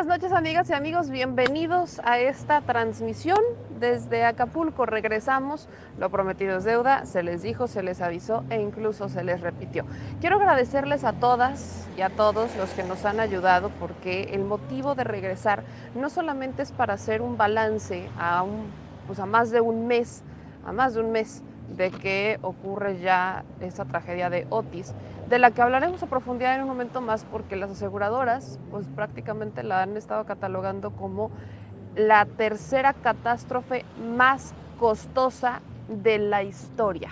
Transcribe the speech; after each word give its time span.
Buenas 0.00 0.22
noches 0.22 0.32
amigas 0.34 0.70
y 0.70 0.72
amigos, 0.72 1.10
bienvenidos 1.10 2.00
a 2.04 2.18
esta 2.18 2.62
transmisión 2.62 3.38
desde 3.78 4.24
Acapulco. 4.24 4.86
Regresamos, 4.86 5.68
lo 5.98 6.08
prometido 6.08 6.56
es 6.56 6.64
deuda, 6.64 7.04
se 7.04 7.22
les 7.22 7.42
dijo, 7.42 7.66
se 7.66 7.82
les 7.82 8.00
avisó 8.00 8.42
e 8.48 8.62
incluso 8.62 9.10
se 9.10 9.22
les 9.22 9.42
repitió. 9.42 9.84
Quiero 10.18 10.36
agradecerles 10.36 11.04
a 11.04 11.12
todas 11.12 11.86
y 11.98 12.00
a 12.00 12.08
todos 12.08 12.56
los 12.56 12.70
que 12.70 12.82
nos 12.82 13.04
han 13.04 13.20
ayudado 13.20 13.68
porque 13.78 14.30
el 14.32 14.42
motivo 14.42 14.94
de 14.94 15.04
regresar 15.04 15.64
no 15.94 16.08
solamente 16.08 16.62
es 16.62 16.72
para 16.72 16.94
hacer 16.94 17.20
un 17.20 17.36
balance 17.36 18.08
a, 18.18 18.42
un, 18.42 18.70
pues 19.06 19.18
a 19.18 19.26
más 19.26 19.50
de 19.50 19.60
un 19.60 19.86
mes, 19.86 20.22
a 20.64 20.72
más 20.72 20.94
de 20.94 21.00
un 21.00 21.12
mes 21.12 21.42
de 21.76 21.90
que 21.90 22.38
ocurre 22.40 23.00
ya 23.00 23.44
esa 23.60 23.84
tragedia 23.84 24.30
de 24.30 24.46
Otis, 24.48 24.94
de 25.30 25.38
la 25.38 25.52
que 25.52 25.62
hablaremos 25.62 26.02
a 26.02 26.06
profundidad 26.06 26.56
en 26.56 26.62
un 26.62 26.68
momento 26.68 27.00
más 27.00 27.24
porque 27.24 27.54
las 27.54 27.70
aseguradoras 27.70 28.58
pues 28.72 28.86
prácticamente 28.88 29.62
la 29.62 29.82
han 29.82 29.96
estado 29.96 30.26
catalogando 30.26 30.90
como 30.90 31.30
la 31.94 32.26
tercera 32.26 32.92
catástrofe 32.94 33.84
más 34.16 34.52
costosa 34.80 35.60
de 35.88 36.18
la 36.18 36.42
historia. 36.42 37.10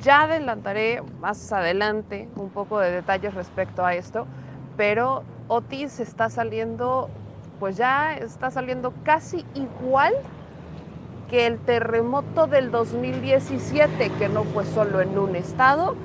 Ya 0.00 0.22
adelantaré 0.22 1.02
más 1.20 1.52
adelante 1.52 2.30
un 2.34 2.48
poco 2.48 2.78
de 2.78 2.90
detalles 2.90 3.34
respecto 3.34 3.84
a 3.84 3.94
esto, 3.94 4.26
pero 4.78 5.22
Otis 5.48 6.00
está 6.00 6.30
saliendo, 6.30 7.10
pues 7.60 7.76
ya 7.76 8.14
está 8.14 8.50
saliendo 8.50 8.94
casi 9.04 9.44
igual 9.54 10.14
que 11.28 11.46
el 11.46 11.58
terremoto 11.58 12.46
del 12.46 12.70
2017, 12.70 14.10
que 14.18 14.28
no 14.28 14.44
fue 14.44 14.64
solo 14.64 15.00
en 15.00 15.18
un 15.18 15.34
estado, 15.34 15.96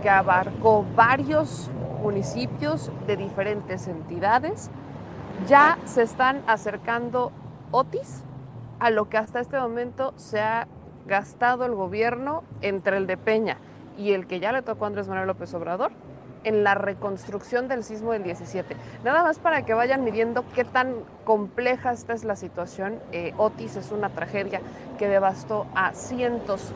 que 0.00 0.10
abarcó 0.10 0.84
varios 0.94 1.70
municipios 2.02 2.90
de 3.06 3.16
diferentes 3.16 3.88
entidades, 3.88 4.70
ya 5.46 5.78
se 5.84 6.02
están 6.02 6.42
acercando 6.46 7.32
Otis 7.70 8.22
a 8.80 8.90
lo 8.90 9.08
que 9.08 9.18
hasta 9.18 9.40
este 9.40 9.58
momento 9.58 10.12
se 10.16 10.40
ha 10.40 10.66
gastado 11.06 11.64
el 11.64 11.74
gobierno 11.74 12.42
entre 12.60 12.96
el 12.96 13.06
de 13.06 13.16
Peña 13.16 13.58
y 13.98 14.12
el 14.12 14.26
que 14.26 14.40
ya 14.40 14.52
le 14.52 14.62
tocó 14.62 14.84
a 14.84 14.88
Andrés 14.88 15.08
Manuel 15.08 15.26
López 15.26 15.52
Obrador 15.54 15.92
en 16.44 16.64
la 16.64 16.74
reconstrucción 16.74 17.68
del 17.68 17.84
sismo 17.84 18.12
del 18.12 18.24
17. 18.24 18.76
Nada 19.04 19.22
más 19.22 19.38
para 19.38 19.64
que 19.64 19.74
vayan 19.74 20.04
midiendo 20.04 20.44
qué 20.54 20.64
tan 20.64 20.94
compleja 21.24 21.92
esta 21.92 22.14
es 22.14 22.24
la 22.24 22.36
situación. 22.36 22.98
Eh, 23.12 23.32
Otis 23.36 23.76
es 23.76 23.92
una 23.92 24.10
tragedia 24.10 24.60
que 24.98 25.08
devastó 25.08 25.66
a 25.74 25.94
cientos, 25.94 26.72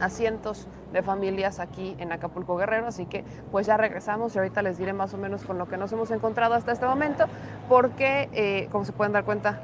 a 0.00 0.10
cientos 0.10 0.66
de 0.94 1.02
familias 1.02 1.60
aquí 1.60 1.94
en 1.98 2.12
Acapulco 2.12 2.56
Guerrero, 2.56 2.86
así 2.86 3.04
que 3.04 3.24
pues 3.50 3.66
ya 3.66 3.76
regresamos 3.76 4.34
y 4.34 4.38
ahorita 4.38 4.62
les 4.62 4.78
diré 4.78 4.94
más 4.94 5.12
o 5.12 5.18
menos 5.18 5.44
con 5.44 5.58
lo 5.58 5.68
que 5.68 5.76
nos 5.76 5.92
hemos 5.92 6.10
encontrado 6.10 6.54
hasta 6.54 6.72
este 6.72 6.86
momento, 6.86 7.26
porque 7.68 8.30
eh, 8.32 8.68
como 8.72 8.84
se 8.84 8.92
pueden 8.92 9.12
dar 9.12 9.24
cuenta, 9.24 9.60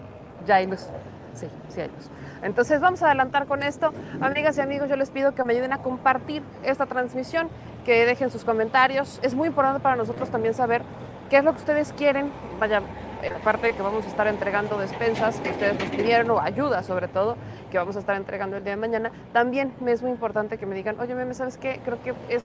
ya 0.47 0.57
hay 0.57 0.67
luz. 0.67 0.89
Sí, 1.35 1.47
sí 1.69 1.81
hay 1.81 1.89
luz. 1.89 2.11
Entonces 2.43 2.81
vamos 2.81 3.03
a 3.03 3.07
adelantar 3.07 3.47
con 3.47 3.63
esto. 3.63 3.93
Amigas 4.21 4.59
y 4.59 4.61
amigos, 4.61 4.89
yo 4.89 4.97
les 4.97 5.11
pido 5.11 5.35
que 5.35 5.45
me 5.45 5.53
ayuden 5.53 5.73
a 5.73 5.79
compartir 5.79 6.43
esta 6.65 6.87
transmisión, 6.87 7.49
que 7.85 8.05
dejen 8.07 8.31
sus 8.31 8.45
comentarios. 8.45 9.21
Es 9.23 9.35
muy 9.35 9.49
importante 9.49 9.81
para 9.81 9.95
nosotros 9.95 10.31
también 10.31 10.55
saber 10.55 10.83
qué 11.29 11.39
es 11.39 11.45
lo 11.45 11.53
que 11.53 11.59
ustedes 11.59 11.93
quieren. 11.93 12.33
Vaya, 12.59 12.83
aparte 13.29 13.69
de 13.69 13.73
que 13.75 13.83
vamos 13.83 14.05
a 14.05 14.09
estar 14.09 14.27
entregando 14.27 14.79
despensas 14.79 15.41
que 15.41 15.51
ustedes 15.51 15.79
nos 15.79 15.91
pidieron 15.91 16.31
o 16.31 16.41
ayuda 16.41 16.83
sobre 16.83 17.09
todo 17.09 17.37
que 17.71 17.79
vamos 17.79 17.97
a 17.97 18.01
estar 18.01 18.17
entregando 18.17 18.57
el 18.57 18.65
día 18.65 18.73
de 18.73 18.81
mañana, 18.81 19.13
también 19.33 19.73
me 19.81 19.93
es 19.93 20.03
muy 20.03 20.11
importante 20.11 20.59
que 20.59 20.67
me 20.67 20.75
digan, 20.75 20.99
oye, 20.99 21.15
meme, 21.15 21.35
¿sabes 21.35 21.57
qué? 21.57 21.81
Creo 21.85 22.03
que 22.03 22.15
es 22.29 22.45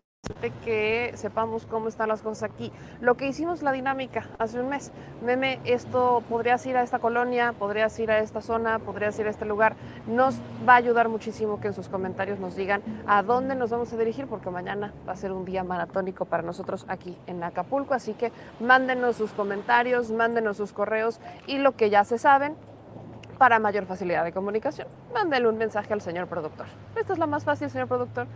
que 0.64 1.14
sepamos 1.16 1.66
cómo 1.66 1.88
están 1.88 2.10
las 2.10 2.22
cosas 2.22 2.50
aquí. 2.50 2.72
Lo 3.02 3.16
que 3.16 3.28
hicimos 3.28 3.62
la 3.62 3.72
dinámica 3.72 4.28
hace 4.40 4.60
un 4.60 4.70
mes, 4.70 4.92
meme, 5.24 5.60
esto 5.66 6.24
podrías 6.30 6.66
ir 6.66 6.78
a 6.78 6.84
esta 6.84 7.00
colonia, 7.00 7.54
podrías 7.54 7.98
ir 8.00 8.12
a 8.12 8.20
esta 8.20 8.42
zona, 8.42 8.80
podrías 8.80 9.18
ir 9.20 9.28
a 9.28 9.30
este 9.30 9.46
lugar. 9.46 9.76
Nos 10.08 10.36
va 10.68 10.74
a 10.74 10.78
ayudar 10.78 11.10
muchísimo 11.10 11.60
que 11.60 11.68
en 11.68 11.74
sus 11.74 11.90
comentarios 11.90 12.40
nos 12.40 12.56
digan 12.56 12.82
a 13.08 13.24
dónde 13.24 13.56
nos 13.56 13.70
vamos 13.70 13.92
a 13.94 13.98
dirigir, 13.98 14.28
porque 14.28 14.50
mañana 14.50 14.94
va 15.08 15.14
a 15.14 15.16
ser 15.16 15.32
un 15.32 15.46
día 15.46 15.64
maratónico 15.64 16.26
para 16.26 16.44
nosotros 16.44 16.86
aquí 16.88 17.18
en 17.28 17.44
Acapulco. 17.44 17.94
Así 17.94 18.14
que 18.14 18.32
mándenos 18.60 19.16
sus 19.16 19.32
comentarios, 19.32 20.12
mándenos 20.12 20.58
sus 20.58 20.74
correos 20.74 21.20
y 21.48 21.60
lo 21.60 21.74
que 21.74 21.90
ya 21.90 22.04
se 22.04 22.18
saben, 22.18 22.56
para 23.38 23.60
mayor 23.60 23.86
facilidad 23.86 24.24
de 24.24 24.32
comunicación, 24.32 24.88
mándenle 25.14 25.50
un 25.50 25.58
mensaje 25.58 25.92
al 25.92 26.00
señor 26.00 26.28
productor. 26.28 26.68
Esta 26.96 27.12
es 27.12 27.20
la 27.20 27.28
más 27.28 27.44
fácil, 27.44 27.70
señor 27.70 27.90
productor 27.90 28.28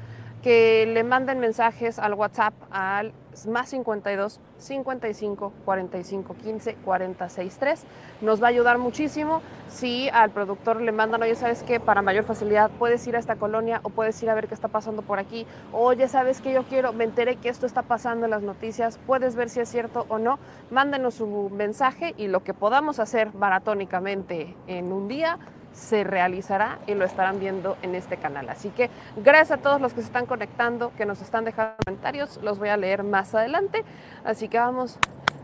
que 0.42 0.86
le 0.86 1.04
manden 1.04 1.40
mensajes 1.40 2.00
al 2.00 2.14
WhatsApp 2.14 2.54
al 2.72 3.14
más 3.48 3.70
52 3.70 4.40
55 4.58 5.54
45 5.66 6.36
15 6.36 6.76
46 6.76 7.58
3. 7.58 7.84
Nos 8.22 8.42
va 8.42 8.48
a 8.48 8.50
ayudar 8.50 8.78
muchísimo 8.78 9.42
si 9.70 10.10
al 10.10 10.32
productor 10.32 10.82
le 10.82 10.92
mandan, 10.92 11.22
oye, 11.22 11.36
¿sabes 11.36 11.64
qué? 11.64 11.80
Para 11.80 12.02
mayor 12.02 12.24
facilidad 12.24 12.70
puedes 12.78 13.06
ir 13.08 13.16
a 13.16 13.20
esta 13.20 13.36
colonia 13.36 13.80
o 13.84 13.90
puedes 13.90 14.22
ir 14.24 14.30
a 14.30 14.34
ver 14.34 14.48
qué 14.48 14.54
está 14.54 14.68
pasando 14.68 15.02
por 15.02 15.20
aquí. 15.20 15.46
Oye, 15.72 16.08
¿sabes 16.08 16.42
qué? 16.42 16.54
Yo 16.54 16.64
quiero, 16.64 16.94
me 16.94 17.04
enteré 17.04 17.38
que 17.38 17.50
esto 17.50 17.66
está 17.66 17.84
pasando 17.84 18.26
en 18.26 18.32
las 18.32 18.42
noticias, 18.42 19.00
puedes 19.06 19.36
ver 19.36 19.50
si 19.50 19.60
es 19.60 19.70
cierto 19.70 20.06
o 20.10 20.18
no. 20.18 20.40
Mándenos 20.72 21.16
su 21.16 21.50
mensaje 21.50 22.14
y 22.18 22.28
lo 22.28 22.42
que 22.44 22.54
podamos 22.54 23.00
hacer 23.00 23.34
maratónicamente 23.34 24.56
en 24.68 24.92
un 24.92 25.08
día 25.08 25.38
se 25.74 26.04
realizará 26.04 26.80
y 26.88 26.94
lo 26.94 27.06
estarán 27.06 27.40
viendo 27.40 27.78
en 27.82 27.96
este 27.96 28.18
canal. 28.18 28.50
Así 28.50 28.70
que 28.70 28.90
gracias 29.16 29.60
a 29.60 29.62
todos 29.62 29.80
los 29.80 29.94
que 29.94 30.02
se 30.02 30.08
están 30.08 30.26
conectando, 30.26 30.92
que 30.98 31.06
nos 31.06 31.22
están 31.22 31.46
dejando 31.46 31.76
comentarios, 31.86 32.40
los 32.44 32.60
voy 32.60 32.70
a 32.70 32.78
leer 32.78 33.04
más 33.04 33.34
adelante. 33.36 33.84
Así 34.24 34.50
que 34.50 34.58
vamos 34.60 35.00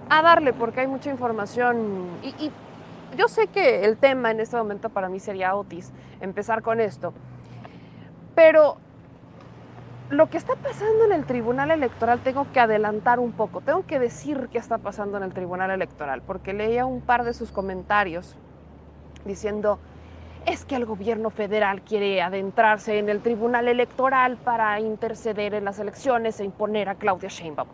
a 0.09 0.21
darle 0.21 0.53
porque 0.53 0.81
hay 0.81 0.87
mucha 0.87 1.09
información 1.09 2.07
y, 2.21 2.51
yo 3.15 3.29
sé 3.29 3.47
que 3.47 3.85
el 3.85 3.97
tema 3.97 4.31
en 4.31 4.41
este 4.41 4.57
momento 4.57 4.89
para 4.89 5.07
mí 5.07 5.21
sería 5.21 5.55
Otis, 5.55 5.93
empezar 6.19 6.61
con 6.61 6.81
esto, 6.81 7.13
pero 8.33 8.77
lo 10.09 10.29
que 10.29 10.37
está 10.37 10.55
pasando 10.55 11.05
en 11.05 11.13
el 11.13 11.25
Tribunal 11.25 11.71
Electoral 11.71 12.19
tengo 12.19 12.45
que 12.51 12.59
adelantar 12.59 13.19
un 13.19 13.31
poco, 13.31 13.61
tengo 13.61 13.85
que 13.85 13.99
decir 13.99 14.49
qué 14.51 14.57
está 14.57 14.79
pasando 14.79 15.15
en 15.17 15.23
el 15.23 15.33
Tribunal 15.33 15.71
Electoral, 15.71 16.21
porque 16.23 16.53
leía 16.53 16.85
un 16.85 16.99
par 16.99 17.23
de 17.23 17.33
sus 17.33 17.53
comentarios 17.53 18.35
diciendo, 19.23 19.79
es 20.45 20.65
que 20.65 20.75
el 20.75 20.85
gobierno 20.85 21.29
federal 21.29 21.81
quiere 21.81 22.21
adentrarse 22.21 22.99
en 22.99 23.09
el 23.09 23.21
tribunal 23.21 23.67
electoral 23.67 24.37
para 24.37 24.79
interceder 24.79 25.53
en 25.53 25.65
las 25.65 25.79
elecciones 25.79 26.39
e 26.39 26.45
imponer 26.45 26.89
a 26.89 26.95
Claudia 26.95 27.29
Sheinbaum. 27.29 27.67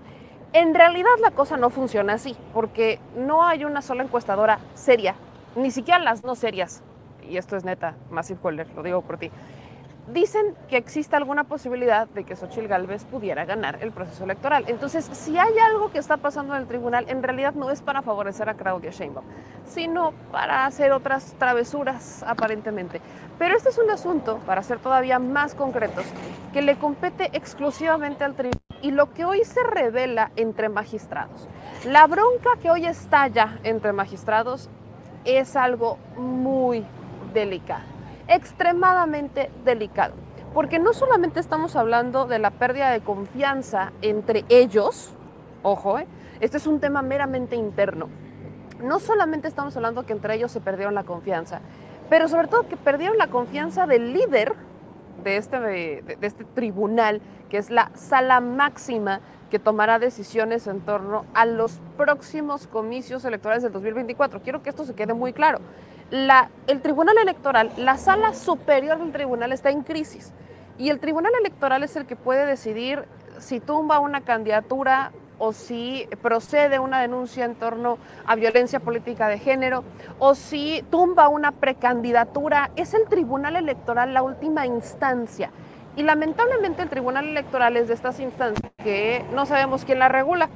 En 0.54 0.74
realidad 0.74 1.10
la 1.22 1.32
cosa 1.32 1.58
no 1.58 1.70
funciona 1.70 2.14
así, 2.14 2.36
porque 2.54 3.00
no 3.16 3.46
hay 3.46 3.64
una 3.64 3.82
sola 3.82 4.04
encuestadora 4.04 4.60
seria, 4.74 5.16
ni 5.56 5.72
siquiera 5.72 6.00
las 6.00 6.24
no 6.24 6.36
serias, 6.36 6.84
y 7.30 7.38
esto 7.38 7.56
es 7.56 7.64
neta, 7.64 7.96
Massive 8.10 8.40
Holder, 8.42 8.68
lo 8.76 8.84
digo 8.84 9.02
por 9.02 9.18
ti, 9.18 9.32
dicen 10.14 10.56
que 10.70 10.78
existe 10.78 11.16
alguna 11.16 11.46
posibilidad 11.46 12.08
de 12.08 12.24
que 12.24 12.36
Xochitl 12.36 12.68
Gálvez 12.68 13.06
pudiera 13.06 13.46
ganar 13.46 13.80
el 13.82 13.92
proceso 13.92 14.24
electoral. 14.24 14.66
Entonces, 14.68 15.06
si 15.12 15.38
hay 15.38 15.58
algo 15.60 15.92
que 15.92 16.00
está 16.00 16.18
pasando 16.18 16.56
en 16.56 16.62
el 16.62 16.68
tribunal, 16.68 17.06
en 17.08 17.24
realidad 17.24 17.54
no 17.54 17.72
es 17.72 17.82
para 17.82 18.02
favorecer 18.02 18.50
a 18.50 18.56
Claudia 18.56 18.92
Sheinbaum, 18.92 19.26
sino 19.66 20.14
para 20.32 20.66
hacer 20.66 20.92
otras 20.92 21.34
travesuras 21.38 22.24
aparentemente. 22.28 23.02
Pero 23.40 23.56
este 23.56 23.70
es 23.70 23.78
un 23.78 23.90
asunto, 23.90 24.40
para 24.46 24.64
ser 24.64 24.80
todavía 24.80 25.20
más 25.20 25.56
concretos, 25.56 26.06
que 26.54 26.62
le 26.62 26.78
compete 26.78 27.30
exclusivamente 27.34 28.24
al 28.24 28.36
tribunal 28.36 28.60
y 28.82 28.92
lo 28.92 29.14
que 29.14 29.26
hoy 29.26 29.44
se 29.46 29.64
revela 29.64 30.32
entre 30.36 30.70
magistrados. 30.70 31.48
La 31.86 32.08
bronca 32.08 32.52
que 32.62 32.72
hoy 32.72 32.86
estalla 32.86 33.60
entre 33.64 33.94
magistrados 33.94 34.70
es 35.24 35.56
algo 35.56 35.98
muy 36.18 36.84
delicado 37.34 38.01
extremadamente 38.28 39.50
delicado, 39.66 40.14
porque 40.54 40.80
no 40.80 40.94
solamente 40.94 41.40
estamos 41.40 41.76
hablando 41.76 42.26
de 42.26 42.40
la 42.40 42.52
pérdida 42.52 42.92
de 42.92 43.02
confianza 43.02 43.92
entre 44.02 44.46
ellos, 44.50 45.14
ojo, 45.64 46.00
este 46.40 46.58
es 46.58 46.68
un 46.68 46.80
tema 46.80 47.02
meramente 47.02 47.56
interno, 47.56 48.10
no 48.82 49.00
solamente 49.00 49.48
estamos 49.48 49.76
hablando 49.76 50.06
que 50.06 50.14
entre 50.14 50.36
ellos 50.36 50.52
se 50.52 50.62
perdieron 50.62 50.96
la 50.96 51.04
confianza, 51.04 51.62
pero 52.10 52.28
sobre 52.28 52.48
todo 52.48 52.68
que 52.68 52.78
perdieron 52.78 53.18
la 53.18 53.28
confianza 53.28 53.88
del 53.88 54.14
líder 54.14 54.54
de 55.24 55.38
este, 55.38 55.60
de 55.60 56.18
este 56.22 56.44
tribunal, 56.44 57.22
que 57.50 57.58
es 57.58 57.70
la 57.70 57.92
sala 57.96 58.42
máxima 58.42 59.22
que 59.52 59.60
tomará 59.60 60.00
decisiones 60.00 60.66
en 60.66 60.80
torno 60.80 61.26
a 61.34 61.46
los 61.46 61.80
próximos 61.98 62.68
comicios 62.68 63.26
electorales 63.26 63.62
del 63.62 63.74
2024. 63.74 64.42
Quiero 64.42 64.64
que 64.64 64.70
esto 64.70 64.86
se 64.86 64.96
quede 64.96 65.14
muy 65.14 65.34
claro. 65.34 65.60
La, 66.12 66.50
el 66.68 66.82
Tribunal 66.82 67.18
Electoral, 67.18 67.72
la 67.78 67.96
sala 67.96 68.34
superior 68.34 69.00
del 69.00 69.14
tribunal 69.14 69.54
está 69.54 69.70
en 69.70 69.82
crisis 69.82 70.34
y 70.78 70.90
el 70.90 71.00
Tribunal 71.00 71.32
Electoral 71.40 71.84
es 71.84 71.96
el 71.96 72.06
que 72.06 72.18
puede 72.18 72.46
decidir 72.46 73.06
si 73.40 73.62
tumba 73.62 74.00
una 74.00 74.20
candidatura 74.20 75.14
o 75.40 75.54
si 75.54 76.10
procede 76.22 76.80
una 76.80 77.00
denuncia 77.00 77.46
en 77.46 77.56
torno 77.56 77.98
a 78.26 78.36
violencia 78.36 78.82
política 78.82 79.30
de 79.30 79.40
género 79.40 79.86
o 80.20 80.36
si 80.36 80.84
tumba 80.92 81.30
una 81.30 81.54
precandidatura. 81.54 82.72
Es 82.76 82.94
el 82.94 83.08
Tribunal 83.08 83.56
Electoral 83.56 84.14
la 84.14 84.22
última 84.22 84.66
instancia. 84.66 85.50
Y 85.96 86.04
lamentablemente 86.04 86.82
el 86.82 86.90
Tribunal 86.90 87.30
Electoral 87.30 87.78
es 87.78 87.88
de 87.88 87.94
estas 87.94 88.20
instancias 88.20 88.72
que 88.84 89.26
no 89.34 89.46
sabemos 89.46 89.86
quién 89.86 90.00
la 90.00 90.10
regula, 90.10 90.50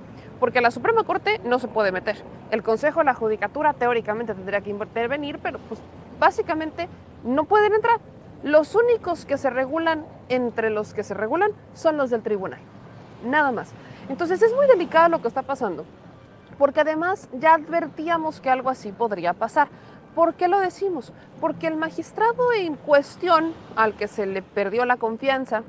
porque 0.45 0.62
la 0.62 0.69
Suprema 0.69 1.03
Corte 1.03 1.42
no 1.44 1.57
se 1.57 1.68
puede 1.68 1.92
meter. 1.92 2.18
El 2.51 2.62
Consejo 2.62 3.00
de 3.00 3.06
la 3.06 3.15
Judicatura 3.15 3.74
teóricamente 3.74 4.36
tendría 4.36 4.62
que 4.62 4.69
intervenir, 4.69 5.39
pero 5.39 5.57
pues 5.57 5.80
básicamente 6.19 6.88
no 7.24 7.45
pueden 7.45 7.74
entrar. 7.74 8.00
Los 8.44 8.75
únicos 8.75 9.25
que 9.25 9.39
se 9.39 9.50
regulan 9.50 10.06
entre 10.30 10.69
los 10.69 10.94
que 10.94 11.03
se 11.03 11.15
regulan 11.15 11.50
son 11.74 11.97
los 11.97 12.12
del 12.12 12.21
tribunal. 12.21 12.59
Nada 13.25 13.51
más. 13.51 13.71
Entonces 14.07 14.39
es 14.44 14.53
muy 14.53 14.68
delicado 14.68 15.09
lo 15.09 15.19
que 15.19 15.30
está 15.30 15.42
pasando, 15.42 15.83
porque 16.59 16.81
además 16.81 17.27
ya 17.33 17.56
advertíamos 17.56 18.39
que 18.39 18.51
algo 18.51 18.69
así 18.69 18.92
podría 18.92 19.33
pasar. 19.33 19.68
¿Por 20.13 20.36
qué 20.36 20.47
lo 20.47 20.59
decimos? 20.59 21.12
Porque 21.42 21.65
el 21.65 21.75
magistrado 21.75 22.53
en 22.53 22.75
cuestión, 22.75 23.56
al 23.75 23.95
que 23.95 24.07
se 24.07 24.27
le 24.27 24.44
perdió 24.44 24.86
la 24.86 24.97
confianza, 24.97 25.63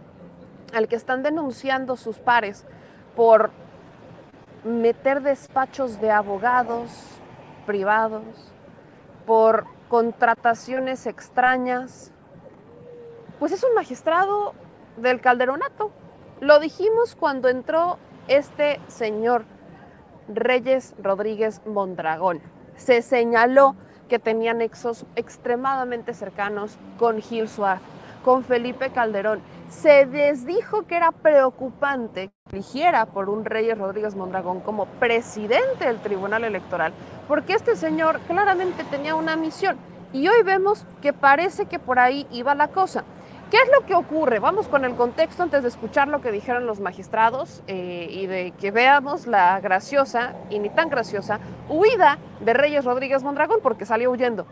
al 0.75 0.87
que 0.87 0.97
están 0.97 1.23
denunciando 1.23 1.97
sus 1.97 2.19
pares 2.19 2.67
por 3.17 3.53
meter 4.67 5.23
despachos 5.23 6.01
de 6.01 6.11
abogados 6.11 6.91
privados, 7.67 8.23
por 9.27 9.67
contrataciones 9.89 11.07
extrañas, 11.07 12.13
pues 13.39 13.53
es 13.53 13.63
un 13.65 13.75
magistrado 13.75 14.55
del 14.97 15.21
calderonato. 15.21 15.91
Lo 16.41 16.59
dijimos 16.61 17.17
cuando 17.17 17.49
entró 17.49 17.99
este 18.29 18.81
señor 18.89 19.45
Reyes 20.29 20.95
Rodríguez 21.03 21.61
Mondragón. 21.67 22.41
Se 22.77 23.03
señaló 23.03 23.75
que 24.09 24.19
tenía 24.19 24.55
nexos 24.55 25.05
extremadamente 25.17 26.15
cercanos 26.15 26.79
con 26.99 27.21
Gil 27.21 27.49
Suárez, 27.49 27.83
con 28.25 28.45
Felipe 28.45 28.91
Calderón. 28.91 29.41
Se 29.69 30.07
desdijo 30.07 30.87
que 30.87 30.97
era 30.97 31.11
preocupante 31.11 32.31
que 32.49 32.57
eligiera 32.57 33.07
por 33.07 33.29
un 33.29 33.45
Reyes 33.45 33.77
Rodríguez 33.77 34.15
Mondragón 34.15 34.61
como 34.61 34.87
presidente 34.87 35.87
del 35.87 35.99
Tribunal 35.99 36.45
Electoral, 36.45 36.93
porque 37.27 37.55
este 37.55 37.75
señor 37.75 38.21
claramente 38.29 38.85
tenía 38.85 39.17
una 39.17 39.37
misión. 39.37 39.77
Y 40.13 40.29
hoy 40.29 40.43
vemos 40.45 40.87
que 41.03 41.13
parece 41.13 41.67
que 41.67 41.81
por 41.81 41.99
ahí 41.99 42.29
iba 42.31 42.55
la 42.55 42.69
cosa. 42.69 43.05
¿Qué 43.51 43.57
es 43.59 43.69
lo 43.73 43.87
que 43.87 43.95
ocurre? 43.95 44.39
Vamos 44.39 44.69
con 44.69 44.85
el 44.85 44.95
contexto 44.95 45.43
antes 45.43 45.63
de 45.63 45.69
escuchar 45.69 46.09
lo 46.09 46.21
que 46.21 46.33
dijeron 46.33 46.67
los 46.67 46.81
magistrados 46.81 47.63
eh, 47.67 48.09
y 48.11 48.27
de 48.27 48.53
que 48.53 48.71
veamos 48.71 49.27
la 49.27 49.61
graciosa 49.61 50.35
y 50.49 50.59
ni 50.61 50.69
tan 50.69 50.89
graciosa 50.89 51.41
huida 51.69 52.19
de 52.41 52.55
Reyes 52.55 52.85
Rodríguez 52.85 53.23
Mondragón 53.23 53.59
porque 53.63 53.85
salió 53.85 54.11
huyendo. 54.11 54.47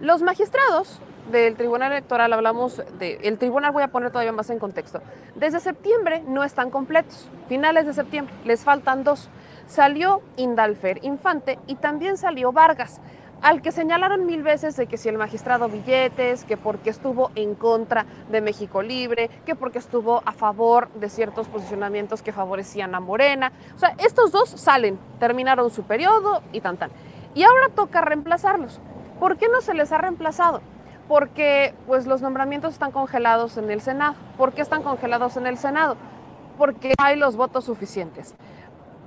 Los 0.00 0.22
magistrados 0.22 1.00
del 1.30 1.56
Tribunal 1.56 1.92
Electoral, 1.92 2.32
hablamos 2.32 2.82
del 2.98 3.18
el 3.22 3.38
tribunal, 3.38 3.72
voy 3.72 3.82
a 3.82 3.88
poner 3.88 4.10
todavía 4.10 4.32
más 4.32 4.50
en 4.50 4.58
contexto, 4.58 5.00
desde 5.34 5.60
septiembre 5.60 6.22
no 6.26 6.44
están 6.44 6.70
completos, 6.70 7.28
finales 7.48 7.86
de 7.86 7.94
septiembre, 7.94 8.34
les 8.44 8.64
faltan 8.64 9.04
dos. 9.04 9.28
Salió 9.66 10.22
Indalfer 10.36 11.04
Infante 11.04 11.58
y 11.66 11.74
también 11.74 12.16
salió 12.16 12.52
Vargas 12.52 13.00
al 13.42 13.62
que 13.62 13.72
señalaron 13.72 14.26
mil 14.26 14.42
veces 14.42 14.76
de 14.76 14.86
que 14.86 14.96
si 14.96 15.08
el 15.08 15.18
magistrado 15.18 15.68
Billetes, 15.68 16.44
que 16.44 16.56
porque 16.56 16.90
estuvo 16.90 17.30
en 17.34 17.54
contra 17.54 18.06
de 18.30 18.40
México 18.40 18.82
Libre, 18.82 19.30
que 19.46 19.54
porque 19.54 19.78
estuvo 19.78 20.22
a 20.24 20.32
favor 20.32 20.88
de 20.94 21.08
ciertos 21.08 21.48
posicionamientos 21.48 22.22
que 22.22 22.32
favorecían 22.32 22.94
a 22.94 23.00
Morena. 23.00 23.52
O 23.74 23.78
sea, 23.78 23.94
estos 23.98 24.32
dos 24.32 24.48
salen, 24.48 24.98
terminaron 25.20 25.70
su 25.70 25.84
periodo 25.84 26.42
y 26.52 26.60
tan 26.60 26.76
tan. 26.76 26.90
Y 27.34 27.44
ahora 27.44 27.68
toca 27.74 28.00
reemplazarlos. 28.00 28.80
¿Por 29.20 29.36
qué 29.36 29.48
no 29.48 29.60
se 29.60 29.74
les 29.74 29.92
ha 29.92 29.98
reemplazado? 29.98 30.60
Porque 31.08 31.74
pues 31.86 32.06
los 32.06 32.20
nombramientos 32.20 32.74
están 32.74 32.92
congelados 32.92 33.56
en 33.56 33.70
el 33.70 33.80
Senado. 33.80 34.14
¿Por 34.36 34.52
qué 34.52 34.62
están 34.62 34.82
congelados 34.82 35.36
en 35.36 35.46
el 35.46 35.56
Senado? 35.56 35.96
Porque 36.58 36.94
hay 36.98 37.16
los 37.16 37.36
votos 37.36 37.64
suficientes. 37.64 38.34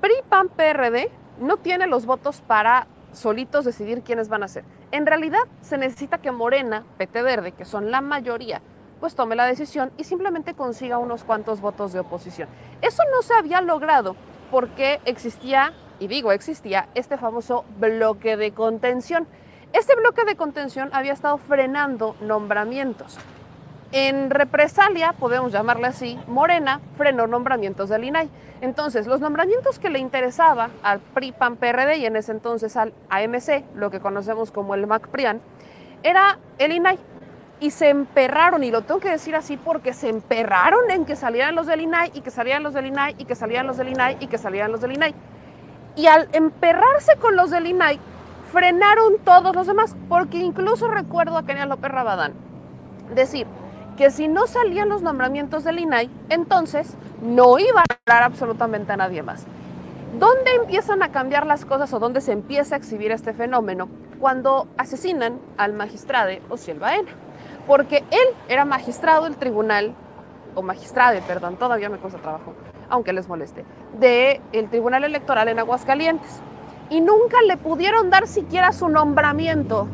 PRI, 0.01 0.15
PAN, 0.27 0.49
PRD 0.49 1.11
no 1.39 1.57
tiene 1.57 1.85
los 1.87 2.05
votos 2.05 2.41
para 2.41 2.87
solitos 3.13 3.65
decidir 3.65 4.01
quiénes 4.01 4.29
van 4.29 4.43
a 4.43 4.47
ser. 4.47 4.63
En 4.91 5.05
realidad 5.05 5.41
se 5.61 5.77
necesita 5.77 6.17
que 6.17 6.31
Morena, 6.31 6.83
PT 6.97 7.21
Verde, 7.21 7.51
que 7.51 7.65
son 7.65 7.91
la 7.91 8.01
mayoría, 8.01 8.61
pues 8.99 9.15
tome 9.15 9.35
la 9.35 9.45
decisión 9.45 9.91
y 9.97 10.03
simplemente 10.03 10.53
consiga 10.53 10.97
unos 10.97 11.23
cuantos 11.23 11.61
votos 11.61 11.93
de 11.93 11.99
oposición. 11.99 12.49
Eso 12.81 13.03
no 13.11 13.21
se 13.21 13.33
había 13.33 13.61
logrado 13.61 14.15
porque 14.49 14.99
existía, 15.05 15.73
y 15.99 16.07
digo 16.07 16.31
existía, 16.31 16.89
este 16.93 17.17
famoso 17.17 17.65
bloque 17.79 18.37
de 18.37 18.51
contención. 18.51 19.27
Este 19.73 19.95
bloque 19.95 20.25
de 20.25 20.35
contención 20.35 20.89
había 20.91 21.13
estado 21.13 21.37
frenando 21.37 22.17
nombramientos. 22.19 23.17
En 23.93 24.29
represalia, 24.29 25.13
podemos 25.13 25.53
llamarle 25.53 25.87
así, 25.87 26.19
Morena 26.27 26.81
frenó 26.97 27.25
nombramientos 27.25 27.87
del 27.87 28.03
INAI. 28.03 28.29
Entonces, 28.59 29.07
los 29.07 29.21
nombramientos 29.21 29.79
que 29.79 29.89
le 29.89 29.99
interesaba 29.99 30.69
al 30.83 30.99
PRI, 30.99 31.31
PAN, 31.31 31.55
PRD 31.55 31.97
y 31.97 32.05
en 32.05 32.17
ese 32.17 32.33
entonces 32.33 32.75
al 32.75 32.93
AMC, 33.09 33.63
lo 33.75 33.91
que 33.91 34.01
conocemos 34.01 34.51
como 34.51 34.75
el 34.75 34.87
MAC-PRIAN, 34.87 35.41
era 36.03 36.37
el 36.57 36.73
INAI. 36.73 36.99
Y 37.61 37.71
se 37.71 37.89
emperraron, 37.89 38.63
y 38.63 38.71
lo 38.71 38.81
tengo 38.81 38.99
que 38.99 39.09
decir 39.09 39.35
así 39.35 39.55
porque 39.55 39.93
se 39.93 40.09
emperraron 40.09 40.89
en 40.89 41.05
que 41.05 41.15
salieran 41.15 41.55
los 41.55 41.67
del 41.67 41.81
INAI 41.81 42.11
y 42.13 42.21
que 42.21 42.31
salieran 42.31 42.63
los 42.63 42.73
del 42.73 42.87
INAI 42.87 43.15
y 43.19 43.25
que 43.25 43.35
salieran 43.35 43.67
los 43.67 43.77
del 43.77 43.89
INAI 43.89 44.17
y 44.19 44.27
que 44.27 44.37
salieran 44.37 44.71
los 44.71 44.81
del 44.81 44.93
INAI. 44.93 45.13
Y 45.95 46.07
al 46.07 46.27
emperrarse 46.31 47.17
con 47.17 47.35
los 47.35 47.51
del 47.51 47.67
INAI, 47.67 47.99
frenaron 48.51 49.17
todos 49.23 49.55
los 49.55 49.67
demás, 49.67 49.95
porque 50.09 50.37
incluso 50.37 50.87
recuerdo 50.87 51.37
a 51.37 51.45
Kenia 51.45 51.65
López 51.65 51.91
Rabadán 51.91 52.33
decir, 53.13 53.47
que 53.97 54.09
si 54.09 54.27
no 54.27 54.47
salían 54.47 54.89
los 54.89 55.01
nombramientos 55.01 55.63
del 55.63 55.79
INAI, 55.79 56.09
entonces 56.29 56.95
no 57.21 57.59
iba 57.59 57.81
a 57.81 57.95
hablar 58.05 58.23
absolutamente 58.23 58.91
a 58.93 58.97
nadie 58.97 59.21
más. 59.21 59.45
¿Dónde 60.17 60.55
empiezan 60.55 61.03
a 61.03 61.11
cambiar 61.11 61.45
las 61.45 61.65
cosas 61.65 61.93
o 61.93 61.99
dónde 61.99 62.21
se 62.21 62.31
empieza 62.31 62.75
a 62.75 62.77
exhibir 62.77 63.11
este 63.11 63.33
fenómeno? 63.33 63.87
Cuando 64.19 64.67
asesinan 64.77 65.39
al 65.57 65.73
magistrado 65.73 66.31
Ociel 66.49 66.79
Baena. 66.79 67.09
Porque 67.67 68.03
él 68.11 68.27
era 68.49 68.65
magistrado 68.65 69.25
del 69.25 69.37
tribunal, 69.37 69.93
o 70.55 70.61
magistrade, 70.61 71.21
perdón, 71.21 71.55
todavía 71.57 71.89
me 71.89 71.97
cuesta 71.97 72.19
trabajo, 72.19 72.53
aunque 72.89 73.13
les 73.13 73.27
moleste, 73.27 73.63
del 73.99 74.41
el 74.51 74.69
tribunal 74.69 75.03
electoral 75.03 75.47
en 75.47 75.59
Aguascalientes. 75.59 76.41
Y 76.91 76.99
nunca 76.99 77.37
le 77.47 77.55
pudieron 77.55 78.09
dar 78.09 78.27
siquiera 78.27 78.73
su 78.73 78.89
nombramiento. 78.89 79.87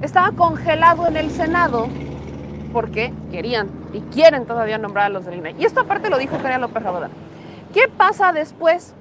Estaba 0.00 0.32
congelado 0.32 1.06
en 1.06 1.18
el 1.18 1.30
Senado 1.30 1.86
porque 2.72 3.12
querían 3.30 3.68
y 3.92 4.00
quieren 4.00 4.46
todavía 4.46 4.78
nombrar 4.78 5.06
a 5.06 5.08
los 5.10 5.26
del 5.26 5.34
INAI. 5.34 5.56
Y 5.58 5.66
esto 5.66 5.80
aparte 5.80 6.08
lo 6.08 6.16
dijo 6.16 6.38
Kenia 6.38 6.58
López 6.58 6.82
Rabadán. 6.82 7.10
¿Qué 7.74 7.88
pasa 7.94 8.32
después? 8.32 8.94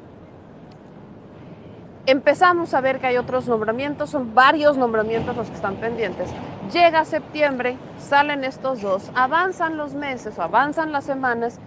Empezamos 2.06 2.74
a 2.74 2.82
ver 2.82 3.00
que 3.00 3.08
hay 3.08 3.18
otros 3.18 3.48
nombramientos, 3.48 4.10
son 4.10 4.36
varios 4.36 4.78
nombramientos 4.78 5.38
los 5.38 5.48
que 5.48 5.56
están 5.56 5.76
pendientes. 5.76 6.30
Llega 6.74 7.06
septiembre, 7.06 7.78
salen 8.00 8.44
estos 8.44 8.82
dos, 8.82 9.12
avanzan 9.16 9.78
los 9.78 9.94
meses 9.94 10.40
avanzan 10.40 10.92
las 10.92 11.06
semanas 11.06 11.60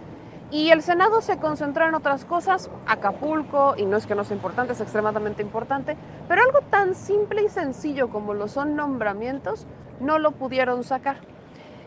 y 0.53 0.69
el 0.69 0.83
Senado 0.83 1.21
se 1.21 1.39
concentró 1.39 1.87
en 1.87 1.95
otras 1.95 2.25
cosas, 2.25 2.69
Acapulco, 2.85 3.73
y 3.75 3.87
no 3.87 3.97
es 3.97 4.05
que 4.05 4.13
no 4.13 4.23
sea 4.23 4.35
importante, 4.35 4.73
es 4.73 4.81
extremadamente 4.81 5.41
importante, 5.41 5.97
pero 6.27 6.43
algo 6.43 6.59
tan 6.69 6.93
simple 6.93 7.41
y 7.41 7.49
sencillo 7.49 8.09
como 8.09 8.35
lo 8.35 8.47
son 8.47 8.75
nombramientos, 8.75 9.65
no 9.99 10.19
lo 10.19 10.29
pudieron 10.29 10.83
sacar. 10.83 11.17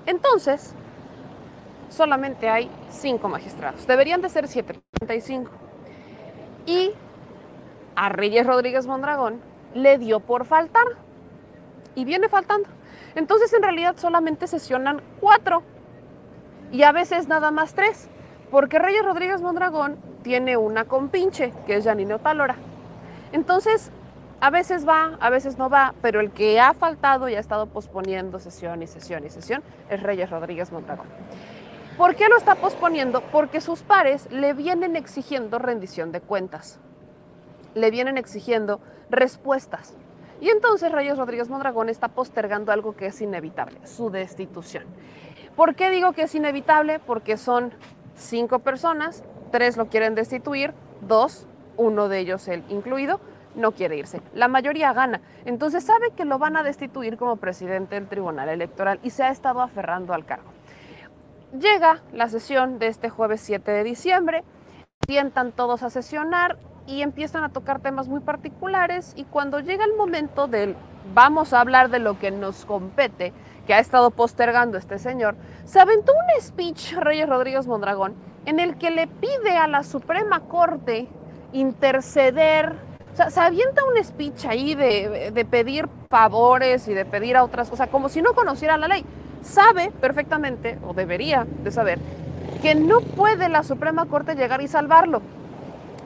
Entonces, 0.05 0.75
solamente 1.91 2.49
hay 2.49 2.69
cinco 2.91 3.29
magistrados. 3.29 3.87
Deberían 3.87 4.21
de 4.21 4.31
ser 4.31 4.49
735. 4.49 5.49
Y 6.67 6.91
a 7.95 8.09
Reyes 8.09 8.49
Rodríguez 8.49 8.89
Mondragón 8.89 9.41
le 9.75 9.97
dio 9.99 10.19
por 10.19 10.45
faltar. 10.45 10.87
Y 11.95 12.05
viene 12.05 12.29
faltando. 12.29 12.69
Entonces, 13.15 13.53
en 13.53 13.63
realidad, 13.63 13.95
solamente 13.97 14.49
sesionan 14.49 15.03
cuatro. 15.21 15.63
Y 16.73 16.83
a 16.83 16.91
veces 16.91 17.29
nada 17.29 17.53
más 17.53 17.75
tres. 17.75 18.09
Porque 18.51 18.79
Reyes 18.79 19.05
Rodríguez 19.05 19.43
Mondragón 19.43 19.97
tiene 20.23 20.57
una 20.57 20.85
compinche, 20.85 21.53
que 21.67 21.77
es 21.77 21.85
Janine 21.85 22.15
Otalora. 22.15 22.57
Entonces, 23.33 23.91
a 24.41 24.51
veces 24.51 24.87
va, 24.87 25.17
a 25.21 25.31
veces 25.31 25.59
no 25.59 25.71
va, 25.71 25.95
pero 26.03 26.21
el 26.21 26.31
que 26.31 26.61
ha 26.61 26.75
faltado 26.75 27.29
y 27.29 27.35
ha 27.35 27.41
estado 27.41 27.67
posponiendo 27.67 28.39
sesión 28.39 28.83
y 28.83 28.87
sesión 28.87 29.25
y 29.25 29.31
sesión 29.31 29.63
es 29.89 30.03
Reyes 30.03 30.31
Rodríguez 30.31 30.73
Mondragón. 30.73 31.07
¿Por 31.97 32.15
qué 32.15 32.29
lo 32.29 32.37
está 32.37 32.57
posponiendo? 32.57 33.23
Porque 33.33 33.63
sus 33.63 33.83
pares 33.83 34.31
le 34.31 34.53
vienen 34.53 34.97
exigiendo 34.97 35.59
rendición 35.59 36.13
de 36.13 36.21
cuentas, 36.21 36.79
le 37.75 37.91
vienen 37.91 38.19
exigiendo 38.19 38.81
respuestas. 39.09 39.95
Y 40.43 40.51
entonces 40.51 40.93
Reyes 40.93 41.17
Rodríguez 41.17 41.49
Mondragón 41.49 41.89
está 41.89 42.09
postergando 42.09 42.71
algo 42.71 42.95
que 42.95 43.07
es 43.07 43.23
inevitable, 43.23 43.79
su 43.87 44.11
destitución. 44.11 44.85
¿Por 45.57 45.75
qué 45.75 45.91
digo 45.91 46.13
que 46.13 46.23
es 46.23 46.35
inevitable? 46.35 46.99
Porque 46.99 47.39
son 47.39 47.73
cinco 48.17 48.59
personas, 48.61 49.23
tres 49.53 49.77
lo 49.77 49.87
quieren 49.87 50.15
destituir, 50.15 50.75
dos, 51.01 51.47
uno 51.77 52.09
de 52.09 52.19
ellos 52.19 52.49
él 52.49 52.65
incluido, 52.69 53.21
no 53.55 53.73
quiere 53.73 53.97
irse. 53.97 54.21
La 54.35 54.49
mayoría 54.49 54.93
gana. 54.93 55.21
Entonces 55.45 55.85
sabe 55.85 56.11
que 56.11 56.25
lo 56.25 56.39
van 56.39 56.57
a 56.57 56.63
destituir 56.63 57.17
como 57.17 57.37
presidente 57.37 57.95
del 57.95 58.09
Tribunal 58.09 58.49
Electoral 58.49 59.01
y 59.03 59.11
se 59.11 59.23
ha 59.23 59.31
estado 59.31 59.63
aferrando 59.63 60.13
al 60.13 60.25
cargo. 60.25 60.51
Llega 61.59 62.03
la 62.13 62.29
sesión 62.29 62.79
de 62.79 62.89
este 62.89 63.09
jueves 63.09 63.41
7 63.41 63.71
de 63.71 63.85
diciembre, 63.85 64.45
sientan 65.07 65.53
todos 65.53 65.83
a 65.83 65.91
sesionar 65.91 66.59
y 66.87 67.03
empiezan 67.03 67.45
a 67.45 67.49
tocar 67.49 67.81
temas 67.81 68.09
muy 68.09 68.21
particulares 68.21 69.13
y 69.17 69.25
cuando 69.25 69.61
llega 69.61 69.85
el 69.85 69.95
momento 69.97 70.47
del 70.47 70.77
vamos 71.15 71.53
a 71.53 71.61
hablar 71.61 71.91
de 71.91 71.99
lo 71.99 72.19
que 72.19 72.31
nos 72.31 72.65
compete, 72.65 73.33
que 73.67 73.75
ha 73.75 73.79
estado 73.79 74.11
postergando 74.11 74.79
este 74.79 74.99
señor, 74.99 75.37
se 75.65 75.81
aventó 75.81 76.13
un 76.13 76.43
speech 76.43 76.95
Reyes 76.95 77.29
Rodríguez 77.29 77.67
Mondragón 77.67 78.15
en 78.45 78.61
el 78.61 78.77
que 78.77 78.91
le 78.91 79.07
pide 79.07 79.57
a 79.57 79.67
la 79.67 79.83
Suprema 79.83 80.41
Corte 80.41 81.09
interceder, 81.53 82.75
o 83.13 83.17
sea, 83.17 83.31
se 83.31 83.41
avienta 83.41 83.83
un 83.85 84.03
speech 84.03 84.45
ahí 84.47 84.75
de, 84.75 85.31
de 85.33 85.45
pedir 85.45 85.89
favores 86.09 86.87
y 86.89 86.95
de 86.95 87.05
pedir 87.05 87.37
a 87.37 87.45
otras 87.45 87.69
cosas, 87.69 87.89
como 87.89 88.09
si 88.09 88.23
no 88.23 88.35
conociera 88.35 88.77
la 88.77 88.89
ley. 88.89 89.05
Sabe 89.43 89.91
perfectamente, 90.01 90.79
o 90.87 90.93
debería 90.93 91.47
de 91.63 91.71
saber, 91.71 91.99
que 92.63 92.75
no 92.75 93.01
puede 93.01 93.49
la 93.49 93.63
Suprema 93.63 94.07
Corte 94.07 94.35
llegar 94.35 94.61
y 94.61 94.69
salvarlo. 94.69 95.23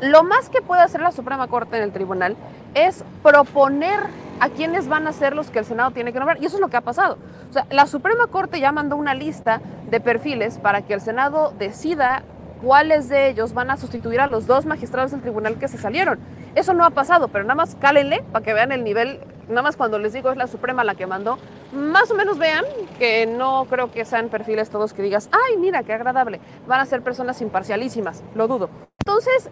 Lo 0.00 0.25
más 0.25 0.49
que 0.49 0.62
puede 0.62 0.80
hacer 0.80 1.02
la 1.02 1.12
Suprema 1.12 1.47
Corte 1.49 1.76
en 1.76 1.83
el 1.83 1.92
tribunal 1.92 2.37
es 2.75 3.04
proponer 3.23 4.00
a 4.40 4.49
quienes 4.49 4.88
van 4.88 5.07
a 5.07 5.12
ser 5.12 5.35
los 5.35 5.50
que 5.50 5.59
el 5.59 5.66
Senado 5.66 5.90
tiene 5.90 6.12
que 6.12 6.19
nombrar. 6.19 6.42
Y 6.42 6.47
eso 6.47 6.57
es 6.57 6.61
lo 6.61 6.69
que 6.69 6.78
ha 6.78 6.80
pasado. 6.80 7.19
O 7.50 7.52
sea, 7.52 7.66
la 7.71 7.87
Suprema 7.87 8.26
Corte 8.28 8.61
ya 8.61 8.73
mandó 8.73 8.97
una 8.97 9.12
lista 9.12 9.61
de 9.90 10.00
perfiles 10.00 10.59
para 10.59 10.83
que 10.83 10.95
el 10.95 11.02
Senado 11.02 11.52
decida 11.59 12.23
cuáles 12.62 13.09
de 13.09 13.28
ellos 13.28 13.52
van 13.52 13.71
a 13.71 13.76
sustituir 13.76 14.21
a 14.21 14.26
los 14.26 14.47
dos 14.47 14.66
magistrados 14.66 15.11
del 15.11 15.21
tribunal 15.21 15.59
que 15.59 15.69
se 15.69 15.76
salieron. 15.76 16.19
Eso 16.54 16.73
no 16.73 16.85
ha 16.85 16.90
pasado, 16.90 17.28
pero 17.28 17.45
nada 17.45 17.54
más 17.54 17.76
cálenle 17.78 18.23
para 18.33 18.45
que 18.45 18.54
vean 18.54 18.73
el 18.73 18.85
nivel, 18.85 19.21
nada 19.49 19.62
más 19.62 19.76
cuando 19.76 19.99
les 19.99 20.12
digo 20.12 20.30
es 20.30 20.37
la 20.37 20.47
Suprema 20.47 20.85
la 20.85 20.95
que 20.95 21.07
mandó, 21.07 21.38
más 21.73 22.11
o 22.11 22.14
menos 22.14 22.38
vean 22.38 22.64
que 22.99 23.26
no 23.26 23.66
creo 23.66 23.90
que 23.90 24.04
sean 24.04 24.28
perfiles 24.28 24.69
todos 24.69 24.92
que 24.92 25.02
digas, 25.02 25.30
ay, 25.33 25.57
mira, 25.59 25.83
qué 25.85 25.92
agradable, 25.92 26.40
van 26.66 26.80
a 26.80 26.87
ser 26.87 27.02
personas 27.02 27.40
imparcialísimas, 27.40 28.23
lo 28.35 28.49
dudo. 28.49 28.69
Entonces, 28.99 29.49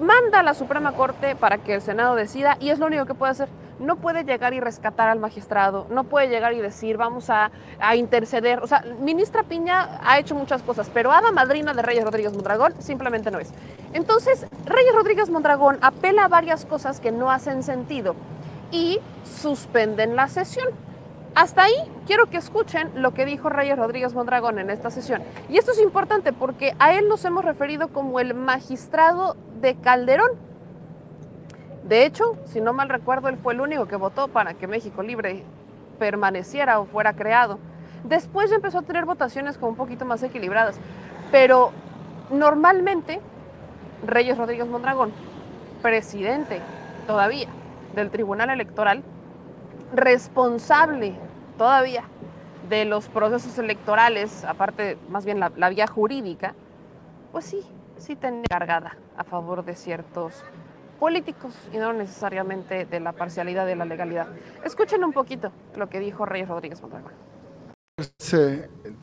manda 0.00 0.40
a 0.40 0.42
la 0.42 0.54
Suprema 0.54 0.92
Corte 0.92 1.36
para 1.36 1.58
que 1.58 1.74
el 1.74 1.82
Senado 1.82 2.14
decida 2.14 2.56
y 2.60 2.70
es 2.70 2.78
lo 2.78 2.86
único 2.86 3.06
que 3.06 3.14
puede 3.14 3.32
hacer. 3.32 3.48
No 3.78 3.96
puede 3.96 4.24
llegar 4.24 4.54
y 4.54 4.60
rescatar 4.60 5.08
al 5.08 5.18
magistrado, 5.18 5.86
no 5.90 6.04
puede 6.04 6.28
llegar 6.28 6.54
y 6.54 6.60
decir 6.60 6.96
vamos 6.96 7.28
a, 7.28 7.50
interceder. 7.94 8.60
O 8.62 8.66
sea, 8.66 8.82
ministra 9.00 9.42
Piña 9.42 10.00
ha 10.02 10.18
hecho 10.18 10.34
muchas 10.34 10.62
cosas, 10.62 10.90
pero 10.92 11.12
Ada 11.12 11.30
Madrina 11.30 11.74
de 11.74 11.82
Reyes 11.82 12.04
Rodríguez 12.04 12.32
Mondragón 12.32 12.74
simplemente 12.78 13.30
no 13.30 13.38
es. 13.38 13.52
Entonces, 13.92 14.46
Reyes 14.64 14.94
Rodríguez 14.94 15.28
Mondragón 15.28 15.78
apela 15.82 16.24
a 16.24 16.28
varias 16.28 16.64
cosas 16.64 17.00
que 17.00 17.12
no 17.12 17.30
hacen 17.30 17.62
sentido 17.62 18.16
y 18.70 18.98
suspenden 19.24 20.16
la 20.16 20.28
sesión. 20.28 20.68
Hasta 21.34 21.64
ahí 21.64 21.74
quiero 22.06 22.30
que 22.30 22.38
escuchen 22.38 22.90
lo 22.94 23.12
que 23.12 23.26
dijo 23.26 23.50
Reyes 23.50 23.76
Rodríguez 23.76 24.14
Mondragón 24.14 24.58
en 24.58 24.70
esta 24.70 24.90
sesión. 24.90 25.22
Y 25.50 25.58
esto 25.58 25.72
es 25.72 25.80
importante 25.80 26.32
porque 26.32 26.74
a 26.78 26.94
él 26.94 27.08
nos 27.08 27.26
hemos 27.26 27.44
referido 27.44 27.88
como 27.88 28.20
el 28.20 28.32
magistrado 28.32 29.36
de 29.60 29.74
Calderón. 29.76 30.32
De 31.84 32.04
hecho, 32.04 32.36
si 32.46 32.60
no 32.60 32.72
mal 32.72 32.88
recuerdo, 32.88 33.28
él 33.28 33.36
fue 33.36 33.54
el 33.54 33.60
único 33.60 33.86
que 33.86 33.96
votó 33.96 34.28
para 34.28 34.54
que 34.54 34.66
México 34.66 35.02
Libre 35.02 35.44
permaneciera 35.98 36.80
o 36.80 36.86
fuera 36.86 37.14
creado. 37.14 37.58
Después 38.04 38.50
ya 38.50 38.56
empezó 38.56 38.78
a 38.78 38.82
tener 38.82 39.04
votaciones 39.04 39.56
como 39.56 39.70
un 39.70 39.76
poquito 39.76 40.04
más 40.04 40.22
equilibradas. 40.22 40.76
Pero 41.30 41.72
normalmente, 42.30 43.20
Reyes 44.04 44.38
Rodríguez 44.38 44.66
Mondragón, 44.66 45.12
presidente 45.82 46.60
todavía 47.06 47.48
del 47.94 48.10
Tribunal 48.10 48.50
Electoral, 48.50 49.02
responsable 49.94 51.14
todavía 51.56 52.04
de 52.68 52.84
los 52.84 53.08
procesos 53.08 53.58
electorales, 53.58 54.44
aparte 54.44 54.98
más 55.08 55.24
bien 55.24 55.40
la, 55.40 55.68
vía 55.68 55.86
jurídica, 55.86 56.54
pues 57.32 57.44
sí, 57.44 57.60
sí 57.98 58.16
tenía 58.16 58.44
cargada 58.48 58.96
a 59.16 59.24
favor 59.24 59.64
de 59.64 59.74
ciertos 59.74 60.32
políticos 60.98 61.52
y 61.72 61.76
no 61.76 61.92
necesariamente 61.92 62.86
de 62.86 63.00
la 63.00 63.12
parcialidad 63.12 63.66
de 63.66 63.76
la 63.76 63.84
legalidad. 63.84 64.28
Escuchen 64.64 65.04
un 65.04 65.12
poquito 65.12 65.52
lo 65.76 65.88
que 65.88 66.00
dijo 66.00 66.24
Reyes 66.24 66.48
Rodríguez 66.48 66.80
Mondragón. 66.80 67.12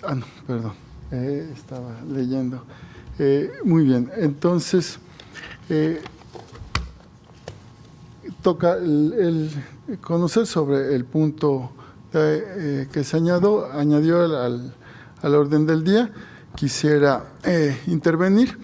ah, 0.03 0.15
no, 0.15 0.25
perdón, 0.47 0.73
eh, 1.11 1.49
estaba 1.53 2.01
leyendo. 2.07 2.65
Eh, 3.19 3.51
muy 3.63 3.83
bien, 3.83 4.11
entonces 4.17 4.99
eh, 5.69 6.01
toca 8.41 8.73
el, 8.73 9.49
conocer 10.01 10.45
sobre 10.45 10.95
el 10.95 11.05
punto 11.05 11.71
eh, 12.13 12.87
que 12.91 13.03
se 13.03 13.17
añadió, 13.17 13.71
añadió 13.71 14.23
al, 14.23 14.73
orden 15.23 15.65
del 15.65 15.83
día. 15.83 16.11
Quisiera 16.55 17.23
eh, 17.43 17.75
intervenir. 17.87 18.57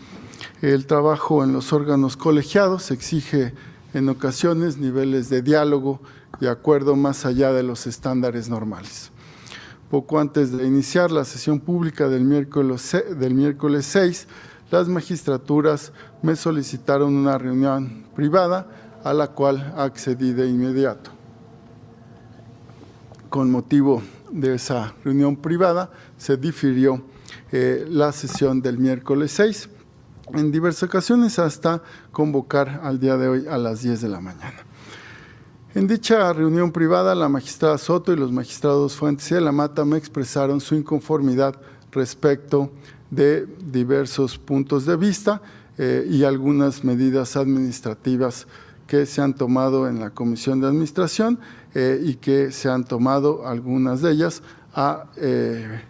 El 0.62 0.88
trabajo 0.88 1.42
en 1.46 1.54
los 1.54 1.72
órganos 1.72 2.18
colegiados 2.18 2.92
exige 2.92 3.54
en 3.94 4.10
ocasiones 4.10 4.78
niveles 4.78 5.30
de 5.30 5.42
diálogo 5.42 6.02
y 6.42 6.48
acuerdo 6.48 6.98
más 6.98 7.26
allá 7.26 7.54
de 7.54 7.64
los 7.64 7.88
estándares 7.88 8.50
normales. 8.50 9.12
Poco 9.90 10.20
antes 10.20 10.52
de 10.52 10.68
iniciar 10.68 11.12
la 11.12 11.24
sesión 11.24 11.62
pública 11.62 12.10
del 12.10 12.26
miércoles, 12.26 12.92
del 13.18 13.36
miércoles 13.36 13.86
6, 13.86 14.28
las 14.70 14.90
magistraturas 14.90 15.94
me 16.22 16.36
solicitaron 16.36 17.16
una 17.16 17.38
reunión 17.38 18.04
privada 18.14 18.68
a 19.06 19.14
la 19.14 19.30
cual 19.30 19.74
accedí 19.78 20.34
de 20.34 20.50
inmediato. 20.50 21.12
Con 23.30 23.50
motivo 23.50 24.04
de 24.30 24.56
esa 24.56 24.94
reunión 25.06 25.38
privada, 25.38 25.90
se 26.18 26.36
difirió 26.36 27.02
eh, 27.54 27.86
la 27.90 28.12
sesión 28.12 28.62
del 28.62 28.78
miércoles 28.78 29.32
6 29.32 29.70
en 30.34 30.52
diversas 30.52 30.84
ocasiones 30.84 31.40
hasta 31.40 31.82
convocar 32.12 32.82
al 32.84 33.00
día 33.00 33.18
de 33.18 33.28
hoy 33.28 33.48
a 33.48 33.58
las 33.58 33.82
10 33.82 34.02
de 34.02 34.10
la 34.10 34.20
mañana. 34.20 34.66
En 35.76 35.88
dicha 35.88 36.34
reunión 36.34 36.72
privada, 36.72 37.14
la 37.14 37.30
magistrada 37.30 37.78
Soto 37.78 38.12
y 38.12 38.16
los 38.16 38.32
magistrados 38.32 38.96
Fuentes 38.96 39.32
y 39.32 39.36
de 39.36 39.42
la 39.42 39.52
Mata 39.52 39.86
me 39.86 39.98
expresaron 39.98 40.62
su 40.62 40.76
inconformidad 40.76 41.56
respecto 41.92 42.72
de 43.12 43.46
diversos 43.72 44.38
puntos 44.38 44.86
de 44.86 44.96
vista 44.96 45.42
eh, 45.78 46.08
y 46.10 46.24
algunas 46.24 46.84
medidas 46.84 47.38
administrativas 47.38 48.48
que 48.88 49.06
se 49.06 49.22
han 49.22 49.36
tomado 49.36 49.88
en 49.88 50.00
la 50.00 50.10
Comisión 50.10 50.60
de 50.60 50.68
Administración 50.68 51.40
eh, 51.76 52.02
y 52.04 52.16
que 52.16 52.52
se 52.52 52.70
han 52.70 52.84
tomado 52.84 53.48
algunas 53.48 54.02
de 54.02 54.12
ellas 54.12 54.42
eh, 55.18 55.82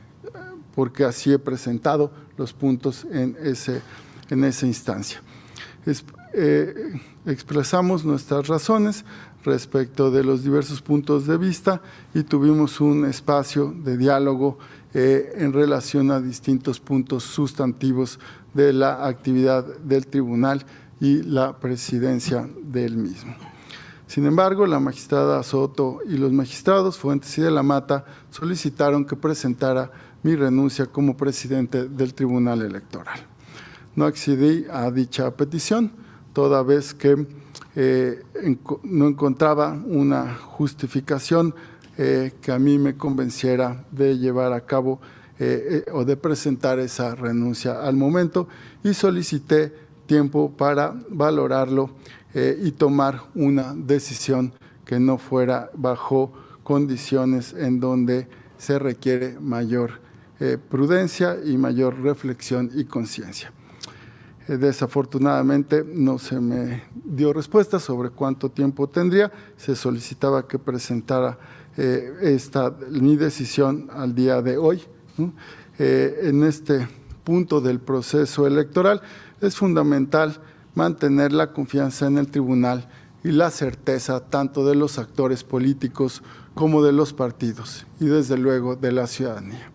porque 0.76 1.06
así 1.06 1.32
he 1.32 1.40
presentado 1.40 2.12
los 2.38 2.54
puntos 2.54 3.06
en, 3.12 3.38
ese, 3.42 3.82
en 4.30 4.44
esa 4.44 4.66
instancia. 4.66 5.22
Eh, 6.34 7.00
expresamos 7.26 8.06
nuestras 8.06 8.48
razones 8.48 9.06
respecto 9.44 10.12
de 10.12 10.24
los 10.24 10.44
diversos 10.44 10.82
puntos 10.82 11.26
de 11.26 11.38
vista 11.38 11.82
y 12.14 12.24
tuvimos 12.24 12.82
un 12.82 13.06
espacio 13.06 13.74
de 13.84 13.98
diálogo 13.98 14.58
en 14.94 15.54
relación 15.54 16.10
a 16.10 16.20
distintos 16.20 16.80
puntos 16.80 17.24
sustantivos 17.24 18.20
de 18.54 18.74
la 18.74 19.06
actividad 19.06 19.64
del 19.80 20.08
tribunal 20.08 20.66
y 21.00 21.22
la 21.24 21.60
presidencia 21.60 22.50
del 22.62 22.98
mismo. 22.98 23.36
Sin 24.10 24.26
embargo, 24.26 24.66
la 24.66 24.80
magistrada 24.80 25.44
Soto 25.44 26.00
y 26.04 26.18
los 26.18 26.32
magistrados 26.32 26.98
Fuentes 26.98 27.38
y 27.38 27.42
de 27.42 27.52
la 27.52 27.62
Mata 27.62 28.06
solicitaron 28.32 29.06
que 29.06 29.16
presentara 29.16 29.92
mi 30.24 30.36
renuncia 30.36 30.88
como 30.88 31.16
presidente 31.16 31.88
del 31.88 32.16
Tribunal 32.16 32.64
Electoral. 32.64 33.20
No 34.00 34.06
accedí 34.06 34.66
a 34.72 34.90
dicha 34.92 35.30
petición, 35.36 35.92
toda 36.32 36.64
vez 36.64 36.94
que 36.94 37.28
eh, 37.76 38.24
no 38.84 39.10
encontraba 39.10 39.74
una 39.74 40.36
justificación 40.36 41.54
eh, 41.98 42.32
que 42.42 42.54
a 42.54 42.60
mí 42.60 42.78
me 42.78 42.96
convenciera 42.96 43.84
de 43.92 44.18
llevar 44.18 44.54
a 44.54 44.62
cabo 44.62 45.02
eh, 45.38 45.84
o 45.92 46.06
de 46.06 46.16
presentar 46.16 46.80
esa 46.80 47.14
renuncia 47.14 47.82
al 47.82 47.98
momento 47.98 48.48
y 48.86 48.94
solicité 48.94 49.74
tiempo 50.06 50.50
para 50.56 50.96
valorarlo 51.10 51.90
y 52.34 52.72
tomar 52.72 53.24
una 53.36 53.74
decisión 53.76 54.54
que 54.86 54.98
no 54.98 55.18
fuera 55.18 55.72
bajo 55.74 56.32
condiciones 56.64 57.52
en 57.52 57.82
donde 57.82 58.30
se 58.58 58.80
requiere 58.80 59.38
mayor 59.42 60.00
prudencia 60.70 61.38
y 61.44 61.58
mayor 61.58 62.00
reflexión 62.00 62.72
y 62.74 62.86
conciencia. 62.86 63.52
Eh, 64.50 64.58
desafortunadamente 64.58 65.86
no 65.86 66.18
se 66.18 66.40
me 66.40 66.84
dio 67.06 67.32
respuesta 67.32 67.78
sobre 67.78 68.10
cuánto 68.10 68.50
tiempo 68.50 68.90
tendría. 68.90 69.32
Se 69.58 69.76
solicitaba 69.76 70.48
que 70.48 70.58
presentara 70.58 71.38
eh, 71.78 72.12
esta, 72.22 72.76
mi 72.90 73.16
decisión 73.16 73.90
al 73.94 74.16
día 74.16 74.42
de 74.42 74.58
hoy. 74.58 74.82
en 75.78 76.44
este 76.44 76.88
punto 77.24 77.62
del 77.62 77.80
proceso 77.80 78.48
electoral 78.48 79.02
es 79.40 79.56
fundamental 79.56 80.42
mantener 80.74 81.32
la 81.32 81.54
confianza 81.54 82.08
en 82.08 82.18
el 82.18 82.28
tribunal 82.28 82.90
y 83.24 83.32
la 83.32 83.52
certeza 83.52 84.20
tanto 84.20 84.66
de 84.66 84.76
los 84.76 84.98
actores 84.98 85.44
políticos 85.44 86.24
como 86.56 86.84
de 86.84 86.92
los 86.92 87.14
partidos 87.14 87.86
y 88.00 88.06
desde 88.06 88.38
luego 88.38 88.76
de 88.76 88.92
la 88.92 89.08
ciudadanía. 89.08 89.72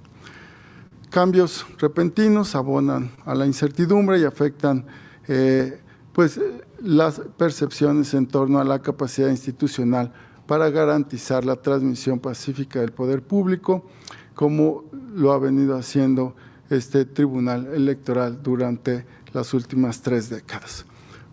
Cambios 1.15 1.65
repentinos 1.79 2.57
abonan 2.57 3.13
a 3.25 3.37
la 3.37 3.47
incertidumbre 3.47 4.19
y 4.19 4.25
afectan 4.25 4.85
eh, 5.29 5.81
pues, 6.13 6.41
las 6.83 7.21
percepciones 7.39 8.15
en 8.15 8.27
torno 8.27 8.59
a 8.59 8.65
la 8.65 8.83
capacidad 8.83 9.29
institucional 9.29 10.13
para 10.49 10.71
garantizar 10.71 11.45
la 11.45 11.55
transmisión 11.55 12.19
pacífica 12.19 12.81
del 12.81 12.91
poder 12.91 13.23
público, 13.23 13.87
como 14.35 14.87
lo 15.15 15.33
ha 15.33 15.39
venido 15.39 15.77
haciendo 15.77 16.35
este 16.69 17.05
Tribunal 17.05 17.69
Electoral 17.73 18.43
durante 18.43 19.07
las 19.33 19.55
últimas 19.55 20.03
tres 20.03 20.29
décadas. 20.29 20.85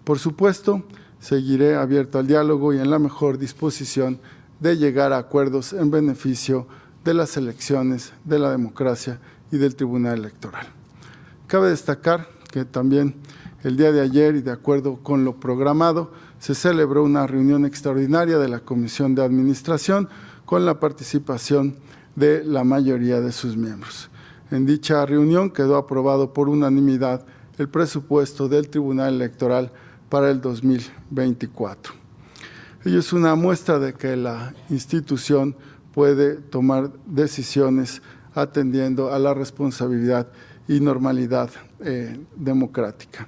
Por 0.04 0.20
supuesto, 0.20 0.84
seguiré 1.20 1.76
abierto 1.76 2.20
al 2.20 2.28
diálogo 2.28 2.72
y 2.72 2.78
en 2.78 2.92
la 2.92 3.00
mejor 3.00 3.40
disposición 3.40 4.20
de 4.60 4.78
llegar 4.78 5.12
a 5.12 5.18
acuerdos 5.18 5.74
en 5.74 5.90
beneficio 5.90 6.68
de 7.04 7.16
las 7.16 7.36
elecciones, 7.36 8.14
de 8.26 8.38
la 8.38 8.52
democracia 8.52 9.20
y 9.52 9.58
del 9.58 9.76
Tribunal 9.76 10.20
Electoral. 10.20 10.68
Cabe 11.48 11.70
destacar 11.70 12.28
que 12.52 12.66
también 12.66 13.16
el 13.64 13.78
día 13.78 13.92
de 13.92 14.02
ayer 14.02 14.36
y 14.36 14.42
de 14.42 14.52
acuerdo 14.52 14.98
con 15.04 15.24
lo 15.24 15.40
programado, 15.40 16.12
se 16.40 16.56
celebró 16.56 17.04
una 17.04 17.28
reunión 17.28 17.66
extraordinaria 17.66 18.40
de 18.40 18.50
la 18.50 18.60
Comisión 18.60 19.14
de 19.14 19.24
Administración 19.24 20.10
con 20.46 20.66
la 20.66 20.80
participación 20.80 21.76
de 22.16 22.44
la 22.44 22.64
mayoría 22.64 23.22
de 23.22 23.32
sus 23.32 23.56
miembros. 23.56 24.10
En 24.50 24.66
dicha 24.66 25.06
reunión 25.06 25.52
quedó 25.52 25.78
aprobado 25.78 26.34
por 26.34 26.50
unanimidad 26.50 27.26
el 27.58 27.70
presupuesto 27.70 28.50
del 28.50 28.70
Tribunal 28.70 29.14
Electoral 29.14 29.72
para 30.10 30.30
el 30.30 30.42
2024. 30.42 31.94
Ello 32.84 33.00
es 33.00 33.14
una 33.14 33.36
muestra 33.36 33.78
de 33.78 33.94
que 33.94 34.18
la 34.18 34.54
institución 34.70 35.56
puede 35.94 36.36
tomar 36.36 36.92
decisiones 37.06 38.02
atendiendo 38.34 39.14
a 39.14 39.20
la 39.20 39.34
responsabilidad 39.34 40.28
y 40.68 40.80
normalidad 40.80 41.50
eh, 41.80 42.18
democrática. 42.36 43.28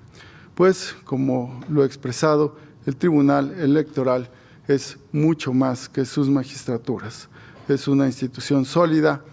Pues, 0.56 0.96
como 1.04 1.62
lo 1.70 1.84
he 1.84 1.86
expresado, 1.86 2.56
el 2.86 2.96
Tribunal 2.96 3.52
Electoral 3.60 4.30
es 4.68 4.98
mucho 5.12 5.54
más 5.54 5.90
que 5.90 6.06
sus 6.06 6.30
magistraturas. 6.30 7.30
Es 7.68 7.88
una 7.88 8.06
institución 8.06 8.66
sólida 8.66 9.24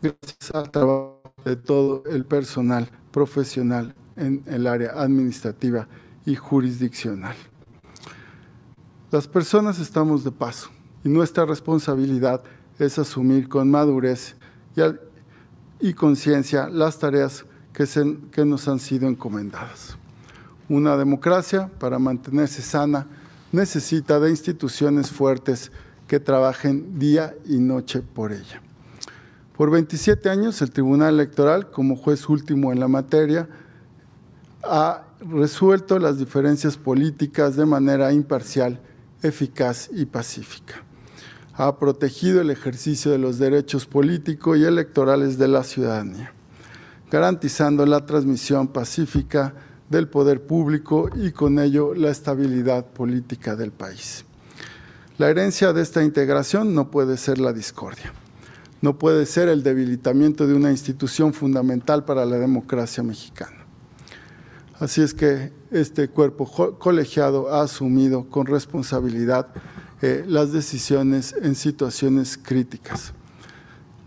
gracias 0.00 0.50
al 0.52 0.70
trabajo 0.70 1.22
de 1.44 1.56
todo 1.56 2.04
el 2.06 2.24
personal 2.24 2.88
profesional 3.10 3.94
en 4.16 4.42
el 4.46 4.66
área 4.66 4.92
administrativa 4.92 5.88
y 6.26 6.34
jurisdiccional. 6.34 7.34
Las 9.10 9.28
personas 9.28 9.78
estamos 9.78 10.24
de 10.24 10.32
paso 10.32 10.70
y 11.04 11.08
nuestra 11.08 11.44
responsabilidad 11.44 12.42
es 12.78 12.98
asumir 12.98 13.48
con 13.48 13.70
madurez 13.70 14.36
y, 15.80 15.94
conciencia 15.94 16.68
las 16.68 16.98
tareas 16.98 17.44
que, 17.72 17.86
que 18.30 18.44
nos 18.44 18.68
han 18.68 18.78
sido 18.78 19.08
encomendadas. 19.08 19.96
Una 20.68 20.96
democracia, 20.96 21.70
para 21.78 21.98
mantenerse 21.98 22.62
sana, 22.62 23.06
necesita 23.50 24.20
de 24.20 24.30
instituciones 24.30 25.10
fuertes 25.10 25.72
que 26.06 26.20
trabajen 26.20 26.98
día 26.98 27.34
y 27.46 27.58
noche 27.58 28.00
por 28.00 28.32
ella. 28.32 28.62
Por 29.56 29.70
27 29.70 30.30
años, 30.30 30.62
el 30.62 30.70
Tribunal 30.70 31.14
Electoral, 31.14 31.70
como 31.70 31.96
juez 31.96 32.28
último 32.28 32.72
en 32.72 32.80
la 32.80 32.88
materia, 32.88 33.48
ha 34.62 35.04
resuelto 35.20 35.98
las 35.98 36.18
diferencias 36.18 36.76
políticas 36.76 37.56
de 37.56 37.66
manera 37.66 38.12
imparcial, 38.12 38.80
eficaz 39.22 39.90
y 39.92 40.06
pacífica 40.06 40.84
ha 41.54 41.78
protegido 41.78 42.40
el 42.40 42.50
ejercicio 42.50 43.10
de 43.10 43.18
los 43.18 43.38
derechos 43.38 43.86
políticos 43.86 44.58
y 44.58 44.64
electorales 44.64 45.38
de 45.38 45.48
la 45.48 45.64
ciudadanía, 45.64 46.32
garantizando 47.10 47.84
la 47.84 48.06
transmisión 48.06 48.68
pacífica 48.68 49.54
del 49.90 50.08
poder 50.08 50.42
público 50.42 51.10
y 51.14 51.32
con 51.32 51.58
ello 51.58 51.94
la 51.94 52.10
estabilidad 52.10 52.86
política 52.86 53.54
del 53.56 53.70
país. 53.70 54.24
La 55.18 55.28
herencia 55.28 55.74
de 55.74 55.82
esta 55.82 56.02
integración 56.02 56.74
no 56.74 56.90
puede 56.90 57.18
ser 57.18 57.38
la 57.38 57.52
discordia, 57.52 58.12
no 58.80 58.98
puede 58.98 59.26
ser 59.26 59.48
el 59.48 59.62
debilitamiento 59.62 60.46
de 60.46 60.54
una 60.54 60.70
institución 60.70 61.34
fundamental 61.34 62.04
para 62.04 62.24
la 62.24 62.38
democracia 62.38 63.02
mexicana. 63.02 63.58
Así 64.80 65.02
es 65.02 65.12
que 65.12 65.52
este 65.70 66.08
cuerpo 66.08 66.76
colegiado 66.78 67.54
ha 67.54 67.62
asumido 67.62 68.28
con 68.28 68.46
responsabilidad 68.46 69.48
eh, 70.02 70.24
las 70.26 70.52
decisiones 70.52 71.32
en 71.40 71.54
situaciones 71.54 72.36
críticas. 72.36 73.12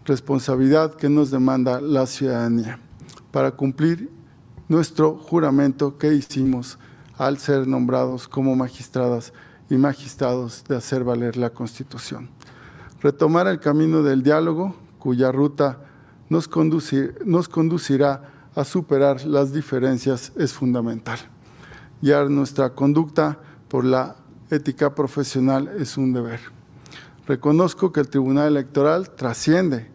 Responsabilidad 0.03 0.93
que 0.93 1.07
nos 1.07 1.31
demanda 1.31 1.79
la 1.79 2.05
ciudadanía 2.05 2.79
para 3.31 3.51
cumplir 3.51 4.11
nuestro 4.67 5.15
juramento 5.15 5.97
que 5.97 6.13
hicimos 6.13 6.77
al 7.17 7.37
ser 7.37 7.65
nombrados 7.65 8.27
como 8.27 8.57
magistradas 8.57 9.31
y 9.69 9.77
magistrados 9.77 10.65
de 10.67 10.75
hacer 10.75 11.05
valer 11.05 11.37
la 11.37 11.51
Constitución. 11.51 12.29
Retomar 13.01 13.47
el 13.47 13.61
camino 13.61 14.03
del 14.03 14.21
diálogo, 14.21 14.75
cuya 14.99 15.31
ruta 15.31 15.79
nos, 16.29 16.49
nos 17.25 17.47
conducirá 17.47 18.49
a 18.53 18.65
superar 18.65 19.23
las 19.25 19.53
diferencias, 19.53 20.33
es 20.35 20.51
fundamental. 20.51 21.19
Guiar 22.01 22.29
nuestra 22.29 22.71
conducta 22.71 23.39
por 23.69 23.85
la 23.85 24.17
ética 24.49 24.93
profesional 24.93 25.71
es 25.79 25.97
un 25.97 26.13
deber. 26.13 26.39
Reconozco 27.27 27.91
que 27.91 27.99
el 27.99 28.09
Tribunal 28.09 28.47
Electoral 28.47 29.09
trasciende 29.15 29.89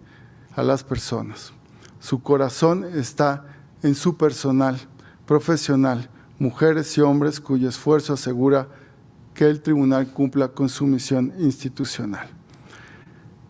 a 0.54 0.62
las 0.62 0.82
personas. 0.82 1.52
Su 2.00 2.22
corazón 2.22 2.84
está 2.84 3.44
en 3.82 3.94
su 3.94 4.16
personal, 4.16 4.78
profesional, 5.26 6.08
mujeres 6.38 6.96
y 6.96 7.02
hombres 7.02 7.40
cuyo 7.40 7.68
esfuerzo 7.68 8.14
asegura 8.14 8.68
que 9.34 9.48
el 9.48 9.60
tribunal 9.60 10.08
cumpla 10.12 10.48
con 10.48 10.68
su 10.68 10.86
misión 10.86 11.32
institucional. 11.38 12.28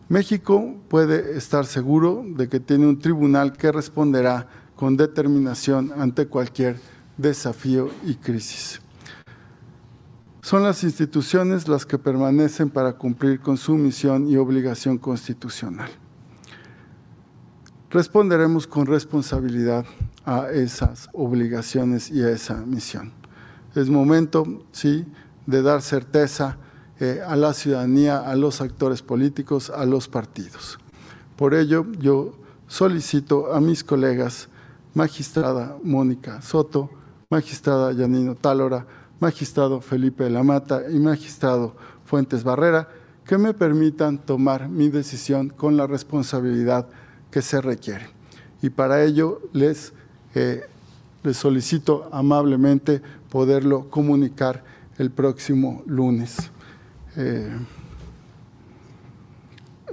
México 0.09 0.75
puede 0.89 1.37
estar 1.37 1.65
seguro 1.65 2.23
de 2.27 2.49
que 2.49 2.59
tiene 2.59 2.85
un 2.85 2.99
tribunal 2.99 3.53
que 3.53 3.71
responderá 3.71 4.47
con 4.75 4.97
determinación 4.97 5.93
ante 5.95 6.27
cualquier 6.27 6.79
desafío 7.17 7.89
y 8.03 8.15
crisis. 8.15 8.80
Son 10.41 10.63
las 10.63 10.83
instituciones 10.83 11.67
las 11.67 11.85
que 11.85 11.99
permanecen 11.99 12.71
para 12.71 12.93
cumplir 12.93 13.39
con 13.39 13.57
su 13.57 13.75
misión 13.75 14.27
y 14.27 14.37
obligación 14.37 14.97
constitucional. 14.97 15.89
Responderemos 17.91 18.65
con 18.65 18.87
responsabilidad 18.87 19.85
a 20.25 20.49
esas 20.49 21.09
obligaciones 21.13 22.09
y 22.09 22.23
a 22.23 22.31
esa 22.31 22.55
misión. 22.55 23.11
Es 23.75 23.87
momento, 23.89 24.65
sí, 24.71 25.05
de 25.45 25.61
dar 25.61 25.83
certeza 25.83 26.57
eh, 26.99 27.21
a 27.25 27.35
la 27.35 27.53
ciudadanía, 27.53 28.17
a 28.17 28.35
los 28.35 28.61
actores 28.61 29.03
políticos, 29.03 29.69
a 29.69 29.85
los 29.85 30.07
partidos. 30.07 30.79
Por 31.35 31.53
ello, 31.53 31.85
yo 31.99 32.33
solicito 32.67 33.53
a 33.53 33.61
mis 33.61 33.83
colegas, 33.83 34.49
magistrada 34.95 35.77
Mónica 35.83 36.41
Soto, 36.41 36.89
magistrada 37.29 37.91
Yanino 37.91 38.35
Tálora, 38.35 38.85
magistrado 39.21 39.79
Felipe 39.81 40.25
de 40.25 40.31
la 40.31 40.43
Mata 40.43 40.81
y 40.89 40.99
magistrado 40.99 41.75
Fuentes 42.05 42.43
Barrera, 42.43 42.89
que 43.23 43.37
me 43.37 43.53
permitan 43.53 44.17
tomar 44.17 44.67
mi 44.67 44.89
decisión 44.89 45.49
con 45.49 45.77
la 45.77 45.87
responsabilidad 45.87 46.87
que 47.29 47.41
se 47.41 47.61
requiere. 47.61 48.09
Y 48.63 48.71
para 48.71 49.03
ello 49.03 49.39
les, 49.53 49.93
eh, 50.35 50.63
les 51.23 51.37
solicito 51.37 52.09
amablemente 52.11 53.01
poderlo 53.29 53.89
comunicar 53.89 54.63
el 54.97 55.11
próximo 55.11 55.83
lunes. 55.85 56.51
Eh, 57.15 57.55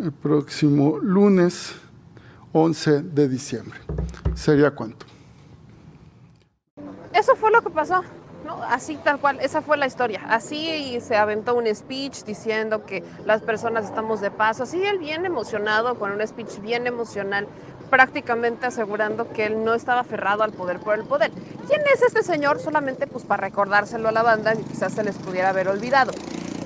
el 0.01 0.13
próximo 0.13 0.99
lunes 0.99 1.75
11 2.53 3.03
de 3.03 3.29
diciembre. 3.29 3.79
¿Sería 4.35 4.71
cuánto? 4.71 5.05
Eso 7.13 7.37
fue 7.37 7.51
lo 7.51 7.61
que 7.63 7.71
pasó. 7.71 8.03
Así 8.69 8.97
tal 8.97 9.19
cual, 9.19 9.39
esa 9.41 9.63
fue 9.63 9.77
la 9.77 9.87
historia. 9.87 10.23
Así 10.29 11.01
se 11.01 11.17
aventó 11.17 11.55
un 11.55 11.67
speech 11.75 12.25
diciendo 12.25 12.85
que 12.85 13.03
las 13.25 13.43
personas 13.43 13.85
estamos 13.85 14.21
de 14.21 14.31
paso. 14.31 14.63
Así 14.65 14.85
él 14.85 14.99
bien 14.99 15.25
emocionado, 15.25 15.99
con 15.99 16.13
un 16.13 16.27
speech 16.27 16.61
bien 16.61 16.87
emocional, 16.87 17.47
prácticamente 17.91 18.67
asegurando 18.67 19.33
que 19.33 19.47
él 19.47 19.65
no 19.65 19.75
estaba 19.75 20.01
aferrado 20.01 20.43
al 20.43 20.53
poder 20.53 20.79
por 20.79 20.99
el 20.99 21.05
poder. 21.05 21.31
¿Quién 21.67 21.83
es 21.95 22.03
este 22.03 22.23
señor? 22.23 22.61
Solamente 22.61 23.07
pues 23.07 23.25
para 23.25 23.43
recordárselo 23.43 24.09
a 24.09 24.13
la 24.13 24.23
banda 24.23 24.55
y 24.55 24.63
quizás 24.63 24.93
se 24.93 25.03
les 25.03 25.17
pudiera 25.17 25.51
haber 25.51 25.69
olvidado. 25.69 26.13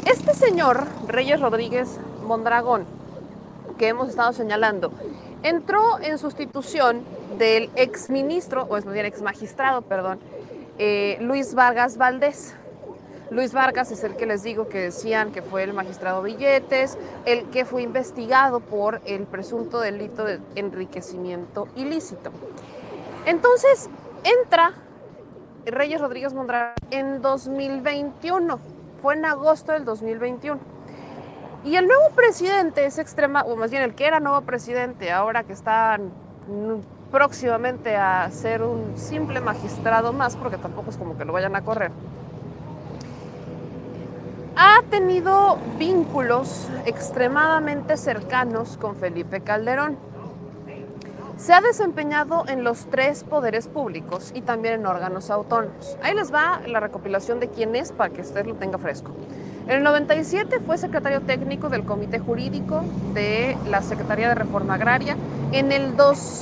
Este 0.04 0.34
señor, 0.34 0.84
Reyes 1.06 1.40
Rodríguez 1.40 1.88
Mondragón, 2.24 2.84
que 3.78 3.88
hemos 3.88 4.08
estado 4.08 4.32
señalando, 4.32 4.92
entró 5.42 5.98
en 6.00 6.18
sustitución 6.18 7.02
del 7.38 7.70
exministro, 7.76 8.66
o 8.68 8.76
es 8.76 8.84
más 8.84 8.94
bien 8.94 9.06
ex 9.06 9.22
magistrado, 9.22 9.82
perdón, 9.82 10.18
eh, 10.78 11.18
Luis 11.20 11.54
Vargas 11.54 11.96
Valdés. 11.96 12.54
Luis 13.30 13.54
Vargas 13.54 13.90
es 13.90 14.04
el 14.04 14.14
que 14.16 14.26
les 14.26 14.42
digo 14.42 14.68
que 14.68 14.78
decían 14.78 15.32
que 15.32 15.40
fue 15.40 15.62
el 15.62 15.72
magistrado 15.72 16.22
Billetes, 16.22 16.98
el 17.24 17.48
que 17.50 17.64
fue 17.64 17.82
investigado 17.82 18.60
por 18.60 19.00
el 19.06 19.24
presunto 19.24 19.80
delito 19.80 20.24
de 20.24 20.38
enriquecimiento 20.54 21.66
ilícito. 21.74 22.30
Entonces, 23.24 23.88
entra 24.24 24.74
Reyes 25.64 26.00
Rodríguez 26.00 26.34
Mondragón 26.34 26.74
en 26.90 27.22
2021, 27.22 28.58
fue 29.00 29.14
en 29.14 29.24
agosto 29.24 29.72
del 29.72 29.84
2021. 29.84 30.60
Y 31.64 31.76
el 31.76 31.86
nuevo 31.86 32.10
presidente 32.14 32.84
es 32.84 32.98
extrema, 32.98 33.42
o 33.42 33.56
más 33.56 33.70
bien 33.70 33.82
el 33.82 33.94
que 33.94 34.06
era 34.06 34.20
nuevo 34.20 34.40
presidente, 34.42 35.12
ahora 35.12 35.44
que 35.44 35.52
está 35.52 35.98
próximamente 37.12 37.96
a 37.96 38.28
ser 38.30 38.62
un 38.62 38.96
simple 38.96 39.40
magistrado 39.40 40.12
más, 40.12 40.34
porque 40.34 40.56
tampoco 40.56 40.90
es 40.90 40.96
como 40.96 41.16
que 41.16 41.24
lo 41.24 41.32
vayan 41.32 41.54
a 41.54 41.62
correr, 41.62 41.92
ha 44.56 44.82
tenido 44.90 45.58
vínculos 45.78 46.68
extremadamente 46.84 47.96
cercanos 47.96 48.76
con 48.76 48.96
Felipe 48.96 49.40
Calderón. 49.40 49.96
Se 51.36 51.52
ha 51.52 51.60
desempeñado 51.60 52.44
en 52.46 52.62
los 52.62 52.86
tres 52.86 53.24
poderes 53.24 53.66
públicos 53.66 54.30
y 54.34 54.42
también 54.42 54.74
en 54.74 54.86
órganos 54.86 55.30
autónomos. 55.30 55.96
Ahí 56.02 56.14
les 56.14 56.32
va 56.32 56.60
la 56.66 56.80
recopilación 56.80 57.40
de 57.40 57.48
quién 57.48 57.74
es 57.74 57.92
para 57.92 58.12
que 58.12 58.20
usted 58.20 58.46
lo 58.46 58.54
tenga 58.54 58.78
fresco. 58.78 59.10
En 59.66 59.78
el 59.78 59.82
97 59.82 60.60
fue 60.60 60.78
secretario 60.78 61.20
técnico 61.22 61.68
del 61.68 61.84
Comité 61.84 62.18
Jurídico 62.18 62.82
de 63.14 63.56
la 63.68 63.82
Secretaría 63.82 64.28
de 64.28 64.34
Reforma 64.34 64.74
Agraria. 64.74 65.16
En 65.52 65.70
el, 65.70 65.94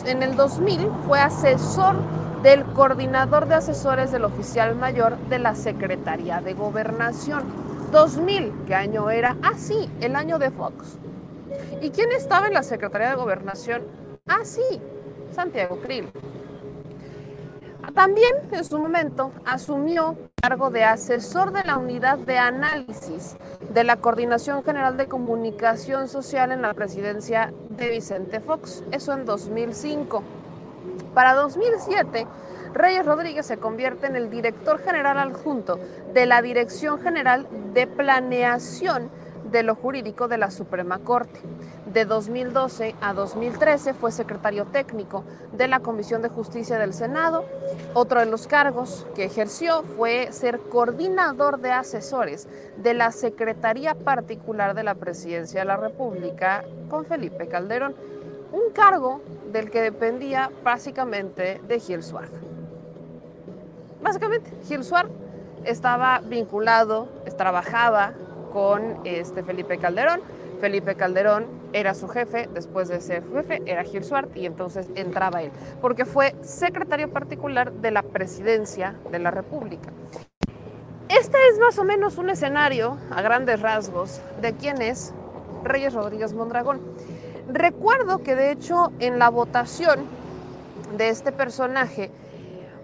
en 0.06 0.22
el 0.22 0.36
2000 0.36 0.88
fue 1.06 1.18
asesor 1.18 1.96
del 2.44 2.64
coordinador 2.64 3.48
de 3.48 3.56
asesores 3.56 4.12
del 4.12 4.24
oficial 4.24 4.76
mayor 4.76 5.18
de 5.28 5.40
la 5.40 5.56
Secretaría 5.56 6.40
de 6.40 6.54
Gobernación. 6.54 7.42
2000, 7.90 8.52
¿qué 8.68 8.74
año 8.76 9.10
era? 9.10 9.36
Ah, 9.42 9.54
sí, 9.56 9.90
el 10.00 10.14
año 10.14 10.38
de 10.38 10.52
Fox. 10.52 10.96
¿Y 11.82 11.90
quién 11.90 12.12
estaba 12.12 12.46
en 12.46 12.54
la 12.54 12.62
Secretaría 12.62 13.10
de 13.10 13.16
Gobernación? 13.16 13.82
Ah, 14.28 14.44
sí, 14.44 14.80
Santiago 15.32 15.80
Krill. 15.80 16.08
También 17.92 18.32
en 18.52 18.64
su 18.64 18.78
momento 18.78 19.32
asumió 19.44 20.16
cargo 20.40 20.70
de 20.70 20.84
asesor 20.84 21.52
de 21.52 21.64
la 21.64 21.76
unidad 21.76 22.18
de 22.18 22.38
análisis 22.38 23.36
de 23.74 23.84
la 23.84 23.96
Coordinación 23.96 24.64
General 24.64 24.96
de 24.96 25.06
Comunicación 25.06 26.08
Social 26.08 26.50
en 26.50 26.62
la 26.62 26.72
presidencia 26.72 27.52
de 27.68 27.90
Vicente 27.90 28.40
Fox, 28.40 28.82
eso 28.90 29.12
en 29.12 29.26
2005. 29.26 30.22
Para 31.14 31.34
2007, 31.34 32.26
Reyes 32.72 33.04
Rodríguez 33.04 33.46
se 33.46 33.58
convierte 33.58 34.06
en 34.06 34.16
el 34.16 34.30
director 34.30 34.78
general 34.78 35.18
adjunto 35.18 35.78
de 36.14 36.24
la 36.24 36.40
Dirección 36.40 37.00
General 37.00 37.46
de 37.74 37.86
Planeación 37.86 39.10
de 39.50 39.62
lo 39.62 39.74
Jurídico 39.74 40.28
de 40.28 40.38
la 40.38 40.50
Suprema 40.50 40.98
Corte. 40.98 41.40
De 41.92 42.04
2012 42.04 42.94
a 43.00 43.14
2013 43.14 43.94
fue 43.94 44.12
secretario 44.12 44.66
técnico 44.66 45.24
de 45.52 45.66
la 45.66 45.80
Comisión 45.80 46.22
de 46.22 46.28
Justicia 46.28 46.78
del 46.78 46.94
Senado. 46.94 47.44
Otro 47.94 48.20
de 48.20 48.26
los 48.26 48.46
cargos 48.46 49.06
que 49.14 49.24
ejerció 49.24 49.82
fue 49.82 50.28
ser 50.30 50.60
coordinador 50.60 51.60
de 51.60 51.72
asesores 51.72 52.48
de 52.76 52.94
la 52.94 53.10
Secretaría 53.10 53.94
Particular 53.94 54.74
de 54.74 54.84
la 54.84 54.94
Presidencia 54.94 55.60
de 55.60 55.66
la 55.66 55.76
República 55.76 56.64
con 56.88 57.04
Felipe 57.04 57.48
Calderón, 57.48 57.94
un 58.52 58.72
cargo 58.72 59.20
del 59.52 59.70
que 59.70 59.80
dependía 59.80 60.50
básicamente 60.62 61.60
de 61.66 61.80
Gil 61.80 62.02
Suárez. 62.02 62.30
Básicamente, 64.02 64.50
Gil 64.66 64.84
Suárez 64.84 65.12
estaba 65.64 66.20
vinculado, 66.20 67.08
trabajaba 67.36 68.14
con 68.52 69.00
este 69.04 69.42
Felipe 69.42 69.78
Calderón. 69.78 70.20
Felipe 70.60 70.94
Calderón 70.94 71.46
era 71.72 71.94
su 71.94 72.06
jefe, 72.08 72.48
después 72.52 72.88
de 72.88 73.00
ser 73.00 73.22
jefe 73.32 73.62
era 73.64 73.82
Gil 73.84 74.04
Suárez 74.04 74.30
y 74.34 74.44
entonces 74.44 74.88
entraba 74.94 75.42
él, 75.42 75.50
porque 75.80 76.04
fue 76.04 76.34
secretario 76.42 77.10
particular 77.10 77.72
de 77.72 77.90
la 77.90 78.02
presidencia 78.02 78.94
de 79.10 79.18
la 79.18 79.30
República. 79.30 79.90
Este 81.08 81.38
es 81.50 81.58
más 81.58 81.78
o 81.78 81.84
menos 81.84 82.18
un 82.18 82.30
escenario, 82.30 82.98
a 83.10 83.22
grandes 83.22 83.60
rasgos, 83.60 84.20
de 84.40 84.52
quién 84.52 84.82
es 84.82 85.12
Reyes 85.64 85.94
Rodríguez 85.94 86.34
Mondragón. 86.34 86.80
Recuerdo 87.48 88.22
que 88.22 88.36
de 88.36 88.52
hecho 88.52 88.92
en 89.00 89.18
la 89.18 89.28
votación 89.28 90.00
de 90.96 91.08
este 91.08 91.32
personaje 91.32 92.10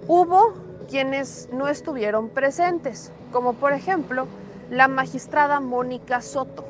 hubo 0.09 0.55
quienes 0.88 1.48
no 1.52 1.68
estuvieron 1.68 2.29
presentes, 2.29 3.12
como 3.33 3.52
por 3.52 3.72
ejemplo 3.72 4.26
la 4.70 4.88
magistrada 4.88 5.61
Mónica 5.61 6.20
Soto. 6.20 6.64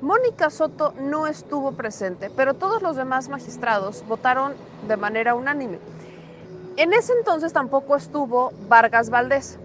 Mónica 0.00 0.50
Soto 0.50 0.94
no 0.98 1.26
estuvo 1.26 1.72
presente, 1.72 2.30
pero 2.34 2.54
todos 2.54 2.82
los 2.82 2.96
demás 2.96 3.28
magistrados 3.28 4.04
votaron 4.06 4.54
de 4.88 4.96
manera 4.96 5.34
unánime. 5.34 5.78
En 6.76 6.92
ese 6.92 7.12
entonces 7.12 7.52
tampoco 7.52 7.96
estuvo 7.96 8.52
Vargas 8.68 9.10
Valdés, 9.10 9.58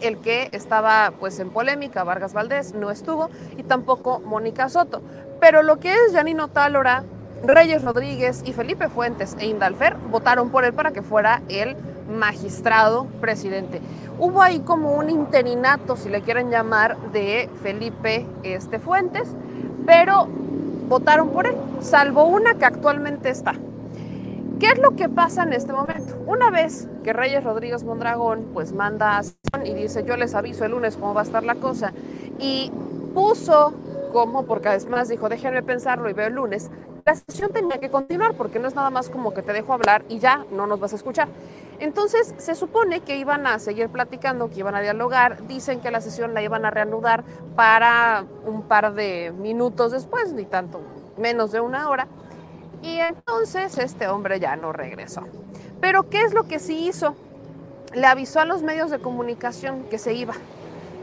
el 0.00 0.18
que 0.18 0.48
estaba 0.52 1.12
pues 1.20 1.38
en 1.38 1.50
polémica, 1.50 2.04
Vargas 2.04 2.32
Valdés 2.32 2.74
no 2.74 2.90
estuvo 2.90 3.30
y 3.56 3.62
tampoco 3.62 4.20
Mónica 4.20 4.68
Soto. 4.68 5.02
Pero 5.40 5.62
lo 5.62 5.78
que 5.78 5.92
es 5.92 6.12
Janino 6.12 6.48
Tálora, 6.48 7.04
Reyes 7.44 7.82
Rodríguez 7.84 8.42
y 8.44 8.52
Felipe 8.52 8.88
Fuentes 8.88 9.36
e 9.38 9.46
Indalfer 9.46 9.96
votaron 9.96 10.50
por 10.50 10.64
él 10.64 10.72
para 10.72 10.92
que 10.92 11.02
fuera 11.02 11.42
el 11.48 11.76
magistrado 12.08 13.06
presidente. 13.20 13.80
Hubo 14.18 14.42
ahí 14.42 14.60
como 14.60 14.92
un 14.92 15.10
interinato, 15.10 15.96
si 15.96 16.08
le 16.08 16.22
quieren 16.22 16.50
llamar, 16.50 16.96
de 17.12 17.48
Felipe 17.62 18.26
este, 18.42 18.78
Fuentes, 18.78 19.28
pero 19.86 20.28
votaron 20.88 21.30
por 21.30 21.46
él, 21.46 21.54
salvo 21.80 22.24
una 22.24 22.54
que 22.54 22.64
actualmente 22.64 23.30
está. 23.30 23.54
¿Qué 24.60 24.68
es 24.68 24.78
lo 24.78 24.94
que 24.94 25.08
pasa 25.08 25.42
en 25.42 25.52
este 25.52 25.72
momento? 25.72 26.14
Una 26.26 26.50
vez 26.50 26.88
que 27.02 27.12
Reyes 27.12 27.42
Rodríguez 27.42 27.82
Mondragón 27.82 28.46
pues 28.52 28.72
manda 28.72 29.18
a 29.18 29.22
y 29.64 29.74
dice 29.74 30.04
yo 30.04 30.16
les 30.16 30.34
aviso 30.34 30.64
el 30.64 30.70
lunes 30.70 30.96
cómo 30.96 31.14
va 31.14 31.22
a 31.22 31.24
estar 31.24 31.42
la 31.42 31.56
cosa 31.56 31.92
y 32.38 32.70
puso 33.12 33.72
como, 34.12 34.44
porque 34.44 34.68
además 34.68 35.08
dijo 35.08 35.28
déjenme 35.28 35.62
pensarlo 35.62 36.08
y 36.08 36.12
veo 36.12 36.28
el 36.28 36.34
lunes, 36.34 36.70
la 37.04 37.14
sesión 37.14 37.52
tenía 37.52 37.78
que 37.78 37.90
continuar 37.90 38.34
porque 38.34 38.58
no 38.58 38.68
es 38.68 38.74
nada 38.74 38.90
más 38.90 39.08
como 39.08 39.34
que 39.34 39.42
te 39.42 39.52
dejo 39.52 39.72
hablar 39.72 40.04
y 40.08 40.18
ya 40.18 40.44
no 40.50 40.66
nos 40.66 40.80
vas 40.80 40.92
a 40.92 40.96
escuchar. 40.96 41.28
Entonces 41.78 42.34
se 42.38 42.54
supone 42.54 43.00
que 43.00 43.16
iban 43.16 43.46
a 43.46 43.58
seguir 43.58 43.88
platicando, 43.88 44.50
que 44.50 44.60
iban 44.60 44.74
a 44.74 44.80
dialogar, 44.80 45.46
dicen 45.46 45.80
que 45.80 45.90
la 45.90 46.00
sesión 46.00 46.32
la 46.34 46.42
iban 46.42 46.64
a 46.64 46.70
reanudar 46.70 47.24
para 47.56 48.24
un 48.44 48.62
par 48.62 48.94
de 48.94 49.32
minutos 49.36 49.90
después, 49.90 50.32
ni 50.32 50.44
tanto, 50.44 50.80
menos 51.18 51.50
de 51.50 51.60
una 51.60 51.88
hora, 51.88 52.06
y 52.82 52.98
entonces 52.98 53.78
este 53.78 54.06
hombre 54.08 54.38
ya 54.38 54.54
no 54.54 54.72
regresó. 54.72 55.22
Pero 55.80 56.08
¿qué 56.08 56.22
es 56.22 56.34
lo 56.34 56.44
que 56.44 56.60
sí 56.60 56.86
hizo? 56.86 57.16
Le 57.94 58.06
avisó 58.06 58.40
a 58.40 58.44
los 58.44 58.62
medios 58.62 58.90
de 58.90 59.00
comunicación 59.00 59.84
que 59.90 59.98
se 59.98 60.14
iba. 60.14 60.34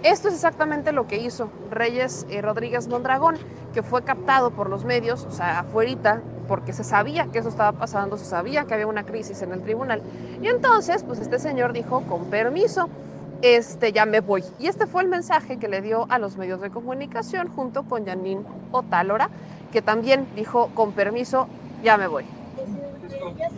Esto 0.04 0.30
es 0.30 0.36
exactamente 0.36 0.94
lo 0.94 1.08
que 1.08 1.18
hizo 1.18 1.50
Reyes 1.70 2.26
eh, 2.30 2.42
Rodríguez 2.42 2.88
Mondragón, 2.88 3.36
que 3.74 3.84
fue 3.84 4.02
captado 4.02 4.52
por 4.52 4.70
los 4.70 4.86
medios, 4.86 5.26
o 5.26 5.32
sea, 5.32 5.60
afuerita, 5.60 6.22
porque 6.48 6.72
se 6.72 6.86
sabía 6.86 7.28
que 7.28 7.40
eso 7.40 7.50
estaba 7.50 7.74
pasando, 7.74 8.18
se 8.18 8.24
sabía 8.24 8.64
que 8.64 8.74
había 8.74 8.88
una 8.88 9.06
crisis 9.06 9.42
en 9.42 9.52
el 9.52 9.62
tribunal. 9.62 10.02
Y 10.42 10.48
entonces, 10.48 11.04
pues 11.04 11.20
este 11.20 11.38
señor 11.38 11.74
dijo, 11.74 12.02
con 12.04 12.30
permiso, 12.30 12.88
este, 13.42 13.92
ya 13.92 14.06
me 14.06 14.22
voy. 14.22 14.46
Y 14.58 14.68
este 14.68 14.88
fue 14.88 15.02
el 15.02 15.10
mensaje 15.10 15.60
que 15.60 15.68
le 15.68 15.82
dio 15.82 16.06
a 16.10 16.18
los 16.18 16.38
medios 16.38 16.62
de 16.62 16.70
comunicación 16.70 17.50
junto 17.50 17.84
con 17.84 18.06
Janine 18.06 18.46
Otálora, 18.72 19.30
que 19.74 19.82
también 19.82 20.28
dijo, 20.34 20.72
con 20.76 20.94
permiso, 20.94 21.50
ya 21.84 21.98
me 21.98 22.08
voy. 22.08 22.24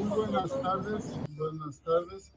Buenas 0.08 0.60
tardes, 0.60 1.20
buenas 1.38 1.80
tardes. 1.82 2.32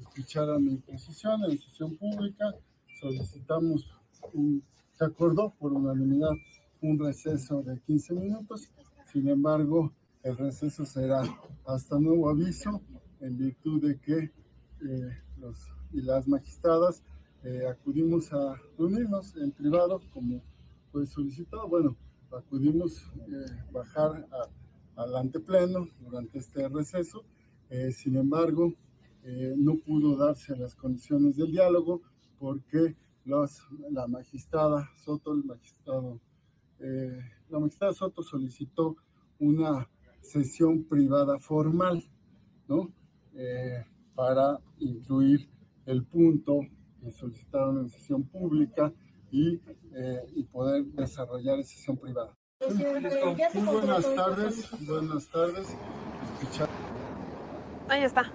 Escuchar 0.00 0.48
a 0.48 0.58
mi 0.58 0.76
posición 0.76 1.44
en 1.44 1.58
sesión 1.58 1.96
pública 1.98 2.54
solicitamos, 3.00 3.88
un, 4.32 4.62
se 4.94 5.04
acordó 5.04 5.54
por 5.58 5.72
unanimidad 5.72 6.32
un 6.82 6.98
receso 6.98 7.62
de 7.62 7.80
15 7.80 8.14
minutos, 8.14 8.70
sin 9.12 9.28
embargo, 9.28 9.92
el 10.22 10.36
receso 10.36 10.84
será 10.84 11.22
hasta 11.66 11.98
nuevo 11.98 12.28
aviso 12.28 12.82
en 13.20 13.36
virtud 13.38 13.82
de 13.82 13.98
que 13.98 14.18
eh, 14.18 15.18
los 15.38 15.56
y 15.92 16.02
las 16.02 16.28
magistradas 16.28 17.02
eh, 17.42 17.66
acudimos 17.68 18.32
a 18.32 18.54
reunirnos 18.78 19.34
en 19.36 19.50
privado, 19.50 20.00
como 20.12 20.40
fue 20.92 21.06
solicitado. 21.06 21.68
Bueno, 21.68 21.96
acudimos 22.30 23.02
a 23.02 23.72
bajar 23.72 24.28
al 24.94 25.16
antepleno 25.16 25.88
durante 26.00 26.38
este 26.38 26.68
receso. 26.68 27.24
sin 27.92 28.16
embargo, 28.16 28.72
no 29.56 29.76
pudo 29.78 30.16
darse 30.16 30.56
las 30.56 30.74
condiciones 30.74 31.36
del 31.36 31.50
diálogo 31.50 32.02
porque 32.40 32.96
los, 33.24 33.64
la 33.90 34.08
magistrada 34.08 34.90
Soto, 34.96 35.34
el 35.34 35.44
magistrado, 35.44 36.18
la 37.48 37.58
magistrada 37.58 37.92
Soto 37.92 38.22
solicitó 38.22 38.96
una 39.38 39.88
sesión 40.22 40.84
privada 40.84 41.38
formal, 41.38 42.02
¿no? 42.66 42.90
Eh, 43.34 43.84
para 44.14 44.58
incluir 44.78 45.48
el 45.84 46.04
punto 46.04 46.60
que 47.00 47.10
solicitaron 47.10 47.78
en 47.78 47.90
sesión 47.90 48.24
pública 48.24 48.92
y, 49.30 49.60
eh, 49.94 50.24
y 50.34 50.42
poder 50.44 50.84
desarrollar 50.86 51.58
en 51.58 51.64
sesión 51.64 51.98
privada. 51.98 52.34
Muy 52.74 53.64
buenas 53.64 54.14
tardes, 54.14 54.86
buenas 54.86 55.28
tardes. 55.28 55.76
Ahí 57.88 58.02
está. 58.02 58.32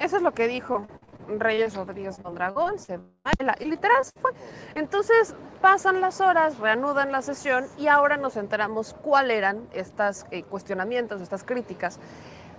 Eso 0.00 0.16
es 0.16 0.22
lo 0.22 0.32
que 0.32 0.48
dijo 0.48 0.86
Reyes 1.28 1.74
Rodríguez 1.74 2.18
Mondragón, 2.22 2.78
se 2.78 2.98
baila 3.22 3.56
y 3.60 3.64
literal 3.66 4.04
se 4.04 4.18
fue. 4.20 4.32
Entonces 4.74 5.34
pasan 5.60 6.00
las 6.00 6.20
horas, 6.20 6.58
reanudan 6.58 7.12
la 7.12 7.22
sesión 7.22 7.66
y 7.78 7.88
ahora 7.88 8.16
nos 8.16 8.36
enteramos 8.36 8.94
cuáles 8.94 9.38
eran 9.38 9.68
estos 9.72 10.26
eh, 10.30 10.42
cuestionamientos, 10.42 11.20
estas 11.20 11.44
críticas. 11.44 11.98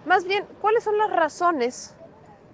Más 0.05 0.25
bien, 0.25 0.45
¿cuáles 0.61 0.83
son 0.83 0.97
las 0.97 1.11
razones 1.11 1.95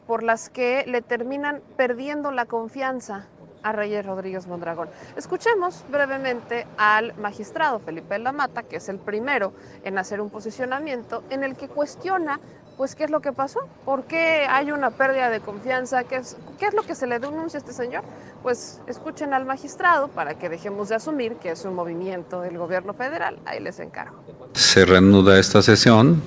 por 0.08 0.24
las 0.24 0.50
que 0.50 0.84
le 0.88 1.02
terminan 1.02 1.62
perdiendo 1.78 2.32
la 2.32 2.46
confianza 2.46 3.28
a 3.64 3.72
Reyes 3.72 4.06
Rodríguez 4.06 4.48
Mondragón. 4.48 4.90
Escuchemos 5.16 5.86
brevemente 5.90 6.68
al 6.78 7.16
magistrado 7.16 7.80
Felipe 7.80 8.18
Lamata, 8.20 8.64
que 8.64 8.78
es 8.78 8.90
el 8.90 8.98
primero 8.98 9.54
en 9.84 9.98
hacer 9.98 10.22
un 10.22 10.30
posicionamiento 10.30 11.24
en 11.30 11.44
el 11.44 11.56
que 11.56 11.68
cuestiona 11.68 12.40
pues 12.82 12.96
qué 12.96 13.04
es 13.04 13.12
lo 13.12 13.22
que 13.22 13.32
pasó, 13.32 13.60
por 13.86 14.06
qué 14.06 14.48
hay 14.50 14.72
una 14.72 14.90
pérdida 14.90 15.30
de 15.30 15.40
confianza, 15.40 16.04
qué 16.04 16.16
es, 16.16 16.36
qué 16.58 16.66
es 16.66 16.74
lo 16.74 16.82
que 16.82 16.96
se 16.96 17.06
le 17.06 17.20
denuncia 17.20 17.60
a 17.60 17.62
este 17.62 17.74
señor. 17.74 18.04
Pues 18.42 18.82
escuchen 18.88 19.36
al 19.36 19.46
magistrado 19.46 20.08
para 20.08 20.40
que 20.40 20.50
dejemos 20.50 20.90
de 20.90 20.96
asumir 20.96 21.34
que 21.34 21.52
es 21.52 21.64
un 21.64 21.76
movimiento 21.76 22.42
del 22.42 22.58
gobierno 22.58 22.96
federal. 22.96 23.38
Ahí 23.46 23.60
les 23.60 23.80
encargo. 23.80 24.24
Se 24.56 24.84
reanuda 24.84 25.38
esta 25.38 25.62
sesión 25.62 26.24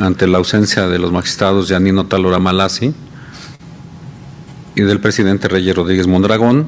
ante 0.00 0.26
la 0.26 0.38
ausencia 0.38 0.88
de 0.88 0.98
los 0.98 1.12
magistrados 1.12 1.68
Yanino 1.68 2.06
Talora 2.06 2.38
Malasi 2.38 2.94
y 4.74 4.80
del 4.80 5.02
presidente 5.02 5.48
Reyes 5.48 5.76
Rodríguez 5.76 6.06
Mondragón, 6.06 6.66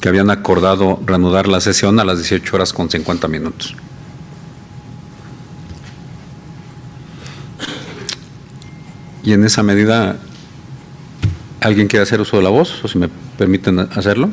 que 0.00 0.08
habían 0.08 0.30
acordado 0.30 1.00
reanudar 1.04 1.48
la 1.48 1.60
sesión 1.60 2.00
a 2.00 2.04
las 2.06 2.16
18 2.16 2.56
horas 2.56 2.72
con 2.72 2.88
50 2.88 3.28
minutos. 3.28 3.76
Y 9.26 9.32
en 9.32 9.44
esa 9.44 9.64
medida, 9.64 10.16
¿alguien 11.60 11.88
quiere 11.88 12.04
hacer 12.04 12.20
uso 12.20 12.36
de 12.36 12.44
la 12.44 12.48
voz? 12.48 12.84
O 12.84 12.88
si 12.88 12.96
me 12.96 13.08
permiten 13.36 13.80
hacerlo. 13.80 14.30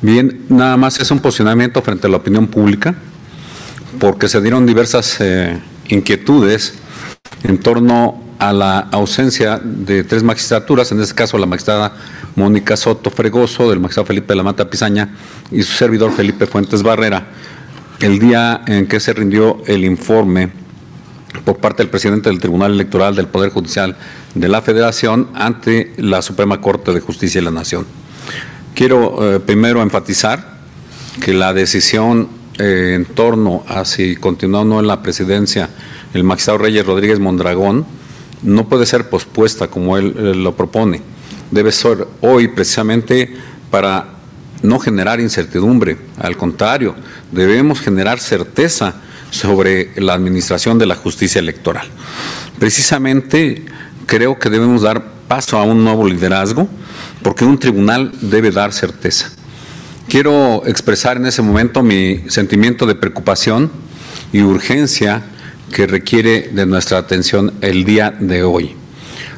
Bien, 0.00 0.46
nada 0.48 0.78
más 0.78 0.98
es 0.98 1.10
un 1.10 1.20
posicionamiento 1.20 1.82
frente 1.82 2.06
a 2.06 2.10
la 2.10 2.16
opinión 2.16 2.46
pública, 2.46 2.94
porque 4.00 4.30
se 4.30 4.40
dieron 4.40 4.64
diversas 4.64 5.20
eh, 5.20 5.60
inquietudes 5.88 6.74
en 7.42 7.58
torno 7.58 8.24
a 8.38 8.54
la 8.54 8.78
ausencia 8.78 9.60
de 9.62 10.04
tres 10.04 10.22
magistraturas, 10.22 10.90
en 10.90 11.00
este 11.02 11.14
caso 11.14 11.36
la 11.36 11.46
magistrada 11.46 11.92
Mónica 12.34 12.78
Soto 12.78 13.10
Fregoso, 13.10 13.68
del 13.68 13.78
magistrado 13.78 14.06
Felipe 14.06 14.34
la 14.34 14.42
Mata 14.42 14.70
Pizaña 14.70 15.10
y 15.50 15.62
su 15.62 15.74
servidor 15.74 16.12
Felipe 16.12 16.46
Fuentes 16.46 16.82
Barrera, 16.82 17.26
el 18.00 18.18
día 18.18 18.62
en 18.66 18.88
que 18.88 19.00
se 19.00 19.12
rindió 19.12 19.62
el 19.66 19.84
informe 19.84 20.61
por 21.44 21.58
parte 21.58 21.82
del 21.82 21.90
presidente 21.90 22.28
del 22.28 22.40
Tribunal 22.40 22.72
Electoral 22.72 23.14
del 23.14 23.28
Poder 23.28 23.50
Judicial 23.50 23.96
de 24.34 24.48
la 24.48 24.62
Federación 24.62 25.28
ante 25.34 25.92
la 25.96 26.22
Suprema 26.22 26.60
Corte 26.60 26.92
de 26.92 27.00
Justicia 27.00 27.40
de 27.40 27.44
la 27.46 27.50
Nación. 27.50 27.86
Quiero 28.74 29.36
eh, 29.36 29.40
primero 29.40 29.82
enfatizar 29.82 30.58
que 31.20 31.34
la 31.34 31.52
decisión 31.52 32.28
eh, 32.58 32.92
en 32.94 33.04
torno 33.06 33.64
a 33.66 33.84
si 33.84 34.16
continúa 34.16 34.60
o 34.60 34.64
no 34.64 34.80
en 34.80 34.86
la 34.86 35.02
presidencia 35.02 35.70
el 36.14 36.24
magistrado 36.24 36.58
Reyes 36.58 36.86
Rodríguez 36.86 37.18
Mondragón 37.18 37.86
no 38.42 38.68
puede 38.68 38.86
ser 38.86 39.08
pospuesta 39.08 39.68
como 39.68 39.96
él 39.96 40.42
lo 40.42 40.56
propone. 40.56 41.00
Debe 41.50 41.72
ser 41.72 42.06
hoy 42.20 42.48
precisamente 42.48 43.34
para 43.70 44.08
no 44.62 44.78
generar 44.78 45.20
incertidumbre. 45.20 45.96
Al 46.18 46.36
contrario, 46.36 46.94
debemos 47.30 47.80
generar 47.80 48.18
certeza 48.20 48.94
sobre 49.32 49.90
la 49.96 50.12
administración 50.12 50.78
de 50.78 50.86
la 50.86 50.94
justicia 50.94 51.38
electoral. 51.40 51.88
Precisamente 52.58 53.64
creo 54.06 54.38
que 54.38 54.50
debemos 54.50 54.82
dar 54.82 55.02
paso 55.26 55.58
a 55.58 55.64
un 55.64 55.82
nuevo 55.82 56.06
liderazgo 56.06 56.68
porque 57.22 57.44
un 57.44 57.58
tribunal 57.58 58.12
debe 58.20 58.50
dar 58.50 58.72
certeza. 58.72 59.32
Quiero 60.06 60.62
expresar 60.66 61.16
en 61.16 61.26
ese 61.26 61.40
momento 61.40 61.82
mi 61.82 62.28
sentimiento 62.28 62.84
de 62.84 62.94
preocupación 62.94 63.72
y 64.32 64.42
urgencia 64.42 65.22
que 65.72 65.86
requiere 65.86 66.50
de 66.52 66.66
nuestra 66.66 66.98
atención 66.98 67.54
el 67.62 67.84
día 67.84 68.10
de 68.10 68.42
hoy. 68.42 68.76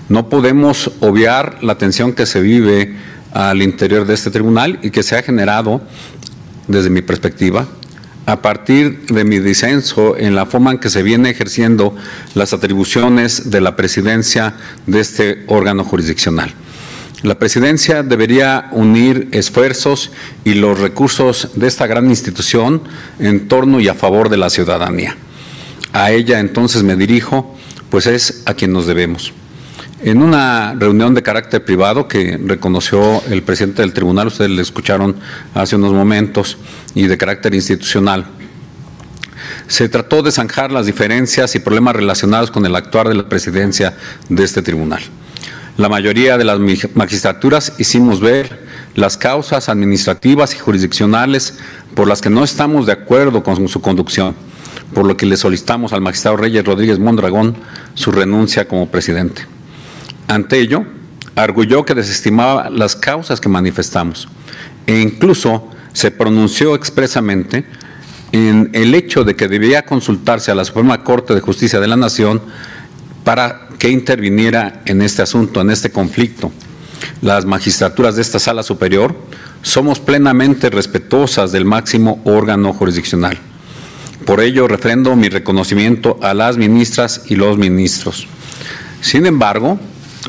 No 0.09 0.29
podemos 0.29 0.91
obviar 1.01 1.63
la 1.63 1.79
tensión 1.79 2.13
que 2.13 2.27
se 2.27 2.41
vive 2.41 2.97
al 3.33 3.63
interior 3.63 4.07
de 4.07 4.15
este 4.15 4.33
tribunal 4.33 4.81
y 4.83 4.91
que 4.91 5.05
se 5.05 5.17
ha 5.17 5.23
generado, 5.23 5.81
desde 6.67 6.91
mi 6.91 7.03
perspectiva, 7.03 7.69
a 8.27 8.41
partir 8.41 9.07
de 9.07 9.25
mi 9.25 9.39
disenso 9.39 10.17
en 10.17 10.35
la 10.35 10.47
forma 10.47 10.73
en 10.73 10.79
que 10.79 10.91
se 10.91 11.03
viene 11.03 11.31
ejerciendo 11.31 11.95
las 12.35 12.53
atribuciones 12.53 13.51
de 13.51 13.61
la 13.61 13.77
presidencia 13.77 14.55
de 14.87 15.01
este 15.01 15.45
órgano 15.47 15.85
jurisdiccional. 15.85 16.55
La 17.23 17.39
presidencia 17.39 18.03
debería 18.03 18.69
unir 18.73 19.29
esfuerzos 19.33 20.11
y 20.45 20.55
los 20.55 20.79
recursos 20.79 21.51
de 21.55 21.67
esta 21.67 21.87
gran 21.87 22.11
institución 22.11 22.83
en 23.19 23.49
torno 23.49 23.81
y 23.81 23.89
a 23.89 23.95
favor 23.95 24.29
de 24.29 24.37
la 24.37 24.51
ciudadanía. 24.51 25.17
A 25.93 26.11
ella 26.11 26.41
entonces 26.41 26.83
me 26.83 26.97
dirijo, 26.97 27.57
pues 27.89 28.07
es 28.07 28.43
a 28.47 28.55
quien 28.55 28.73
nos 28.73 28.87
debemos. 28.87 29.33
En 30.05 30.21
una 30.21 30.75
reunión 30.75 31.15
de 31.15 31.23
carácter 31.23 31.65
privado 31.65 32.07
que 32.07 32.39
reconoció 32.45 33.23
el 33.31 33.43
presidente 33.43 33.81
del 33.81 33.95
tribunal, 33.95 34.27
ustedes 34.27 34.51
le 34.51 34.61
escucharon 34.61 35.17
hace 35.55 35.77
unos 35.77 35.95
momentos, 35.95 36.59
y 36.95 37.07
de 37.07 37.17
carácter 37.17 37.55
institucional, 37.55 38.27
se 39.67 39.89
trató 39.89 40.23
de 40.23 40.31
zanjar 40.31 40.71
las 40.71 40.85
diferencias 40.85 41.55
y 41.55 41.59
problemas 41.59 41.97
relacionados 41.97 42.51
con 42.51 42.67
el 42.67 42.77
actuar 42.77 43.09
de 43.09 43.15
la 43.15 43.31
presidencia 43.31 43.97
de 44.29 44.45
este 44.45 44.61
tribunal. 44.61 45.01
La 45.79 45.89
mayoría 45.89 46.37
de 46.37 46.45
las 46.45 46.59
magistraturas 46.93 47.73
hicimos 47.79 48.21
ver 48.21 48.63
las 48.95 49.17
causas 49.17 49.71
administrativas 49.71 50.55
y 50.55 50.59
jurisdiccionales 50.59 51.55
por 51.95 52.09
las 52.09 52.21
que 52.21 52.29
no 52.29 52.45
estamos 52.45 52.85
de 52.85 52.93
acuerdo 52.93 53.43
con 53.43 53.67
su 53.69 53.81
conducción, 53.81 54.35
por 54.93 55.07
lo 55.07 55.17
que 55.17 55.25
le 55.25 55.39
solicitamos 55.39 55.95
al 55.95 56.03
magistrado 56.03 56.37
Reyes 56.37 56.63
Rodríguez 56.63 56.99
Mondragón 56.99 57.57
su 57.95 58.13
renuncia 58.13 58.69
como 58.69 58.91
presidente. 58.91 59.54
Ante 60.29 60.59
ello, 60.59 60.85
arguyó 61.37 61.85
que 61.85 61.95
desestimaba 61.95 62.71
las 62.71 62.97
causas 62.97 63.41
que 63.41 63.49
manifestamos 63.49 64.29
e 64.87 65.01
incluso 65.01 65.69
se 65.93 66.11
pronunció 66.11 66.75
expresamente 66.75 67.65
en 68.33 68.71
el 68.73 68.95
hecho 68.95 69.25
de 69.25 69.37
que 69.37 69.49
debía 69.49 69.85
consultarse 69.85 70.51
a 70.51 70.55
la 70.55 70.65
Suprema 70.65 71.05
Corte 71.05 71.35
de 71.35 71.41
Justicia 71.41 71.81
de 71.81 71.87
la 71.87 71.97
Nación 71.97 72.43
para 73.23 73.69
que 73.79 73.91
interviniera 73.91 74.83
en 74.87 75.03
este 75.03 75.23
asunto, 75.23 75.61
en 75.61 75.71
este 75.71 75.91
conflicto. 75.91 76.51
Las 77.23 77.45
magistraturas 77.45 78.17
de 78.17 78.23
esta 78.23 78.39
sala 78.39 78.63
superior 78.63 79.15
somos 79.63 80.01
plenamente 80.01 80.69
respetuosas 80.69 81.53
del 81.53 81.65
máximo 81.65 82.21
órgano 82.25 82.73
jurisdiccional. 82.73 83.39
Por 84.27 84.41
ello, 84.41 84.69
refrendo 84.69 85.15
mi 85.17 85.29
reconocimiento 85.29 86.19
a 86.23 86.35
las 86.35 86.57
ministras 86.57 87.23
y 87.29 87.37
los 87.37 87.57
ministros. 87.57 88.27
Sin 89.01 89.27
embargo, 89.27 89.79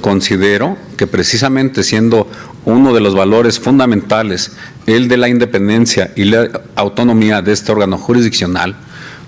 Considero 0.01 0.77
que 0.97 1.07
precisamente 1.07 1.83
siendo 1.83 2.29
uno 2.65 2.93
de 2.93 2.99
los 2.99 3.15
valores 3.15 3.59
fundamentales 3.59 4.51
el 4.87 5.07
de 5.07 5.17
la 5.17 5.29
independencia 5.29 6.11
y 6.15 6.25
la 6.25 6.61
autonomía 6.75 7.41
de 7.41 7.53
este 7.53 7.71
órgano 7.71 7.97
jurisdiccional, 7.97 8.75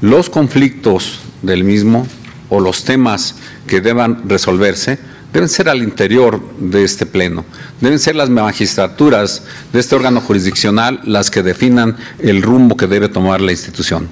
los 0.01 0.29
conflictos 0.29 1.19
del 1.41 1.63
mismo 1.63 2.07
o 2.49 2.59
los 2.59 2.83
temas 2.83 3.35
que 3.65 3.81
deban 3.81 4.27
resolverse 4.29 4.99
deben 5.33 5.49
ser 5.49 5.69
al 5.69 5.83
interior 5.83 6.41
de 6.59 6.83
este 6.83 7.05
pleno. 7.05 7.45
Deben 7.81 7.99
ser 7.99 8.15
las 8.15 8.29
magistraturas 8.29 9.43
de 9.73 9.79
este 9.79 9.95
órgano 9.95 10.21
jurisdiccional 10.21 11.01
las 11.03 11.29
que 11.29 11.43
definan 11.43 11.97
el 12.19 12.41
rumbo 12.41 12.77
que 12.77 12.87
debe 12.87 13.09
tomar 13.09 13.41
la 13.41 13.51
institución. 13.51 14.07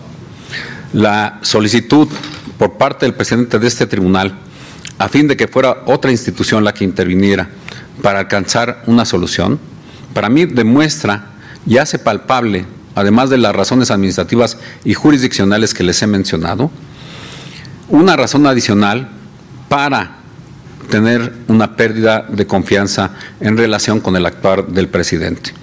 La 0.93 1.39
solicitud 1.41 2.07
por 2.57 2.73
parte 2.77 3.05
del 3.05 3.15
presidente 3.15 3.59
de 3.59 3.67
este 3.67 3.85
tribunal 3.85 4.37
a 4.97 5.09
fin 5.09 5.27
de 5.27 5.37
que 5.37 5.47
fuera 5.47 5.83
otra 5.85 6.11
institución 6.11 6.63
la 6.63 6.73
que 6.73 6.83
interviniera 6.83 7.49
para 8.01 8.19
alcanzar 8.19 8.83
una 8.87 9.05
solución, 9.05 9.59
para 10.13 10.29
mí 10.29 10.45
demuestra 10.45 11.31
y 11.65 11.77
hace 11.77 11.99
palpable, 11.99 12.65
además 12.95 13.29
de 13.29 13.37
las 13.37 13.55
razones 13.55 13.91
administrativas 13.91 14.57
y 14.83 14.93
jurisdiccionales 14.93 15.73
que 15.73 15.83
les 15.83 16.01
he 16.01 16.07
mencionado, 16.07 16.71
una 17.89 18.15
razón 18.15 18.47
adicional 18.47 19.09
para 19.69 20.17
tener 20.89 21.33
una 21.47 21.75
pérdida 21.75 22.25
de 22.29 22.45
confianza 22.45 23.11
en 23.39 23.57
relación 23.57 23.99
con 23.99 24.15
el 24.15 24.25
actuar 24.25 24.67
del 24.67 24.87
presidente. 24.87 25.53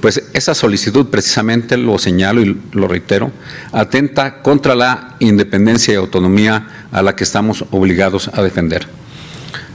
Pues 0.00 0.22
esa 0.32 0.54
solicitud, 0.54 1.06
precisamente 1.06 1.76
lo 1.76 1.98
señalo 1.98 2.40
y 2.40 2.60
lo 2.72 2.88
reitero, 2.88 3.32
atenta 3.72 4.42
contra 4.42 4.74
la 4.74 5.16
independencia 5.20 5.94
y 5.94 5.96
autonomía 5.96 6.86
a 6.92 7.02
la 7.02 7.16
que 7.16 7.24
estamos 7.24 7.64
obligados 7.70 8.30
a 8.32 8.42
defender. 8.42 8.86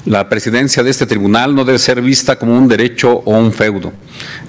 La 0.05 0.29
presidencia 0.29 0.81
de 0.81 0.89
este 0.89 1.05
tribunal 1.05 1.53
no 1.53 1.63
debe 1.63 1.77
ser 1.77 2.01
vista 2.01 2.37
como 2.37 2.57
un 2.57 2.67
derecho 2.67 3.21
o 3.23 3.37
un 3.37 3.53
feudo. 3.53 3.93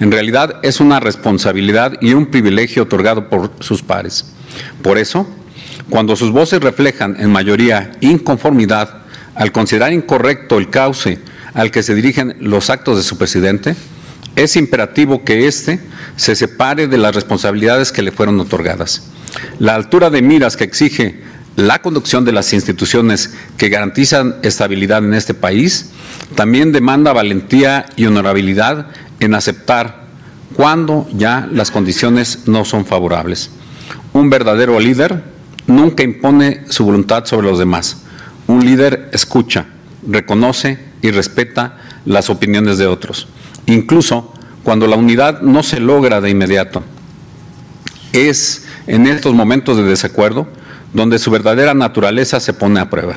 En 0.00 0.10
realidad 0.10 0.60
es 0.62 0.80
una 0.80 0.98
responsabilidad 0.98 1.92
y 2.00 2.14
un 2.14 2.26
privilegio 2.26 2.84
otorgado 2.84 3.28
por 3.28 3.50
sus 3.60 3.82
pares. 3.82 4.32
Por 4.80 4.96
eso, 4.96 5.26
cuando 5.90 6.16
sus 6.16 6.30
voces 6.30 6.62
reflejan 6.62 7.16
en 7.18 7.30
mayoría 7.30 7.92
inconformidad 8.00 9.01
al 9.35 9.53
considerar 9.53 9.92
incorrecto 9.92 10.59
el 10.59 10.71
cauce 10.71 11.18
al 11.55 11.71
que 11.71 11.83
se 11.83 11.95
dirigen 11.95 12.37
los 12.40 12.71
actos 12.71 12.97
de 12.97 13.03
su 13.03 13.18
presidente, 13.18 13.77
es 14.37 14.57
imperativo 14.57 15.25
que 15.25 15.47
éste 15.47 15.81
se 16.16 16.35
separe 16.35 16.88
de 16.88 16.99
las 16.99 17.14
responsabilidades 17.14 17.92
que 17.92 18.03
le 18.03 18.12
fueron 18.12 18.40
otorgadas. 18.40 19.11
La 19.59 19.75
altura 19.75 20.11
de 20.11 20.23
miras 20.23 20.57
que 20.57 20.64
exige 20.64 21.23
la 21.57 21.83
conducción 21.83 22.25
de 22.25 22.33
las 22.33 22.53
instituciones 22.55 23.35
que 23.59 23.68
garantizan 23.68 24.37
estabilidad 24.42 25.05
en 25.05 25.12
este 25.12 25.35
país 25.35 25.90
también 26.35 26.73
demanda 26.73 27.12
valentía 27.12 27.85
y 27.97 28.07
honorabilidad 28.07 28.87
en 29.21 29.35
aceptar 29.35 30.03
cuando 30.55 31.07
ya 31.12 31.49
las 31.53 31.71
condiciones 31.71 32.47
no 32.47 32.64
son 32.64 32.87
favorables. 32.87 33.51
Un 34.14 34.31
verdadero 34.31 34.81
líder 34.81 35.23
nunca 35.66 36.03
impone 36.03 36.62
su 36.68 36.85
voluntad 36.85 37.27
sobre 37.27 37.49
los 37.49 37.59
demás 37.59 38.01
un 38.52 38.66
líder 38.66 39.08
escucha, 39.12 39.66
reconoce 40.06 40.78
y 41.00 41.10
respeta 41.10 41.78
las 42.04 42.28
opiniones 42.28 42.76
de 42.76 42.86
otros, 42.86 43.26
incluso 43.66 44.32
cuando 44.62 44.86
la 44.86 44.96
unidad 44.96 45.40
no 45.40 45.62
se 45.62 45.80
logra 45.80 46.20
de 46.20 46.30
inmediato. 46.30 46.82
Es 48.12 48.66
en 48.86 49.06
estos 49.06 49.34
momentos 49.34 49.78
de 49.78 49.84
desacuerdo 49.84 50.46
donde 50.92 51.18
su 51.18 51.30
verdadera 51.30 51.72
naturaleza 51.72 52.40
se 52.40 52.52
pone 52.52 52.78
a 52.78 52.90
prueba. 52.90 53.16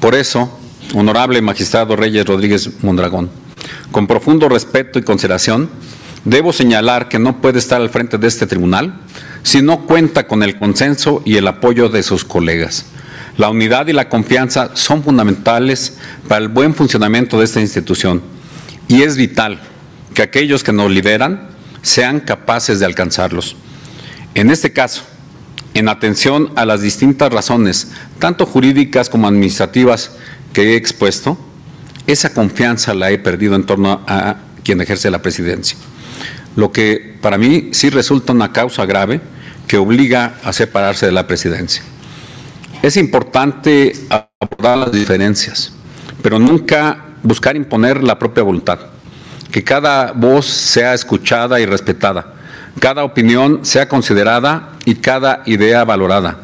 Por 0.00 0.14
eso, 0.14 0.56
honorable 0.94 1.42
magistrado 1.42 1.96
Reyes 1.96 2.24
Rodríguez 2.24 2.84
Mondragón, 2.84 3.30
con 3.90 4.06
profundo 4.06 4.48
respeto 4.48 5.00
y 5.00 5.02
consideración, 5.02 5.68
debo 6.24 6.52
señalar 6.52 7.08
que 7.08 7.18
no 7.18 7.40
puede 7.40 7.58
estar 7.58 7.80
al 7.80 7.90
frente 7.90 8.16
de 8.16 8.28
este 8.28 8.46
tribunal 8.46 9.00
si 9.42 9.60
no 9.60 9.86
cuenta 9.86 10.28
con 10.28 10.44
el 10.44 10.56
consenso 10.56 11.22
y 11.24 11.36
el 11.36 11.48
apoyo 11.48 11.88
de 11.88 12.04
sus 12.04 12.24
colegas. 12.24 12.86
La 13.38 13.50
unidad 13.50 13.86
y 13.86 13.92
la 13.92 14.08
confianza 14.08 14.70
son 14.74 15.02
fundamentales 15.02 15.98
para 16.26 16.40
el 16.40 16.48
buen 16.48 16.74
funcionamiento 16.74 17.38
de 17.38 17.44
esta 17.44 17.60
institución 17.60 18.22
y 18.88 19.02
es 19.02 19.16
vital 19.16 19.60
que 20.14 20.22
aquellos 20.22 20.64
que 20.64 20.72
nos 20.72 20.90
lideran 20.90 21.48
sean 21.82 22.20
capaces 22.20 22.80
de 22.80 22.86
alcanzarlos. 22.86 23.56
En 24.34 24.50
este 24.50 24.72
caso, 24.72 25.02
en 25.74 25.88
atención 25.88 26.50
a 26.56 26.64
las 26.64 26.80
distintas 26.80 27.30
razones, 27.32 27.92
tanto 28.18 28.46
jurídicas 28.46 29.10
como 29.10 29.28
administrativas 29.28 30.12
que 30.54 30.72
he 30.72 30.76
expuesto, 30.76 31.38
esa 32.06 32.32
confianza 32.32 32.94
la 32.94 33.10
he 33.10 33.18
perdido 33.18 33.54
en 33.56 33.66
torno 33.66 34.02
a 34.06 34.36
quien 34.64 34.80
ejerce 34.80 35.10
la 35.10 35.20
presidencia. 35.20 35.76
Lo 36.56 36.72
que 36.72 37.16
para 37.20 37.36
mí 37.36 37.68
sí 37.72 37.90
resulta 37.90 38.32
una 38.32 38.52
causa 38.52 38.86
grave 38.86 39.20
que 39.68 39.76
obliga 39.76 40.38
a 40.42 40.52
separarse 40.54 41.04
de 41.04 41.12
la 41.12 41.26
presidencia. 41.26 41.82
Es 42.82 42.96
importante 42.96 43.94
abordar 44.08 44.78
las 44.78 44.92
diferencias, 44.92 45.72
pero 46.22 46.38
nunca 46.38 47.06
buscar 47.22 47.56
imponer 47.56 48.02
la 48.02 48.18
propia 48.18 48.42
voluntad. 48.42 48.78
Que 49.50 49.64
cada 49.64 50.12
voz 50.12 50.46
sea 50.46 50.94
escuchada 50.94 51.60
y 51.60 51.66
respetada, 51.66 52.34
cada 52.78 53.04
opinión 53.04 53.64
sea 53.64 53.88
considerada 53.88 54.72
y 54.84 54.96
cada 54.96 55.42
idea 55.46 55.84
valorada. 55.84 56.40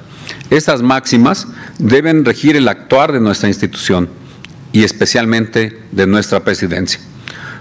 Estas 0.51 0.83
máximas 0.83 1.47
deben 1.79 2.25
regir 2.25 2.57
el 2.57 2.69
actuar 2.69 3.13
de 3.13 3.21
nuestra 3.21 3.49
institución 3.49 4.09
y 4.73 4.85
especialmente 4.85 5.83
de 5.93 6.07
nuestra 6.07 6.41
presidencia. 6.41 7.01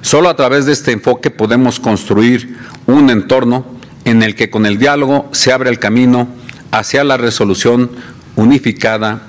Solo 0.02 0.30
a 0.30 0.36
través 0.36 0.66
de 0.66 0.74
este 0.74 0.92
enfoque 0.92 1.30
podemos 1.30 1.80
construir 1.80 2.58
un 2.88 3.10
entorno 3.10 3.66
en 4.06 4.24
el 4.24 4.36
que 4.36 4.50
con 4.50 4.66
el 4.66 4.78
diálogo 4.78 5.30
se 5.32 5.52
abre 5.52 5.70
el 5.70 5.80
camino 5.80 6.28
hacia 6.72 7.04
la 7.04 7.18
resolución 7.18 7.92
unificada 8.42 9.28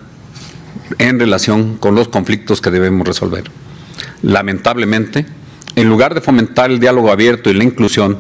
en 0.98 1.20
relación 1.20 1.77
con 1.77 1.94
los 1.94 2.09
conflictos 2.09 2.61
que 2.61 2.70
debemos 2.70 3.07
resolver. 3.07 3.44
Lamentablemente, 4.22 5.27
en 5.77 5.88
lugar 5.88 6.14
de 6.14 6.22
fomentar 6.22 6.70
el 6.70 6.81
diálogo 6.81 7.12
abierto 7.12 7.51
y 7.51 7.55
la 7.55 7.64
inclusión, 7.64 8.18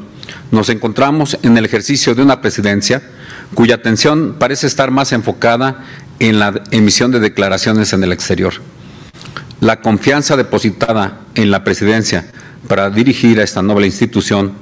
nos 0.50 0.68
encontramos 0.68 1.38
en 1.42 1.56
el 1.56 1.64
ejercicio 1.64 2.14
de 2.14 2.22
una 2.22 2.40
presidencia 2.40 3.02
cuya 3.54 3.76
atención 3.76 4.36
parece 4.38 4.66
estar 4.66 4.90
más 4.90 5.12
enfocada 5.12 5.84
en 6.18 6.38
la 6.38 6.62
emisión 6.70 7.10
de 7.10 7.20
declaraciones 7.20 7.92
en 7.92 8.04
el 8.04 8.12
exterior. 8.12 8.54
La 9.60 9.80
confianza 9.80 10.36
depositada 10.36 11.20
en 11.34 11.50
la 11.50 11.64
presidencia 11.64 12.26
para 12.68 12.90
dirigir 12.90 13.40
a 13.40 13.44
esta 13.44 13.62
noble 13.62 13.86
institución 13.86 14.52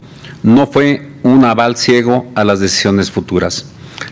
no 0.43 0.67
fue 0.69 1.11
un 1.23 1.45
aval 1.45 1.77
ciego 1.77 2.31
a 2.35 2.45
las 2.45 2.61
decisiones 2.61 3.11
futuras. 3.11 3.67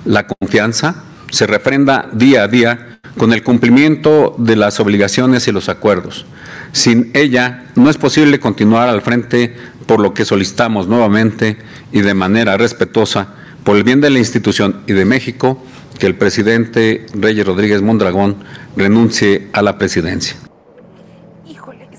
La 0.05 0.27
confianza 0.27 1.05
se 1.31 1.47
refrenda 1.47 2.09
día 2.13 2.45
a 2.45 2.49
día 2.49 3.01
con 3.17 3.33
el 3.33 3.43
cumplimiento 3.43 4.35
de 4.39 4.57
las 4.57 4.81
obligaciones 4.81 5.49
y 5.49 5.53
los 5.53 5.69
acuerdos. 5.69 6.27
Sin 6.73 7.11
ella 7.15 7.67
no 7.75 7.91
es 7.91 7.97
posible 7.97 8.41
continuar 8.41 8.89
al 8.89 9.03
frente 9.03 9.55
por 9.87 10.01
lo 10.01 10.15
que 10.15 10.25
solicitamos 10.25 10.87
nuevamente 10.87 11.59
y 11.93 12.03
de 12.03 12.15
manera 12.15 12.57
respetuosa 12.57 13.35
por 13.65 13.77
el 13.77 13.85
bien 13.85 14.01
de 14.01 14.11
la 14.11 14.19
institución 14.19 14.83
y 14.87 14.93
de 14.93 15.05
México 15.05 15.63
que 15.99 16.07
el 16.07 16.15
presidente 16.15 17.07
Reyes 17.15 17.47
Rodríguez 17.47 17.83
Mondragón 17.83 18.37
renuncie 18.77 19.49
a 19.53 19.63
la 19.63 19.79
presidencia 19.79 20.37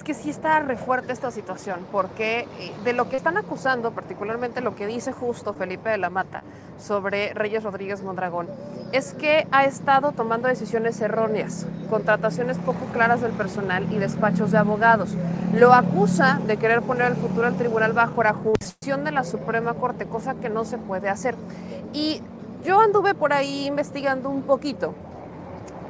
que 0.10 0.16
sí 0.16 0.32
está 0.32 0.60
refuerte 0.62 1.14
esta 1.14 1.30
situación, 1.30 1.86
porque 1.92 2.48
eh, 2.60 2.74
de 2.84 2.94
lo 2.94 3.10
que 3.10 3.16
están 3.16 3.38
acusando, 3.38 3.92
particularmente 3.92 4.60
lo 4.60 4.74
que 4.74 4.88
dice 4.88 5.12
justo 5.12 5.54
Felipe 5.54 5.92
de 5.92 6.00
la 6.00 6.10
Mata 6.10 6.42
sobre 6.80 7.32
Reyes 7.36 7.64
Rodríguez 7.64 8.02
Mondragón, 8.02 8.48
es 8.92 9.14
que 9.14 9.48
ha 9.52 9.66
estado 9.66 10.12
tomando 10.12 10.48
decisiones 10.48 11.00
erróneas, 11.00 11.68
contrataciones 11.92 12.58
poco 12.58 12.88
claras 12.92 13.22
del 13.22 13.34
personal 13.34 13.86
y 13.94 14.00
despachos 14.00 14.50
de 14.50 14.58
abogados. 14.58 15.12
Lo 15.54 15.76
acusa 15.76 16.42
de 16.48 16.58
querer 16.58 16.82
poner 16.82 17.12
el 17.12 17.16
futuro 17.16 17.46
del 17.46 17.60
tribunal 17.60 17.94
bajo 17.94 18.24
la 18.24 18.34
jurisdicción 18.34 19.04
de 19.04 19.12
la 19.12 19.24
Suprema 19.24 19.76
Corte, 19.76 20.08
cosa 20.08 20.34
que 20.34 20.50
no 20.50 20.66
se 20.66 20.80
puede 20.80 21.08
hacer. 21.08 21.36
Y 21.94 22.24
yo 22.66 22.80
anduve 22.80 23.14
por 23.14 23.32
ahí 23.32 23.68
investigando 23.68 24.32
un 24.32 24.42
poquito, 24.42 24.96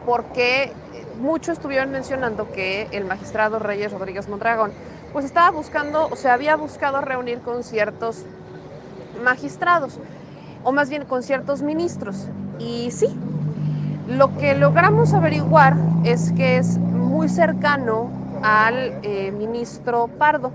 porque 0.05 0.73
muchos 1.19 1.57
estuvieron 1.57 1.91
mencionando 1.91 2.51
que 2.51 2.87
el 2.91 3.05
magistrado 3.05 3.59
Reyes 3.59 3.91
Rodríguez 3.91 4.27
Mondragón 4.27 4.71
pues 5.13 5.25
estaba 5.25 5.49
buscando, 5.51 6.07
o 6.07 6.15
se 6.15 6.29
había 6.29 6.55
buscado 6.55 7.01
reunir 7.01 7.39
con 7.39 7.63
ciertos 7.63 8.25
magistrados, 9.23 9.99
o 10.63 10.71
más 10.71 10.89
bien 10.89 11.05
con 11.05 11.23
ciertos 11.23 11.61
ministros. 11.61 12.27
Y 12.59 12.91
sí, 12.91 13.07
lo 14.07 14.37
que 14.37 14.55
logramos 14.55 15.13
averiguar 15.13 15.75
es 16.03 16.31
que 16.33 16.57
es 16.57 16.77
muy 16.77 17.27
cercano 17.27 18.09
al 18.43 18.99
eh, 19.03 19.31
ministro 19.31 20.07
Pardo 20.07 20.51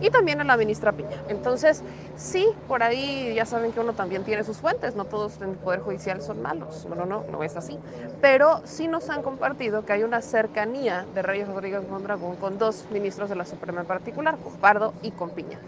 y 0.00 0.10
también 0.10 0.40
a 0.40 0.44
la 0.44 0.56
ministra 0.56 0.92
Piña. 0.92 1.22
Entonces, 1.28 1.82
sí, 2.16 2.46
por 2.66 2.82
ahí 2.82 3.34
ya 3.34 3.46
saben 3.46 3.72
que 3.72 3.80
uno 3.80 3.92
también 3.92 4.24
tiene 4.24 4.44
sus 4.44 4.58
fuentes, 4.58 4.94
no 4.94 5.04
todos 5.04 5.40
en 5.40 5.50
el 5.50 5.56
Poder 5.56 5.80
Judicial 5.80 6.22
son 6.22 6.42
malos, 6.42 6.86
bueno, 6.88 7.06
no, 7.06 7.24
no 7.30 7.42
es 7.42 7.56
así, 7.56 7.78
pero 8.20 8.60
sí 8.64 8.88
nos 8.88 9.10
han 9.10 9.22
compartido 9.22 9.84
que 9.84 9.92
hay 9.92 10.02
una 10.02 10.22
cercanía 10.22 11.06
de 11.14 11.22
Reyes 11.22 11.48
Rodríguez 11.48 11.88
Mondragón 11.88 12.36
con 12.36 12.58
dos 12.58 12.86
ministros 12.90 13.28
de 13.28 13.36
la 13.36 13.44
Suprema 13.44 13.80
en 13.80 13.86
particular, 13.86 14.36
con 14.38 14.54
Pardo 14.54 14.94
y 15.02 15.10
con 15.10 15.30
Piña. 15.30 15.58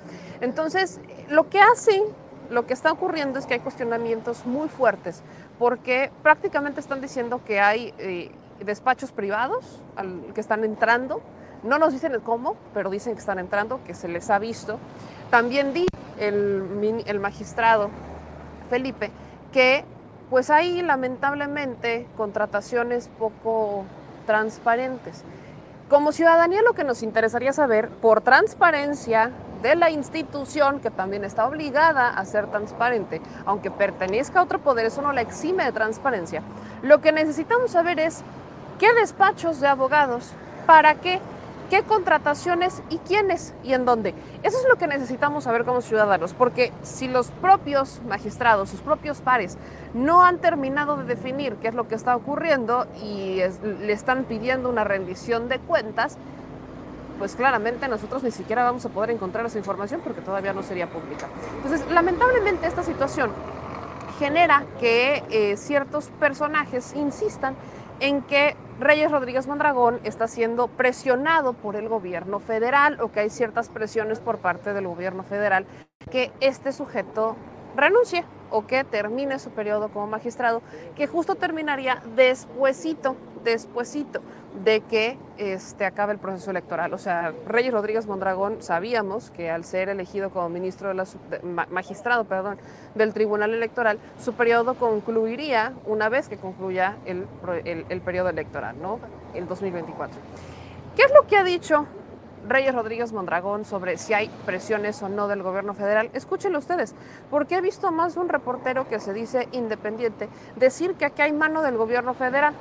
Entonces, 0.41 1.01
lo 1.29 1.49
que 1.49 1.61
hace, 1.61 2.03
lo 2.51 2.67
que 2.67 2.75
está 2.75 2.93
ocurriendo 2.93 3.39
es 3.39 3.47
que 3.47 3.55
hay 3.55 3.61
cuestionamientos 3.61 4.47
muy 4.47 4.69
fuertes, 4.69 5.23
porque 5.59 6.11
prácticamente 6.23 6.81
están 6.81 7.01
diciendo 7.01 7.41
que 7.45 7.61
hay 7.61 7.93
eh, 7.99 8.31
despachos 8.65 9.13
privados 9.13 9.81
que 10.35 10.41
están 10.41 10.65
entrando, 10.65 11.21
no 11.63 11.79
nos 11.79 11.93
dicen 11.93 12.13
el 12.13 12.21
cómo, 12.21 12.57
pero 12.73 12.91
dicen 12.91 13.15
que 13.15 13.21
están 13.21 13.39
entrando, 13.39 13.81
que 13.85 13.95
se 13.95 14.09
les 14.09 14.31
ha 14.31 14.39
visto. 14.39 14.79
También 15.31 15.73
di 15.73 15.87
el, 16.19 17.03
el 17.07 17.21
magistrado 17.21 17.91
Felipe 18.69 19.11
que 19.53 19.85
pues 20.31 20.49
hay 20.49 20.81
lamentablemente 20.83 22.07
contrataciones 22.17 23.09
poco 23.19 23.85
transparentes. 24.27 25.25
Como 25.89 26.13
ciudadanía 26.13 26.63
lo 26.63 26.73
que 26.73 26.85
nos 26.85 27.03
interesaría 27.03 27.53
saber, 27.53 27.89
por 27.89 28.21
transparencia 28.21 29.33
de 29.61 29.75
la 29.75 29.91
institución, 29.91 30.79
que 30.79 30.91
también 30.91 31.25
está 31.25 31.47
obligada 31.47 32.09
a 32.09 32.25
ser 32.25 32.47
transparente, 32.47 33.21
aunque 33.45 33.73
pertenezca 33.73 34.39
a 34.39 34.43
otro 34.45 34.61
poder, 34.61 34.87
eso 34.87 35.03
no 35.03 35.13
la 35.13 35.21
exime 35.21 35.65
de 35.65 35.73
transparencia, 35.73 36.43
lo 36.83 37.01
que 37.01 37.11
necesitamos 37.11 37.73
saber 37.73 37.99
es 37.99 38.23
qué 38.81 38.93
despachos 38.95 39.61
de 39.61 39.69
abogados, 39.69 40.33
para 40.67 40.97
qué 40.97 41.21
qué 41.71 41.85
contrataciones 41.85 42.83
y 42.91 42.99
quiénes 42.99 43.55
y 43.63 43.73
en 43.73 43.85
dónde. 43.85 44.13
Eso 44.43 44.59
es 44.59 44.69
lo 44.69 44.77
que 44.77 44.89
necesitamos 44.89 45.45
saber 45.45 45.65
como 45.65 45.81
ciudadanos, 45.81 46.35
porque 46.35 46.73
si 46.83 47.07
los 47.07 47.29
propios 47.31 48.03
magistrados, 48.07 48.69
sus 48.69 48.81
propios 48.81 49.21
pares, 49.21 49.57
no 49.95 50.25
han 50.25 50.39
terminado 50.39 50.97
de 50.97 51.05
definir 51.05 51.55
qué 51.57 51.69
es 51.69 51.75
lo 51.75 51.87
que 51.87 51.95
está 51.95 52.17
ocurriendo 52.17 52.87
y 53.03 53.41
le 53.63 53.93
están 53.93 54.25
pidiendo 54.25 54.69
una 54.69 54.83
rendición 54.83 55.49
de 55.49 55.61
cuentas, 55.61 56.19
pues 57.21 57.37
claramente 57.37 57.87
nosotros 57.87 58.25
ni 58.25 58.33
siquiera 58.33 58.65
vamos 58.65 58.85
a 58.85 58.89
poder 58.89 59.11
encontrar 59.11 59.47
esa 59.47 59.59
información 59.59 60.01
porque 60.03 60.23
todavía 60.23 60.53
no 60.53 60.63
sería 60.65 60.89
pública. 60.89 61.29
Entonces, 61.57 61.89
lamentablemente 61.91 62.67
esta 62.67 62.83
situación 62.83 63.31
genera 64.19 64.65
que 64.81 65.23
eh, 65.31 65.57
ciertos 65.57 66.09
personajes 66.19 66.95
insistan 66.97 67.55
en 68.01 68.23
que 68.23 68.57
Reyes 68.81 69.11
Rodríguez 69.11 69.47
Mondragón 69.47 70.01
está 70.05 70.27
siendo 70.27 70.67
presionado 70.67 71.53
por 71.53 71.77
el 71.77 71.87
gobierno 71.87 72.41
federal 72.41 72.99
o 73.03 73.13
que 73.13 73.21
hay 73.21 73.29
ciertas 73.29 73.69
presiones 73.69 74.21
por 74.21 74.39
parte 74.39 74.73
del 74.73 74.87
gobierno 74.87 75.23
federal 75.23 75.67
que 76.11 76.33
este 76.41 76.73
sujeto 76.73 77.37
renuncie 77.77 78.25
o 78.49 78.67
que 78.67 78.83
termine 78.85 79.39
su 79.39 79.51
periodo 79.51 79.91
como 79.91 80.07
magistrado, 80.07 80.63
que 80.97 81.07
justo 81.07 81.35
terminaría 81.35 82.03
despuesito, 82.17 83.17
despuesito 83.45 84.21
de 84.65 84.81
que 84.81 85.17
este, 85.39 85.85
acabe 85.85 86.13
el 86.13 86.19
proceso 86.19 86.51
electoral. 86.51 86.93
O 86.93 86.99
sea, 86.99 87.33
Reyes 87.47 87.73
Rodríguez 87.73 88.07
Mondragón 88.07 88.63
sabíamos 88.63 89.31
que 89.31 89.51
al 89.51 89.65
ser 89.65 89.89
elegido 89.89 90.31
como 90.31 90.49
ministro 90.49 90.89
de 90.89 90.95
la 90.95 91.07
magistrado 91.71 92.25
perdón, 92.25 92.59
del 92.95 93.15
Tribunal 93.15 93.55
Electoral, 93.55 93.99
su 94.19 94.35
periodo 94.35 94.75
concluiría 94.75 95.73
una 95.87 96.09
vez 96.09 96.29
que 96.29 96.37
concluya 96.37 96.97
el, 97.07 97.27
el, 97.65 98.01
periodo 98.01 98.29
electoral, 98.29 98.77
¿no? 98.81 98.99
El 99.35 99.47
2024. 99.47 100.19
¿Qué 100.97 101.03
es 101.03 101.13
lo 101.15 101.27
que 101.27 101.37
ha 101.37 101.45
dicho 101.45 101.87
Reyes 102.49 102.75
Rodríguez 102.75 103.13
Mondragón 103.13 103.65
sobre 103.65 103.99
si 103.99 104.15
hay 104.15 104.31
presiones 104.47 105.03
o 105.03 105.09
no 105.09 105.29
del 105.29 105.43
gobierno 105.43 105.75
federal. 105.75 106.11
Escúchenlo 106.15 106.59
ustedes, 106.59 106.95
porque 107.31 107.57
he 107.57 107.61
visto 107.61 107.93
más 107.93 108.15
de 108.15 108.21
un 108.21 108.29
reportero 108.29 108.89
que 108.89 108.99
se 108.99 109.13
dice 109.13 109.49
independiente 109.53 110.29
decir 110.57 110.95
que 110.95 111.05
aquí 111.05 111.23
hay 111.23 111.33
mano 111.33 111.63
del 111.63 111.77
gobierno 111.77 112.15
federal. 112.15 112.55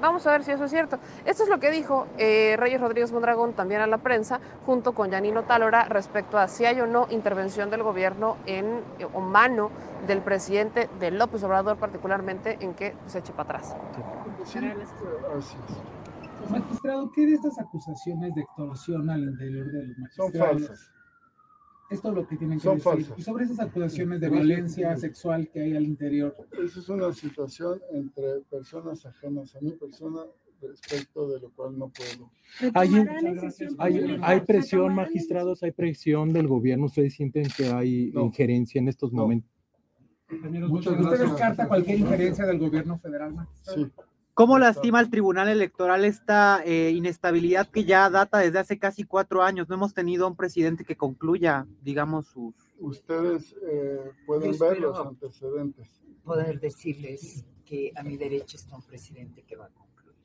Vamos 0.00 0.26
a 0.26 0.32
ver 0.32 0.44
si 0.44 0.52
eso 0.52 0.64
es 0.64 0.70
cierto. 0.70 0.98
Esto 1.24 1.44
es 1.44 1.48
lo 1.48 1.58
que 1.58 1.70
dijo 1.70 2.06
eh, 2.18 2.56
Reyes 2.58 2.80
Rodríguez 2.80 3.12
Mondragón 3.12 3.54
también 3.54 3.80
a 3.80 3.86
la 3.86 3.98
prensa, 3.98 4.40
junto 4.66 4.92
con 4.92 5.10
Yanino 5.10 5.44
Talora, 5.44 5.84
respecto 5.84 6.38
a 6.38 6.48
si 6.48 6.64
hay 6.64 6.80
o 6.80 6.86
no 6.86 7.06
intervención 7.10 7.70
del 7.70 7.82
gobierno 7.82 8.36
en, 8.46 8.80
o 9.12 9.20
mano 9.20 9.70
del 10.06 10.20
presidente 10.20 10.88
de 11.00 11.10
López 11.10 11.42
Obrador, 11.44 11.78
particularmente 11.78 12.58
en 12.60 12.74
que 12.74 12.94
se 13.06 13.18
eche 13.20 13.32
para 13.32 13.58
atrás. 13.58 13.76
Magistrado, 16.50 17.10
¿qué 17.12 17.26
de 17.26 17.34
estas 17.34 17.58
acusaciones 17.58 18.34
de 18.34 18.42
extorsión 18.42 19.10
al 19.10 19.22
interior 19.22 19.66
de 19.66 19.86
los 19.86 19.98
magistrados? 19.98 20.32
Son 20.32 20.68
falsas. 20.68 20.95
Esto 21.88 22.08
es 22.08 22.14
lo 22.16 22.26
que 22.26 22.36
tienen 22.36 22.58
que 22.58 22.64
Son 22.64 22.76
decir. 22.78 22.92
falsas. 22.92 23.18
Y 23.18 23.22
sobre 23.22 23.44
esas 23.44 23.60
acusaciones 23.60 24.20
de 24.20 24.28
violencia 24.28 24.96
sexual 24.96 25.48
que 25.48 25.60
hay 25.60 25.76
al 25.76 25.84
interior. 25.84 26.34
Esa 26.64 26.80
es 26.80 26.88
una 26.88 27.12
situación 27.12 27.80
entre 27.92 28.40
personas 28.50 29.06
ajenas 29.06 29.54
a 29.54 29.60
mi 29.60 29.70
persona 29.72 30.22
respecto 30.60 31.28
de 31.28 31.38
lo 31.40 31.50
cual 31.50 31.78
no 31.78 31.88
puedo. 31.90 32.30
Hay, 32.74 32.88
hay, 33.78 34.18
hay 34.22 34.40
presión, 34.40 34.94
magistrados, 34.94 35.62
hay 35.62 35.70
presión 35.72 36.32
del 36.32 36.48
gobierno. 36.48 36.86
¿Ustedes 36.86 37.14
sienten 37.14 37.46
que 37.56 37.66
hay 37.66 38.10
No. 38.12 38.22
injerencia 38.22 38.78
en 38.80 38.88
estos 38.88 39.12
No. 39.12 39.22
momentos? 39.22 39.50
Muchas 40.28 40.94
¿Usted 40.94 41.02
gracias. 41.08 41.20
descarta 41.30 41.68
cualquier 41.68 42.00
injerencia 42.00 42.46
del 42.46 42.58
gobierno 42.58 42.98
federal, 42.98 43.32
magistrado? 43.34 43.84
Sí, 43.84 43.92
¿Cómo 44.36 44.58
lastima 44.58 44.98
al 44.98 45.08
Tribunal 45.08 45.48
Electoral 45.48 46.04
esta 46.04 46.62
eh, 46.62 46.90
inestabilidad 46.90 47.66
que 47.70 47.86
ya 47.86 48.10
data 48.10 48.36
desde 48.36 48.58
hace 48.58 48.78
casi 48.78 49.04
cuatro 49.04 49.42
años? 49.42 49.66
No 49.70 49.76
hemos 49.76 49.94
tenido 49.94 50.28
un 50.28 50.36
presidente 50.36 50.84
que 50.84 50.94
concluya, 50.94 51.66
digamos, 51.80 52.26
sus... 52.26 52.54
ustedes 52.78 53.56
eh, 53.66 54.12
pueden 54.26 54.52
Yo 54.52 54.58
ver 54.58 54.78
los 54.80 54.98
antecedentes. 54.98 55.88
poder 56.22 56.60
decirles 56.60 57.46
que 57.64 57.92
a 57.96 58.02
mi 58.02 58.18
derecha 58.18 58.58
está 58.58 58.76
un 58.76 58.82
presidente 58.82 59.42
que 59.42 59.56
va 59.56 59.64
a 59.64 59.70
concluir. 59.70 60.18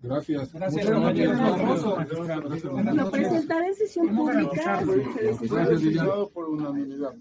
Gracias. 0.00 0.52
Gracias, 0.52 0.86
gracias, 0.86 1.26
Vamos 1.26 1.90
a 4.30 4.84
pública. 4.84 4.84
Fue 5.48 5.66
decidido 5.66 6.30
por 6.30 6.48
unanimidad. 6.48 7.16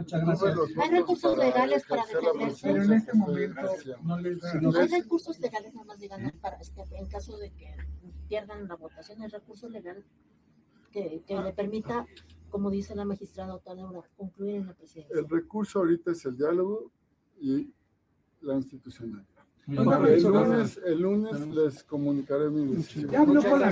Muchas 0.00 0.24
gracias. 0.24 0.56
Hay 0.78 0.90
recursos 0.90 1.38
legales 1.38 1.84
para 1.86 2.06
defenderse. 2.06 2.60
Pero 2.62 2.82
en 2.82 2.92
presidencia 2.92 2.92
este 2.92 3.12
momento 3.14 3.60
no 4.02 4.18
les 4.20 4.40
da. 4.40 4.52
Sí, 4.52 4.58
No 4.60 4.78
hay 4.78 4.88
recursos 4.88 5.38
legales, 5.40 5.74
nada 5.74 5.86
más 5.86 5.98
digamos, 5.98 6.32
para, 6.40 6.56
es 6.56 6.70
que 6.70 6.82
en 6.92 7.06
caso 7.06 7.36
de 7.38 7.52
que 7.52 7.76
pierdan 8.28 8.68
la 8.68 8.76
votación, 8.76 9.22
hay 9.22 9.28
recurso 9.28 9.68
legal 9.68 10.04
que, 10.90 11.22
que 11.26 11.40
le 11.40 11.52
permita, 11.52 12.06
como 12.48 12.70
dice 12.70 12.94
la 12.94 13.04
magistrada 13.04 13.54
Otálora, 13.54 14.02
concluir 14.16 14.56
en 14.56 14.66
la 14.66 14.74
presidencia. 14.74 15.18
El 15.18 15.28
recurso 15.28 15.80
ahorita 15.80 16.12
es 16.12 16.24
el 16.24 16.36
diálogo 16.36 16.90
y 17.40 17.72
la 18.40 18.54
institucionalidad. 18.54 19.26
Bueno, 19.66 20.06
El 20.06 20.22
muchas 20.22 20.48
lunes, 20.48 20.80
el 20.84 21.00
lunes 21.00 21.46
les 21.48 21.84
comunicaré 21.84 22.50
mi 22.50 22.74
decisión. 22.74 23.10
Ya 23.10 23.20
habló 23.20 23.42
con 23.42 23.60
la 23.60 23.70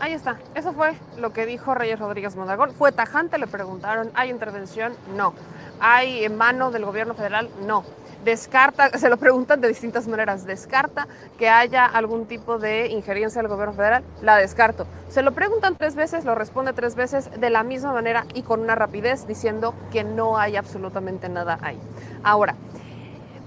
Ahí 0.00 0.12
está, 0.12 0.38
eso 0.54 0.72
fue 0.72 0.94
lo 1.16 1.32
que 1.32 1.44
dijo 1.44 1.74
Reyes 1.74 1.98
Rodríguez 1.98 2.36
Mondragón. 2.36 2.72
Fue 2.72 2.92
tajante, 2.92 3.36
le 3.36 3.48
preguntaron, 3.48 4.12
¿hay 4.14 4.30
intervención? 4.30 4.92
No. 5.16 5.34
¿Hay 5.80 6.28
mano 6.28 6.70
del 6.70 6.84
gobierno 6.84 7.14
federal? 7.14 7.50
No. 7.66 7.82
Descarta, 8.24 8.90
se 8.98 9.08
lo 9.08 9.16
preguntan 9.16 9.60
de 9.60 9.66
distintas 9.66 10.06
maneras, 10.06 10.44
descarta 10.44 11.08
que 11.36 11.48
haya 11.48 11.84
algún 11.84 12.26
tipo 12.26 12.58
de 12.58 12.86
injerencia 12.88 13.42
del 13.42 13.50
gobierno 13.50 13.74
federal, 13.74 14.04
la 14.22 14.36
descarto. 14.36 14.86
Se 15.08 15.22
lo 15.22 15.32
preguntan 15.32 15.74
tres 15.74 15.96
veces, 15.96 16.24
lo 16.24 16.36
responde 16.36 16.72
tres 16.72 16.94
veces 16.94 17.28
de 17.40 17.50
la 17.50 17.64
misma 17.64 17.92
manera 17.92 18.24
y 18.34 18.42
con 18.42 18.60
una 18.60 18.76
rapidez 18.76 19.26
diciendo 19.26 19.74
que 19.90 20.04
no 20.04 20.38
hay 20.38 20.56
absolutamente 20.56 21.28
nada 21.28 21.58
ahí. 21.60 21.78
Ahora, 22.22 22.54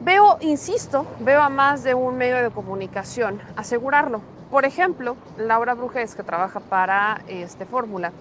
Veo, 0.04 0.40
insisto, 0.42 1.06
veo 1.20 1.44
a 1.44 1.50
más 1.50 1.84
de 1.84 1.94
un 1.94 2.18
medio 2.18 2.38
de 2.38 2.50
comunicación 2.50 3.40
asegurarlo. 3.56 4.22
Por 4.52 4.66
ejemplo, 4.66 5.16
Laura 5.38 5.74
Brujés, 5.76 6.14
que 6.14 6.24
trabaja 6.24 6.60
para 6.60 7.22
este 7.30 7.66
Fórmula, 7.66 8.12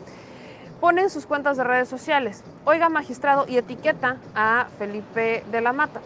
pone 0.80 1.02
en 1.02 1.10
sus 1.10 1.26
cuentas 1.26 1.56
de 1.56 1.64
redes 1.64 1.88
sociales, 1.88 2.44
oiga 2.64 2.88
magistrado, 2.88 3.46
y 3.48 3.56
etiqueta 3.56 4.16
a 4.36 4.68
Felipe 4.78 5.42
de 5.50 5.60
la 5.60 5.72
Mata. 5.72 6.00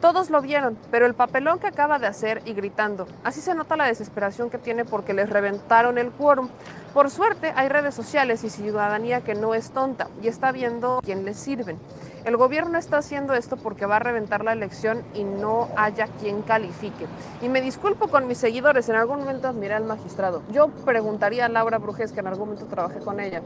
Todos 0.00 0.30
lo 0.30 0.40
vieron, 0.40 0.78
pero 0.90 1.04
el 1.04 1.12
papelón 1.12 1.58
que 1.58 1.66
acaba 1.66 1.98
de 1.98 2.06
hacer 2.06 2.40
y 2.46 2.54
gritando, 2.54 3.06
así 3.22 3.42
se 3.42 3.54
nota 3.54 3.76
la 3.76 3.84
desesperación 3.84 4.48
que 4.48 4.56
tiene 4.56 4.86
porque 4.86 5.12
les 5.12 5.28
reventaron 5.28 5.98
el 5.98 6.10
quórum. 6.10 6.48
Por 6.94 7.10
suerte 7.10 7.52
hay 7.54 7.68
redes 7.68 7.94
sociales 7.94 8.44
y 8.44 8.50
ciudadanía 8.50 9.20
que 9.20 9.34
no 9.34 9.54
es 9.54 9.72
tonta 9.72 10.08
y 10.22 10.28
está 10.28 10.52
viendo 10.52 11.00
quién 11.04 11.26
les 11.26 11.38
sirven. 11.38 11.78
El 12.26 12.36
gobierno 12.36 12.76
está 12.76 12.98
haciendo 12.98 13.34
esto 13.34 13.56
porque 13.56 13.86
va 13.86 13.96
a 13.96 13.98
reventar 14.00 14.42
la 14.42 14.52
elección 14.52 15.04
y 15.14 15.22
no 15.22 15.68
haya 15.76 16.08
quien 16.20 16.42
califique. 16.42 17.06
Y 17.40 17.48
me 17.48 17.60
disculpo 17.60 18.08
con 18.08 18.26
mis 18.26 18.36
seguidores, 18.38 18.88
en 18.88 18.96
algún 18.96 19.20
momento 19.20 19.46
admiré 19.46 19.74
al 19.74 19.84
magistrado. 19.84 20.42
Yo 20.50 20.66
preguntaría 20.84 21.46
a 21.46 21.48
Laura 21.48 21.78
Brujes, 21.78 22.10
que 22.10 22.18
en 22.18 22.26
algún 22.26 22.48
momento 22.48 22.66
trabajé 22.66 22.98
con 22.98 23.20
ella 23.20 23.42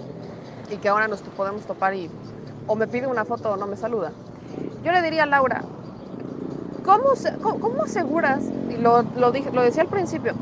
y 0.70 0.78
que 0.78 0.88
ahora 0.88 1.08
nos 1.08 1.20
podemos 1.20 1.66
topar 1.66 1.92
y 1.92 2.10
o 2.66 2.74
me 2.74 2.88
pide 2.88 3.06
una 3.06 3.26
foto 3.26 3.50
o 3.50 3.56
no 3.58 3.66
me 3.66 3.76
saluda. 3.76 4.12
Yo 4.82 4.92
le 4.92 5.02
diría 5.02 5.24
a 5.24 5.26
Laura, 5.26 5.62
¿cómo, 6.82 7.58
cómo, 7.60 7.82
aseguras, 7.82 8.44
y 8.70 8.78
lo, 8.78 9.02
lo, 9.02 9.30
dije, 9.30 9.50
lo 9.52 9.60
decía 9.60 9.82
al 9.82 9.88
principio, 9.88 10.32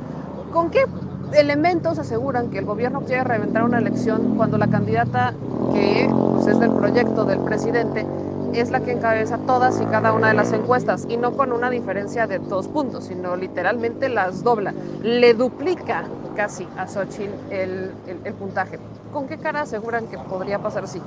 con 0.52 0.70
qué 0.70 0.86
elementos 1.32 1.98
aseguran 1.98 2.50
que 2.50 2.58
el 2.58 2.66
gobierno 2.66 3.00
quiere 3.00 3.24
reventar 3.24 3.64
una 3.64 3.78
elección 3.78 4.36
cuando 4.36 4.58
la 4.58 4.68
candidata 4.68 5.34
que 5.72 6.08
pues, 6.08 6.46
es 6.46 6.60
del 6.60 6.70
proyecto 6.70 7.24
del 7.24 7.40
presidente 7.40 8.06
es 8.54 8.70
la 8.70 8.80
que 8.80 8.92
encabeza 8.92 9.38
todas 9.38 9.80
y 9.80 9.84
cada 9.86 10.12
una 10.12 10.28
de 10.28 10.34
las 10.34 10.52
encuestas 10.52 11.06
y 11.08 11.16
no 11.16 11.32
con 11.36 11.52
una 11.52 11.70
diferencia 11.70 12.26
de 12.26 12.38
dos 12.38 12.68
puntos, 12.68 13.04
sino 13.04 13.36
literalmente 13.36 14.08
las 14.08 14.42
dobla, 14.42 14.72
le 15.02 15.34
duplica 15.34 16.04
casi 16.36 16.66
a 16.76 16.86
Xochitl 16.86 17.32
el, 17.50 17.92
el- 18.24 18.34
puntaje. 18.34 18.78
¿Con 19.12 19.26
qué 19.26 19.38
cara 19.38 19.62
aseguran 19.62 20.06
que 20.06 20.18
podría 20.18 20.58
pasar 20.60 20.84
así? 20.84 21.00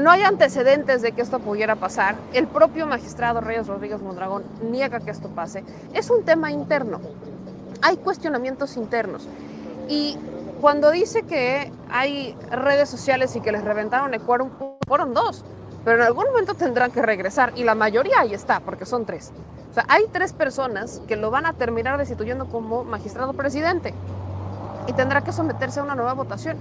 No 0.00 0.10
hay 0.10 0.22
antecedentes 0.22 1.02
de 1.02 1.12
que 1.12 1.20
esto 1.20 1.38
pudiera 1.38 1.76
pasar. 1.76 2.14
El 2.32 2.46
propio 2.46 2.86
magistrado 2.86 3.40
Reyes 3.42 3.66
Rodríguez 3.66 4.00
Mondragón 4.00 4.42
niega 4.70 5.00
que 5.00 5.10
esto 5.10 5.28
pase. 5.28 5.64
Es 5.92 6.08
un 6.08 6.24
tema 6.24 6.50
interno. 6.50 7.00
Hay 7.82 7.96
cuestionamientos 7.98 8.76
internos. 8.78 9.28
Y 9.88 10.16
cuando 10.62 10.90
dice 10.90 11.24
que 11.24 11.70
hay 11.90 12.34
redes 12.50 12.88
sociales 12.88 13.36
y 13.36 13.40
que 13.40 13.52
les 13.52 13.62
reventaron 13.64 14.14
el 14.14 14.20
quórum, 14.22 14.48
fueron 14.86 15.12
dos. 15.12 15.44
Pero 15.84 15.96
en 15.96 16.02
algún 16.02 16.26
momento 16.26 16.54
tendrán 16.54 16.90
que 16.92 17.02
regresar. 17.02 17.52
Y 17.56 17.64
la 17.64 17.74
mayoría 17.74 18.20
ahí 18.20 18.34
está, 18.34 18.60
porque 18.60 18.86
son 18.86 19.04
tres. 19.04 19.32
O 19.70 19.74
sea, 19.74 19.84
hay 19.88 20.04
tres 20.12 20.32
personas 20.32 21.00
que 21.08 21.16
lo 21.16 21.30
van 21.30 21.46
a 21.46 21.54
terminar 21.54 21.98
destituyendo 21.98 22.46
como 22.46 22.84
magistrado 22.84 23.32
presidente. 23.32 23.94
y 24.86 24.92
tendrá 24.92 25.22
que 25.22 25.32
someterse 25.32 25.80
a 25.80 25.84
una 25.84 25.94
nueva 25.94 26.12
votación. 26.14 26.56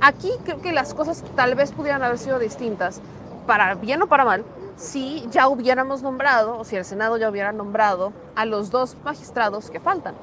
Aquí 0.00 0.30
creo 0.44 0.60
que 0.60 0.72
las 0.72 0.94
cosas 0.94 1.24
tal 1.34 1.54
vez 1.54 1.72
pudieran 1.72 2.02
haber 2.02 2.18
sido 2.18 2.38
distintas, 2.38 3.00
para 3.46 3.74
bien 3.74 4.02
o 4.02 4.06
para 4.06 4.24
mal, 4.24 4.44
si 4.76 5.26
ya 5.30 5.48
hubiéramos 5.48 6.02
nombrado, 6.02 6.58
o 6.58 6.64
si 6.64 6.76
el 6.76 6.84
Senado 6.84 7.16
ya 7.16 7.28
hubiera 7.28 7.52
nombrado 7.52 8.12
a 8.34 8.44
los 8.44 8.70
dos 8.70 8.96
magistrados 9.04 9.70
que 9.70 9.80
faltan. 9.80 10.14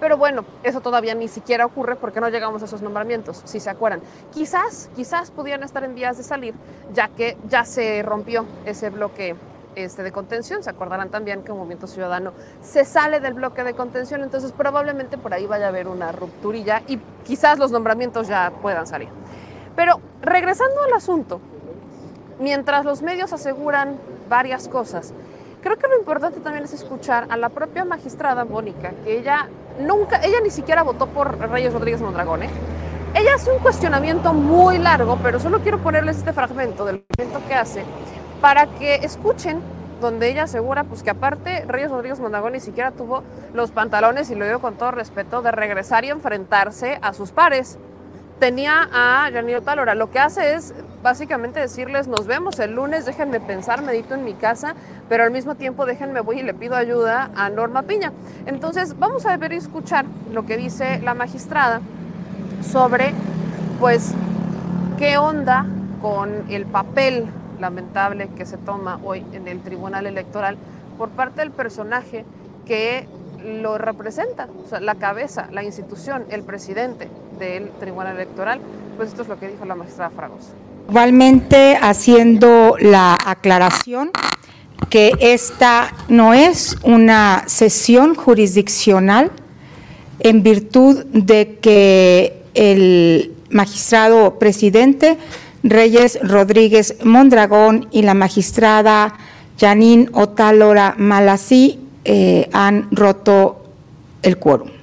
Pero 0.00 0.16
bueno, 0.16 0.44
eso 0.62 0.80
todavía 0.80 1.14
ni 1.14 1.28
siquiera 1.28 1.66
ocurre 1.66 1.94
porque 1.94 2.20
no 2.20 2.30
llegamos 2.30 2.62
a 2.62 2.64
esos 2.64 2.80
nombramientos, 2.80 3.42
si 3.44 3.60
se 3.60 3.68
acuerdan. 3.68 4.00
Quizás, 4.32 4.90
quizás 4.96 5.30
pudieran 5.30 5.62
estar 5.62 5.84
en 5.84 5.94
vías 5.94 6.16
de 6.16 6.22
salir, 6.22 6.54
ya 6.94 7.08
que 7.08 7.36
ya 7.48 7.64
se 7.64 8.02
rompió 8.02 8.46
ese 8.64 8.88
bloque 8.88 9.36
este, 9.76 10.02
de 10.02 10.10
contención. 10.10 10.62
Se 10.62 10.70
acordarán 10.70 11.10
también 11.10 11.42
que 11.42 11.52
el 11.52 11.58
Movimiento 11.58 11.86
Ciudadano 11.86 12.32
se 12.62 12.84
sale 12.84 13.20
del 13.20 13.34
bloque 13.34 13.62
de 13.62 13.74
contención, 13.74 14.22
entonces 14.22 14.52
probablemente 14.52 15.18
por 15.18 15.34
ahí 15.34 15.46
vaya 15.46 15.66
a 15.66 15.68
haber 15.68 15.86
una 15.86 16.12
rupturilla 16.12 16.82
y 16.88 16.98
quizás 17.24 17.58
los 17.58 17.70
nombramientos 17.70 18.26
ya 18.26 18.52
puedan 18.62 18.86
salir. 18.86 19.08
Pero 19.76 20.00
regresando 20.22 20.82
al 20.82 20.94
asunto, 20.94 21.40
mientras 22.38 22.84
los 22.84 23.02
medios 23.02 23.32
aseguran 23.32 23.98
varias 24.28 24.66
cosas, 24.66 25.12
creo 25.60 25.76
que 25.76 25.88
lo 25.88 25.98
importante 25.98 26.40
también 26.40 26.64
es 26.64 26.72
escuchar 26.72 27.26
a 27.30 27.36
la 27.36 27.48
propia 27.48 27.84
magistrada 27.84 28.44
Mónica, 28.44 28.92
que 29.04 29.18
ella 29.18 29.48
nunca, 29.78 30.20
ella 30.22 30.38
ni 30.42 30.50
siquiera 30.50 30.82
votó 30.82 31.06
por 31.06 31.38
Reyes 31.38 31.72
Rodríguez 31.72 32.00
Mondragón, 32.00 32.42
¿eh? 32.42 32.50
Ella 33.14 33.34
hace 33.34 33.50
un 33.50 33.58
cuestionamiento 33.58 34.32
muy 34.32 34.78
largo, 34.78 35.18
pero 35.22 35.40
solo 35.40 35.60
quiero 35.60 35.78
ponerles 35.78 36.18
este 36.18 36.32
fragmento 36.32 36.84
del 36.84 37.04
momento 37.18 37.40
que 37.48 37.54
hace 37.54 37.84
para 38.40 38.66
que 38.66 38.96
escuchen 38.96 39.60
donde 40.00 40.30
ella 40.30 40.44
asegura 40.44 40.84
pues 40.84 41.02
que 41.02 41.10
aparte 41.10 41.64
Reyes 41.66 41.90
Rodríguez 41.90 42.20
Mondragón 42.20 42.52
ni 42.52 42.60
siquiera 42.60 42.90
tuvo 42.92 43.22
los 43.52 43.70
pantalones, 43.70 44.30
y 44.30 44.34
lo 44.34 44.46
digo 44.46 44.60
con 44.60 44.74
todo 44.76 44.92
respeto, 44.92 45.42
de 45.42 45.50
regresar 45.50 46.04
y 46.04 46.10
enfrentarse 46.10 46.98
a 47.02 47.12
sus 47.12 47.32
pares. 47.32 47.78
Tenía 48.38 48.88
a 48.92 49.28
Janino 49.30 49.60
Talora. 49.60 49.94
Lo 49.94 50.10
que 50.10 50.18
hace 50.18 50.54
es 50.54 50.72
básicamente 51.02 51.60
decirles, 51.60 52.08
nos 52.08 52.26
vemos 52.26 52.58
el 52.58 52.74
lunes, 52.74 53.06
déjenme 53.06 53.40
pensar, 53.40 53.82
medito 53.82 54.14
en 54.14 54.24
mi 54.24 54.34
casa, 54.34 54.74
pero 55.08 55.24
al 55.24 55.30
mismo 55.30 55.54
tiempo 55.54 55.86
déjenme 55.86 56.20
voy 56.20 56.40
y 56.40 56.42
le 56.42 56.54
pido 56.54 56.76
ayuda 56.76 57.30
a 57.34 57.48
Norma 57.50 57.82
Piña. 57.82 58.12
Entonces 58.46 58.98
vamos 58.98 59.26
a 59.26 59.36
ver 59.36 59.52
y 59.52 59.56
escuchar 59.56 60.04
lo 60.32 60.46
que 60.46 60.56
dice 60.56 61.00
la 61.00 61.14
magistrada 61.14 61.80
sobre 62.62 63.12
pues 63.78 64.12
qué 64.98 65.16
onda 65.16 65.66
con 66.02 66.50
el 66.50 66.66
papel 66.66 67.26
lamentable 67.58 68.28
que 68.36 68.46
se 68.46 68.56
toma 68.56 69.00
hoy 69.04 69.24
en 69.32 69.48
el 69.48 69.60
Tribunal 69.60 70.06
Electoral 70.06 70.56
por 70.98 71.08
parte 71.10 71.40
del 71.40 71.50
personaje 71.50 72.24
que 72.66 73.06
lo 73.42 73.78
representa, 73.78 74.48
o 74.62 74.68
sea, 74.68 74.80
la 74.80 74.96
cabeza, 74.96 75.48
la 75.50 75.62
institución, 75.62 76.24
el 76.28 76.42
presidente 76.42 77.08
del 77.38 77.70
Tribunal 77.70 78.16
Electoral. 78.16 78.60
Pues 78.96 79.08
esto 79.08 79.22
es 79.22 79.28
lo 79.28 79.38
que 79.38 79.48
dijo 79.48 79.64
la 79.64 79.74
magistrada 79.74 80.10
Fragoso. 80.10 80.52
Igualmente 80.88 81.78
haciendo 81.80 82.76
la 82.80 83.16
aclaración 83.24 84.10
que 84.88 85.12
esta 85.20 85.92
no 86.08 86.34
es 86.34 86.76
una 86.82 87.44
sesión 87.46 88.14
jurisdiccional 88.14 89.30
en 90.18 90.42
virtud 90.42 91.04
de 91.12 91.58
que 91.60 92.42
el 92.54 93.32
magistrado 93.50 94.38
presidente 94.38 95.16
Reyes 95.62 96.18
Rodríguez 96.22 96.96
Mondragón 97.04 97.88
y 97.90 98.02
la 98.02 98.14
magistrada 98.14 99.14
Janine 99.58 100.08
Otálora 100.12 100.94
Malasí 100.96 101.78
eh, 102.04 102.48
han 102.52 102.88
roto 102.90 103.64
el 104.22 104.38
quórum. 104.38 104.79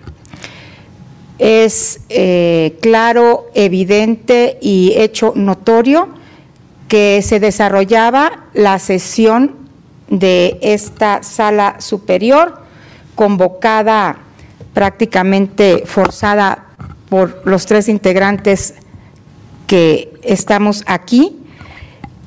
Es 1.39 1.99
eh, 2.09 2.77
claro, 2.81 3.47
evidente 3.53 4.57
y 4.61 4.93
hecho 4.95 5.33
notorio 5.35 6.09
que 6.87 7.21
se 7.21 7.39
desarrollaba 7.39 8.45
la 8.53 8.79
sesión 8.79 9.55
de 10.09 10.57
esta 10.61 11.21
sala 11.21 11.79
superior 11.79 12.61
convocada 13.15 14.19
prácticamente 14.73 15.83
forzada 15.85 16.67
por 17.09 17.41
los 17.45 17.65
tres 17.65 17.89
integrantes 17.89 18.75
que 19.65 20.13
estamos 20.23 20.83
aquí, 20.87 21.35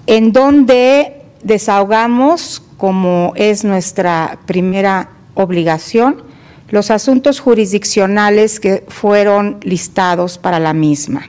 en 0.07 0.33
donde 0.33 1.23
desahogamos, 1.43 2.63
como 2.77 3.33
es 3.37 3.65
nuestra 3.65 4.39
primera 4.47 5.11
obligación, 5.35 6.23
los 6.71 6.91
asuntos 6.91 7.41
jurisdiccionales 7.41 8.61
que 8.61 8.85
fueron 8.89 9.59
listados 9.62 10.39
para 10.39 10.59
la 10.59 10.73
misma. 10.73 11.29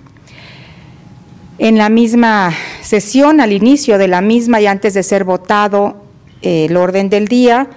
En 1.58 1.78
la 1.78 1.90
misma 1.90 2.54
sesión, 2.82 3.42
al 3.42 3.52
inicio 3.52 3.98
de 3.98 4.08
la 4.08 4.22
misma 4.22 4.62
y 4.62 4.68
antes 4.68 4.94
de 4.94 5.04
ser 5.04 5.24
votado 5.24 5.98
eh, 6.42 6.66
el 6.66 6.78
orden 6.78 7.10
del 7.10 7.28
día, 7.28 7.68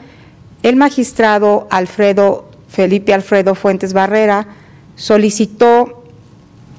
el 0.63 0.77
magistrado 0.77 1.67
Alfredo 1.71 2.49
Felipe 2.69 3.13
Alfredo 3.13 3.55
Fuentes 3.55 3.93
Barrera 3.93 4.49
solicitó 4.97 6.05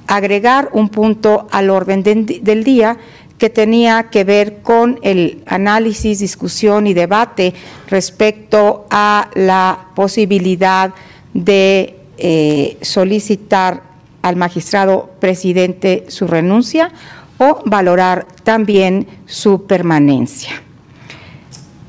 agregar 0.06 0.70
un 0.72 0.88
punto 0.88 1.46
al 1.50 1.70
orden 1.70 2.02
del 2.02 2.64
día 2.64 2.96
que 3.38 3.50
tenía 3.50 4.04
que 4.04 4.24
ver 4.24 4.62
con 4.62 4.98
el 5.02 5.42
análisis, 5.46 6.20
discusión 6.20 6.86
y 6.86 6.94
debate 6.94 7.54
respecto 7.88 8.86
a 8.90 9.30
la 9.34 9.88
posibilidad 9.94 10.94
de 11.34 11.96
eh, 12.18 12.78
solicitar 12.80 13.82
al 14.22 14.36
magistrado 14.36 15.10
presidente 15.20 16.06
su 16.08 16.26
renuncia 16.26 16.90
o 17.38 17.62
valorar 17.66 18.26
también 18.42 19.06
su 19.26 19.66
permanencia. 19.66 20.62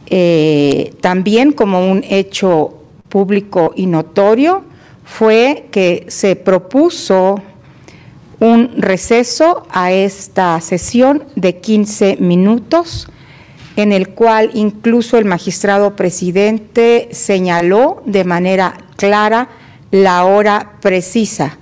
Eh, 0.10 0.94
también 1.02 1.52
como 1.52 1.90
un 1.90 2.04
hecho 2.08 2.74
público 3.10 3.74
y 3.76 3.86
notorio 3.86 4.64
fue 5.04 5.68
que 5.72 6.06
se 6.10 6.36
propuso 6.36 7.42
un 8.40 8.74
receso 8.78 9.66
a 9.72 9.92
esta 9.92 10.60
sesión 10.62 11.24
de 11.36 11.58
15 11.58 12.18
minutos, 12.20 13.08
en 13.76 13.92
el 13.92 14.10
cual 14.10 14.52
incluso 14.54 15.18
el 15.18 15.26
magistrado 15.26 15.96
presidente 15.96 17.10
señaló 17.12 18.02
de 18.06 18.24
manera 18.24 18.76
clara 18.96 19.50
la 19.92 20.26
hora 20.26 20.74
precisa 20.82 21.58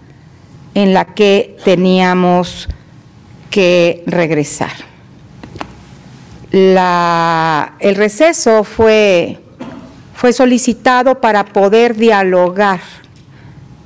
en 0.74 0.94
la 0.94 1.06
que 1.06 1.56
teníamos 1.64 2.68
que 3.50 4.04
regresar. 4.08 4.72
el 6.52 7.96
receso 7.96 8.64
fue, 8.64 9.40
fue 10.14 10.34
solicitado 10.34 11.20
para 11.22 11.46
poder 11.46 11.96
dialogar 11.96 12.82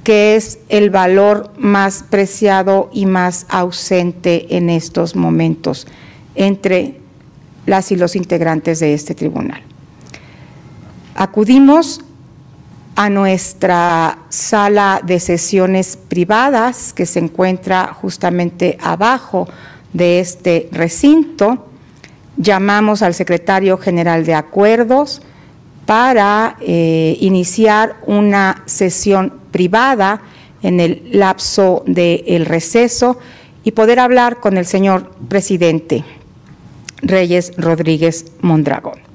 que 0.10 0.36
es 0.36 0.58
el 0.70 0.90
valor 0.90 1.52
más 1.60 2.04
preciado 2.10 2.90
y 2.92 3.06
más 3.06 3.46
ausente 3.48 4.58
en 4.58 4.72
estos 4.72 5.16
momentos 5.16 5.86
entre 6.34 7.00
las 7.68 7.92
y 7.92 7.96
los 7.96 8.16
integrantes 8.16 8.80
de 8.80 8.96
este 8.96 9.14
tribunal. 9.14 9.62
Acudimos 11.14 12.02
a 12.96 13.12
nuestra 13.12 14.18
sala 14.30 15.00
de 15.06 15.20
sesiones 15.20 15.96
privadas 15.96 16.92
que 16.92 17.06
se 17.06 17.20
encuentra 17.20 17.94
justamente 17.94 18.80
abajo 18.82 19.48
de 19.94 20.22
este 20.22 20.70
recinto. 20.72 21.68
Llamamos 22.36 23.04
al 23.04 23.14
secretario 23.14 23.78
general 23.78 24.26
de 24.26 24.34
acuerdos 24.34 25.22
para 25.90 26.56
eh, 26.62 27.18
iniciar 27.20 27.96
una 28.06 28.62
sesión 28.68 29.34
privada 29.50 30.22
en 30.62 30.80
el 30.80 31.02
lapso 31.14 31.82
del 31.88 32.46
receso 32.46 33.18
y 33.64 33.72
poder 33.72 34.00
hablar 34.00 34.40
con 34.40 34.58
el 34.58 34.68
señor 34.68 35.10
presidente 35.28 36.04
Reyes 37.02 37.54
Rodríguez 37.58 38.34
Mondragón. 38.42 39.09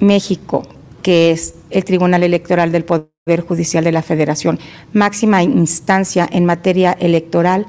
México, 0.00 0.62
que 1.02 1.30
es 1.30 1.54
el 1.70 1.84
Tribunal 1.84 2.22
Electoral 2.22 2.72
del 2.72 2.84
Poder 2.84 3.40
Judicial 3.46 3.84
de 3.84 3.92
la 3.92 4.02
Federación, 4.02 4.58
máxima 4.92 5.42
instancia 5.42 6.28
en 6.30 6.44
materia 6.44 6.92
electoral, 6.92 7.66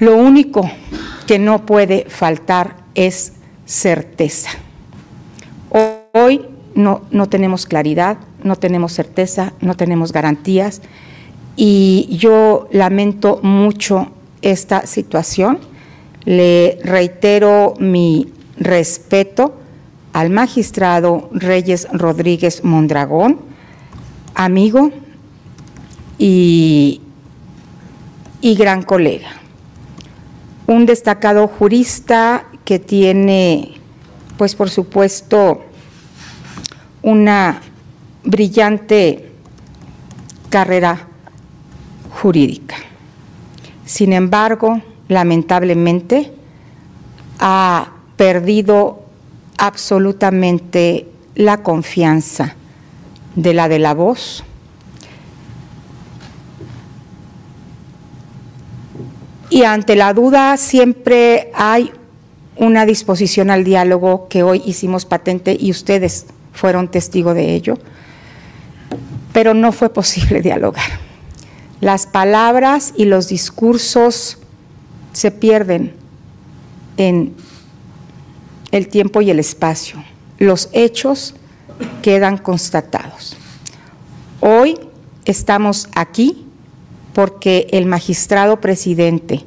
lo 0.00 0.16
único 0.16 0.68
que 1.26 1.38
no 1.38 1.64
puede 1.64 2.06
faltar 2.08 2.76
es 2.94 3.34
certeza. 3.64 4.50
Hoy 6.14 6.46
no, 6.74 7.02
no 7.10 7.28
tenemos 7.28 7.66
claridad, 7.66 8.18
no 8.42 8.56
tenemos 8.56 8.92
certeza, 8.92 9.52
no 9.60 9.76
tenemos 9.76 10.12
garantías 10.12 10.82
y 11.56 12.08
yo 12.10 12.68
lamento 12.72 13.40
mucho 13.42 14.10
esta 14.42 14.86
situación. 14.86 15.60
Le 16.24 16.78
reitero 16.82 17.74
mi 17.78 18.32
respeto 18.56 19.61
al 20.12 20.30
magistrado 20.30 21.30
Reyes 21.32 21.88
Rodríguez 21.92 22.64
Mondragón, 22.64 23.40
amigo 24.34 24.90
y, 26.18 27.00
y 28.40 28.54
gran 28.54 28.82
colega. 28.82 29.30
Un 30.66 30.86
destacado 30.86 31.48
jurista 31.48 32.46
que 32.64 32.78
tiene, 32.78 33.74
pues 34.36 34.54
por 34.54 34.70
supuesto, 34.70 35.64
una 37.02 37.60
brillante 38.24 39.32
carrera 40.48 41.08
jurídica. 42.10 42.76
Sin 43.84 44.12
embargo, 44.12 44.80
lamentablemente, 45.08 46.32
ha 47.40 47.92
perdido 48.16 49.01
absolutamente 49.62 51.06
la 51.36 51.62
confianza 51.62 52.56
de 53.36 53.54
la 53.54 53.68
de 53.68 53.78
la 53.78 53.94
voz. 53.94 54.42
Y 59.50 59.62
ante 59.62 59.94
la 59.94 60.14
duda 60.14 60.56
siempre 60.56 61.52
hay 61.54 61.92
una 62.56 62.86
disposición 62.86 63.50
al 63.50 63.62
diálogo 63.62 64.26
que 64.28 64.42
hoy 64.42 64.62
hicimos 64.66 65.04
patente 65.06 65.56
y 65.58 65.70
ustedes 65.70 66.26
fueron 66.52 66.90
testigo 66.90 67.32
de 67.32 67.54
ello, 67.54 67.78
pero 69.32 69.54
no 69.54 69.70
fue 69.70 69.90
posible 69.90 70.42
dialogar. 70.42 70.90
Las 71.80 72.08
palabras 72.08 72.94
y 72.96 73.04
los 73.04 73.28
discursos 73.28 74.38
se 75.12 75.30
pierden 75.30 75.94
en 76.96 77.36
el 78.72 78.88
tiempo 78.88 79.20
y 79.20 79.30
el 79.30 79.38
espacio. 79.38 80.02
Los 80.38 80.68
hechos 80.72 81.34
quedan 82.02 82.38
constatados. 82.38 83.36
Hoy 84.40 84.78
estamos 85.24 85.88
aquí 85.94 86.46
porque 87.12 87.68
el 87.70 87.86
magistrado 87.86 88.60
presidente 88.60 89.44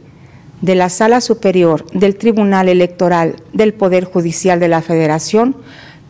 de 0.61 0.75
la 0.75 0.89
Sala 0.89 1.19
Superior 1.21 1.85
del 1.91 2.15
Tribunal 2.15 2.69
Electoral 2.69 3.35
del 3.51 3.73
Poder 3.73 4.05
Judicial 4.05 4.59
de 4.59 4.67
la 4.67 4.81
Federación 4.81 5.57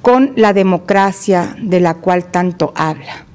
con 0.00 0.32
la 0.36 0.52
democracia 0.52 1.56
de 1.60 1.80
la 1.80 1.94
cual 1.94 2.26
tanto 2.26 2.72
habla, 2.76 3.25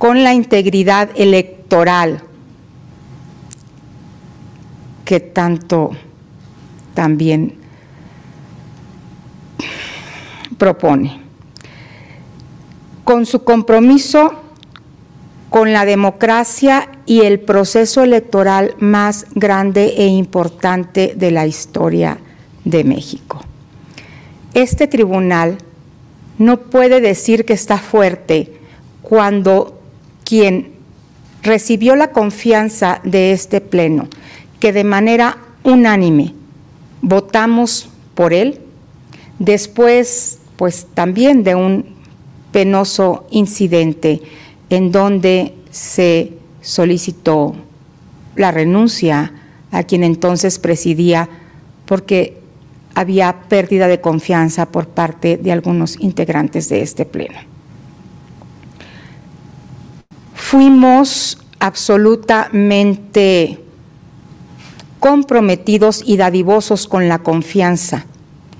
con 0.00 0.24
la 0.24 0.32
integridad 0.32 1.10
electoral 1.14 2.22
que 5.04 5.20
tanto 5.20 5.90
también 6.94 7.58
propone, 10.56 11.20
con 13.04 13.26
su 13.26 13.44
compromiso 13.44 14.32
con 15.50 15.74
la 15.74 15.84
democracia 15.84 16.88
y 17.04 17.20
el 17.20 17.38
proceso 17.38 18.02
electoral 18.02 18.76
más 18.78 19.26
grande 19.34 19.96
e 19.98 20.06
importante 20.06 21.12
de 21.14 21.30
la 21.30 21.46
historia 21.46 22.16
de 22.64 22.84
México. 22.84 23.42
Este 24.54 24.86
tribunal 24.86 25.58
no 26.38 26.56
puede 26.56 27.02
decir 27.02 27.44
que 27.44 27.52
está 27.52 27.76
fuerte 27.76 28.54
cuando 29.02 29.76
quien 30.30 30.74
recibió 31.42 31.96
la 31.96 32.12
confianza 32.12 33.00
de 33.02 33.32
este 33.32 33.60
Pleno, 33.60 34.06
que 34.60 34.72
de 34.72 34.84
manera 34.84 35.38
unánime 35.64 36.34
votamos 37.02 37.90
por 38.14 38.32
él, 38.32 38.60
después 39.40 40.38
pues 40.54 40.86
también 40.94 41.42
de 41.42 41.56
un 41.56 41.84
penoso 42.52 43.26
incidente 43.32 44.22
en 44.68 44.92
donde 44.92 45.52
se 45.72 46.34
solicitó 46.60 47.56
la 48.36 48.52
renuncia 48.52 49.32
a 49.72 49.82
quien 49.82 50.04
entonces 50.04 50.60
presidía 50.60 51.28
porque 51.86 52.38
había 52.94 53.48
pérdida 53.48 53.88
de 53.88 54.00
confianza 54.00 54.66
por 54.66 54.86
parte 54.86 55.38
de 55.38 55.50
algunos 55.50 55.98
integrantes 55.98 56.68
de 56.68 56.82
este 56.82 57.04
pleno. 57.04 57.49
Fuimos 60.50 61.38
absolutamente 61.60 63.60
comprometidos 64.98 66.02
y 66.04 66.16
dadivosos 66.16 66.88
con 66.88 67.08
la 67.08 67.20
confianza 67.20 68.04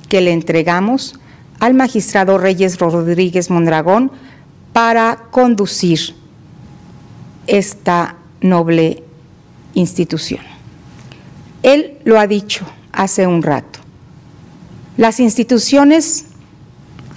que 0.08 0.20
le 0.20 0.30
entregamos 0.30 1.18
al 1.58 1.74
magistrado 1.74 2.38
Reyes 2.38 2.78
Rodríguez 2.78 3.50
Mondragón 3.50 4.12
para 4.72 5.24
conducir 5.32 6.14
esta 7.48 8.14
noble 8.40 9.02
institución. 9.74 10.42
Él 11.64 11.98
lo 12.04 12.20
ha 12.20 12.28
dicho 12.28 12.64
hace 12.92 13.26
un 13.26 13.42
rato. 13.42 13.80
Las 14.96 15.18
instituciones 15.18 16.26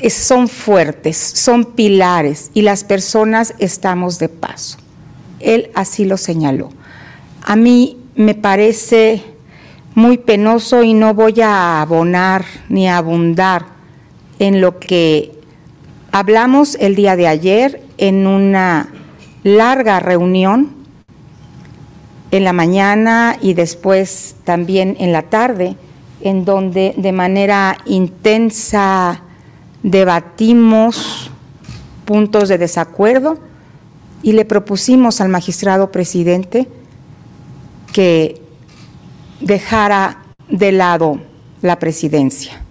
son 0.10 0.48
fuertes, 0.48 1.18
son 1.18 1.66
pilares 1.66 2.52
y 2.54 2.62
las 2.62 2.84
personas 2.84 3.54
estamos 3.60 4.20
de 4.20 4.30
paso. 4.30 4.78
Él 5.40 5.72
así 5.76 6.06
lo 6.06 6.18
señaló. 6.18 6.70
A 7.42 7.56
mí 7.56 7.98
me 8.16 8.36
parece 8.36 9.24
muy 9.96 10.18
penoso 10.18 10.84
y 10.84 10.94
no 10.94 11.14
voy 11.14 11.42
a 11.42 11.82
abonar 11.82 12.46
ni 12.70 12.88
abundar 12.88 13.66
en 14.40 14.62
lo 14.62 14.80
que 14.80 15.34
Hablamos 16.16 16.78
el 16.80 16.94
día 16.94 17.16
de 17.16 17.28
ayer 17.28 17.82
en 17.98 18.28
una 18.28 18.88
larga 19.42 20.00
reunión 20.00 20.70
en 22.30 22.44
la 22.44 22.54
mañana 22.54 23.36
y 23.42 23.56
después 23.56 24.36
también 24.44 24.96
en 25.00 25.12
la 25.12 25.24
tarde, 25.24 25.76
en 26.22 26.46
donde 26.46 26.94
de 26.98 27.12
manera 27.14 27.80
intensa 27.88 29.23
debatimos 29.84 31.30
puntos 32.06 32.50
de 32.50 32.58
desacuerdo 32.58 33.38
y 34.22 34.32
le 34.32 34.46
propusimos 34.46 35.22
al 35.22 35.30
magistrado 35.30 35.92
presidente 35.92 36.68
que 37.92 38.42
dejara 39.42 40.24
de 40.50 40.72
lado 40.72 41.20
la 41.62 41.80
presidencia, 41.80 42.62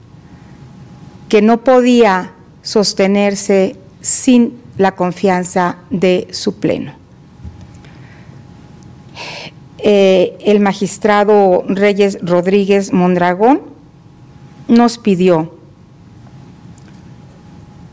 que 1.29 1.43
no 1.43 1.63
podía 1.63 2.33
sostenerse 2.63 3.77
sin 4.01 4.61
la 4.79 4.95
confianza 4.95 5.77
de 5.91 6.29
su 6.31 6.59
pleno. 6.59 6.95
Eh, 9.79 10.39
el 10.45 10.61
magistrado 10.61 11.65
Reyes 11.67 12.19
Rodríguez 12.23 12.93
Mondragón 12.93 13.63
nos 14.69 14.97
pidió 14.97 15.62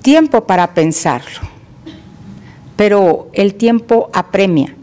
tiempo 0.01 0.45
para 0.45 0.73
pensarlo, 0.73 1.41
pero 2.75 3.29
el 3.33 3.55
tiempo 3.55 4.09
apremia 4.13 4.75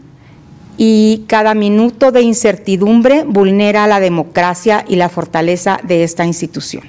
y 0.77 1.23
cada 1.27 1.55
minuto 1.55 2.11
de 2.11 2.21
incertidumbre 2.21 3.23
vulnera 3.23 3.87
la 3.87 3.99
democracia 3.99 4.85
y 4.87 4.95
la 4.95 5.09
fortaleza 5.09 5.79
de 5.83 6.03
esta 6.03 6.25
institución. 6.25 6.83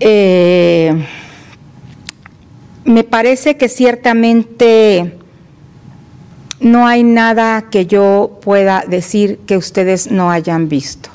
Eh, 0.00 1.06
me 2.84 3.04
parece 3.04 3.56
que 3.56 3.68
ciertamente 3.68 5.16
no 6.60 6.86
hay 6.86 7.02
nada 7.02 7.70
que 7.70 7.86
yo 7.86 8.38
pueda 8.42 8.84
decir 8.86 9.38
que 9.46 9.56
ustedes 9.56 10.10
no 10.10 10.30
hayan 10.30 10.68
visto. 10.68 11.08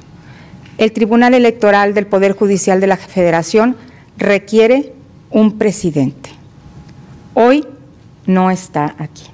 El 0.77 0.91
Tribunal 0.91 1.35
Electoral 1.35 1.93
del 1.93 2.07
Poder 2.07 2.33
Judicial 2.33 2.81
de 2.81 2.87
la 2.87 2.97
Federación 2.97 3.77
requiere 4.17 4.94
un 5.35 5.57
presidente. 5.57 6.29
Hoy 7.33 7.67
no 8.25 8.49
está 8.49 8.95
aquí. 8.97 9.29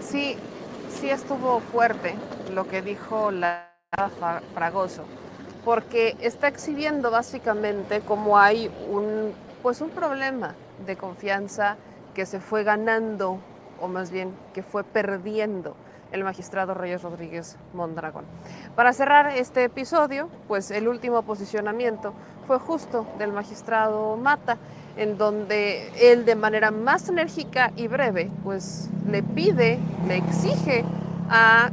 Sí, 0.00 0.36
sí 0.88 1.10
estuvo 1.10 1.58
fuerte 1.58 2.14
lo 2.54 2.68
que 2.68 2.80
dijo 2.80 3.32
la 3.32 3.66
Fragoso, 4.54 5.02
porque 5.64 6.16
está 6.20 6.46
exhibiendo 6.46 7.10
básicamente 7.10 8.02
cómo 8.02 8.38
hay 8.38 8.70
un, 8.88 9.32
pues 9.64 9.80
un 9.80 9.90
problema 9.90 10.54
de 10.86 10.94
confianza 10.94 11.76
que 12.14 12.24
se 12.24 12.38
fue 12.38 12.62
ganando, 12.62 13.40
o 13.80 13.88
más 13.88 14.12
bien 14.12 14.32
que 14.54 14.62
fue 14.62 14.84
perdiendo 14.84 15.74
el 16.12 16.24
magistrado 16.24 16.74
Reyes 16.74 17.02
Rodríguez 17.02 17.56
Mondragón. 17.72 18.24
Para 18.74 18.92
cerrar 18.92 19.28
este 19.28 19.64
episodio, 19.64 20.28
pues 20.48 20.70
el 20.70 20.88
último 20.88 21.22
posicionamiento 21.22 22.14
fue 22.46 22.58
justo 22.58 23.06
del 23.18 23.32
magistrado 23.32 24.16
Mata, 24.16 24.58
en 24.96 25.16
donde 25.16 25.90
él 26.00 26.24
de 26.24 26.34
manera 26.34 26.70
más 26.70 27.08
enérgica 27.08 27.72
y 27.76 27.88
breve, 27.88 28.30
pues 28.42 28.88
le 29.08 29.22
pide, 29.22 29.78
le 30.08 30.16
exige 30.16 30.84
a 31.28 31.70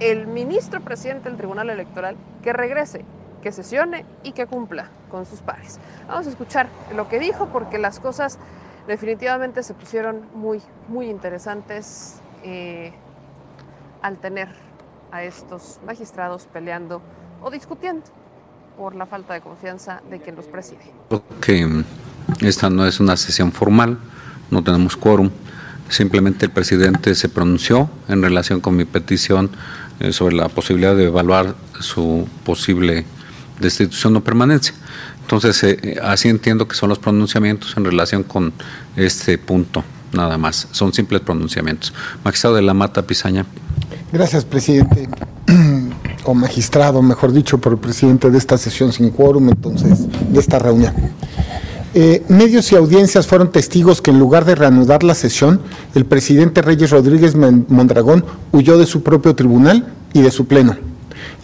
el 0.00 0.26
ministro 0.26 0.80
presidente 0.80 1.28
del 1.28 1.38
Tribunal 1.38 1.70
Electoral 1.70 2.16
que 2.42 2.52
regrese, 2.52 3.04
que 3.42 3.52
sesione 3.52 4.04
y 4.22 4.32
que 4.32 4.46
cumpla 4.46 4.88
con 5.10 5.26
sus 5.26 5.40
pares. 5.40 5.78
Vamos 6.08 6.26
a 6.26 6.30
escuchar 6.30 6.68
lo 6.94 7.08
que 7.08 7.18
dijo 7.18 7.46
porque 7.46 7.78
las 7.78 8.00
cosas 8.00 8.38
definitivamente 8.86 9.62
se 9.62 9.74
pusieron 9.74 10.26
muy, 10.34 10.62
muy 10.88 11.08
interesantes 11.08 12.20
eh, 12.42 12.92
al 14.06 14.18
tener 14.18 14.48
a 15.10 15.24
estos 15.24 15.80
magistrados 15.84 16.46
peleando 16.52 17.02
o 17.42 17.50
discutiendo 17.50 18.04
por 18.78 18.94
la 18.94 19.04
falta 19.04 19.34
de 19.34 19.40
confianza 19.40 20.00
de 20.08 20.20
quien 20.20 20.36
los 20.36 20.44
preside. 20.46 20.92
Creo 21.08 21.24
que 21.40 21.66
mm, 21.66 21.84
esta 22.42 22.70
no 22.70 22.86
es 22.86 23.00
una 23.00 23.16
sesión 23.16 23.50
formal, 23.50 23.98
no 24.52 24.62
tenemos 24.62 24.96
quórum. 24.96 25.30
Simplemente 25.88 26.46
el 26.46 26.52
presidente 26.52 27.16
se 27.16 27.28
pronunció 27.28 27.90
en 28.06 28.22
relación 28.22 28.60
con 28.60 28.76
mi 28.76 28.84
petición 28.84 29.50
eh, 29.98 30.12
sobre 30.12 30.36
la 30.36 30.48
posibilidad 30.48 30.94
de 30.94 31.06
evaluar 31.06 31.56
su 31.80 32.28
posible 32.44 33.06
destitución 33.58 34.14
o 34.14 34.22
permanencia. 34.22 34.74
Entonces, 35.22 35.64
eh, 35.64 35.78
eh, 35.82 35.96
así 36.00 36.28
entiendo 36.28 36.68
que 36.68 36.76
son 36.76 36.90
los 36.90 37.00
pronunciamientos 37.00 37.76
en 37.76 37.84
relación 37.84 38.22
con 38.22 38.52
este 38.94 39.36
punto, 39.36 39.82
nada 40.12 40.38
más. 40.38 40.68
Son 40.70 40.92
simples 40.92 41.22
pronunciamientos. 41.22 41.92
Magistrado 42.22 42.54
de 42.54 42.62
la 42.62 42.74
Mata 42.74 43.02
Pizaña. 43.02 43.46
Gracias, 44.12 44.44
presidente. 44.44 45.08
O 46.28 46.34
magistrado, 46.34 47.02
mejor 47.02 47.30
dicho, 47.32 47.58
por 47.58 47.74
el 47.74 47.78
presidente 47.78 48.30
de 48.30 48.38
esta 48.38 48.58
sesión 48.58 48.92
sin 48.92 49.10
quórum, 49.10 49.48
entonces, 49.48 50.08
de 50.28 50.40
esta 50.40 50.58
reunión. 50.58 50.92
Eh, 51.94 52.24
medios 52.28 52.72
y 52.72 52.74
audiencias 52.74 53.28
fueron 53.28 53.52
testigos 53.52 54.02
que 54.02 54.10
en 54.10 54.18
lugar 54.18 54.44
de 54.44 54.56
reanudar 54.56 55.04
la 55.04 55.14
sesión, 55.14 55.60
el 55.94 56.04
presidente 56.04 56.62
Reyes 56.62 56.90
Rodríguez 56.90 57.36
Mondragón 57.36 58.24
huyó 58.50 58.76
de 58.76 58.86
su 58.86 59.04
propio 59.04 59.36
tribunal 59.36 59.86
y 60.12 60.22
de 60.22 60.32
su 60.32 60.46
pleno. 60.46 60.76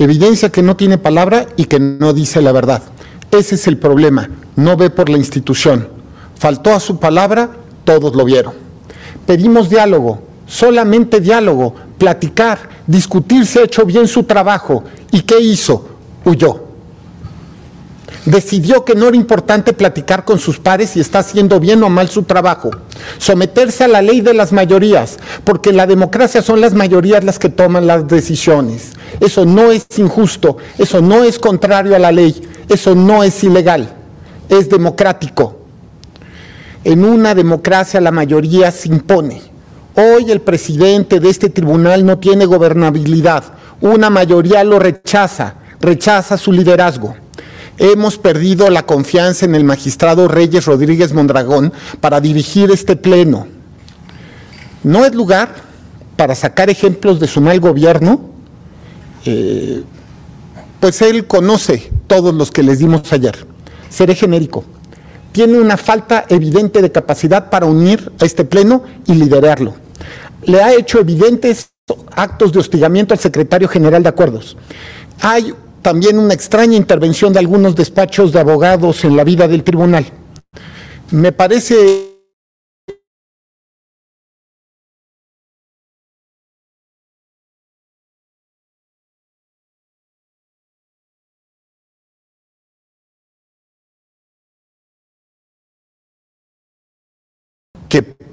Evidencia 0.00 0.50
que 0.50 0.62
no 0.62 0.74
tiene 0.74 0.98
palabra 0.98 1.46
y 1.56 1.66
que 1.66 1.78
no 1.78 2.12
dice 2.12 2.42
la 2.42 2.50
verdad. 2.50 2.82
Ese 3.30 3.54
es 3.54 3.68
el 3.68 3.78
problema, 3.78 4.30
no 4.56 4.76
ve 4.76 4.90
por 4.90 5.08
la 5.08 5.16
institución. 5.16 5.88
Faltó 6.34 6.74
a 6.74 6.80
su 6.80 6.98
palabra, 6.98 7.50
todos 7.84 8.16
lo 8.16 8.24
vieron. 8.24 8.54
Pedimos 9.26 9.70
diálogo, 9.70 10.22
solamente 10.46 11.20
diálogo, 11.20 11.76
platicar, 12.02 12.58
discutir 12.84 13.46
si 13.46 13.60
ha 13.60 13.62
hecho 13.62 13.86
bien 13.86 14.08
su 14.08 14.24
trabajo. 14.24 14.82
¿Y 15.12 15.20
qué 15.20 15.38
hizo? 15.38 15.88
Huyó. 16.24 16.64
Decidió 18.24 18.84
que 18.84 18.96
no 18.96 19.06
era 19.06 19.16
importante 19.16 19.72
platicar 19.72 20.24
con 20.24 20.40
sus 20.40 20.58
pares 20.58 20.90
si 20.90 21.00
está 21.00 21.20
haciendo 21.20 21.60
bien 21.60 21.80
o 21.84 21.88
mal 21.88 22.08
su 22.08 22.24
trabajo. 22.24 22.72
Someterse 23.18 23.84
a 23.84 23.88
la 23.88 24.02
ley 24.02 24.20
de 24.20 24.34
las 24.34 24.50
mayorías, 24.50 25.18
porque 25.44 25.70
en 25.70 25.76
la 25.76 25.86
democracia 25.86 26.42
son 26.42 26.60
las 26.60 26.74
mayorías 26.74 27.22
las 27.22 27.38
que 27.38 27.50
toman 27.50 27.86
las 27.86 28.08
decisiones. 28.08 28.94
Eso 29.20 29.44
no 29.44 29.70
es 29.70 29.86
injusto, 29.96 30.56
eso 30.78 31.00
no 31.00 31.22
es 31.22 31.38
contrario 31.38 31.94
a 31.94 32.00
la 32.00 32.10
ley, 32.10 32.42
eso 32.68 32.96
no 32.96 33.22
es 33.22 33.44
ilegal, 33.44 33.94
es 34.48 34.68
democrático. 34.68 35.56
En 36.82 37.04
una 37.04 37.32
democracia 37.36 38.00
la 38.00 38.10
mayoría 38.10 38.72
se 38.72 38.88
impone. 38.88 39.51
Hoy 39.94 40.30
el 40.30 40.40
presidente 40.40 41.20
de 41.20 41.28
este 41.28 41.50
tribunal 41.50 42.06
no 42.06 42.18
tiene 42.18 42.46
gobernabilidad. 42.46 43.44
Una 43.82 44.08
mayoría 44.08 44.64
lo 44.64 44.78
rechaza, 44.78 45.56
rechaza 45.80 46.38
su 46.38 46.50
liderazgo. 46.50 47.14
Hemos 47.76 48.16
perdido 48.16 48.70
la 48.70 48.86
confianza 48.86 49.44
en 49.44 49.54
el 49.54 49.64
magistrado 49.64 50.28
Reyes 50.28 50.64
Rodríguez 50.64 51.12
Mondragón 51.12 51.72
para 52.00 52.20
dirigir 52.20 52.70
este 52.70 52.96
pleno. 52.96 53.46
No 54.82 55.04
es 55.04 55.14
lugar 55.14 55.54
para 56.16 56.34
sacar 56.34 56.70
ejemplos 56.70 57.20
de 57.20 57.26
su 57.26 57.40
mal 57.42 57.60
gobierno, 57.60 58.20
eh, 59.26 59.82
pues 60.80 61.02
él 61.02 61.26
conoce 61.26 61.92
todos 62.06 62.34
los 62.34 62.50
que 62.50 62.62
les 62.62 62.78
dimos 62.78 63.12
ayer. 63.12 63.46
Seré 63.90 64.14
genérico 64.14 64.64
tiene 65.32 65.58
una 65.58 65.78
falta 65.78 66.26
evidente 66.28 66.82
de 66.82 66.92
capacidad 66.92 67.50
para 67.50 67.66
unir 67.66 68.12
a 68.20 68.24
este 68.24 68.44
pleno 68.44 68.84
y 69.06 69.14
liderarlo. 69.14 69.74
Le 70.44 70.60
ha 70.60 70.74
hecho 70.74 71.00
evidentes 71.00 71.70
actos 72.14 72.52
de 72.52 72.58
hostigamiento 72.58 73.14
al 73.14 73.20
secretario 73.20 73.68
general 73.68 74.02
de 74.02 74.08
acuerdos. 74.08 74.56
Hay 75.20 75.54
también 75.82 76.18
una 76.18 76.34
extraña 76.34 76.76
intervención 76.76 77.32
de 77.32 77.40
algunos 77.40 77.74
despachos 77.74 78.32
de 78.32 78.40
abogados 78.40 79.04
en 79.04 79.16
la 79.16 79.24
vida 79.24 79.48
del 79.48 79.64
tribunal. 79.64 80.06
Me 81.10 81.32
parece 81.32 82.12
que 97.88 98.31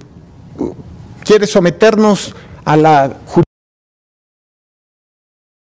quiere 1.30 1.45
someternos 1.45 2.34
a 2.65 2.75
la 2.75 3.15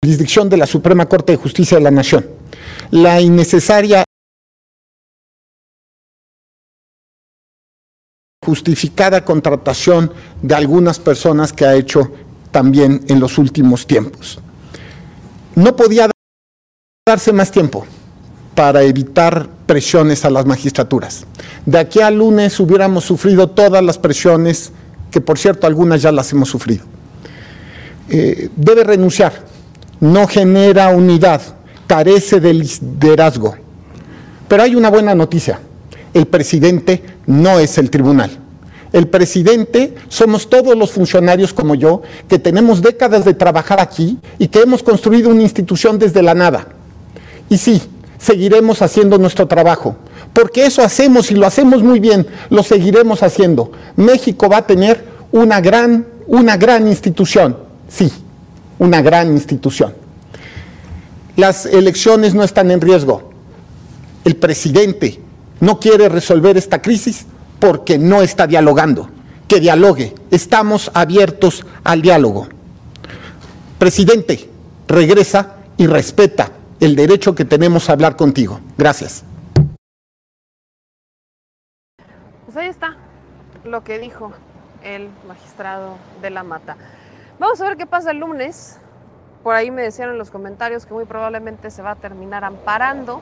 jurisdicción 0.02 0.48
de 0.48 0.56
la 0.56 0.66
Suprema 0.66 1.10
Corte 1.10 1.34
de 1.34 1.38
Justicia 1.38 1.76
de 1.76 1.84
la 1.84 1.92
Nación. 1.92 2.26
La 2.90 3.20
innecesaria 3.20 4.06
justificada 8.46 9.26
contratación 9.26 10.14
de 10.42 10.56
algunas 10.56 11.00
personas 11.00 11.52
que 11.52 11.66
ha 11.66 11.76
hecho 11.76 12.14
también 12.52 13.04
en 13.10 13.20
los 13.20 13.38
últimos 13.38 13.86
tiempos. 13.86 14.40
No 15.56 15.76
podía 15.76 16.10
darse 17.06 17.34
más 17.34 17.52
tiempo 17.52 17.86
para 18.56 18.84
evitar 18.84 19.50
presiones 19.66 20.24
a 20.24 20.30
las 20.30 20.46
magistraturas. 20.46 21.26
De 21.66 21.78
aquí 21.78 22.00
al 22.00 22.20
lunes 22.20 22.58
hubiéramos 22.62 23.04
sufrido 23.04 23.50
todas 23.50 23.84
las 23.84 23.98
presiones, 23.98 24.72
que 25.12 25.22
por 25.22 25.38
cierto 25.38 25.68
algunas 25.68 26.02
ya 26.02 26.12
las 26.12 26.32
hemos 26.32 26.50
sufrido. 26.50 26.86
Eh, 28.10 28.50
debe 28.56 28.84
renunciar, 28.84 29.34
no 30.00 30.26
genera 30.28 30.90
unidad, 30.90 31.42
carece 31.86 32.40
de 32.40 32.54
liderazgo. 32.54 33.56
Pero 34.48 34.64
hay 34.64 34.76
una 34.76 34.90
buena 34.90 35.14
noticia, 35.14 35.60
el 36.14 36.26
presidente 36.26 37.04
no 37.28 37.60
es 37.60 37.78
el 37.78 37.90
tribunal. 37.90 38.40
El 38.94 39.08
presidente 39.08 39.96
somos 40.10 40.50
todos 40.50 40.76
los 40.76 40.92
funcionarios 40.92 41.54
como 41.54 41.76
yo, 41.76 42.02
que 42.28 42.40
tenemos 42.40 42.82
décadas 42.82 43.24
de 43.24 43.34
trabajar 43.34 43.80
aquí 43.80 44.20
y 44.38 44.50
que 44.50 44.60
hemos 44.60 44.84
construido 44.84 45.30
una 45.30 45.44
institución 45.44 45.98
desde 45.98 46.22
la 46.22 46.34
nada. 46.34 46.68
Y 47.50 47.58
sí, 47.58 47.82
seguiremos 48.22 48.82
haciendo 48.82 49.18
nuestro 49.18 49.48
trabajo, 49.48 49.96
porque 50.32 50.66
eso 50.66 50.84
hacemos 50.84 51.32
y 51.32 51.36
lo 51.36 51.48
hacemos 51.48 51.82
muy 51.82 52.00
bien, 52.00 52.28
lo 52.50 52.62
seguiremos 52.62 53.24
haciendo. 53.24 53.72
México 53.96 54.48
va 54.48 54.58
a 54.58 54.68
tener 54.68 55.04
una 55.32 55.60
gran, 55.60 56.06
una 56.28 56.56
gran 56.56 56.88
institución, 56.88 57.58
sí, 57.90 58.12
una 58.78 59.02
gran 59.02 59.32
institución. 59.32 59.94
Las 61.36 61.66
elecciones 61.66 62.36
no 62.36 62.44
están 62.44 62.70
en 62.70 62.82
riesgo. 62.82 63.32
El 64.24 64.36
presidente 64.36 65.20
no 65.60 65.80
quiere 65.80 66.08
resolver 66.08 66.58
esta 66.58 66.82
crisis 66.82 67.26
porque 67.60 67.98
no 67.98 68.22
está 68.22 68.46
dialogando. 68.46 69.10
Que 69.48 69.60
dialogue. 69.60 70.14
Estamos 70.30 70.92
abiertos 70.94 71.66
al 71.84 72.02
diálogo. 72.02 72.48
Presidente, 73.80 74.48
regresa 74.88 75.56
y 75.78 75.88
respeta 75.88 76.52
el 76.82 76.96
derecho 76.96 77.36
que 77.36 77.46
tenemos 77.46 77.90
a 77.90 77.94
hablar 77.94 78.16
contigo. 78.18 78.60
Gracias. 78.76 79.24
Pues 82.46 82.58
ahí 82.58 82.68
está 82.68 82.98
lo 83.64 83.84
que 83.84 84.00
dijo 84.00 84.34
el 84.84 85.10
magistrado 85.28 85.98
de 86.22 86.32
la 86.32 86.44
Mata. 86.44 86.76
Vamos 87.40 87.62
a 87.62 87.70
ver 87.70 87.78
qué 87.78 87.86
pasa 87.86 88.12
el 88.12 88.18
lunes. 88.18 88.80
Por 89.44 89.56
ahí 89.56 89.70
me 89.70 89.84
decían 89.84 90.10
en 90.10 90.18
los 90.18 90.32
comentarios 90.32 90.88
que 90.88 90.94
muy 90.94 91.06
probablemente 91.06 91.70
se 91.70 91.84
va 91.84 91.92
a 91.92 91.96
terminar 91.96 92.44
amparando. 92.44 93.22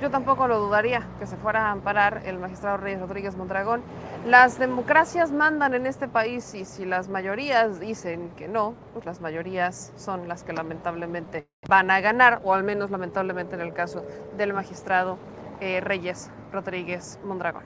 Yo 0.00 0.10
tampoco 0.10 0.48
lo 0.48 0.58
dudaría 0.58 1.06
que 1.18 1.26
se 1.26 1.36
fuera 1.36 1.68
a 1.68 1.70
amparar 1.70 2.22
el 2.24 2.38
magistrado 2.38 2.76
Reyes 2.76 3.00
Rodríguez 3.00 3.36
Mondragón. 3.36 3.82
Las 4.26 4.58
democracias 4.58 5.30
mandan 5.30 5.72
en 5.74 5.86
este 5.86 6.08
país 6.08 6.52
y 6.54 6.64
si 6.64 6.84
las 6.84 7.08
mayorías 7.08 7.78
dicen 7.78 8.30
que 8.36 8.48
no, 8.48 8.74
pues 8.92 9.06
las 9.06 9.20
mayorías 9.20 9.92
son 9.96 10.28
las 10.28 10.42
que 10.42 10.52
lamentablemente 10.52 11.48
van 11.68 11.90
a 11.90 12.00
ganar, 12.00 12.40
o 12.44 12.54
al 12.54 12.64
menos 12.64 12.90
lamentablemente 12.90 13.54
en 13.54 13.60
el 13.60 13.72
caso 13.72 14.04
del 14.36 14.52
magistrado 14.52 15.16
eh, 15.60 15.80
Reyes 15.80 16.30
Rodríguez 16.52 17.20
Mondragón. 17.24 17.62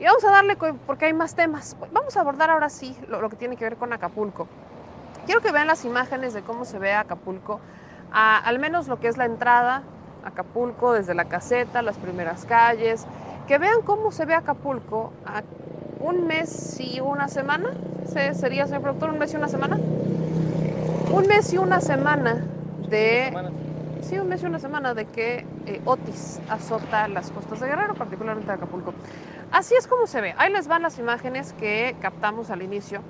Y 0.00 0.04
vamos 0.04 0.24
a 0.24 0.30
darle, 0.30 0.56
porque 0.56 1.04
hay 1.04 1.12
más 1.12 1.34
temas, 1.34 1.76
vamos 1.92 2.16
a 2.16 2.20
abordar 2.20 2.50
ahora 2.50 2.70
sí 2.70 2.96
lo, 3.08 3.28
que 3.28 3.36
tiene 3.36 3.56
que 3.56 3.64
ver 3.64 3.76
con 3.76 3.92
Acapulco. 3.92 4.48
Quiero 5.26 5.40
que 5.42 5.52
vean 5.52 5.66
las 5.66 5.84
imágenes 5.84 6.32
de 6.32 6.42
cómo 6.42 6.64
se 6.64 6.78
ve 6.78 6.94
Acapulco, 6.94 7.60
al 8.10 8.58
menos 8.58 8.88
lo 8.88 8.98
que 8.98 9.08
es 9.08 9.16
la 9.16 9.26
entrada 9.26 9.82
Acapulco 10.24 10.92
desde 10.92 11.14
la 11.14 11.26
caseta, 11.26 11.82
las 11.82 11.96
primeras 11.96 12.44
calles, 12.44 13.06
que 13.46 13.58
vean 13.58 13.82
cómo 13.84 14.12
se 14.12 14.24
ve 14.24 14.34
Acapulco 14.34 15.12
a 15.26 15.42
un 16.00 16.26
mes 16.26 16.78
y 16.80 17.00
una 17.00 17.28
semana, 17.28 17.70
¿Se, 18.06 18.34
sería, 18.34 18.66
señor 18.66 18.82
productor, 18.82 19.10
un 19.10 19.18
mes 19.18 19.32
y 19.32 19.36
una 19.36 19.48
semana. 19.48 19.78
Un 21.12 21.26
mes 21.28 21.52
y 21.52 21.58
una 21.58 21.80
semana 21.80 22.44
de... 22.88 23.32
Sí, 24.02 24.18
un 24.18 24.28
mes 24.28 24.42
y 24.42 24.46
una 24.46 24.58
semana 24.58 24.94
de 24.94 25.04
que 25.06 25.46
eh, 25.66 25.80
Otis 25.84 26.40
azota 26.50 27.06
las 27.06 27.30
costas 27.30 27.60
de 27.60 27.68
Guerrero, 27.68 27.94
particularmente 27.94 28.48
de 28.48 28.54
Acapulco. 28.54 28.92
Así 29.52 29.74
es 29.76 29.86
como 29.86 30.08
se 30.08 30.20
ve. 30.20 30.34
Ahí 30.38 30.52
les 30.52 30.66
van 30.66 30.82
las 30.82 30.98
imágenes 30.98 31.52
que 31.52 31.94
captamos 32.00 32.50
al 32.50 32.62
inicio 32.62 33.00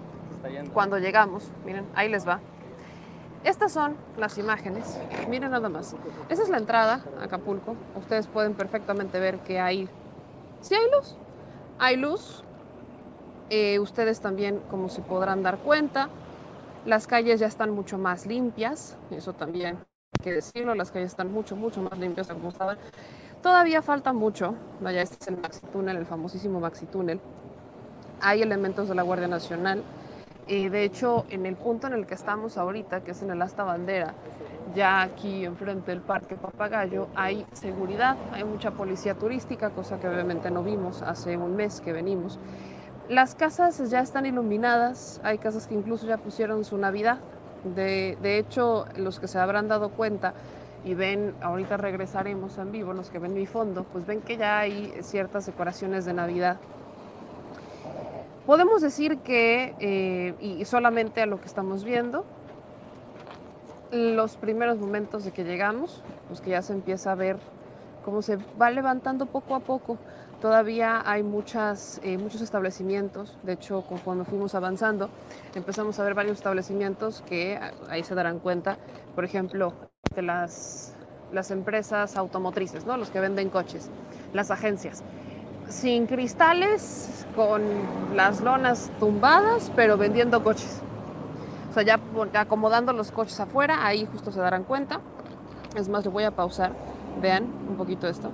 cuando 0.75 0.99
llegamos. 0.99 1.51
Miren, 1.65 1.87
ahí 1.95 2.11
les 2.11 2.29
va. 2.29 2.41
Estas 3.45 3.73
son 3.73 3.97
las 4.19 4.39
imágenes. 4.39 4.99
Miren 5.29 5.51
nada 5.51 5.69
más. 5.69 5.97
Esa 6.29 6.43
es 6.43 6.49
la 6.49 6.59
entrada 6.59 7.05
a 7.21 7.25
Acapulco. 7.25 7.75
Ustedes 7.97 8.29
pueden 8.29 8.55
perfectamente 8.55 9.19
ver 9.19 9.41
que 9.41 9.59
hay... 9.59 9.89
¿Sí 10.61 10.75
hay 10.77 10.89
luz? 10.97 11.17
Hay 11.79 11.97
luz. 11.97 12.45
Eh, 13.51 13.81
ustedes 13.81 14.21
también, 14.21 14.61
como 14.71 14.89
se 14.89 15.03
podrán 15.03 15.43
dar 15.43 15.59
cuenta, 15.59 16.09
las 16.87 17.09
calles 17.09 17.41
ya 17.41 17.49
están 17.49 17.71
mucho 17.71 17.99
más 17.99 18.27
limpias. 18.27 18.97
Eso 19.11 19.33
también 19.33 19.77
hay 19.77 20.23
que 20.23 20.33
decirlo. 20.33 20.77
Las 20.77 20.93
calles 20.93 21.11
están 21.11 21.33
mucho, 21.33 21.57
mucho 21.57 21.83
más 21.83 21.99
limpias 21.99 22.29
como 22.29 22.49
estaban. 22.49 22.79
Todavía 23.43 23.83
falta 23.83 24.13
mucho. 24.13 24.55
Vaya, 24.81 25.03
este 25.03 25.17
es 25.21 25.27
el 25.27 25.37
Maxi 25.37 25.67
Túnel, 25.67 25.97
el 25.97 26.07
famosísimo 26.07 26.61
Maxi 26.61 26.87
Túnel. 26.87 27.21
Hay 28.21 28.41
elementos 28.41 28.89
de 28.89 28.95
la 28.95 29.03
Guardia 29.03 29.27
Nacional 29.27 29.83
y 30.53 30.69
de 30.69 30.85
hecho, 30.85 31.25
en 31.31 31.47
el 31.47 31.57
punto 31.57 31.87
en 31.87 31.95
el 31.95 32.07
que 32.07 32.13
estamos 32.13 32.59
ahorita, 32.59 33.01
que 33.01 33.13
es 33.13 33.23
en 33.23 33.31
el 33.31 33.41
Asta 33.41 33.65
Bandera, 33.65 34.13
ya 34.75 35.01
aquí 35.01 35.47
enfrente 35.47 35.93
del 35.93 36.03
Parque 36.03 36.35
Papagayo, 36.37 37.09
hay 37.15 37.47
seguridad, 37.53 38.19
hay 38.33 38.45
mucha 38.45 38.73
policía 38.73 39.15
turística, 39.15 39.71
cosa 39.71 39.99
que 39.99 40.09
obviamente 40.09 40.51
no 40.51 40.63
vimos 40.63 41.01
hace 41.01 41.39
un 41.39 41.57
mes 41.57 41.81
que 41.81 41.95
venimos. 41.95 42.39
Las 43.09 43.35
casas 43.35 43.91
ya 43.91 44.01
están 44.01 44.27
iluminadas, 44.27 45.23
hay 45.25 45.39
casas 45.39 45.67
que 45.67 45.75
incluso 45.75 46.07
ya 46.07 46.19
pusieron 46.19 46.67
su 46.67 46.77
Navidad. 46.77 47.19
De, 47.75 48.19
de 48.21 48.37
hecho, 48.37 48.85
los 48.97 49.21
que 49.21 49.29
se 49.29 49.39
habrán 49.39 49.69
dado 49.69 49.89
cuenta 49.89 50.35
y 50.85 50.93
ven, 50.93 51.35
ahorita 51.41 51.79
regresaremos 51.79 52.59
en 52.59 52.73
vivo, 52.73 52.93
los 52.93 53.09
que 53.09 53.19
ven 53.19 53.33
mi 53.33 53.47
fondo, 53.47 53.85
pues 53.91 54.05
ven 54.05 54.21
que 54.21 54.37
ya 54.37 54.59
hay 54.59 54.93
ciertas 55.01 55.47
decoraciones 55.47 56.05
de 56.05 56.13
Navidad 56.13 56.59
Podemos 58.47 58.83
decir 58.83 59.19
que, 59.19 59.77
eh, 59.79 60.35
y 60.41 60.65
solamente 60.65 61.23
a 61.23 61.27
lo 61.27 61.41
que 61.41 61.47
estamos 61.47 61.85
viendo, 61.85 62.25
los 63.93 64.37
primeros 64.37 64.79
momentos 64.79 65.25
de 65.25 65.31
que 65.31 65.45
llegamos, 65.45 66.03
pues 66.27 66.41
que 66.41 66.51
ya 66.51 66.61
se 66.61 66.73
empieza 66.73 67.13
a 67.13 67.15
ver 67.15 67.37
cómo 68.05 68.21
se 68.21 68.39
va 68.61 68.71
levantando 68.71 69.27
poco 69.27 69.55
a 69.55 69.61
poco. 69.61 69.97
Todavía 70.41 71.03
hay 71.07 71.23
muchas, 71.23 72.01
eh, 72.03 72.19
muchos 72.19 72.41
establecimientos, 72.41 73.39
de 73.45 73.53
hecho, 73.53 73.83
conforme 73.83 74.25
fuimos 74.25 74.57
avanzando, 74.57 75.09
empezamos 75.55 76.01
a 76.01 76.03
ver 76.03 76.15
varios 76.15 76.39
establecimientos 76.39 77.23
que 77.29 77.61
ahí 77.89 78.03
se 78.03 78.17
darán 78.17 78.41
cuenta, 78.41 78.77
por 79.15 79.25
ejemplo, 79.25 79.73
de 80.17 80.23
las, 80.23 80.97
las 81.31 81.53
empresas 81.53 82.17
automotrices, 82.17 82.87
¿no? 82.87 82.97
los 82.97 83.11
que 83.11 83.21
venden 83.21 83.51
coches, 83.51 83.89
las 84.33 84.51
agencias 84.51 85.05
sin 85.73 86.07
cristales, 86.07 87.27
con 87.35 87.63
las 88.15 88.41
lonas 88.41 88.91
tumbadas, 89.01 89.73
pero 89.75 89.97
vendiendo 89.97 90.45
coches. 90.45 90.81
O 91.71 91.73
sea, 91.75 91.83
ya 91.83 91.99
acomodando 92.35 92.93
los 92.93 93.11
coches 93.11 93.41
afuera, 93.41 93.87
ahí 93.87 94.07
justo 94.11 94.31
se 94.31 94.41
darán 94.41 94.65
cuenta. 94.65 95.01
Es 95.75 95.89
más, 95.89 96.05
le 96.05 96.11
voy 96.11 96.25
a 96.25 96.31
pausar. 96.31 96.73
Vean 97.23 97.45
un 97.69 97.77
poquito 97.77 98.07
esto. 98.07 98.31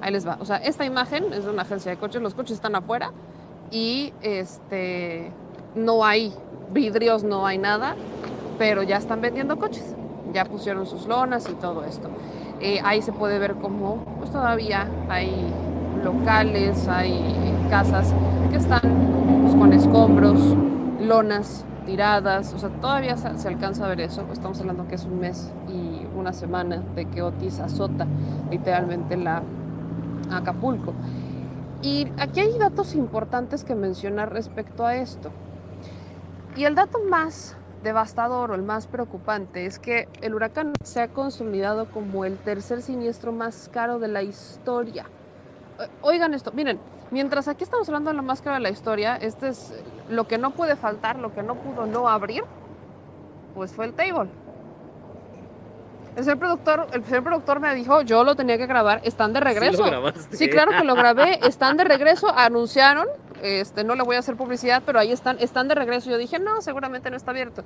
Ahí 0.00 0.10
les 0.10 0.26
va. 0.26 0.38
O 0.40 0.46
sea, 0.46 0.56
esta 0.56 0.86
imagen 0.86 1.32
es 1.34 1.44
de 1.44 1.50
una 1.50 1.62
agencia 1.62 1.90
de 1.90 1.98
coches. 1.98 2.22
Los 2.22 2.34
coches 2.34 2.52
están 2.52 2.74
afuera 2.74 3.12
y 3.70 4.14
este 4.22 5.30
no 5.74 6.04
hay 6.04 6.32
vidrios, 6.70 7.24
no 7.24 7.46
hay 7.46 7.58
nada, 7.58 7.94
pero 8.58 8.82
ya 8.82 8.96
están 8.96 9.20
vendiendo 9.20 9.58
coches. 9.58 9.94
Ya 10.32 10.46
pusieron 10.46 10.86
sus 10.86 11.06
lonas 11.06 11.46
y 11.50 11.54
todo 11.54 11.84
esto. 11.84 12.08
Eh, 12.60 12.80
ahí 12.82 13.02
se 13.02 13.12
puede 13.12 13.38
ver 13.38 13.56
cómo 13.56 14.04
pues 14.18 14.32
todavía 14.32 14.88
hay 15.10 15.52
locales, 16.08 16.88
hay 16.88 17.12
casas 17.68 18.14
que 18.50 18.56
están 18.56 18.80
pues, 19.42 19.54
con 19.54 19.72
escombros, 19.74 20.40
lonas 21.00 21.66
tiradas, 21.84 22.54
o 22.54 22.58
sea, 22.58 22.70
todavía 22.70 23.16
se, 23.16 23.48
alcanza 23.48 23.84
a 23.84 23.88
ver 23.88 24.00
eso, 24.00 24.24
estamos 24.32 24.58
hablando 24.60 24.88
que 24.88 24.94
es 24.94 25.04
un 25.04 25.20
mes 25.20 25.52
y 25.68 26.06
una 26.18 26.32
semana 26.32 26.82
de 26.94 27.04
que 27.04 27.22
Otis 27.22 27.60
azota 27.60 28.06
literalmente 28.50 29.16
la 29.16 29.42
Acapulco. 30.30 30.94
Y 31.82 32.08
aquí 32.18 32.40
hay 32.40 32.58
datos 32.58 32.94
importantes 32.94 33.64
que 33.64 33.74
mencionar 33.74 34.32
respecto 34.32 34.84
a 34.84 34.96
esto. 34.96 35.30
Y 36.56 36.64
el 36.64 36.74
dato 36.74 36.98
más 37.08 37.56
devastador 37.82 38.50
o 38.50 38.54
el 38.54 38.62
más 38.62 38.86
preocupante 38.86 39.64
es 39.64 39.78
que 39.78 40.08
el 40.20 40.34
huracán 40.34 40.72
se 40.82 41.00
ha 41.00 41.08
consolidado 41.08 41.90
como 41.90 42.24
el 42.24 42.36
tercer 42.38 42.82
siniestro 42.82 43.30
más 43.32 43.70
caro 43.72 43.98
de 43.98 44.08
la 44.08 44.22
historia 44.22 45.06
oigan 46.02 46.34
esto, 46.34 46.52
miren, 46.52 46.78
mientras 47.10 47.48
aquí 47.48 47.64
estamos 47.64 47.88
hablando 47.88 48.10
de 48.10 48.16
la 48.16 48.22
máscara 48.22 48.56
de 48.56 48.62
la 48.62 48.70
historia, 48.70 49.16
este 49.16 49.48
es 49.48 49.74
lo 50.08 50.26
que 50.26 50.38
no 50.38 50.50
puede 50.50 50.76
faltar, 50.76 51.18
lo 51.18 51.34
que 51.34 51.42
no 51.42 51.54
pudo 51.54 51.86
no 51.86 52.08
abrir, 52.08 52.44
pues 53.54 53.72
fue 53.72 53.86
el 53.86 53.94
table. 53.94 54.28
El 56.16 56.24
señor 56.24 56.38
productor, 56.38 56.86
el 56.92 57.04
señor 57.04 57.22
productor 57.22 57.60
me 57.60 57.74
dijo, 57.76 58.02
yo 58.02 58.24
lo 58.24 58.34
tenía 58.34 58.58
que 58.58 58.66
grabar, 58.66 59.00
están 59.04 59.32
de 59.32 59.40
regreso. 59.40 59.84
Sí, 60.30 60.48
claro 60.48 60.72
que 60.72 60.82
lo 60.82 60.96
grabé, 60.96 61.38
están 61.46 61.76
de 61.76 61.84
regreso, 61.84 62.28
anunciaron, 62.36 63.06
este, 63.42 63.84
no 63.84 63.94
le 63.94 64.02
voy 64.02 64.16
a 64.16 64.18
hacer 64.20 64.36
publicidad, 64.36 64.82
pero 64.84 64.98
ahí 64.98 65.12
están, 65.12 65.38
están 65.40 65.68
de 65.68 65.74
regreso. 65.74 66.10
Yo 66.10 66.18
dije, 66.18 66.38
no, 66.38 66.60
seguramente 66.62 67.10
no 67.10 67.16
está 67.16 67.30
abierto. 67.30 67.64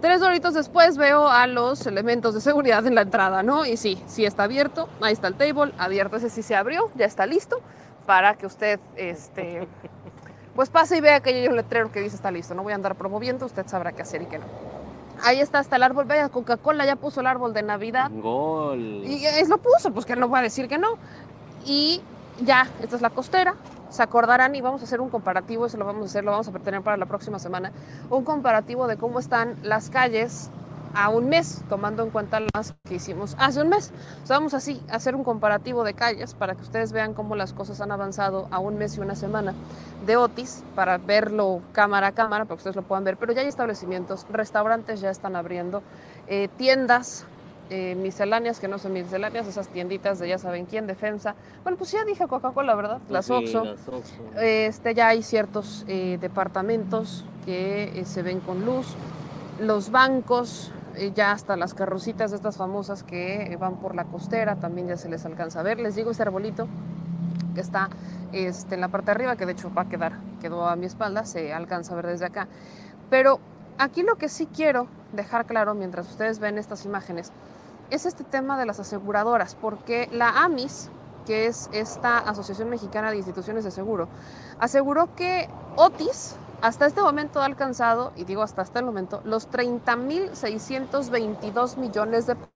Tres 0.00 0.22
horitos 0.22 0.54
después 0.54 0.96
veo 0.96 1.28
a 1.28 1.46
los 1.46 1.86
elementos 1.86 2.34
de 2.34 2.40
seguridad 2.40 2.86
en 2.86 2.94
la 2.94 3.02
entrada, 3.02 3.42
¿no? 3.42 3.66
Y 3.66 3.76
sí, 3.76 4.02
sí 4.06 4.24
está 4.24 4.44
abierto, 4.44 4.88
ahí 5.02 5.12
está 5.12 5.28
el 5.28 5.34
table, 5.34 5.72
abierto, 5.76 6.16
ese 6.16 6.30
sí 6.30 6.42
se 6.42 6.56
abrió, 6.56 6.90
ya 6.94 7.04
está 7.04 7.26
listo 7.26 7.60
para 8.06 8.34
que 8.34 8.46
usted, 8.46 8.80
este, 8.96 9.68
pues 10.56 10.70
pase 10.70 10.96
y 10.96 11.00
vea 11.00 11.16
aquello 11.16 11.52
letrero 11.52 11.92
que 11.92 12.00
dice 12.00 12.16
está 12.16 12.30
listo. 12.30 12.54
No 12.54 12.62
voy 12.62 12.72
a 12.72 12.76
andar 12.76 12.94
promoviendo, 12.94 13.44
usted 13.46 13.66
sabrá 13.66 13.92
qué 13.92 14.02
hacer 14.02 14.22
y 14.22 14.26
qué 14.26 14.38
no. 14.38 14.46
Ahí 15.22 15.40
está 15.40 15.58
hasta 15.58 15.76
el 15.76 15.82
árbol, 15.82 16.06
vea, 16.06 16.30
Coca-Cola 16.30 16.86
ya 16.86 16.96
puso 16.96 17.20
el 17.20 17.26
árbol 17.26 17.52
de 17.52 17.62
Navidad. 17.62 18.10
Gol. 18.10 19.02
Y 19.04 19.26
es 19.26 19.48
lo 19.48 19.58
puso, 19.58 19.92
pues 19.92 20.06
que 20.06 20.16
no 20.16 20.30
va 20.30 20.38
a 20.38 20.42
decir 20.42 20.66
que 20.66 20.78
no. 20.78 20.96
Y 21.66 22.00
ya, 22.40 22.68
esta 22.82 22.96
es 22.96 23.02
la 23.02 23.10
costera, 23.10 23.54
se 23.90 24.02
acordarán 24.02 24.54
y 24.54 24.60
vamos 24.60 24.80
a 24.80 24.84
hacer 24.84 25.00
un 25.00 25.10
comparativo, 25.10 25.66
eso 25.66 25.76
lo 25.76 25.84
vamos 25.84 26.02
a 26.02 26.06
hacer, 26.06 26.24
lo 26.24 26.30
vamos 26.30 26.48
a 26.48 26.52
tener 26.52 26.82
para 26.82 26.96
la 26.96 27.06
próxima 27.06 27.38
semana, 27.38 27.72
un 28.08 28.24
comparativo 28.24 28.86
de 28.86 28.96
cómo 28.96 29.18
están 29.18 29.56
las 29.62 29.90
calles 29.90 30.50
a 30.94 31.08
un 31.08 31.28
mes, 31.28 31.62
tomando 31.68 32.02
en 32.02 32.10
cuenta 32.10 32.40
las 32.54 32.74
que 32.84 32.96
hicimos 32.96 33.36
hace 33.38 33.62
un 33.62 33.68
mes. 33.68 33.92
vamos 34.28 34.54
así 34.54 34.82
a 34.90 34.96
hacer 34.96 35.14
un 35.14 35.24
comparativo 35.24 35.84
de 35.84 35.94
calles 35.94 36.34
para 36.34 36.54
que 36.54 36.62
ustedes 36.62 36.92
vean 36.92 37.14
cómo 37.14 37.36
las 37.36 37.52
cosas 37.52 37.80
han 37.80 37.92
avanzado 37.92 38.48
a 38.50 38.58
un 38.58 38.76
mes 38.76 38.96
y 38.96 39.00
una 39.00 39.14
semana 39.14 39.54
de 40.06 40.16
Otis, 40.16 40.64
para 40.74 40.98
verlo 40.98 41.60
cámara 41.72 42.08
a 42.08 42.12
cámara, 42.12 42.44
para 42.44 42.56
que 42.56 42.60
ustedes 42.60 42.76
lo 42.76 42.82
puedan 42.82 43.04
ver. 43.04 43.16
Pero 43.16 43.32
ya 43.32 43.42
hay 43.42 43.48
establecimientos, 43.48 44.26
restaurantes 44.30 45.00
ya 45.00 45.10
están 45.10 45.36
abriendo, 45.36 45.82
eh, 46.26 46.48
tiendas 46.56 47.26
eh, 47.70 47.94
misceláneas 47.94 48.60
que 48.60 48.68
no 48.68 48.78
son 48.78 48.92
misceláneas, 48.92 49.46
esas 49.46 49.68
tienditas 49.68 50.18
de 50.18 50.28
ya 50.28 50.38
saben 50.38 50.66
quién, 50.66 50.86
defensa. 50.86 51.34
Bueno, 51.62 51.78
pues 51.78 51.92
ya 51.92 52.04
dije 52.04 52.26
Coca-Cola, 52.26 52.74
¿verdad? 52.74 52.98
Las 53.08 53.26
Sí, 53.26 53.32
Oxxo. 53.32 53.64
las 53.64 53.88
Oxxo. 53.88 54.40
Este, 54.40 54.94
ya 54.94 55.08
hay 55.08 55.22
ciertos 55.22 55.84
eh, 55.88 56.18
departamentos 56.20 57.24
que 57.44 57.98
eh, 57.98 58.04
se 58.04 58.22
ven 58.22 58.40
con 58.40 58.64
luz. 58.64 58.94
Los 59.60 59.90
bancos, 59.90 60.72
eh, 60.96 61.12
ya 61.14 61.32
hasta 61.32 61.56
las 61.56 61.74
carrocitas 61.74 62.30
de 62.30 62.36
estas 62.36 62.56
famosas 62.56 63.02
que 63.02 63.52
eh, 63.52 63.56
van 63.56 63.76
por 63.76 63.94
la 63.94 64.04
costera, 64.04 64.56
también 64.56 64.88
ya 64.88 64.96
se 64.96 65.08
les 65.08 65.24
alcanza 65.24 65.60
a 65.60 65.62
ver. 65.62 65.78
Les 65.78 65.94
digo, 65.94 66.10
este 66.10 66.22
arbolito 66.22 66.66
que 67.54 67.60
está 67.60 67.88
este, 68.32 68.74
en 68.74 68.80
la 68.80 68.88
parte 68.88 69.06
de 69.06 69.12
arriba, 69.12 69.36
que 69.36 69.46
de 69.46 69.52
hecho 69.52 69.72
va 69.72 69.82
a 69.82 69.88
quedar, 69.88 70.18
quedó 70.40 70.66
a 70.68 70.76
mi 70.76 70.86
espalda, 70.86 71.24
se 71.24 71.52
alcanza 71.52 71.92
a 71.92 71.96
ver 71.96 72.06
desde 72.06 72.26
acá. 72.26 72.48
Pero 73.08 73.40
aquí 73.78 74.02
lo 74.02 74.16
que 74.16 74.28
sí 74.28 74.46
quiero 74.46 74.86
dejar 75.12 75.46
claro 75.46 75.74
mientras 75.74 76.08
ustedes 76.08 76.38
ven 76.38 76.58
estas 76.58 76.84
imágenes 76.84 77.32
es 77.90 78.06
este 78.06 78.24
tema 78.24 78.58
de 78.58 78.66
las 78.66 78.80
aseguradoras, 78.80 79.54
porque 79.54 80.08
la 80.12 80.42
AMIS, 80.44 80.90
que 81.26 81.46
es 81.46 81.68
esta 81.72 82.18
Asociación 82.18 82.70
Mexicana 82.70 83.10
de 83.10 83.18
Instituciones 83.18 83.64
de 83.64 83.70
Seguro, 83.70 84.08
aseguró 84.58 85.14
que 85.14 85.48
Otis 85.76 86.36
hasta 86.62 86.86
este 86.86 87.00
momento 87.00 87.40
ha 87.40 87.46
alcanzado, 87.46 88.12
y 88.16 88.24
digo 88.24 88.42
hasta 88.42 88.62
este 88.62 88.82
momento, 88.82 89.20
los 89.24 89.50
30.622 89.50 91.76
millones 91.76 92.26
de 92.26 92.36
pesos, 92.36 92.50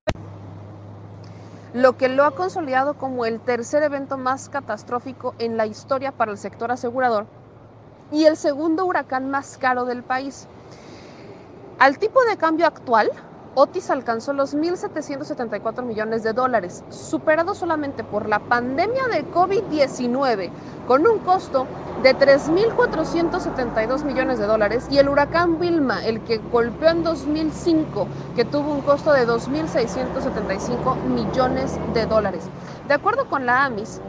lo 1.73 1.97
que 1.97 2.09
lo 2.09 2.25
ha 2.25 2.33
consolidado 2.33 2.95
como 2.95 3.25
el 3.25 3.41
tercer 3.41 3.83
evento 3.83 4.17
más 4.17 4.49
catastrófico 4.49 5.35
en 5.39 5.57
la 5.57 5.67
historia 5.67 6.13
para 6.13 6.31
el 6.31 6.39
sector 6.39 6.71
asegurador 6.71 7.27
y 8.13 8.27
el 8.27 8.37
segundo 8.37 8.85
huracán 8.85 9.29
más 9.31 9.59
caro 9.59 9.85
del 9.85 10.05
país. 10.05 10.47
Al 11.81 11.99
tipo 11.99 12.23
de 12.25 12.37
cambio 12.37 12.67
actual, 12.67 13.11
Otis 13.57 13.89
alcanzó 13.91 14.33
los 14.33 14.57
1.774 14.57 15.85
millones 15.85 16.25
de 16.25 16.33
dólares, 16.33 16.83
superado 16.91 17.55
solamente 17.55 18.03
por 18.03 18.29
la 18.29 18.41
pandemia 18.41 19.07
de 19.07 19.25
COVID-19, 19.31 20.51
con 20.89 21.07
un 21.07 21.21
costo 21.21 21.69
de 22.03 22.17
3.472 22.17 24.03
millones 24.03 24.41
de 24.41 24.47
dólares, 24.47 24.87
y 24.91 24.99
el 24.99 25.09
huracán 25.09 25.61
Wilma, 25.61 26.05
el 26.05 26.21
que 26.23 26.39
golpeó 26.39 26.89
en 26.89 27.05
2005, 27.05 28.09
que 28.35 28.45
tuvo 28.45 28.73
un 28.73 28.81
costo 28.81 29.13
de 29.13 29.25
2.675 29.25 30.97
millones 31.05 31.79
de 31.95 32.07
dólares. 32.07 32.49
De 32.89 32.95
acuerdo 32.95 33.29
con 33.29 33.47
la 33.47 33.65
AMIS, 33.65 34.01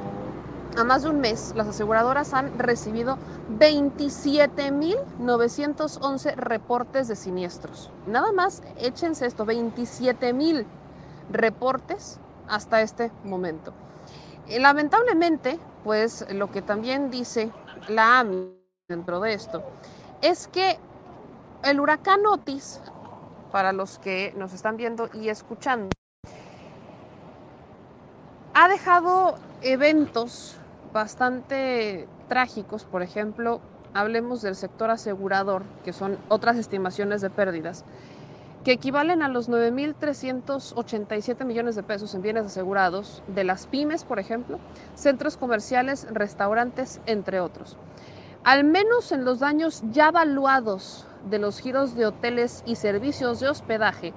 a 0.78 0.84
más 0.84 1.04
de 1.04 1.10
un 1.10 1.22
mes, 1.22 1.54
las 1.56 1.68
aseguradoras 1.68 2.34
han 2.34 2.60
recibido 2.60 3.18
27.911 3.60 6.36
reportes 6.36 7.08
de 7.08 7.16
siniestros. 7.16 7.92
Nada 8.08 8.34
más, 8.34 8.62
échense 8.78 9.26
esto, 9.26 9.46
27.000 9.46 10.66
reportes 11.32 12.20
hasta 12.48 12.82
este 12.82 13.12
momento. 13.24 13.74
Y 14.48 14.60
lamentablemente, 14.60 15.58
pues 15.84 16.24
lo 16.30 16.52
que 16.52 16.62
también 16.62 17.10
dice 17.10 17.52
la 17.88 18.20
AMI 18.20 18.56
dentro 18.88 19.20
de 19.22 19.34
esto, 19.34 19.64
es 20.22 20.48
que 20.48 20.78
el 21.64 21.80
huracán 21.80 22.24
Otis, 22.26 22.82
para 23.52 23.72
los 23.72 24.00
que 24.00 24.34
nos 24.36 24.54
están 24.54 24.78
viendo 24.78 25.10
y 25.14 25.30
escuchando, 25.30 25.90
ha 28.54 28.68
dejado 28.68 29.36
eventos 29.62 30.58
bastante 30.96 32.08
trágicos, 32.30 32.86
por 32.86 33.04
ejemplo, 33.04 33.60
hablemos 33.94 34.42
del 34.42 34.56
sector 34.56 34.90
asegurador, 34.90 35.64
que 35.84 35.92
son 35.92 36.18
otras 36.30 36.56
estimaciones 36.56 37.20
de 37.20 37.30
pérdidas, 37.30 37.84
que 38.64 38.72
equivalen 38.72 39.22
a 39.22 39.28
los 39.28 39.50
9.387 39.50 41.44
millones 41.44 41.76
de 41.76 41.84
pesos 41.84 42.16
en 42.16 42.22
bienes 42.22 42.46
asegurados 42.46 43.24
de 43.28 43.44
las 43.44 43.68
pymes, 43.68 44.06
por 44.06 44.20
ejemplo, 44.20 44.58
centros 44.94 45.36
comerciales, 45.36 46.08
restaurantes, 46.12 47.02
entre 47.08 47.42
otros. 47.42 47.76
Al 48.46 48.64
menos 48.64 49.12
en 49.12 49.26
los 49.26 49.40
daños 49.40 49.84
ya 49.92 50.08
evaluados 50.08 51.06
de 51.30 51.40
los 51.40 51.60
giros 51.60 51.96
de 51.96 52.06
hoteles 52.06 52.64
y 52.66 52.78
servicios 52.78 53.42
de 53.42 53.50
hospedaje, 53.50 54.14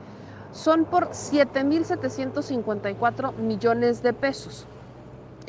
son 0.53 0.85
por 0.85 1.09
7.754 1.09 3.35
millones 3.35 4.01
de 4.01 4.13
pesos. 4.13 4.69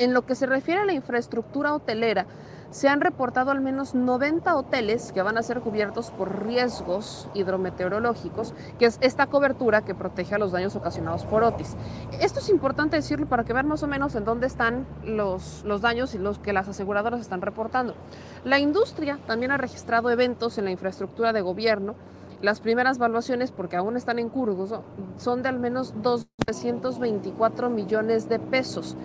En 0.00 0.14
lo 0.14 0.24
que 0.24 0.34
se 0.34 0.46
refiere 0.46 0.80
a 0.80 0.86
la 0.86 0.94
infraestructura 0.94 1.74
hotelera, 1.74 2.24
se 2.70 2.88
han 2.88 3.02
reportado 3.02 3.50
al 3.50 3.60
menos 3.60 3.94
90 3.94 4.56
hoteles 4.56 5.12
que 5.12 5.20
van 5.20 5.36
a 5.36 5.42
ser 5.42 5.60
cubiertos 5.60 6.10
por 6.10 6.46
riesgos 6.46 7.28
hidrometeorológicos, 7.34 8.54
que 8.78 8.86
es 8.86 8.96
esta 9.02 9.26
cobertura 9.26 9.82
que 9.82 9.94
protege 9.94 10.36
a 10.36 10.38
los 10.38 10.52
daños 10.52 10.74
ocasionados 10.74 11.26
por 11.26 11.44
Otis. 11.44 11.76
Esto 12.18 12.40
es 12.40 12.48
importante 12.48 12.96
decirlo 12.96 13.26
para 13.26 13.44
que 13.44 13.52
vean 13.52 13.68
más 13.68 13.82
o 13.82 13.86
menos 13.86 14.14
en 14.14 14.24
dónde 14.24 14.46
están 14.46 14.86
los, 15.04 15.64
los 15.66 15.82
daños 15.82 16.14
y 16.14 16.18
los 16.18 16.38
que 16.38 16.54
las 16.54 16.66
aseguradoras 16.66 17.20
están 17.20 17.42
reportando. 17.42 17.94
La 18.42 18.58
industria 18.58 19.18
también 19.26 19.52
ha 19.52 19.58
registrado 19.58 20.08
eventos 20.08 20.56
en 20.56 20.64
la 20.64 20.70
infraestructura 20.70 21.34
de 21.34 21.42
gobierno. 21.42 21.94
Las 22.40 22.60
primeras 22.60 22.96
valuaciones, 22.96 23.50
porque 23.50 23.76
aún 23.76 23.98
están 23.98 24.18
en 24.18 24.30
curso, 24.30 24.82
son 25.18 25.42
de 25.42 25.50
al 25.50 25.58
menos 25.58 25.92
224 26.00 27.68
millones 27.68 28.30
de 28.30 28.38
pesos. 28.38 28.96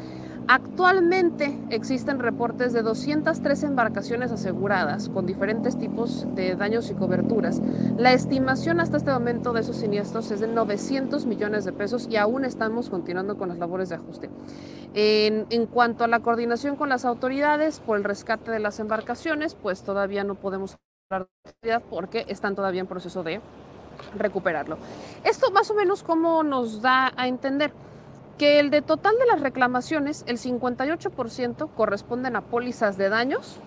Actualmente 0.47 1.57
existen 1.71 2.19
reportes 2.19 2.71
de 2.71 2.83
203 2.83 3.63
embarcaciones 3.63 4.31
aseguradas 4.31 5.09
con 5.09 5.25
diferentes 5.25 5.77
tipos 5.79 6.27
de 6.35 6.55
daños 6.55 6.91
y 6.91 6.93
coberturas. 6.93 7.61
La 7.97 8.13
estimación 8.13 8.79
hasta 8.79 8.97
este 8.97 9.11
momento 9.11 9.53
de 9.53 9.61
esos 9.61 9.77
siniestros 9.77 10.29
es 10.29 10.41
de 10.41 10.47
900 10.47 11.25
millones 11.25 11.65
de 11.65 11.73
pesos 11.73 12.07
y 12.11 12.17
aún 12.17 12.45
estamos 12.45 12.91
continuando 12.91 13.37
con 13.37 13.49
las 13.49 13.57
labores 13.57 13.89
de 13.89 13.95
ajuste. 13.95 14.29
En, 14.93 15.65
cuanto 15.65 16.03
a 16.03 16.07
la 16.07 16.19
coordinación 16.19 16.75
con 16.75 16.89
las 16.89 17.05
autoridades 17.05 17.79
por 17.79 17.97
el 17.97 18.03
rescate 18.03 18.51
de 18.51 18.59
las 18.59 18.79
embarcaciones, 18.79 19.55
pues 19.55 19.81
todavía 19.81 20.23
no 20.23 20.35
podemos 20.35 20.77
hablar 21.09 21.27
de 21.63 21.79
porque 21.89 22.25
están 22.27 22.55
todavía 22.55 22.81
en 22.81 22.87
proceso 22.87 23.23
de 23.23 23.41
recuperarlo. 24.15 24.77
Esto 25.23 25.49
más 25.51 25.71
o 25.71 25.73
menos 25.73 26.03
como 26.03 26.43
nos 26.43 26.83
da 26.83 27.11
a 27.17 27.27
entender 27.27 27.73
que 28.37 28.59
el 28.59 28.69
de 28.69 28.81
total 28.81 29.15
de 29.17 29.25
las 29.25 29.41
reclamaciones, 29.41 30.23
el 30.27 30.37
58% 30.37 31.69
corresponden 31.73 32.35
a 32.35 32.41
pólizas 32.41 32.97
de 32.97 33.09
daños, 33.09 33.59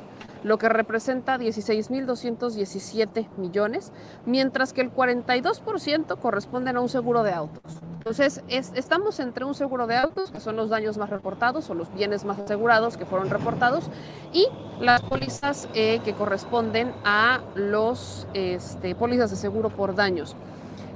lo 0.45 0.59
que 0.59 0.69
representa 0.69 1.39
16.217 1.39 3.29
millones, 3.37 3.93
mientras 4.27 4.73
que 4.73 4.83
el 4.83 4.93
42% 4.93 6.19
corresponden 6.19 6.77
a 6.77 6.81
un 6.81 6.89
seguro 6.89 7.23
de 7.23 7.33
autos. 7.33 7.81
Entonces, 7.99 8.43
es, 8.49 8.73
estamos 8.75 9.21
entre 9.21 9.45
un 9.45 9.55
seguro 9.55 9.87
de 9.87 9.97
autos, 9.97 10.31
que 10.31 10.41
son 10.41 10.57
los 10.57 10.71
daños 10.71 10.97
más 10.97 11.11
reportados 11.11 11.69
o 11.71 11.75
los 11.75 11.93
bienes 11.93 12.25
más 12.25 12.39
asegurados 12.39 12.97
que 12.97 13.05
fueron 13.05 13.31
reportados, 13.31 13.91
y 14.33 14.47
las 14.81 15.03
pólizas 15.03 15.69
eh, 15.75 16.01
que 16.05 16.15
corresponden 16.15 16.93
a 17.05 17.41
los 17.55 18.29
este, 18.35 18.95
pólizas 18.95 19.31
de 19.31 19.37
seguro 19.37 19.71
por 19.71 19.95
daños. 19.95 20.37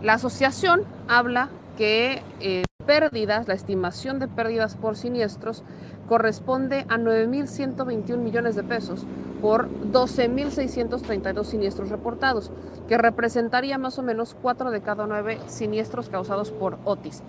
La 0.03 0.15
asociación 0.15 0.85
habla 1.09 1.49
que 1.77 2.23
eh, 2.41 2.65
pérdidas, 2.87 3.49
la 3.49 3.55
estimación 3.55 4.19
de 4.19 4.29
pérdidas 4.29 4.77
por 4.77 4.97
siniestros 4.97 5.65
corresponde 6.09 6.85
a 6.89 6.99
9.121 6.99 8.17
millones 8.19 8.55
de 8.55 8.63
pesos 8.63 9.07
por 9.41 9.69
12.632 9.69 11.45
siniestros 11.45 11.89
reportados, 11.91 12.53
que 12.89 12.99
representaría 12.99 13.79
más 13.79 13.99
o 13.99 14.03
menos 14.03 14.37
4 14.41 14.71
de 14.71 14.81
cada 14.83 15.07
9 15.07 15.39
siniestros 15.47 16.09
causados 16.09 16.51
por 16.51 16.79
Otis. 16.85 17.23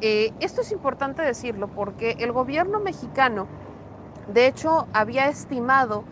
Eh, 0.00 0.32
esto 0.40 0.62
es 0.62 0.72
importante 0.72 1.22
decirlo 1.22 1.68
porque 1.68 2.16
el 2.18 2.32
gobierno 2.32 2.80
mexicano, 2.80 3.46
de 4.32 4.46
hecho, 4.46 4.88
había 4.92 5.28
estimado 5.28 6.04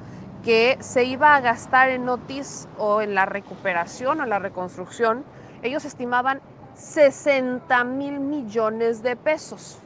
que 0.45 0.78
se 0.80 1.05
iba 1.05 1.34
a 1.34 1.41
gastar 1.41 1.91
en 1.91 2.09
Otis 2.09 2.68
o 2.78 3.03
en 3.03 3.14
la 3.14 3.26
recuperación 3.26 4.20
o 4.20 4.24
en 4.24 4.30
la 4.30 4.38
reconstrucción, 4.38 5.24
ellos 5.62 5.84
estimaban 5.84 6.41
60 6.75 7.85
mil 7.85 8.21
millones 8.21 9.03
de 9.03 9.16
pesos. 9.16 9.79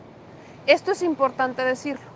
Esto 0.67 0.93
es 0.93 1.03
importante 1.03 1.63
decirlo. 1.65 2.15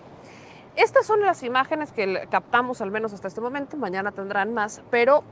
Estas 0.77 1.07
son 1.07 1.21
las 1.21 1.43
imágenes 1.43 1.91
que 1.91 2.29
captamos 2.31 2.81
al 2.81 2.91
menos 2.91 3.13
hasta 3.13 3.29
este 3.29 3.41
momento, 3.41 3.77
mañana 3.77 4.13
tendrán 4.13 4.55
más, 4.55 4.81
pero 4.91 5.25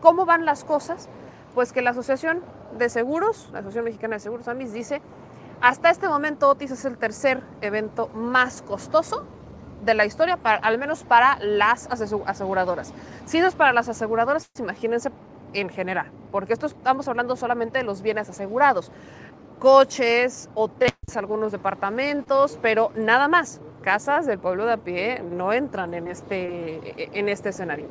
¿cómo 0.00 0.24
van 0.24 0.44
las 0.44 0.62
cosas? 0.62 1.08
Pues 1.54 1.72
que 1.72 1.82
la 1.82 1.90
Asociación 1.90 2.42
de 2.78 2.88
Seguros, 2.88 3.48
la 3.52 3.58
Asociación 3.58 3.86
Mexicana 3.86 4.14
de 4.16 4.20
Seguros, 4.20 4.46
AMIS, 4.46 4.72
dice, 4.72 5.02
hasta 5.60 5.90
este 5.90 6.08
momento 6.08 6.48
Otis 6.48 6.70
es 6.70 6.84
el 6.84 6.96
tercer 6.96 7.42
evento 7.60 8.08
más 8.14 8.62
costoso 8.62 9.24
de 9.84 9.94
la 9.94 10.04
historia, 10.04 10.38
al 10.42 10.78
menos 10.78 11.04
para 11.04 11.38
las 11.40 11.88
aseguradoras. 11.90 12.92
Si 13.26 13.38
eso 13.38 13.48
es 13.48 13.54
para 13.54 13.72
las 13.72 13.88
aseguradoras, 13.88 14.48
imagínense 14.58 15.10
en 15.54 15.68
general, 15.68 16.10
porque 16.30 16.52
esto 16.52 16.66
estamos 16.66 17.08
hablando 17.08 17.36
solamente 17.36 17.78
de 17.78 17.84
los 17.84 18.02
bienes 18.02 18.28
asegurados, 18.28 18.90
coches, 19.58 20.50
hoteles, 20.54 20.94
algunos 21.16 21.52
departamentos, 21.52 22.58
pero 22.60 22.90
nada 22.96 23.28
más. 23.28 23.60
Casas 23.82 24.24
del 24.24 24.38
pueblo 24.38 24.64
de 24.64 24.72
a 24.72 24.76
pie 24.78 25.22
no 25.22 25.52
entran 25.52 25.92
en 25.92 26.08
este, 26.08 27.18
en 27.18 27.28
este 27.28 27.50
escenario. 27.50 27.86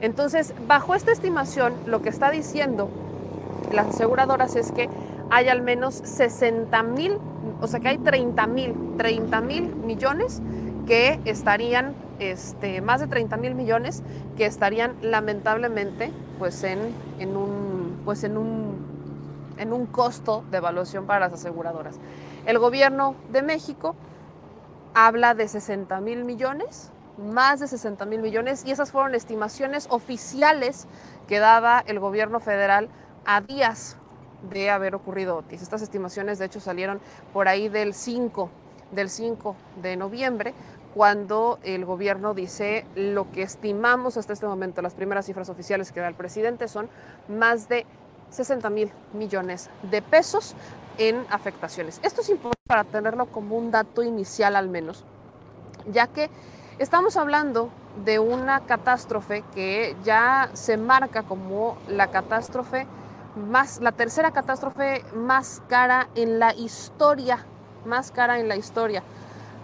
Entonces, 0.00 0.52
bajo 0.66 0.96
esta 0.96 1.12
estimación, 1.12 1.72
lo 1.86 2.02
que 2.02 2.08
está 2.08 2.32
diciendo 2.32 2.90
las 3.72 3.86
aseguradoras 3.86 4.56
es 4.56 4.72
que 4.72 4.88
hay 5.30 5.48
al 5.48 5.62
menos 5.62 5.94
60 5.94 6.82
mil, 6.82 7.18
o 7.60 7.66
sea 7.66 7.80
que 7.80 7.88
hay 7.88 7.98
30 7.98 8.46
mil, 8.46 8.74
30 8.96 9.40
mil 9.40 9.74
millones 9.74 10.42
que 10.86 11.20
estarían, 11.24 11.94
este, 12.18 12.80
más 12.80 13.00
de 13.00 13.06
30 13.06 13.36
mil 13.36 13.54
millones 13.54 14.02
que 14.36 14.46
estarían 14.46 14.94
lamentablemente 15.02 16.12
pues 16.38 16.62
en, 16.64 16.94
en 17.18 17.36
un, 17.36 18.00
pues 18.04 18.24
en 18.24 18.36
un, 18.36 18.76
en 19.58 19.72
un 19.72 19.86
costo 19.86 20.44
de 20.50 20.58
evaluación 20.58 21.06
para 21.06 21.20
las 21.20 21.32
aseguradoras. 21.32 21.96
El 22.46 22.58
gobierno 22.58 23.14
de 23.32 23.42
México 23.42 23.94
habla 24.94 25.34
de 25.34 25.48
60 25.48 26.00
mil 26.00 26.24
millones, 26.24 26.90
más 27.18 27.60
de 27.60 27.68
60 27.68 28.04
mil 28.06 28.20
millones, 28.20 28.64
y 28.64 28.70
esas 28.70 28.90
fueron 28.90 29.14
estimaciones 29.14 29.86
oficiales 29.90 30.86
que 31.28 31.38
daba 31.38 31.82
el 31.86 31.98
gobierno 31.98 32.40
federal 32.40 32.88
a 33.24 33.40
días 33.40 33.96
de 34.50 34.70
haber 34.70 34.94
ocurrido 34.94 35.36
Otis. 35.36 35.62
Estas 35.62 35.82
estimaciones, 35.82 36.38
de 36.38 36.46
hecho, 36.46 36.60
salieron 36.60 37.00
por 37.32 37.48
ahí 37.48 37.68
del 37.68 37.94
5, 37.94 38.48
del 38.92 39.10
5 39.10 39.56
de 39.82 39.96
noviembre, 39.96 40.54
cuando 40.96 41.58
el 41.62 41.84
gobierno 41.84 42.32
dice 42.32 42.86
lo 42.94 43.30
que 43.30 43.42
estimamos 43.42 44.16
hasta 44.16 44.32
este 44.32 44.46
momento, 44.46 44.80
las 44.80 44.94
primeras 44.94 45.26
cifras 45.26 45.50
oficiales 45.50 45.92
que 45.92 46.00
da 46.00 46.08
el 46.08 46.14
presidente 46.14 46.68
son 46.68 46.88
más 47.28 47.68
de 47.68 47.84
60 48.30 48.70
mil 48.70 48.90
millones 49.12 49.68
de 49.90 50.00
pesos 50.00 50.54
en 50.96 51.26
afectaciones. 51.28 52.00
Esto 52.02 52.22
es 52.22 52.30
importante 52.30 52.62
para 52.66 52.84
tenerlo 52.84 53.26
como 53.26 53.58
un 53.58 53.70
dato 53.70 54.02
inicial 54.02 54.56
al 54.56 54.70
menos, 54.70 55.04
ya 55.92 56.06
que 56.06 56.30
estamos 56.78 57.18
hablando 57.18 57.68
de 58.06 58.18
una 58.18 58.60
catástrofe 58.60 59.44
que 59.54 59.94
ya 60.02 60.48
se 60.54 60.78
marca 60.78 61.24
como 61.24 61.76
la 61.88 62.06
catástrofe 62.06 62.86
más, 63.36 63.82
la 63.82 63.92
tercera 63.92 64.30
catástrofe 64.30 65.04
más 65.14 65.62
cara 65.68 66.08
en 66.14 66.38
la 66.38 66.54
historia, 66.54 67.44
más 67.84 68.10
cara 68.12 68.40
en 68.40 68.48
la 68.48 68.56
historia 68.56 69.02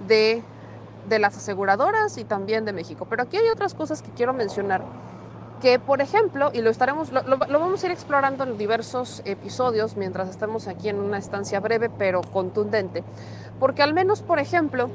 de, 0.07 0.43
de 1.09 1.19
las 1.19 1.37
aseguradoras 1.37 2.19
y 2.19 2.25
también 2.25 2.65
de 2.65 2.73
México. 2.73 3.07
Pero 3.09 3.23
aquí 3.23 3.37
hay 3.37 3.49
otras 3.49 3.75
cosas 3.75 4.03
que 4.03 4.11
quiero 4.11 4.33
mencionar 4.33 4.83
que 5.63 5.79
por 5.79 6.01
ejemplo, 6.01 6.51
y 6.53 6.61
lo 6.61 6.71
estaremos, 6.71 7.13
lo, 7.13 7.23
vamos 7.39 7.83
a 7.83 7.87
ir 7.87 7.93
explorando 7.93 8.43
en 8.43 8.59
diversos 8.59 9.23
episodios 9.25 9.97
mientras 9.97 10.29
estemos 10.29 10.67
aquí 10.67 10.89
en 10.89 10.99
una 10.99 11.19
estancia 11.19 11.61
breve 11.61 11.89
pero 11.89 12.21
contundente, 12.21 13.05
porque 13.61 13.85
al 13.85 13.95
menos, 13.95 14.23
por 14.23 14.41
ejemplo, 14.41 14.91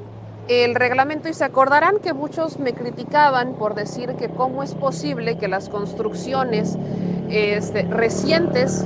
el 0.46 0.74
reglamento, 0.74 1.30
y 1.30 1.34
se 1.34 1.44
acordarán 1.44 2.00
que 2.00 2.12
muchos 2.12 2.58
me 2.58 2.74
criticaban 2.74 3.54
por 3.54 3.74
decir 3.74 4.14
que 4.16 4.28
cómo 4.28 4.62
es 4.62 4.74
posible 4.74 5.38
que 5.38 5.48
las 5.48 5.70
construcciones 5.70 6.76
este, 7.30 7.84
recientes 7.84 8.84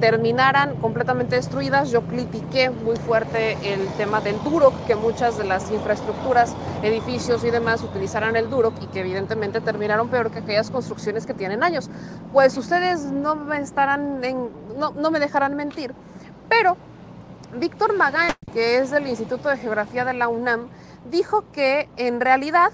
terminaran 0.00 0.76
completamente 0.76 1.36
destruidas. 1.36 1.90
Yo 1.90 2.02
critiqué 2.02 2.70
muy 2.70 2.96
fuerte 2.96 3.56
el 3.62 3.86
tema 3.98 4.20
del 4.20 4.42
Duroc, 4.42 4.74
que 4.86 4.96
muchas 4.96 5.36
de 5.38 5.44
las 5.44 5.70
infraestructuras, 5.70 6.54
edificios 6.82 7.44
y 7.44 7.50
demás 7.50 7.82
utilizaran 7.82 8.34
el 8.34 8.50
Duroc 8.50 8.74
y 8.82 8.86
que 8.86 9.00
evidentemente 9.00 9.60
terminaron 9.60 10.08
peor 10.08 10.30
que 10.30 10.40
aquellas 10.40 10.70
construcciones 10.70 11.26
que 11.26 11.34
tienen 11.34 11.62
años. 11.62 11.90
Pues 12.32 12.56
ustedes 12.56 13.02
no 13.04 13.36
me 13.36 13.60
estarán 13.60 14.24
en, 14.24 14.48
no, 14.76 14.90
no 14.92 15.10
me 15.10 15.20
dejarán 15.20 15.54
mentir, 15.54 15.94
pero 16.48 16.76
Víctor 17.54 17.96
Magán, 17.96 18.32
que 18.52 18.78
es 18.78 18.90
del 18.90 19.06
Instituto 19.06 19.48
de 19.48 19.58
Geografía 19.58 20.04
de 20.04 20.14
la 20.14 20.28
UNAM, 20.28 20.68
dijo 21.10 21.44
que 21.52 21.88
en 21.96 22.20
realidad 22.20 22.72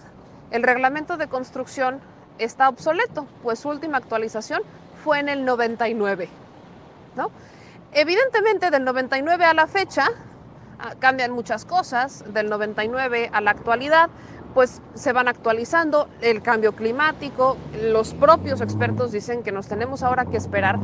el 0.50 0.62
reglamento 0.62 1.16
de 1.16 1.26
construcción 1.26 2.00
está 2.38 2.68
obsoleto, 2.68 3.26
pues 3.42 3.58
su 3.58 3.68
última 3.68 3.98
actualización 3.98 4.62
fue 5.02 5.18
en 5.18 5.28
el 5.28 5.44
99. 5.44 6.45
Evidentemente, 7.92 8.70
del 8.70 8.84
99 8.84 9.44
a 9.44 9.54
la 9.54 9.66
fecha 9.66 10.08
ah, 10.78 10.94
cambian 10.98 11.32
muchas 11.32 11.64
cosas, 11.64 12.24
del 12.32 12.48
99 12.48 13.30
a 13.32 13.40
la 13.40 13.50
actualidad, 13.52 14.10
pues 14.56 14.80
se 14.94 15.12
van 15.12 15.28
actualizando 15.28 16.08
el 16.22 16.40
cambio 16.40 16.72
climático, 16.72 17.58
los 17.82 18.14
propios 18.14 18.62
expertos 18.62 19.12
dicen 19.12 19.42
que 19.42 19.52
nos 19.52 19.68
tenemos 19.68 20.02
ahora 20.02 20.24
que 20.24 20.38
esperar 20.38 20.78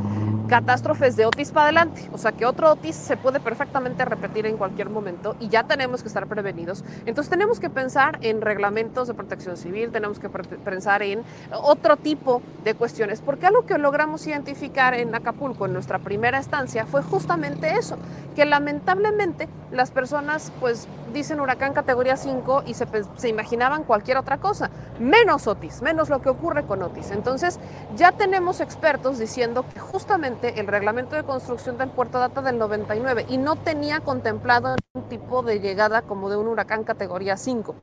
catástrofes 0.47 1.15
de 1.15 1.25
Otis 1.25 1.49
para 1.49 1.63
adelante, 1.63 2.07
o 2.11 2.19
sea 2.19 2.33
que 2.33 2.45
otro 2.45 2.71
Otis 2.71 2.95
se 2.95 3.17
puede 3.17 3.39
perfectamente 3.39 4.05
repetir 4.05 4.45
en 4.45 4.57
cualquier 4.57 4.91
momento 4.91 5.35
y 5.39 5.49
ya 5.49 5.63
tenemos 5.63 6.03
que 6.03 6.07
estar 6.07 6.27
prevenidos. 6.27 6.83
Entonces 7.07 7.31
tenemos 7.31 7.59
que 7.59 7.71
pensar 7.71 8.19
en 8.21 8.41
reglamentos 8.41 9.07
de 9.07 9.15
protección 9.15 9.57
civil, 9.57 9.91
tenemos 9.91 10.19
que 10.19 10.29
pensar 10.29 11.01
en 11.01 11.23
otro 11.51 11.97
tipo 11.97 12.43
de 12.63 12.75
cuestiones, 12.75 13.21
porque 13.21 13.47
algo 13.47 13.65
que 13.65 13.79
logramos 13.79 14.27
identificar 14.27 14.93
en 14.93 15.15
Acapulco 15.15 15.65
en 15.65 15.73
nuestra 15.73 15.97
primera 15.97 16.37
estancia 16.37 16.85
fue 16.85 17.01
justamente 17.01 17.73
eso, 17.73 17.97
que 18.35 18.45
lamentablemente 18.45 19.49
las 19.71 19.89
personas 19.89 20.51
pues 20.59 20.87
dicen 21.13 21.39
huracán 21.39 21.73
categoría 21.73 22.17
5 22.17 22.63
y 22.67 22.75
se, 22.75 22.85
se 23.15 23.29
imaginaban 23.63 23.83
cualquier 23.83 24.17
otra 24.17 24.39
cosa, 24.39 24.69
menos 24.99 25.47
Otis, 25.47 25.81
menos 25.81 26.09
lo 26.09 26.21
que 26.21 26.29
ocurre 26.29 26.65
con 26.65 26.81
Otis. 26.81 27.11
Entonces 27.11 27.59
ya 27.95 28.11
tenemos 28.11 28.59
expertos 28.59 29.19
diciendo 29.19 29.65
que 29.73 29.79
justamente 29.79 30.59
el 30.59 30.67
reglamento 30.67 31.15
de 31.15 31.23
construcción 31.23 31.77
del 31.77 31.89
puerto 31.89 32.19
data 32.19 32.41
del 32.41 32.57
99 32.57 33.25
y 33.29 33.37
no 33.37 33.55
tenía 33.55 34.01
contemplado 34.01 34.75
un 34.93 35.03
tipo 35.03 35.43
de 35.43 35.59
llegada 35.59 36.01
como 36.01 36.29
de 36.29 36.37
un 36.37 36.47
huracán 36.47 36.83
categoría 36.83 37.37
5. 37.37 37.75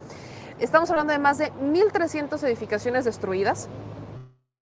Estamos 0.59 0.91
hablando 0.91 1.15
de 1.15 1.19
más 1.19 1.39
de 1.39 1.51
1.300 1.55 2.43
edificaciones 2.45 3.07
destruidas, 3.07 3.69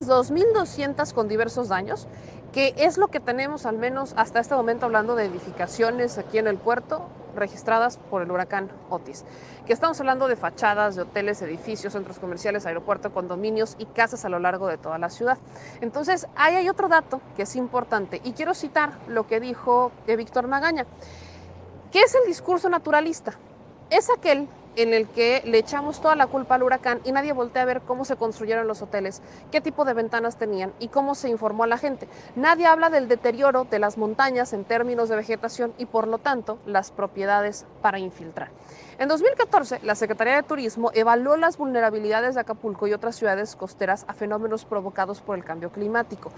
2.200 0.00 1.12
con 1.12 1.26
diversos 1.26 1.68
daños, 1.68 2.06
que 2.52 2.74
es 2.76 2.96
lo 2.96 3.08
que 3.08 3.18
tenemos 3.18 3.66
al 3.66 3.78
menos 3.78 4.14
hasta 4.16 4.38
este 4.38 4.54
momento 4.54 4.86
hablando 4.86 5.16
de 5.16 5.24
edificaciones 5.24 6.16
aquí 6.18 6.38
en 6.38 6.46
el 6.46 6.56
puerto 6.56 7.08
registradas 7.38 7.98
por 8.10 8.22
el 8.22 8.30
huracán 8.30 8.70
Otis. 8.90 9.24
Que 9.66 9.72
estamos 9.72 9.98
hablando 10.00 10.28
de 10.28 10.36
fachadas, 10.36 10.96
de 10.96 11.02
hoteles, 11.02 11.40
edificios, 11.42 11.92
centros 11.92 12.18
comerciales, 12.18 12.66
aeropuertos, 12.66 13.12
condominios 13.12 13.76
y 13.78 13.86
casas 13.86 14.24
a 14.24 14.28
lo 14.28 14.38
largo 14.38 14.66
de 14.66 14.78
toda 14.78 14.98
la 14.98 15.10
ciudad. 15.10 15.38
Entonces, 15.80 16.26
ahí 16.36 16.54
hay 16.54 16.68
otro 16.68 16.88
dato 16.88 17.20
que 17.36 17.42
es 17.42 17.56
importante 17.56 18.20
y 18.24 18.32
quiero 18.32 18.54
citar 18.54 18.98
lo 19.08 19.26
que 19.26 19.40
dijo 19.40 19.92
eh, 20.06 20.16
Víctor 20.16 20.48
Magaña. 20.48 20.86
¿Qué 21.92 22.00
es 22.00 22.14
el 22.14 22.26
discurso 22.26 22.68
naturalista? 22.68 23.32
Es 23.90 24.10
aquel 24.10 24.48
en 24.78 24.94
el 24.94 25.08
que 25.08 25.42
le 25.44 25.58
echamos 25.58 26.00
toda 26.00 26.14
la 26.14 26.28
culpa 26.28 26.54
al 26.54 26.62
huracán 26.62 27.00
y 27.04 27.10
nadie 27.10 27.32
voltea 27.32 27.62
a 27.62 27.66
ver 27.66 27.80
cómo 27.80 28.04
se 28.04 28.16
construyeron 28.16 28.68
los 28.68 28.80
hoteles, 28.80 29.22
qué 29.50 29.60
tipo 29.60 29.84
de 29.84 29.92
ventanas 29.92 30.36
tenían 30.36 30.72
y 30.78 30.88
cómo 30.88 31.16
se 31.16 31.28
informó 31.28 31.64
a 31.64 31.66
la 31.66 31.78
gente. 31.78 32.08
Nadie 32.36 32.66
habla 32.66 32.88
del 32.88 33.08
deterioro 33.08 33.64
de 33.64 33.80
las 33.80 33.98
montañas 33.98 34.52
en 34.52 34.64
términos 34.64 35.08
de 35.08 35.16
vegetación 35.16 35.74
y 35.78 35.86
por 35.86 36.06
lo 36.06 36.18
tanto 36.18 36.58
las 36.64 36.92
propiedades 36.92 37.66
para 37.82 37.98
infiltrar. 37.98 38.50
En 38.98 39.06
2014, 39.06 39.78
la 39.84 39.94
Secretaría 39.94 40.34
de 40.34 40.42
Turismo 40.42 40.90
evaluó 40.92 41.36
las 41.36 41.56
vulnerabilidades 41.56 42.34
de 42.34 42.40
Acapulco 42.40 42.88
y 42.88 42.92
otras 42.92 43.14
ciudades 43.14 43.54
costeras 43.54 44.04
a 44.08 44.12
fenómenos 44.12 44.64
provocados 44.64 45.20
por 45.20 45.38
el 45.38 45.44
cambio 45.44 45.70
climático. 45.70 46.32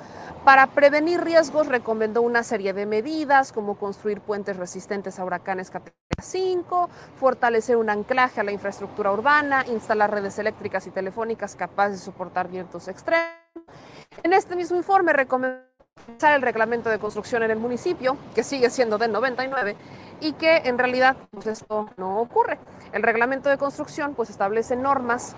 Para 0.45 0.67
prevenir 0.67 1.23
riesgos, 1.23 1.69
recomendó 1.69 2.21
una 2.21 2.43
serie 2.43 2.75
de 2.75 2.85
medidas 2.85 3.53
como 3.53 3.79
construir 3.79 4.21
puentes 4.21 4.59
resistentes 4.59 5.19
a 5.19 5.25
huracanes 5.25 5.71
categoría 5.71 5.95
5, 6.21 6.91
fortalecer 7.19 7.79
un 7.79 7.89
anclaje 7.89 8.43
a 8.43 8.45
la 8.45 8.53
infraestructura 8.53 9.11
urbana, 9.11 9.65
instalar 9.67 10.11
redes 10.11 10.39
eléctricas 10.39 10.87
y 10.87 10.91
telefónicas 10.91 11.57
capaces 11.57 12.01
de 12.01 12.05
soportar 12.05 12.49
vientos 12.49 12.89
extremos. 12.89 13.25
En 14.23 14.35
este 14.35 14.55
mismo 14.55 14.77
informe 14.77 15.15
recomendó 15.15 15.71
el 16.23 16.43
reglamento 16.43 16.91
de 16.91 16.99
construcción 16.99 17.43
en 17.43 17.53
el 17.53 17.59
municipio, 17.59 18.19
que 18.35 18.43
sigue 18.43 18.69
siendo 18.69 18.99
del 18.99 19.13
99, 19.13 19.77
y 20.21 20.33
que 20.33 20.59
en 20.65 20.79
realidad 20.79 21.17
pues 21.31 21.47
esto 21.47 21.89
no 21.97 22.21
ocurre. 22.21 22.59
El 22.93 23.03
reglamento 23.03 23.49
de 23.49 23.59
construcción 23.59 24.15
pues 24.15 24.31
establece 24.31 24.77
normas 24.77 25.35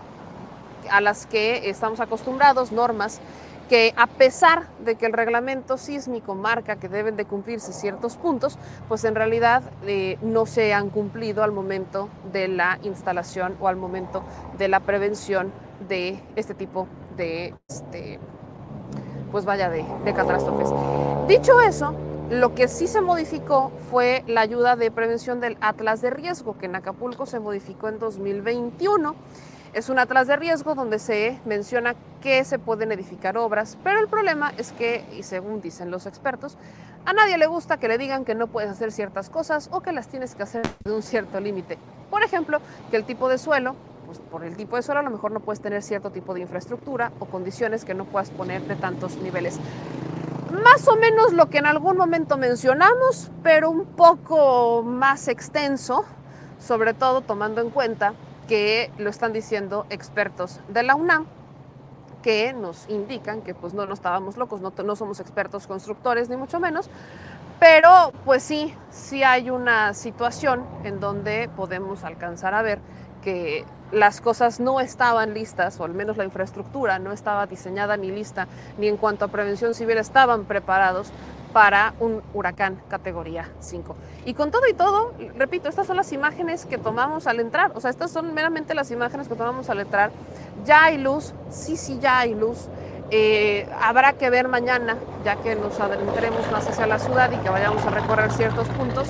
a 0.90 1.00
las 1.00 1.26
que 1.26 1.70
estamos 1.70 2.00
acostumbrados, 2.00 2.72
normas 2.72 3.20
que 3.68 3.94
a 3.96 4.06
pesar 4.06 4.66
de 4.84 4.96
que 4.96 5.06
el 5.06 5.14
reglamento 5.14 5.78
sísmico 5.78 6.34
marca 6.34 6.76
que 6.76 6.90
deben 6.90 7.16
de 7.16 7.24
cumplirse 7.24 7.72
ciertos 7.72 8.16
puntos, 8.16 8.58
pues 8.86 9.04
en 9.04 9.14
realidad 9.14 9.62
eh, 9.86 10.18
no 10.20 10.44
se 10.44 10.74
han 10.74 10.90
cumplido 10.90 11.42
al 11.42 11.52
momento 11.52 12.10
de 12.32 12.48
la 12.48 12.78
instalación 12.82 13.56
o 13.60 13.68
al 13.68 13.76
momento 13.76 14.22
de 14.58 14.68
la 14.68 14.80
prevención 14.80 15.52
de 15.88 16.20
este 16.36 16.52
tipo 16.52 16.86
de, 17.16 17.54
este, 17.68 18.18
pues 19.30 19.46
vaya, 19.46 19.70
de, 19.70 19.84
de 20.04 20.12
catástrofes. 20.12 20.68
Dicho 21.26 21.58
eso, 21.62 21.94
lo 22.32 22.54
que 22.54 22.66
sí 22.66 22.86
se 22.86 23.02
modificó 23.02 23.70
fue 23.90 24.24
la 24.26 24.40
ayuda 24.40 24.74
de 24.74 24.90
prevención 24.90 25.38
del 25.38 25.58
Atlas 25.60 26.00
de 26.00 26.08
Riesgo, 26.08 26.56
que 26.56 26.64
en 26.64 26.74
Acapulco 26.74 27.26
se 27.26 27.40
modificó 27.40 27.90
en 27.90 27.98
2021. 27.98 29.14
Es 29.74 29.90
un 29.90 29.98
atlas 29.98 30.26
de 30.26 30.36
riesgo 30.36 30.74
donde 30.74 30.98
se 30.98 31.38
menciona 31.44 31.94
que 32.22 32.42
se 32.44 32.58
pueden 32.58 32.90
edificar 32.90 33.36
obras, 33.36 33.76
pero 33.84 34.00
el 34.00 34.08
problema 34.08 34.52
es 34.56 34.72
que, 34.72 35.04
y 35.16 35.22
según 35.24 35.60
dicen 35.60 35.90
los 35.90 36.06
expertos, 36.06 36.56
a 37.04 37.12
nadie 37.12 37.36
le 37.36 37.46
gusta 37.46 37.76
que 37.76 37.88
le 37.88 37.98
digan 37.98 38.24
que 38.24 38.34
no 38.34 38.46
puedes 38.46 38.70
hacer 38.70 38.92
ciertas 38.92 39.28
cosas 39.28 39.68
o 39.70 39.80
que 39.80 39.92
las 39.92 40.08
tienes 40.08 40.34
que 40.34 40.42
hacer 40.42 40.62
de 40.84 40.92
un 40.92 41.02
cierto 41.02 41.38
límite. 41.38 41.76
Por 42.10 42.22
ejemplo, 42.22 42.60
que 42.90 42.96
el 42.96 43.04
tipo 43.04 43.28
de 43.28 43.36
suelo, 43.36 43.76
pues 44.06 44.20
por 44.20 44.44
el 44.44 44.56
tipo 44.56 44.76
de 44.76 44.82
suelo 44.82 45.00
a 45.00 45.02
lo 45.02 45.10
mejor 45.10 45.32
no 45.32 45.40
puedes 45.40 45.60
tener 45.60 45.82
cierto 45.82 46.10
tipo 46.10 46.32
de 46.32 46.40
infraestructura 46.40 47.12
o 47.18 47.26
condiciones 47.26 47.84
que 47.84 47.92
no 47.92 48.06
puedas 48.06 48.30
poner 48.30 48.62
de 48.62 48.76
tantos 48.76 49.16
niveles 49.16 49.58
más 50.52 50.86
o 50.88 50.96
menos 50.96 51.32
lo 51.32 51.48
que 51.50 51.58
en 51.58 51.66
algún 51.66 51.96
momento 51.96 52.36
mencionamos, 52.36 53.30
pero 53.42 53.70
un 53.70 53.84
poco 53.84 54.82
más 54.82 55.28
extenso, 55.28 56.04
sobre 56.60 56.94
todo 56.94 57.20
tomando 57.22 57.60
en 57.60 57.70
cuenta 57.70 58.14
que 58.48 58.90
lo 58.98 59.10
están 59.10 59.32
diciendo 59.32 59.86
expertos 59.90 60.60
de 60.68 60.82
la 60.82 60.94
UNAM 60.94 61.26
que 62.22 62.52
nos 62.52 62.88
indican 62.88 63.42
que 63.42 63.54
pues 63.54 63.74
no, 63.74 63.84
no 63.84 63.94
estábamos 63.94 64.36
locos, 64.36 64.60
no, 64.60 64.72
no 64.84 64.96
somos 64.96 65.20
expertos 65.20 65.66
constructores 65.66 66.28
ni 66.28 66.36
mucho 66.36 66.60
menos, 66.60 66.88
pero 67.58 68.12
pues 68.24 68.42
sí, 68.42 68.74
sí 68.90 69.22
hay 69.22 69.50
una 69.50 69.92
situación 69.92 70.64
en 70.84 71.00
donde 71.00 71.50
podemos 71.56 72.04
alcanzar 72.04 72.54
a 72.54 72.62
ver 72.62 72.78
que 73.22 73.64
las 73.92 74.20
cosas 74.20 74.58
no 74.58 74.80
estaban 74.80 75.34
listas, 75.34 75.78
o 75.78 75.84
al 75.84 75.94
menos 75.94 76.16
la 76.16 76.24
infraestructura 76.24 76.98
no 76.98 77.12
estaba 77.12 77.46
diseñada 77.46 77.96
ni 77.96 78.10
lista, 78.10 78.48
ni 78.78 78.88
en 78.88 78.96
cuanto 78.96 79.24
a 79.24 79.28
prevención 79.28 79.74
civil 79.74 79.98
estaban 79.98 80.44
preparados 80.44 81.12
para 81.52 81.92
un 82.00 82.22
huracán 82.32 82.80
categoría 82.88 83.50
5. 83.60 83.94
Y 84.24 84.32
con 84.32 84.50
todo 84.50 84.66
y 84.66 84.72
todo, 84.72 85.12
repito, 85.36 85.68
estas 85.68 85.86
son 85.86 85.96
las 85.96 86.12
imágenes 86.12 86.64
que 86.64 86.78
tomamos 86.78 87.26
al 87.26 87.40
entrar, 87.40 87.72
o 87.74 87.80
sea, 87.80 87.90
estas 87.90 88.10
son 88.10 88.32
meramente 88.32 88.74
las 88.74 88.90
imágenes 88.90 89.28
que 89.28 89.34
tomamos 89.34 89.68
al 89.68 89.80
entrar. 89.80 90.10
Ya 90.64 90.84
hay 90.84 90.98
luz, 90.98 91.34
sí, 91.50 91.76
sí, 91.76 91.98
ya 92.00 92.20
hay 92.20 92.34
luz. 92.34 92.68
Eh, 93.10 93.68
habrá 93.82 94.14
que 94.14 94.30
ver 94.30 94.48
mañana, 94.48 94.96
ya 95.22 95.36
que 95.36 95.54
nos 95.54 95.78
adentremos 95.78 96.50
más 96.50 96.66
hacia 96.66 96.86
la 96.86 96.98
ciudad 96.98 97.30
y 97.30 97.36
que 97.36 97.50
vayamos 97.50 97.84
a 97.84 97.90
recorrer 97.90 98.32
ciertos 98.32 98.66
puntos 98.68 99.08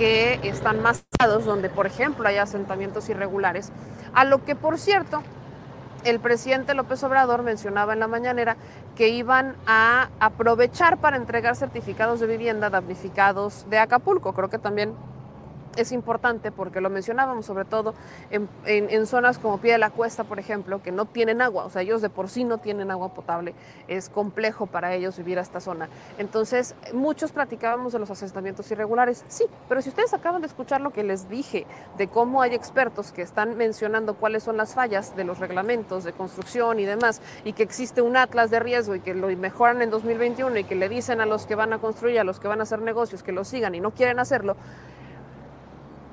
que 0.00 0.40
están 0.44 0.80
más 0.80 1.04
donde, 1.44 1.68
por 1.68 1.86
ejemplo, 1.86 2.26
hay 2.26 2.38
asentamientos 2.38 3.10
irregulares, 3.10 3.70
a 4.14 4.24
lo 4.24 4.42
que, 4.42 4.56
por 4.56 4.78
cierto, 4.78 5.22
el 6.04 6.20
presidente 6.20 6.72
López 6.72 7.04
Obrador 7.04 7.42
mencionaba 7.42 7.92
en 7.92 8.00
la 8.00 8.08
mañanera 8.08 8.56
que 8.96 9.10
iban 9.10 9.56
a 9.66 10.08
aprovechar 10.18 10.96
para 10.96 11.18
entregar 11.18 11.54
certificados 11.54 12.18
de 12.18 12.28
vivienda 12.28 12.70
damnificados 12.70 13.66
de 13.68 13.78
Acapulco. 13.78 14.32
Creo 14.32 14.48
que 14.48 14.58
también 14.58 14.94
es 15.76 15.92
importante 15.92 16.50
porque 16.50 16.80
lo 16.80 16.90
mencionábamos 16.90 17.46
sobre 17.46 17.64
todo 17.64 17.94
en, 18.30 19.06
zonas 19.06 19.38
como 19.38 19.58
Pie 19.58 19.72
de 19.72 19.78
la 19.78 19.90
Cuesta, 19.90 20.24
por 20.24 20.38
ejemplo, 20.38 20.82
que 20.82 20.92
no 20.92 21.06
tienen 21.06 21.40
agua, 21.40 21.64
o 21.64 21.70
sea, 21.70 21.82
ellos 21.82 22.02
de 22.02 22.10
por 22.10 22.28
sí 22.28 22.44
no 22.44 22.58
tienen 22.58 22.90
agua 22.90 23.14
potable, 23.14 23.54
es 23.88 24.08
complejo 24.08 24.66
para 24.66 24.94
ellos 24.94 25.16
vivir 25.16 25.38
a 25.38 25.42
esta 25.42 25.60
zona. 25.60 25.88
Entonces, 26.18 26.74
muchos 26.92 27.32
platicábamos 27.32 27.92
de 27.92 27.98
los 27.98 28.10
asentamientos 28.10 28.70
irregulares, 28.70 29.24
sí, 29.28 29.46
pero 29.68 29.82
si 29.82 29.88
ustedes 29.88 30.12
acaban 30.12 30.40
de 30.42 30.46
escuchar 30.46 30.80
lo 30.80 30.90
que 30.90 31.02
les 31.02 31.28
dije 31.28 31.66
de 31.96 32.08
cómo 32.08 32.42
hay 32.42 32.54
expertos 32.54 33.12
que 33.12 33.22
están 33.22 33.56
mencionando 33.56 34.14
cuáles 34.14 34.42
son 34.42 34.56
las 34.56 34.74
fallas 34.74 35.16
de 35.16 35.24
los 35.24 35.38
reglamentos 35.38 36.04
de 36.04 36.12
construcción 36.12 36.78
y 36.78 36.84
demás, 36.84 37.20
y 37.44 37.52
que 37.52 37.62
existe 37.62 38.02
un 38.02 38.16
atlas 38.16 38.50
de 38.50 38.60
riesgo 38.60 38.94
y 38.94 39.00
que 39.00 39.14
lo 39.14 39.28
mejoran 39.28 39.82
en 39.82 39.90
2021 39.90 40.58
y 40.58 40.64
que 40.64 40.74
le 40.74 40.88
dicen 40.88 41.20
a 41.20 41.26
los 41.26 41.46
que 41.46 41.54
van 41.54 41.72
a 41.72 41.78
construir, 41.78 42.20
a 42.20 42.24
los 42.24 42.40
que 42.40 42.48
van 42.48 42.60
a 42.60 42.64
hacer 42.64 42.80
negocios 42.82 43.22
que 43.22 43.32
lo 43.32 43.44
sigan 43.44 43.74
y 43.74 43.80
no 43.80 43.92
quieren 43.92 44.18
hacerlo, 44.18 44.56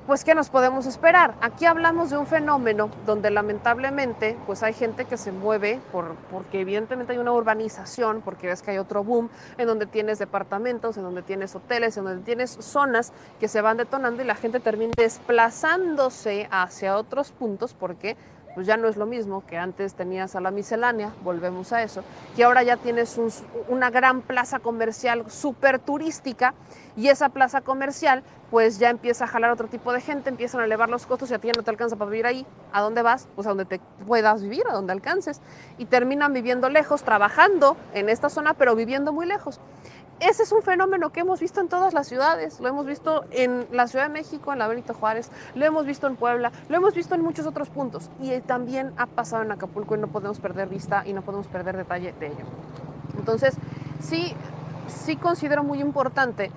pues 0.08 0.24
¿qué 0.24 0.34
nos 0.34 0.48
podemos 0.48 0.86
esperar? 0.86 1.34
Aquí 1.42 1.66
hablamos 1.66 2.08
de 2.08 2.16
un 2.16 2.26
fenómeno 2.26 2.88
donde 3.04 3.30
lamentablemente 3.30 4.38
pues 4.46 4.62
hay 4.62 4.72
gente 4.72 5.04
que 5.04 5.18
se 5.18 5.32
mueve 5.32 5.82
por, 5.92 6.14
porque 6.32 6.62
evidentemente 6.62 7.12
hay 7.12 7.18
una 7.18 7.32
urbanización, 7.32 8.22
porque 8.22 8.46
ves 8.46 8.62
que 8.62 8.70
hay 8.70 8.78
otro 8.78 9.04
boom, 9.04 9.28
en 9.58 9.66
donde 9.66 9.84
tienes 9.84 10.18
departamentos, 10.18 10.96
en 10.96 11.02
donde 11.02 11.20
tienes 11.20 11.54
hoteles, 11.54 11.94
en 11.98 12.04
donde 12.04 12.24
tienes 12.24 12.52
zonas 12.52 13.12
que 13.38 13.48
se 13.48 13.60
van 13.60 13.76
detonando 13.76 14.22
y 14.22 14.24
la 14.24 14.34
gente 14.34 14.60
termina 14.60 14.94
desplazándose 14.96 16.48
hacia 16.50 16.96
otros 16.96 17.30
puntos 17.32 17.74
porque 17.74 18.16
pues 18.54 18.66
ya 18.66 18.76
no 18.76 18.88
es 18.88 18.96
lo 18.96 19.06
mismo 19.06 19.44
que 19.46 19.56
antes 19.56 19.94
tenías 19.94 20.34
a 20.34 20.40
la 20.40 20.50
miscelánea, 20.50 21.12
volvemos 21.22 21.72
a 21.72 21.82
eso, 21.82 22.02
y 22.36 22.42
ahora 22.42 22.64
ya 22.64 22.76
tienes 22.76 23.20
una 23.68 23.90
gran 23.90 24.22
plaza 24.22 24.58
comercial 24.58 25.30
súper 25.30 25.78
turística 25.78 26.54
y 26.98 27.08
esa 27.08 27.28
plaza 27.28 27.60
comercial 27.60 28.24
pues 28.50 28.80
ya 28.80 28.90
empieza 28.90 29.24
a 29.24 29.28
jalar 29.28 29.52
otro 29.52 29.68
tipo 29.68 29.92
de 29.92 30.00
gente, 30.00 30.30
empiezan 30.30 30.60
a 30.60 30.64
elevar 30.64 30.88
los 30.88 31.06
costos 31.06 31.30
y 31.30 31.34
a 31.34 31.38
ti 31.38 31.46
ya 31.46 31.52
no 31.56 31.62
te 31.62 31.70
alcanza 31.70 31.94
para 31.94 32.10
vivir 32.10 32.26
ahí. 32.26 32.46
¿A 32.72 32.80
dónde 32.80 33.02
vas? 33.02 33.28
Pues 33.36 33.46
a 33.46 33.50
donde 33.50 33.66
te 33.66 33.78
puedas 34.04 34.42
vivir, 34.42 34.64
a 34.68 34.72
donde 34.72 34.92
alcances. 34.92 35.40
Y 35.76 35.84
terminan 35.84 36.32
viviendo 36.32 36.68
lejos, 36.68 37.04
trabajando 37.04 37.76
en 37.94 38.08
esta 38.08 38.30
zona, 38.30 38.54
pero 38.54 38.74
viviendo 38.74 39.12
muy 39.12 39.26
lejos. 39.26 39.60
Ese 40.18 40.42
es 40.42 40.50
un 40.50 40.62
fenómeno 40.62 41.10
que 41.10 41.20
hemos 41.20 41.38
visto 41.38 41.60
en 41.60 41.68
todas 41.68 41.94
las 41.94 42.08
ciudades, 42.08 42.58
lo 42.58 42.66
hemos 42.66 42.84
visto 42.84 43.24
en 43.30 43.68
la 43.70 43.86
Ciudad 43.86 44.06
de 44.06 44.12
México, 44.12 44.52
en 44.52 44.58
la 44.58 44.66
Benito 44.66 44.92
Juárez, 44.92 45.30
lo 45.54 45.64
hemos 45.64 45.86
visto 45.86 46.08
en 46.08 46.16
Puebla, 46.16 46.50
lo 46.68 46.76
hemos 46.76 46.92
visto 46.94 47.14
en 47.14 47.22
muchos 47.22 47.46
otros 47.46 47.68
puntos 47.68 48.10
y 48.18 48.36
también 48.40 48.92
ha 48.96 49.06
pasado 49.06 49.44
en 49.44 49.52
Acapulco 49.52 49.94
y 49.94 49.98
no 49.98 50.08
podemos 50.08 50.40
perder 50.40 50.68
vista 50.68 51.04
y 51.06 51.12
no 51.12 51.22
podemos 51.22 51.46
perder 51.46 51.76
detalle 51.76 52.12
de 52.18 52.26
ello. 52.26 52.44
Entonces, 53.16 53.54
sí, 54.00 54.34
sí 54.88 55.14
considero 55.14 55.62
muy 55.62 55.80
importante 55.80 56.50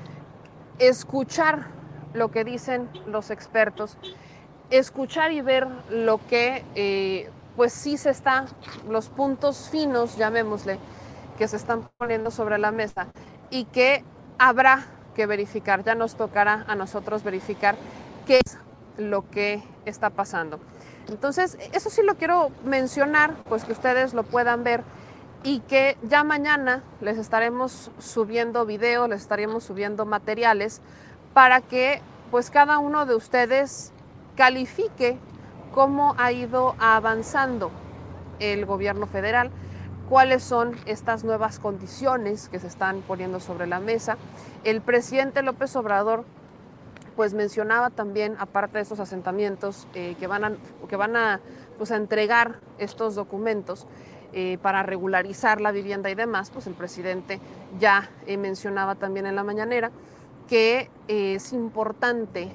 escuchar 0.82 1.68
lo 2.14 2.32
que 2.32 2.44
dicen 2.44 2.90
los 3.06 3.30
expertos, 3.30 3.98
escuchar 4.72 5.32
y 5.32 5.42
ver 5.42 5.68
lo 5.90 6.20
que, 6.28 6.66
eh, 6.76 7.30
pues 7.56 7.72
sí 7.72 7.98
se 7.98 8.10
está, 8.10 8.46
los 8.90 9.10
puntos 9.10 9.70
finos, 9.70 10.18
llamémosle, 10.18 10.80
que 11.38 11.48
se 11.48 11.56
están 11.56 11.90
poniendo 11.98 12.32
sobre 12.32 12.58
la 12.58 12.72
mesa 12.72 13.08
y 13.50 13.66
que 13.66 14.04
habrá 14.40 14.86
que 15.16 15.26
verificar, 15.28 15.84
ya 15.84 15.94
nos 15.94 16.16
tocará 16.16 16.66
a 16.68 16.76
nosotros 16.76 17.24
verificar 17.24 17.76
qué 18.26 18.40
es 18.44 18.58
lo 18.98 19.30
que 19.30 19.62
está 19.86 20.10
pasando. 20.10 20.60
Entonces, 21.10 21.58
eso 21.74 21.90
sí 21.90 22.02
lo 22.04 22.16
quiero 22.16 22.52
mencionar, 22.64 23.36
pues 23.50 23.66
que 23.66 23.74
ustedes 23.74 24.14
lo 24.14 24.24
puedan 24.24 24.64
ver 24.64 24.84
y 25.44 25.60
que 25.62 25.98
ya 26.04 26.24
mañana 26.24 26.84
les 27.02 27.18
estaremos 27.18 27.92
subiendo 28.00 28.66
videos, 28.66 29.10
les 29.10 29.22
estaremos 29.22 29.64
subiendo 29.64 30.06
materiales 30.06 30.82
para 31.34 31.62
que 31.62 32.02
pues 32.30 32.50
cada 32.50 32.78
uno 32.78 33.06
de 33.06 33.16
ustedes 33.16 33.92
califique 34.36 35.18
cómo 35.74 36.16
ha 36.18 36.32
ido 36.32 36.76
avanzando 36.80 37.72
el 38.40 38.66
gobierno 38.66 39.08
federal 39.08 39.52
cuáles 40.10 40.44
son 40.44 40.76
estas 40.86 41.24
nuevas 41.24 41.58
condiciones 41.58 42.50
que 42.50 42.60
se 42.60 42.68
están 42.68 43.02
poniendo 43.02 43.40
sobre 43.40 43.66
la 43.66 43.80
mesa. 43.80 44.18
El 44.66 44.82
presidente 44.82 45.42
López 45.42 45.74
Obrador 45.76 46.26
pues 47.16 47.34
mencionaba 47.34 47.90
también, 47.90 48.36
aparte 48.40 48.78
de 48.78 48.84
esos 48.84 49.00
asentamientos 49.00 49.88
eh, 49.94 50.16
que 50.20 50.28
van 50.28 50.58
que 50.90 50.96
van 50.96 51.16
a, 51.16 51.40
pues, 51.78 51.92
a 51.92 51.96
entregar 51.96 52.60
estos 52.78 53.16
documentos 53.16 53.88
eh, 54.34 54.58
para 54.62 54.84
regularizar 54.84 55.62
la 55.62 55.72
vivienda 55.72 56.10
y 56.10 56.16
demás, 56.16 56.52
pues 56.52 56.68
el 56.68 56.74
presidente 56.74 57.40
ya 57.80 58.10
eh, 58.26 58.38
mencionaba 58.38 58.96
también 58.96 59.26
en 59.26 59.36
la 59.36 59.44
mañanera 59.44 59.92
que 60.48 60.90
es 61.08 61.54
importante 61.54 62.52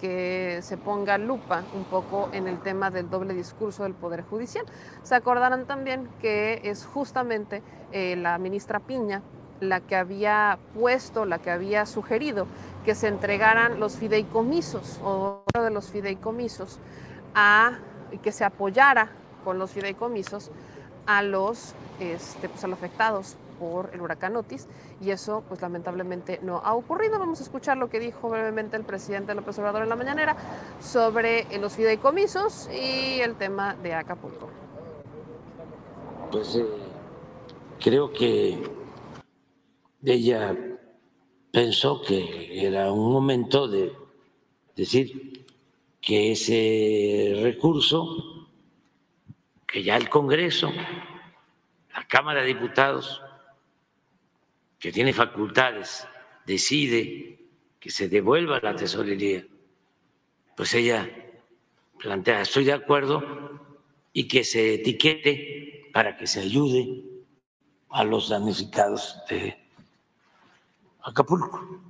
que 0.00 0.60
se 0.62 0.76
ponga 0.76 1.18
lupa 1.18 1.62
un 1.74 1.84
poco 1.84 2.28
en 2.32 2.46
el 2.46 2.60
tema 2.60 2.90
del 2.90 3.08
doble 3.08 3.32
discurso 3.34 3.84
del 3.84 3.94
Poder 3.94 4.22
Judicial. 4.22 4.64
Se 5.02 5.14
acordarán 5.14 5.66
también 5.66 6.08
que 6.20 6.60
es 6.64 6.84
justamente 6.84 7.62
eh, 7.92 8.16
la 8.16 8.36
ministra 8.38 8.80
Piña 8.80 9.22
la 9.60 9.80
que 9.80 9.96
había 9.96 10.58
puesto, 10.74 11.24
la 11.24 11.38
que 11.38 11.50
había 11.50 11.86
sugerido 11.86 12.46
que 12.84 12.94
se 12.94 13.08
entregaran 13.08 13.80
los 13.80 13.96
fideicomisos 13.96 15.00
o 15.02 15.42
de 15.54 15.70
los 15.70 15.88
fideicomisos 15.90 16.80
a 17.34 17.78
que 18.22 18.32
se 18.32 18.44
apoyara 18.44 19.08
con 19.44 19.58
los 19.58 19.70
fideicomisos 19.70 20.50
a 21.06 21.22
los, 21.22 21.74
este, 22.00 22.48
pues, 22.48 22.64
a 22.64 22.68
los 22.68 22.78
afectados 22.78 23.36
por 23.58 23.90
el 23.92 24.00
huracán 24.00 24.36
Otis 24.36 24.66
y 25.00 25.10
eso 25.10 25.44
pues 25.48 25.60
lamentablemente 25.62 26.40
no 26.42 26.58
ha 26.58 26.74
ocurrido. 26.74 27.18
Vamos 27.18 27.40
a 27.40 27.44
escuchar 27.44 27.76
lo 27.76 27.88
que 27.88 28.00
dijo 28.00 28.28
brevemente 28.28 28.76
el 28.76 28.84
presidente 28.84 29.34
López 29.34 29.58
Obrador 29.58 29.82
en 29.82 29.88
la 29.88 29.96
mañanera 29.96 30.36
sobre 30.80 31.46
los 31.58 31.74
fideicomisos 31.74 32.68
y 32.72 33.20
el 33.20 33.36
tema 33.36 33.74
de 33.74 33.94
Acapulco. 33.94 34.48
Pues 36.30 36.56
eh, 36.56 36.66
creo 37.80 38.12
que 38.12 38.58
ella 40.04 40.56
pensó 41.52 42.02
que 42.02 42.66
era 42.66 42.92
un 42.92 43.12
momento 43.12 43.68
de 43.68 43.92
decir 44.76 45.44
que 46.00 46.32
ese 46.32 47.40
recurso 47.42 48.33
que 49.74 49.82
ya 49.82 49.96
el 49.96 50.08
Congreso, 50.08 50.72
la 51.92 52.06
Cámara 52.06 52.42
de 52.42 52.46
Diputados, 52.46 53.20
que 54.78 54.92
tiene 54.92 55.12
facultades, 55.12 56.06
decide 56.46 57.40
que 57.80 57.90
se 57.90 58.08
devuelva 58.08 58.60
la 58.62 58.76
tesorería, 58.76 59.44
pues 60.56 60.74
ella 60.74 61.10
plantea, 61.98 62.42
estoy 62.42 62.62
de 62.62 62.72
acuerdo, 62.72 63.68
y 64.12 64.28
que 64.28 64.44
se 64.44 64.74
etiquete 64.74 65.90
para 65.92 66.16
que 66.16 66.28
se 66.28 66.38
ayude 66.38 67.02
a 67.90 68.04
los 68.04 68.28
damnificados 68.28 69.24
de 69.28 69.58
Acapulco. 71.02 71.82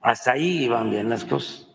Hasta 0.00 0.32
ahí 0.32 0.66
van 0.66 0.90
bien 0.90 1.08
las 1.08 1.24
cosas. 1.24 1.71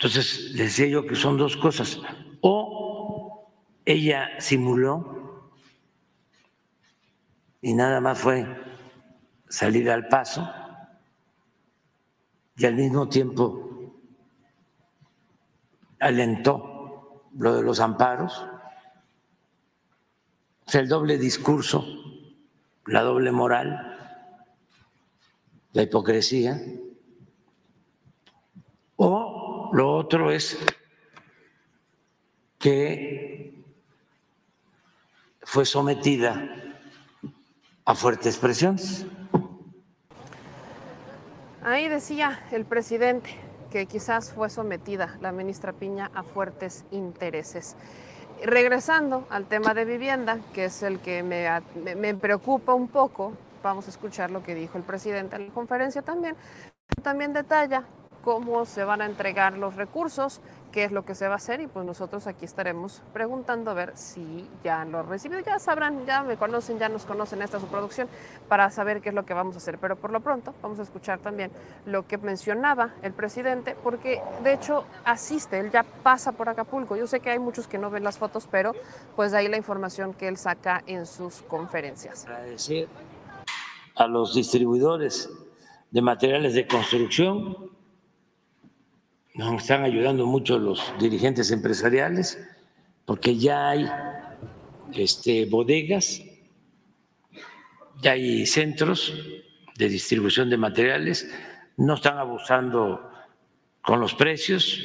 Entonces, 0.00 0.54
decía 0.54 0.86
yo 0.86 1.06
que 1.06 1.14
son 1.14 1.36
dos 1.36 1.58
cosas. 1.58 2.00
O 2.40 3.52
ella 3.84 4.30
simuló 4.38 5.50
y 7.60 7.74
nada 7.74 8.00
más 8.00 8.18
fue 8.18 8.46
salir 9.46 9.90
al 9.90 10.08
paso 10.08 10.50
y 12.56 12.64
al 12.64 12.76
mismo 12.76 13.10
tiempo 13.10 13.92
alentó 15.98 17.28
lo 17.36 17.56
de 17.56 17.62
los 17.62 17.78
amparos, 17.80 18.46
o 20.66 20.70
sea, 20.70 20.80
el 20.80 20.88
doble 20.88 21.18
discurso, 21.18 21.84
la 22.86 23.02
doble 23.02 23.32
moral, 23.32 23.98
la 25.74 25.82
hipocresía, 25.82 26.58
lo 29.72 29.94
otro 29.94 30.30
es 30.30 30.58
que 32.58 33.64
fue 35.42 35.64
sometida 35.64 36.48
a 37.84 37.94
fuertes 37.94 38.36
presiones. 38.36 39.06
Ahí 41.62 41.88
decía 41.88 42.40
el 42.52 42.64
presidente 42.64 43.30
que 43.70 43.86
quizás 43.86 44.32
fue 44.32 44.50
sometida 44.50 45.16
la 45.20 45.32
ministra 45.32 45.72
Piña 45.72 46.10
a 46.14 46.22
fuertes 46.22 46.84
intereses. 46.90 47.76
Regresando 48.44 49.26
al 49.30 49.46
tema 49.46 49.74
de 49.74 49.84
vivienda, 49.84 50.40
que 50.54 50.66
es 50.66 50.82
el 50.82 50.98
que 51.00 51.22
me, 51.22 51.46
me 51.96 52.14
preocupa 52.14 52.74
un 52.74 52.88
poco, 52.88 53.32
vamos 53.62 53.86
a 53.86 53.90
escuchar 53.90 54.30
lo 54.30 54.42
que 54.42 54.54
dijo 54.54 54.78
el 54.78 54.84
presidente 54.84 55.36
en 55.36 55.48
la 55.48 55.52
conferencia 55.54 56.02
también. 56.02 56.36
También 57.02 57.32
detalla 57.32 57.84
cómo 58.22 58.66
se 58.66 58.84
van 58.84 59.02
a 59.02 59.06
entregar 59.06 59.56
los 59.56 59.76
recursos, 59.76 60.40
qué 60.72 60.84
es 60.84 60.92
lo 60.92 61.04
que 61.04 61.14
se 61.14 61.26
va 61.26 61.34
a 61.34 61.36
hacer 61.36 61.60
y 61.60 61.66
pues 61.66 61.84
nosotros 61.84 62.26
aquí 62.26 62.44
estaremos 62.44 63.02
preguntando 63.12 63.70
a 63.70 63.74
ver 63.74 63.92
si 63.96 64.48
ya 64.62 64.84
lo 64.84 65.02
recibido. 65.02 65.40
Ya 65.40 65.58
sabrán, 65.58 66.06
ya 66.06 66.22
me 66.22 66.36
conocen, 66.36 66.78
ya 66.78 66.88
nos 66.88 67.04
conocen 67.04 67.42
esta 67.42 67.58
su 67.58 67.66
producción 67.66 68.08
para 68.48 68.70
saber 68.70 69.00
qué 69.00 69.08
es 69.08 69.14
lo 69.14 69.24
que 69.24 69.34
vamos 69.34 69.54
a 69.56 69.58
hacer. 69.58 69.78
Pero 69.78 69.96
por 69.96 70.12
lo 70.12 70.20
pronto 70.20 70.54
vamos 70.62 70.78
a 70.78 70.82
escuchar 70.82 71.18
también 71.18 71.50
lo 71.86 72.06
que 72.06 72.18
mencionaba 72.18 72.90
el 73.02 73.12
presidente, 73.12 73.76
porque 73.82 74.22
de 74.42 74.54
hecho 74.54 74.84
asiste, 75.04 75.58
él 75.58 75.70
ya 75.70 75.82
pasa 75.82 76.32
por 76.32 76.48
Acapulco. 76.48 76.96
Yo 76.96 77.06
sé 77.06 77.20
que 77.20 77.30
hay 77.30 77.38
muchos 77.38 77.66
que 77.66 77.78
no 77.78 77.90
ven 77.90 78.04
las 78.04 78.18
fotos, 78.18 78.46
pero 78.50 78.72
pues 79.16 79.32
de 79.32 79.38
ahí 79.38 79.48
la 79.48 79.56
información 79.56 80.14
que 80.14 80.28
él 80.28 80.36
saca 80.36 80.82
en 80.86 81.06
sus 81.06 81.42
conferencias. 81.42 82.26
Agradecer 82.26 82.88
a 83.96 84.06
los 84.06 84.34
distribuidores 84.34 85.28
de 85.90 86.02
materiales 86.02 86.54
de 86.54 86.66
construcción 86.66 87.79
nos 89.34 89.62
están 89.62 89.84
ayudando 89.84 90.26
mucho 90.26 90.58
los 90.58 90.92
dirigentes 90.98 91.50
empresariales 91.50 92.38
porque 93.04 93.36
ya 93.36 93.70
hay 93.70 93.86
este, 94.92 95.46
bodegas, 95.46 96.22
ya 98.02 98.12
hay 98.12 98.46
centros 98.46 99.12
de 99.76 99.88
distribución 99.88 100.50
de 100.50 100.56
materiales, 100.56 101.28
no 101.76 101.94
están 101.94 102.18
abusando 102.18 103.10
con 103.82 104.00
los 104.00 104.14
precios, 104.14 104.80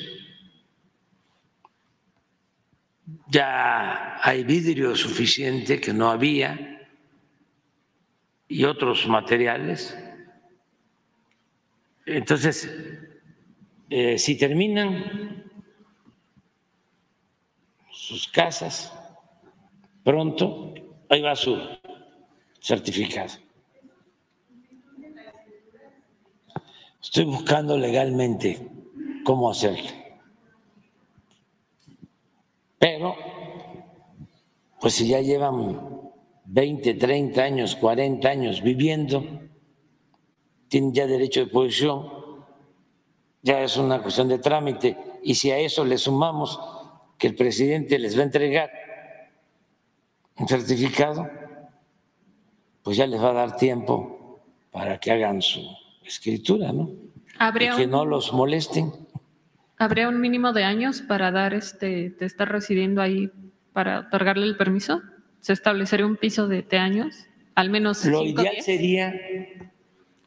ya 3.27 4.19
hay 4.23 4.43
vidrio 4.43 4.95
suficiente 4.95 5.79
que 5.79 5.93
no 5.93 6.09
había 6.09 6.87
y 8.47 8.63
otros 8.63 9.07
materiales. 9.07 9.97
Entonces, 12.05 12.69
eh, 13.89 14.17
si 14.17 14.37
terminan 14.37 15.43
sus 17.91 18.27
casas 18.27 18.91
pronto, 20.03 20.73
ahí 21.09 21.21
va 21.21 21.35
su 21.35 21.57
certificado. 22.59 23.33
Estoy 27.01 27.25
buscando 27.25 27.77
legalmente 27.77 28.67
cómo 29.23 29.49
hacerlo. 29.49 29.89
Pero, 32.79 33.15
pues 34.79 34.93
si 34.95 35.07
ya 35.07 35.21
llevan 35.21 36.11
20, 36.45 36.93
30 36.95 37.41
años, 37.41 37.75
40 37.75 38.27
años 38.27 38.61
viviendo, 38.61 39.23
tienen 40.67 40.93
ya 40.93 41.07
derecho 41.07 41.41
de 41.41 41.47
posición 41.47 42.14
ya 43.45 43.61
es 43.61 43.77
una 43.77 44.01
cuestión 44.01 44.27
de 44.27 44.39
trámite. 44.39 44.97
Y 45.21 45.35
si 45.35 45.51
a 45.51 45.59
eso 45.59 45.85
le 45.85 45.99
sumamos 45.99 46.59
que 47.19 47.27
el 47.27 47.35
presidente 47.35 47.99
les 47.99 48.17
va 48.17 48.21
a 48.21 48.25
entregar 48.25 48.71
un 50.37 50.47
certificado, 50.47 51.29
pues 52.81 52.97
ya 52.97 53.05
les 53.05 53.21
va 53.21 53.29
a 53.29 53.33
dar 53.33 53.55
tiempo 53.55 54.41
para 54.71 54.99
que 54.99 55.11
hagan 55.11 55.43
su 55.43 55.61
escritura, 56.03 56.73
¿no? 56.73 56.89
Y 57.59 57.77
que 57.77 57.85
no 57.85 58.03
los 58.03 58.33
molesten. 58.33 58.91
¿Habría 59.77 60.09
un 60.09 60.19
mínimo 60.19 60.51
de 60.51 60.63
años 60.63 61.01
para 61.01 61.29
dar 61.29 61.53
este, 61.53 62.09
de 62.09 62.25
estar 62.25 62.51
residiendo 62.51 62.99
ahí 62.99 63.29
para 63.73 63.99
otorgarle 63.99 64.47
el 64.47 64.57
permiso? 64.57 65.03
¿Se 65.41 65.53
establecería 65.53 66.07
un 66.07 66.15
piso 66.15 66.47
de, 66.47 66.63
de 66.63 66.77
años? 66.79 67.27
Al 67.53 67.69
menos. 67.69 68.03
Lo 68.05 68.23
ideal 68.23 68.55
sería 68.61 69.13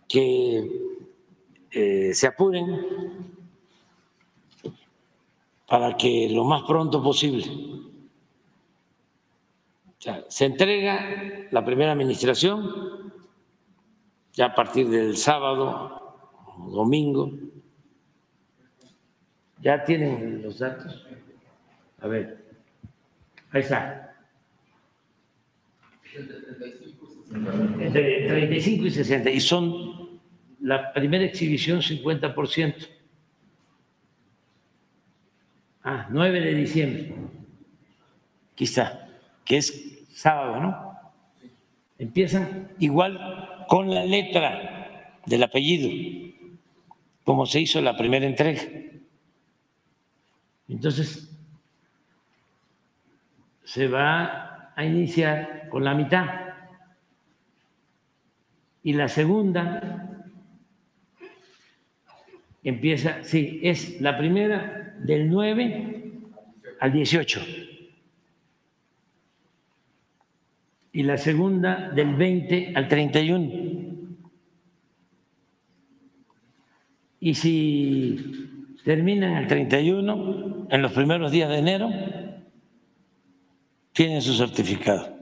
que 0.06 0.70
eh, 1.70 2.12
se 2.14 2.26
apuren 2.26 3.36
para 5.66 5.96
que 5.96 6.28
lo 6.30 6.44
más 6.44 6.62
pronto 6.62 7.02
posible 7.02 7.44
se 10.28 10.44
entrega 10.44 11.48
la 11.50 11.64
primera 11.64 11.92
administración 11.92 13.12
ya 14.32 14.46
a 14.46 14.54
partir 14.54 14.88
del 14.88 15.16
sábado, 15.16 16.16
domingo. 16.70 17.32
¿Ya 19.60 19.82
tienen 19.82 20.42
los 20.42 20.60
datos? 20.60 21.04
A 22.00 22.06
ver, 22.06 22.44
ahí 23.50 23.60
está. 23.62 24.14
Entre 27.80 28.28
35 28.28 28.86
y 28.86 28.90
60. 28.92 29.30
Y 29.30 29.40
son 29.40 29.97
la 30.60 30.92
primera 30.92 31.24
exhibición 31.24 31.80
50%. 31.80 32.88
Ah, 35.84 36.06
9 36.10 36.40
de 36.40 36.54
diciembre. 36.54 37.14
Aquí 38.52 38.64
está, 38.64 39.08
que 39.44 39.58
es 39.58 40.04
sábado, 40.10 40.60
¿no? 40.60 40.88
Empiezan 41.98 42.72
igual 42.78 43.64
con 43.68 43.90
la 43.94 44.04
letra 44.04 45.12
del 45.26 45.42
apellido, 45.42 45.88
como 47.24 47.46
se 47.46 47.60
hizo 47.60 47.80
la 47.80 47.96
primera 47.96 48.26
entrega. 48.26 48.62
Entonces, 50.68 51.34
se 53.64 53.88
va 53.88 54.72
a 54.74 54.84
iniciar 54.84 55.68
con 55.68 55.84
la 55.84 55.94
mitad. 55.94 56.26
Y 58.82 58.92
la 58.92 59.08
segunda 59.08 60.07
empieza, 62.68 63.22
sí, 63.22 63.60
es 63.62 64.00
la 64.00 64.16
primera 64.16 64.94
del 65.00 65.28
9 65.28 66.12
al 66.80 66.92
18 66.92 67.40
y 70.92 71.02
la 71.02 71.16
segunda 71.16 71.90
del 71.90 72.14
20 72.14 72.72
al 72.74 72.88
31. 72.88 73.78
Y 77.20 77.34
si 77.34 78.76
terminan 78.84 79.36
el 79.36 79.46
31, 79.46 80.68
en 80.70 80.82
los 80.82 80.92
primeros 80.92 81.32
días 81.32 81.48
de 81.50 81.58
enero, 81.58 81.90
tienen 83.92 84.22
su 84.22 84.34
certificado. 84.34 85.17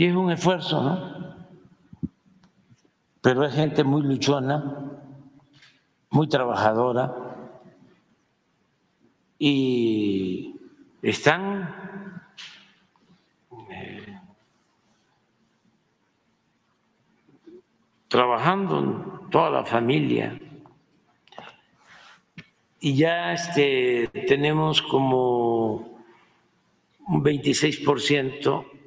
Y 0.00 0.06
es 0.06 0.16
un 0.16 0.30
esfuerzo, 0.30 0.82
¿no? 0.82 1.34
Pero 3.20 3.44
es 3.44 3.54
gente 3.54 3.84
muy 3.84 4.00
luchona, 4.00 4.98
muy 6.08 6.26
trabajadora 6.26 7.14
y 9.38 10.56
están 11.02 12.22
eh, 13.70 14.18
trabajando 18.08 19.28
toda 19.30 19.50
la 19.50 19.66
familia 19.66 20.40
y 22.80 22.96
ya 22.96 23.34
este, 23.34 24.08
tenemos 24.26 24.80
como 24.80 26.00
un 27.06 27.22
26% 27.22 28.79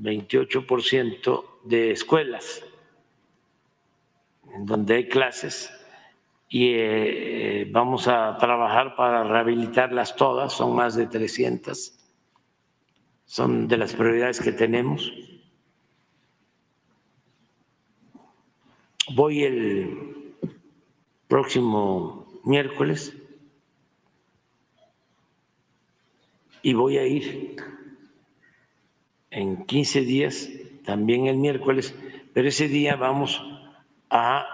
28% 0.00 1.44
de 1.64 1.90
escuelas 1.92 2.64
en 4.54 4.66
donde 4.66 4.94
hay 4.94 5.08
clases 5.08 5.72
y 6.48 6.68
eh, 6.68 7.62
eh, 7.62 7.68
vamos 7.70 8.06
a 8.06 8.36
trabajar 8.38 8.94
para 8.94 9.24
rehabilitarlas 9.24 10.14
todas, 10.14 10.52
son 10.52 10.76
más 10.76 10.94
de 10.94 11.06
300, 11.06 11.98
son 13.24 13.66
de 13.66 13.76
las 13.76 13.94
prioridades 13.94 14.40
que 14.40 14.52
tenemos. 14.52 15.12
Voy 19.14 19.42
el 19.42 20.36
próximo 21.26 22.40
miércoles 22.44 23.16
y 26.62 26.72
voy 26.72 26.98
a 26.98 27.06
ir 27.06 27.56
en 29.34 29.66
15 29.66 30.00
días, 30.02 30.48
también 30.84 31.26
el 31.26 31.36
miércoles, 31.36 31.94
pero 32.32 32.48
ese 32.48 32.68
día 32.68 32.94
vamos 32.94 33.42
a 34.08 34.46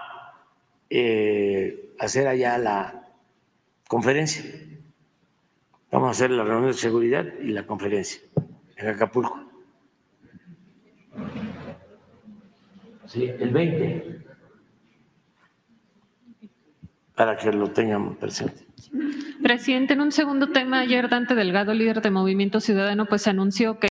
eh, 0.89 1.93
hacer 1.99 2.27
allá 2.27 2.57
la 2.57 3.07
conferencia. 3.87 4.43
Vamos 5.91 6.07
a 6.07 6.11
hacer 6.11 6.31
la 6.31 6.43
reunión 6.43 6.71
de 6.71 6.73
seguridad 6.73 7.25
y 7.41 7.49
la 7.49 7.65
conferencia 7.65 8.21
en 8.75 8.87
Acapulco. 8.87 9.39
Sí, 13.05 13.25
el 13.25 13.49
20, 13.51 14.21
para 17.13 17.37
que 17.37 17.51
lo 17.51 17.69
tengan 17.69 18.15
presente. 18.15 18.65
Presidente, 19.43 19.93
en 19.93 20.01
un 20.01 20.11
segundo 20.11 20.47
tema, 20.51 20.79
ayer 20.79 21.09
Dante 21.09 21.35
Delgado, 21.35 21.73
líder 21.73 22.01
de 22.01 22.09
Movimiento 22.09 22.59
Ciudadano, 22.59 23.05
pues 23.05 23.27
anunció 23.27 23.79
que 23.79 23.90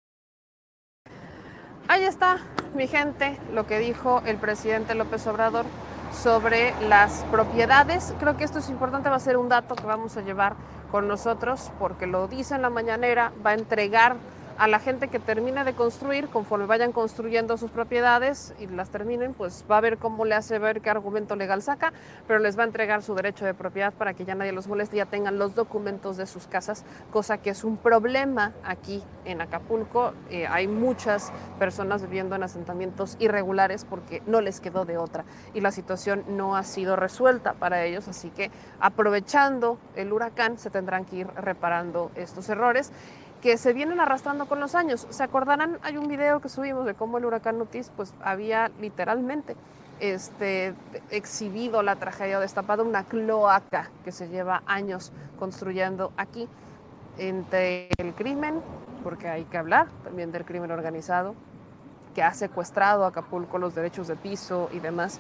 está, 2.13 2.37
mi 2.75 2.89
gente, 2.89 3.39
lo 3.55 3.67
que 3.67 3.79
dijo 3.79 4.23
el 4.27 4.37
presidente 4.37 4.95
López 4.95 5.27
Obrador 5.27 5.65
sobre 6.13 6.75
las 6.87 7.25
propiedades. 7.31 8.13
Creo 8.21 8.37
que 8.37 8.45
esto 8.45 8.59
es 8.59 8.69
importante, 8.69 9.09
va 9.09 9.17
a 9.17 9.21
ser 9.21 9.39
un 9.39 9.49
dato 9.49 9.75
que 9.75 9.87
vamos 9.87 10.19
a 10.19 10.21
llevar 10.21 10.55
con 10.91 11.09
nosotros 11.09 11.73
porque 11.79 12.07
lo 12.07 12.29
dice 12.29 12.55
en 12.55 12.61
la 12.61 12.69
mañanera, 12.69 13.33
va 13.45 13.51
a 13.51 13.55
entregar 13.55 14.17
a 14.59 14.69
la 14.69 14.79
gente 14.79 15.09
que 15.09 15.19
termine 15.19 15.65
de 15.65 15.75
construir, 15.75 16.29
conforme 16.29 16.67
vayan 16.67 16.93
construyendo 16.93 17.57
sus 17.57 17.71
propiedades 17.71 18.55
y 18.59 18.67
las 18.67 18.91
terminen, 18.91 19.35
pues 19.35 19.65
va 19.71 19.79
a 19.79 19.81
ver 19.81 19.99
cómo 19.99 20.25
le 20.25 20.35
hace 20.35 20.59
ver 20.59 20.81
qué 20.81 20.91
argumento 20.91 21.37
legal 21.37 21.63
saca, 21.63 21.93
pero 22.27 22.39
les 22.39 22.59
va 22.59 22.63
a 22.63 22.67
entregar 22.67 23.03
su 23.03 23.15
derecho 23.15 23.45
de 23.45 23.55
propiedad 23.55 23.93
para 23.93 24.15
que 24.15 24.25
ya 24.25 24.35
nadie 24.35 24.53
los 24.53 24.67
moleste, 24.67 24.97
ya 24.97 25.07
tengan 25.07 25.39
los 25.39 25.55
documentos 25.55 26.17
de 26.17 26.27
sus 26.27 26.47
casas, 26.47 26.85
cosa 27.11 27.39
que 27.39 27.51
es 27.51 27.65
un 27.65 27.77
problema 27.77 28.53
aquí 28.65 29.03
en 29.25 29.41
Acapulco. 29.41 30.15
Eh, 30.31 30.47
hay 30.47 30.69
muchas 30.69 31.33
personas 31.59 32.03
viviendo 32.03 32.37
en 32.37 32.43
asentamientos 32.43 33.17
irregulares 33.19 33.85
porque 33.85 34.23
no 34.27 34.41
les 34.41 34.61
quedó 34.61 34.85
de 34.85 34.99
otra 34.99 35.25
y 35.55 35.61
la 35.61 35.71
situación 35.71 36.25
no 36.29 36.57
ha 36.57 36.65
sido 36.65 36.97
resuelta 36.97 37.55
para 37.55 37.85
ellos, 37.85 38.09
así 38.09 38.31
que 38.31 38.51
aprovechando 38.81 39.79
el 39.97 40.13
huracán 40.13 40.59
se 40.59 40.71
tendrán 40.71 41.05
que 41.05 41.17
ir 41.17 41.27
reparando 41.37 42.11
estos 42.15 42.49
errores 42.49 42.93
que 43.43 43.59
se 43.59 43.73
vienen 43.73 44.01
arrastrando 44.01 44.47
con 44.47 44.61
los 44.61 44.77
años. 44.77 45.07
¿Se 45.11 45.23
acordarán? 45.23 45.79
Hay 45.83 45.99
un 45.99 46.07
video 46.07 46.41
que 46.41 46.49
subimos 46.49 46.87
de 46.87 46.95
cómo 46.95 47.19
el 47.19 47.25
huracán 47.25 47.61
Otis 47.61 47.91
pues 47.95 48.15
había 48.23 48.71
literalmente 48.81 49.57
este, 49.99 50.75
exhibido 51.11 51.83
la 51.83 51.97
tragedia 51.97 52.39
o 52.39 52.41
destapado 52.41 52.85
una 52.85 53.03
cloaca 53.03 53.91
que 54.05 54.13
se 54.13 54.29
lleva 54.29 54.63
años 54.67 55.13
construyendo 55.41 56.13
aquí 56.17 56.49
entre 57.19 57.89
el 57.99 58.15
crimen, 58.15 58.61
porque 59.03 59.29
hay 59.29 59.45
que 59.45 59.59
hablar 59.59 59.89
también 60.05 60.31
del 60.31 60.45
crimen 60.45 60.71
organizado, 60.71 61.35
que 62.15 62.23
ha 62.23 62.33
secuestrado 62.35 63.05
a 63.05 63.09
Acapulco 63.09 63.59
los 63.59 63.75
derechos 63.75 64.07
de 64.07 64.15
piso 64.15 64.71
y 64.73 64.79
demás, 64.79 65.19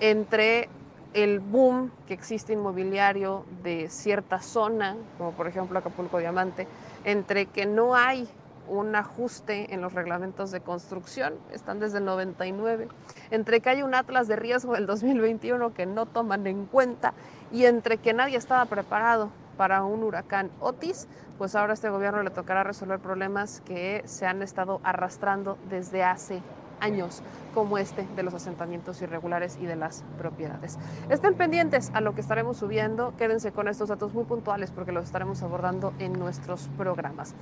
entre 0.00 0.70
el 1.12 1.40
boom 1.40 1.90
que 2.06 2.14
existe 2.14 2.54
inmobiliario 2.54 3.44
de 3.62 3.88
cierta 3.88 4.40
zona, 4.40 4.96
como 5.18 5.32
por 5.32 5.46
ejemplo 5.48 5.78
Acapulco 5.78 6.18
Diamante, 6.18 6.66
entre 7.04 7.46
que 7.46 7.66
no 7.66 7.94
hay 7.94 8.28
un 8.68 8.94
ajuste 8.94 9.72
en 9.72 9.80
los 9.80 9.94
reglamentos 9.94 10.50
de 10.50 10.60
construcción, 10.60 11.34
están 11.52 11.80
desde 11.80 11.98
el 11.98 12.04
99, 12.04 12.88
entre 13.30 13.60
que 13.60 13.70
hay 13.70 13.82
un 13.82 13.94
atlas 13.94 14.28
de 14.28 14.36
riesgo 14.36 14.74
del 14.74 14.86
2021 14.86 15.72
que 15.72 15.86
no 15.86 16.06
toman 16.06 16.46
en 16.46 16.66
cuenta 16.66 17.14
y 17.50 17.64
entre 17.64 17.96
que 17.96 18.12
nadie 18.12 18.36
estaba 18.36 18.64
preparado 18.66 19.30
para 19.56 19.82
un 19.82 20.04
huracán 20.04 20.50
Otis, 20.60 21.08
pues 21.36 21.54
ahora 21.54 21.72
a 21.72 21.74
este 21.74 21.88
gobierno 21.88 22.22
le 22.22 22.30
tocará 22.30 22.62
resolver 22.62 23.00
problemas 23.00 23.60
que 23.62 24.02
se 24.06 24.26
han 24.26 24.42
estado 24.42 24.80
arrastrando 24.84 25.58
desde 25.68 26.04
hace 26.04 26.42
años 26.80 27.22
como 27.54 27.78
este 27.78 28.06
de 28.14 28.22
los 28.22 28.34
asentamientos 28.34 29.02
irregulares 29.02 29.58
y 29.60 29.66
de 29.66 29.76
las 29.76 30.04
propiedades. 30.16 30.78
Estén 31.08 31.34
pendientes 31.34 31.90
a 31.94 32.00
lo 32.00 32.14
que 32.14 32.20
estaremos 32.20 32.56
subiendo, 32.56 33.14
quédense 33.16 33.52
con 33.52 33.68
estos 33.68 33.88
datos 33.88 34.14
muy 34.14 34.24
puntuales 34.24 34.70
porque 34.70 34.92
los 34.92 35.04
estaremos 35.04 35.42
abordando 35.42 35.92
en 35.98 36.12
nuestros 36.12 36.68
programas. 36.76 37.34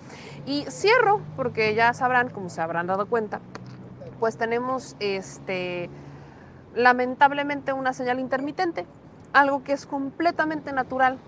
Y 0.47 0.65
cierro 0.71 1.21
porque 1.37 1.75
ya 1.75 1.93
sabrán, 1.93 2.31
como 2.31 2.49
se 2.49 2.61
habrán 2.61 2.87
dado 2.87 3.07
cuenta, 3.07 3.41
pues 4.19 4.37
tenemos 4.37 4.97
este 5.01 5.91
lamentablemente 6.75 7.73
una 7.73 7.93
señal 7.93 8.21
intermitente, 8.21 8.87
algo 9.33 9.65
que 9.65 9.73
es 9.73 9.87
completamente 9.87 10.73
natural 10.73 11.19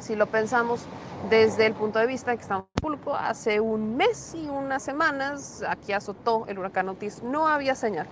si 0.00 0.16
lo 0.16 0.26
pensamos 0.26 0.84
desde 1.30 1.66
el 1.66 1.74
punto 1.74 1.98
de 1.98 2.06
vista 2.06 2.30
de 2.30 2.36
que 2.36 2.42
estamos 2.42 2.66
en 2.74 2.82
Pulco, 2.82 3.14
hace 3.14 3.60
un 3.60 3.96
mes 3.96 4.34
y 4.34 4.48
unas 4.48 4.82
semanas, 4.82 5.64
aquí 5.68 5.92
azotó 5.92 6.44
el 6.48 6.58
huracán 6.58 6.88
Otis, 6.88 7.22
no 7.22 7.46
había 7.46 7.74
señal. 7.74 8.06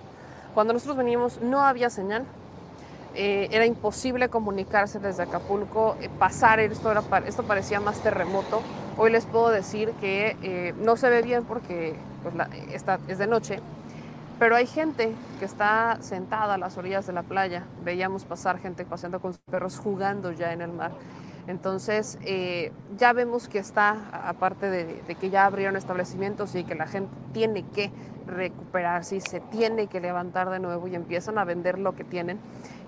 Cuando 0.53 0.73
nosotros 0.73 0.97
venimos 0.97 1.39
no 1.41 1.61
había 1.61 1.89
señal, 1.89 2.25
eh, 3.15 3.47
era 3.51 3.65
imposible 3.65 4.29
comunicarse 4.29 4.99
desde 4.99 5.23
Acapulco, 5.23 5.95
eh, 6.01 6.09
pasar, 6.17 6.59
esto, 6.59 6.91
era, 6.91 7.03
esto 7.27 7.43
parecía 7.43 7.79
más 7.79 7.99
terremoto. 7.99 8.61
Hoy 8.97 9.11
les 9.11 9.25
puedo 9.25 9.49
decir 9.49 9.91
que 10.01 10.35
eh, 10.41 10.73
no 10.79 10.97
se 10.97 11.09
ve 11.09 11.21
bien 11.21 11.45
porque 11.45 11.95
pues, 12.23 12.33
es 13.07 13.17
de 13.17 13.27
noche, 13.27 13.59
pero 14.39 14.55
hay 14.55 14.65
gente 14.65 15.13
que 15.39 15.45
está 15.45 15.97
sentada 16.01 16.55
a 16.55 16.57
las 16.57 16.77
orillas 16.77 17.05
de 17.05 17.13
la 17.13 17.23
playa. 17.23 17.63
Veíamos 17.83 18.25
pasar 18.25 18.59
gente 18.59 18.83
paseando 18.83 19.19
con 19.19 19.33
sus 19.33 19.41
perros 19.43 19.77
jugando 19.77 20.31
ya 20.31 20.51
en 20.51 20.61
el 20.61 20.71
mar. 20.71 20.91
Entonces, 21.47 22.17
eh, 22.23 22.71
ya 22.97 23.11
vemos 23.11 23.49
que 23.49 23.59
está, 23.59 23.97
aparte 24.29 24.69
de, 24.69 25.15
que 25.15 25.29
ya 25.29 25.45
abrieron 25.45 25.75
establecimientos 25.75 26.55
y 26.55 26.63
que 26.63 26.75
la 26.75 26.87
gente 26.87 27.11
tiene 27.33 27.63
que 27.63 27.91
recuperarse 28.25 29.17
y 29.17 29.21
se 29.21 29.41
tiene 29.41 29.87
que 29.87 29.99
levantar 29.99 30.49
de 30.49 30.59
nuevo 30.59 30.87
y 30.87 30.95
empiezan 30.95 31.37
a 31.37 31.43
vender 31.43 31.79
lo 31.79 31.95
que 31.95 32.05
tienen, 32.05 32.39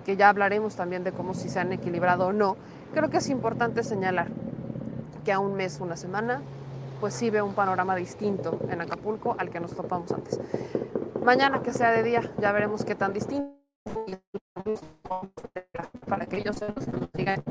que 0.06 0.16
ya 0.16 0.30
hablaremos 0.30 0.76
también 0.76 1.04
de 1.04 1.12
cómo 1.12 1.34
si 1.34 1.50
se 1.50 1.60
han 1.60 1.74
equilibrado 1.74 2.28
o 2.28 2.34
no, 2.34 2.56
creo 2.94 3.10
que 3.10 3.18
es 3.18 3.30
importante 3.30 3.84
señalar 3.84 4.28
que 5.26 5.34
a 5.34 5.40
un 5.40 5.56
mes, 5.56 5.82
una 5.82 5.98
semana, 5.98 6.42
pues 7.02 7.14
sí 7.14 7.30
ve 7.30 7.42
un 7.42 7.56
panorama 7.56 7.96
distinto 7.96 8.60
en 8.70 8.80
Acapulco 8.80 9.36
al 9.38 9.50
que 9.50 9.60
nos 9.60 9.76
topamos 9.76 10.12
antes. 10.14 10.40
Mañana 11.24 11.62
que 11.62 11.74
sea 11.74 11.92
de 11.92 12.04
día, 12.04 12.22
ya 12.40 12.54
veremos 12.54 12.86
qué 12.86 12.96
tan 12.96 13.12
distinto 13.12 13.56
para 16.08 16.26
que 16.26 16.38
ellos 16.38 16.62
nos 16.62 17.12
digan 17.14 17.44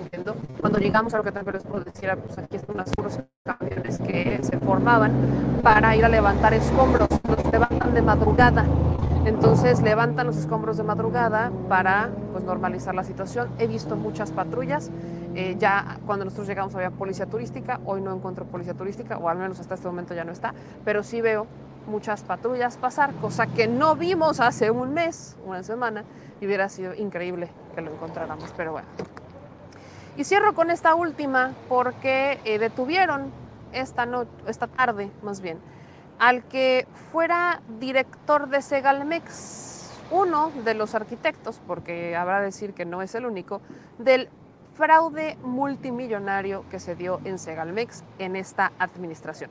están. 0.00 0.34
Cuando 0.60 0.78
llegamos 0.78 1.12
a 1.14 1.18
lo 1.18 1.24
que 1.24 1.32
también 1.32 1.54
les 1.54 1.64
puedo 1.64 1.84
decir, 1.84 2.10
pues 2.24 2.38
aquí 2.38 2.56
están 2.56 2.76
unos 2.76 3.20
camiones 3.44 3.98
que 3.98 4.40
se 4.42 4.58
formaban 4.58 5.12
para 5.62 5.94
ir 5.96 6.04
a 6.04 6.08
levantar 6.08 6.54
escombros, 6.54 7.08
los 7.28 7.52
levantan 7.52 7.94
de 7.94 8.02
madrugada. 8.02 8.64
Entonces 9.24 9.80
levantan 9.82 10.26
los 10.26 10.36
escombros 10.36 10.76
de 10.76 10.82
madrugada 10.82 11.52
para 11.68 12.10
pues, 12.32 12.42
normalizar 12.44 12.94
la 12.94 13.04
situación. 13.04 13.48
He 13.58 13.66
visto 13.66 13.96
muchas 13.96 14.32
patrullas. 14.32 14.90
Eh, 15.34 15.56
ya 15.58 15.98
cuando 16.06 16.24
nosotros 16.24 16.48
llegamos 16.48 16.74
había 16.74 16.90
policía 16.90 17.26
turística, 17.26 17.80
hoy 17.86 18.00
no 18.00 18.14
encuentro 18.14 18.44
policía 18.44 18.74
turística, 18.74 19.16
o 19.18 19.28
al 19.28 19.38
menos 19.38 19.60
hasta 19.60 19.76
este 19.76 19.86
momento 19.86 20.14
ya 20.14 20.24
no 20.24 20.32
está, 20.32 20.52
pero 20.84 21.02
sí 21.02 21.22
veo 21.22 21.46
muchas 21.86 22.22
patrullas 22.22 22.76
pasar, 22.76 23.14
cosa 23.14 23.46
que 23.46 23.66
no 23.66 23.96
vimos 23.96 24.40
hace 24.40 24.70
un 24.70 24.92
mes, 24.92 25.36
una 25.46 25.62
semana, 25.62 26.04
y 26.40 26.46
hubiera 26.46 26.68
sido 26.68 26.94
increíble 26.94 27.48
que 27.74 27.80
lo 27.80 27.92
encontráramos, 27.92 28.52
pero 28.56 28.72
bueno. 28.72 28.88
Y 30.16 30.24
cierro 30.24 30.54
con 30.54 30.70
esta 30.70 30.94
última 30.94 31.52
porque 31.68 32.38
eh, 32.44 32.58
detuvieron 32.58 33.32
esta, 33.72 34.04
no, 34.04 34.26
esta 34.46 34.66
tarde, 34.66 35.10
más 35.22 35.40
bien, 35.40 35.58
al 36.18 36.44
que 36.44 36.86
fuera 37.10 37.62
director 37.80 38.48
de 38.48 38.60
Segalmex, 38.60 39.90
uno 40.10 40.52
de 40.64 40.74
los 40.74 40.94
arquitectos, 40.94 41.60
porque 41.66 42.14
habrá 42.14 42.40
de 42.40 42.46
decir 42.46 42.74
que 42.74 42.84
no 42.84 43.00
es 43.00 43.14
el 43.14 43.24
único, 43.24 43.62
del 43.98 44.28
fraude 44.74 45.38
multimillonario 45.42 46.64
que 46.70 46.78
se 46.78 46.94
dio 46.94 47.20
en 47.24 47.38
Segalmex 47.38 48.04
en 48.18 48.36
esta 48.36 48.72
administración. 48.78 49.50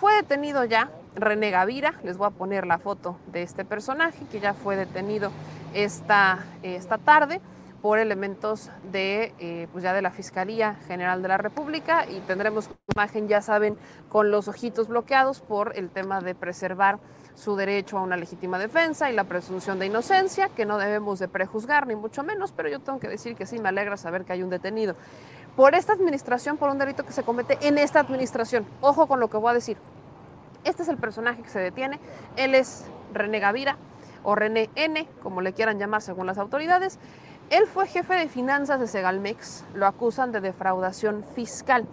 Fue 0.00 0.14
detenido 0.14 0.64
ya 0.64 0.90
René 1.16 1.50
Gavira, 1.50 1.94
les 2.02 2.16
voy 2.16 2.28
a 2.28 2.30
poner 2.30 2.66
la 2.66 2.78
foto 2.78 3.18
de 3.26 3.42
este 3.42 3.64
personaje 3.64 4.24
que 4.30 4.40
ya 4.40 4.54
fue 4.54 4.76
detenido 4.76 5.32
esta, 5.74 6.44
esta 6.62 6.96
tarde 6.96 7.40
por 7.82 7.98
elementos 7.98 8.70
de, 8.90 9.32
eh, 9.38 9.68
pues 9.72 9.84
ya 9.84 9.92
de 9.92 10.02
la 10.02 10.10
Fiscalía 10.10 10.76
General 10.86 11.22
de 11.22 11.28
la 11.28 11.38
República 11.38 12.06
y 12.08 12.20
tendremos 12.20 12.70
imagen, 12.94 13.28
ya 13.28 13.40
saben, 13.40 13.76
con 14.08 14.30
los 14.30 14.48
ojitos 14.48 14.88
bloqueados 14.88 15.40
por 15.40 15.76
el 15.76 15.90
tema 15.90 16.20
de 16.20 16.34
preservar 16.34 16.98
su 17.34 17.54
derecho 17.54 17.98
a 17.98 18.02
una 18.02 18.16
legítima 18.16 18.58
defensa 18.58 19.10
y 19.10 19.14
la 19.14 19.24
presunción 19.24 19.78
de 19.78 19.86
inocencia, 19.86 20.48
que 20.48 20.66
no 20.66 20.76
debemos 20.76 21.20
de 21.20 21.28
prejuzgar 21.28 21.86
ni 21.86 21.94
mucho 21.94 22.24
menos, 22.24 22.52
pero 22.52 22.68
yo 22.68 22.80
tengo 22.80 22.98
que 22.98 23.08
decir 23.08 23.36
que 23.36 23.46
sí 23.46 23.60
me 23.60 23.68
alegra 23.68 23.96
saber 23.96 24.24
que 24.24 24.32
hay 24.32 24.42
un 24.42 24.50
detenido 24.50 24.96
por 25.58 25.74
esta 25.74 25.92
administración, 25.92 26.56
por 26.56 26.70
un 26.70 26.78
delito 26.78 27.04
que 27.04 27.12
se 27.12 27.22
comete 27.22 27.58
en 27.60 27.78
esta 27.78 28.00
administración. 28.00 28.64
Ojo 28.80 29.06
con 29.06 29.18
lo 29.18 29.28
que 29.28 29.38
voy 29.38 29.50
a 29.50 29.54
decir. 29.54 29.76
Este 30.64 30.82
es 30.82 30.88
el 30.88 30.98
personaje 30.98 31.42
que 31.42 31.48
se 31.48 31.58
detiene. 31.58 31.98
Él 32.36 32.54
es 32.54 32.84
René 33.12 33.40
Gavira 33.40 33.76
o 34.22 34.34
René 34.34 34.70
N, 34.76 35.08
como 35.22 35.40
le 35.40 35.52
quieran 35.52 35.78
llamar 35.78 36.02
según 36.02 36.26
las 36.26 36.38
autoridades. 36.38 36.98
Él 37.50 37.66
fue 37.66 37.86
jefe 37.86 38.14
de 38.14 38.28
finanzas 38.28 38.78
de 38.78 38.86
Segalmex. 38.86 39.64
Lo 39.74 39.86
acusan 39.86 40.32
de 40.32 40.40
defraudación 40.40 41.24
fiscal. 41.34 41.86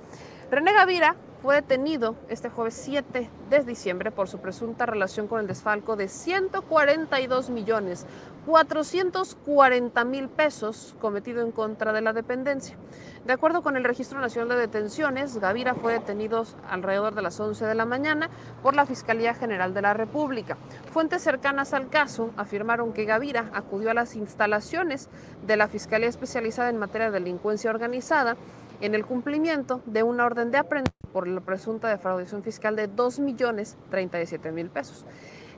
René 0.51 0.73
Gavira 0.73 1.15
fue 1.41 1.55
detenido 1.55 2.15
este 2.29 2.49
jueves 2.49 2.73
7 2.75 3.29
de 3.49 3.63
diciembre 3.63 4.11
por 4.11 4.27
su 4.27 4.39
presunta 4.39 4.85
relación 4.85 5.27
con 5.27 5.39
el 5.39 5.47
desfalco 5.47 5.95
de 5.95 6.07
142 6.07 7.49
millones 7.49 8.05
440 8.45 10.05
mil 10.05 10.29
pesos 10.29 10.95
cometido 11.01 11.41
en 11.41 11.51
contra 11.51 11.93
de 11.93 12.01
la 12.01 12.13
dependencia. 12.13 12.77
De 13.25 13.33
acuerdo 13.33 13.63
con 13.63 13.75
el 13.75 13.83
Registro 13.83 14.19
Nacional 14.19 14.49
de 14.49 14.67
Detenciones, 14.67 15.37
Gavira 15.37 15.73
fue 15.73 15.93
detenido 15.93 16.45
alrededor 16.69 17.15
de 17.15 17.23
las 17.23 17.39
11 17.39 17.65
de 17.65 17.73
la 17.73 17.85
mañana 17.85 18.29
por 18.61 18.75
la 18.75 18.85
Fiscalía 18.85 19.33
General 19.33 19.73
de 19.73 19.81
la 19.81 19.95
República. 19.95 20.57
Fuentes 20.91 21.23
cercanas 21.23 21.73
al 21.73 21.89
caso 21.89 22.29
afirmaron 22.37 22.93
que 22.93 23.05
Gavira 23.05 23.49
acudió 23.53 23.89
a 23.89 23.95
las 23.95 24.15
instalaciones 24.15 25.09
de 25.45 25.57
la 25.57 25.67
Fiscalía 25.67 26.07
Especializada 26.07 26.69
en 26.69 26.77
Materia 26.77 27.07
de 27.07 27.19
Delincuencia 27.19 27.71
Organizada 27.71 28.37
en 28.79 28.93
el 28.93 29.05
cumplimiento 29.05 29.81
de 29.87 30.03
una 30.03 30.25
orden 30.25 30.51
de 30.51 30.59
aprehensión 30.59 30.94
por 31.15 31.29
la 31.29 31.39
presunta 31.39 31.87
defraudación 31.87 32.43
fiscal 32.43 32.75
de 32.75 32.89
2 32.89 33.19
millones 33.19 33.77
37 33.89 34.51
mil 34.51 34.69
pesos. 34.69 35.05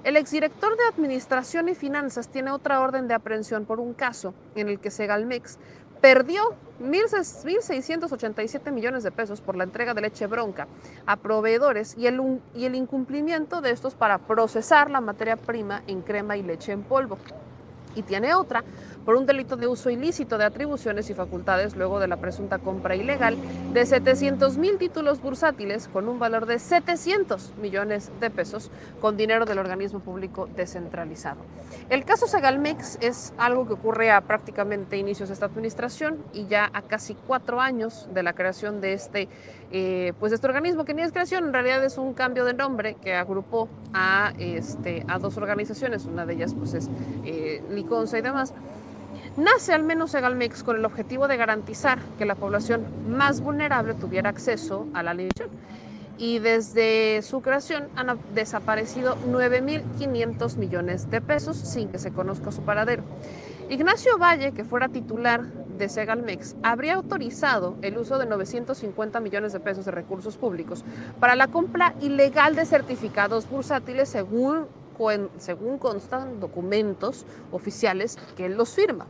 El 0.04 0.16
exdirector 0.16 0.78
de 0.78 0.84
Administración 0.84 1.68
y 1.68 1.74
Finanzas 1.74 2.28
tiene 2.28 2.52
otra 2.52 2.80
orden 2.80 3.08
de 3.08 3.16
aprehensión 3.16 3.66
por 3.66 3.80
un 3.80 3.96
caso 3.96 4.36
en 4.54 4.70
el 4.70 4.80
que 4.80 4.92
Segalmex 4.92 5.58
perdió 6.00 6.44
1.687 6.80 8.72
millones 8.72 9.02
de 9.02 9.10
pesos 9.10 9.42
por 9.42 9.56
la 9.56 9.64
entrega 9.64 9.96
de 9.96 10.02
leche 10.02 10.28
bronca 10.28 10.68
a 11.08 11.16
proveedores 11.16 11.98
y 11.98 12.06
el, 12.06 12.40
y 12.54 12.66
el 12.66 12.76
incumplimiento 12.76 13.60
de 13.60 13.72
estos 13.72 13.96
para 13.96 14.20
procesar 14.20 14.92
la 14.92 15.02
materia 15.02 15.38
prima 15.38 15.82
en 15.88 16.04
crema 16.04 16.38
y 16.38 16.44
leche 16.44 16.72
en 16.72 16.84
polvo. 16.84 17.18
Y 17.96 18.04
tiene 18.04 18.36
otra 18.36 18.64
por 19.08 19.16
un 19.16 19.26
delito 19.26 19.56
de 19.56 19.68
uso 19.68 19.90
ilícito 19.90 20.38
de 20.38 20.44
atribuciones 20.44 21.10
y 21.10 21.14
facultades 21.14 21.78
luego 21.78 22.02
de 22.02 22.10
la 22.10 22.18
presunta 22.18 22.58
compra 22.58 22.94
ilegal 22.94 23.38
de 23.72 23.86
700 23.86 24.58
mil 24.58 24.78
títulos 24.78 25.22
bursátiles 25.22 25.88
con 25.88 26.10
un 26.10 26.20
valor 26.20 26.46
de 26.46 26.60
700 26.60 27.54
millones 27.62 28.12
de 28.20 28.30
pesos 28.30 28.70
con 29.00 29.16
dinero 29.16 29.46
del 29.46 29.60
organismo 29.60 30.02
público 30.02 30.50
descentralizado. 30.58 31.40
El 31.90 32.04
caso 32.04 32.28
Segalmex 32.28 32.98
es 33.00 33.34
algo 33.38 33.66
que 33.66 33.76
ocurre 33.76 34.12
a 34.12 34.20
prácticamente 34.20 34.98
inicios 34.98 35.30
de 35.30 35.36
esta 35.36 35.46
administración 35.46 36.18
y 36.34 36.48
ya 36.48 36.70
a 36.74 36.82
casi 36.82 37.14
cuatro 37.16 37.62
años 37.62 38.10
de 38.14 38.24
la 38.24 38.34
creación 38.34 38.82
de 38.82 38.92
este, 38.92 39.30
eh, 39.72 40.12
pues 40.20 40.34
este 40.34 40.48
organismo 40.48 40.84
que 40.84 40.94
ni 40.94 41.02
es 41.02 41.14
creación, 41.14 41.46
en 41.46 41.54
realidad 41.54 41.82
es 41.86 41.98
un 41.98 42.14
cambio 42.14 42.44
de 42.44 42.54
nombre 42.54 42.96
que 42.96 43.16
agrupó 43.16 43.70
a, 43.94 44.34
este, 44.38 45.06
a 45.08 45.18
dos 45.18 45.38
organizaciones, 45.38 46.04
una 46.04 46.26
de 46.26 46.34
ellas 46.34 46.54
pues 46.54 46.74
es 46.74 46.90
eh, 47.24 47.64
Liconza 47.70 48.18
y 48.18 48.22
demás. 48.22 48.54
Nace 49.38 49.72
al 49.72 49.84
menos 49.84 50.10
Segalmex 50.10 50.64
con 50.64 50.78
el 50.78 50.86
objetivo 50.86 51.28
de 51.28 51.38
garantizar 51.38 52.00
que 52.18 52.26
la 52.26 52.34
población 52.34 52.84
más 53.08 53.40
vulnerable 53.40 53.94
tuviera 53.94 54.32
acceso 54.32 54.88
a 54.96 55.04
la 55.04 55.12
alimentación. 55.12 55.52
Y 56.18 56.40
desde 56.40 57.22
su 57.22 57.42
creación 57.44 57.88
han 57.96 58.18
desaparecido 58.34 59.16
9.500 59.30 60.58
millones 60.58 61.12
de 61.12 61.22
pesos 61.22 61.56
sin 61.56 61.90
que 61.90 62.00
se 62.00 62.12
conozca 62.12 62.52
su 62.52 62.64
paradero. 62.64 63.04
Ignacio 63.70 64.18
Valle, 64.18 64.54
que 64.54 64.64
fuera 64.64 64.90
titular 64.90 65.44
de 65.44 65.88
Segalmex, 65.88 66.56
habría 66.64 66.96
autorizado 66.96 67.76
el 67.84 68.00
uso 68.00 68.18
de 68.18 68.26
950 68.26 69.20
millones 69.20 69.54
de 69.54 69.60
pesos 69.60 69.86
de 69.86 69.92
recursos 69.92 70.36
públicos 70.36 70.84
para 71.20 71.36
la 71.36 71.48
compra 71.48 71.94
ilegal 72.02 72.56
de 72.56 72.66
certificados 72.66 73.48
bursátiles 73.48 74.10
según, 74.10 74.66
según 75.38 75.78
constan 75.78 76.40
documentos 76.40 77.28
oficiales 77.52 78.18
que 78.36 78.48
él 78.48 78.58
los 78.58 78.74
firma. 78.74 79.06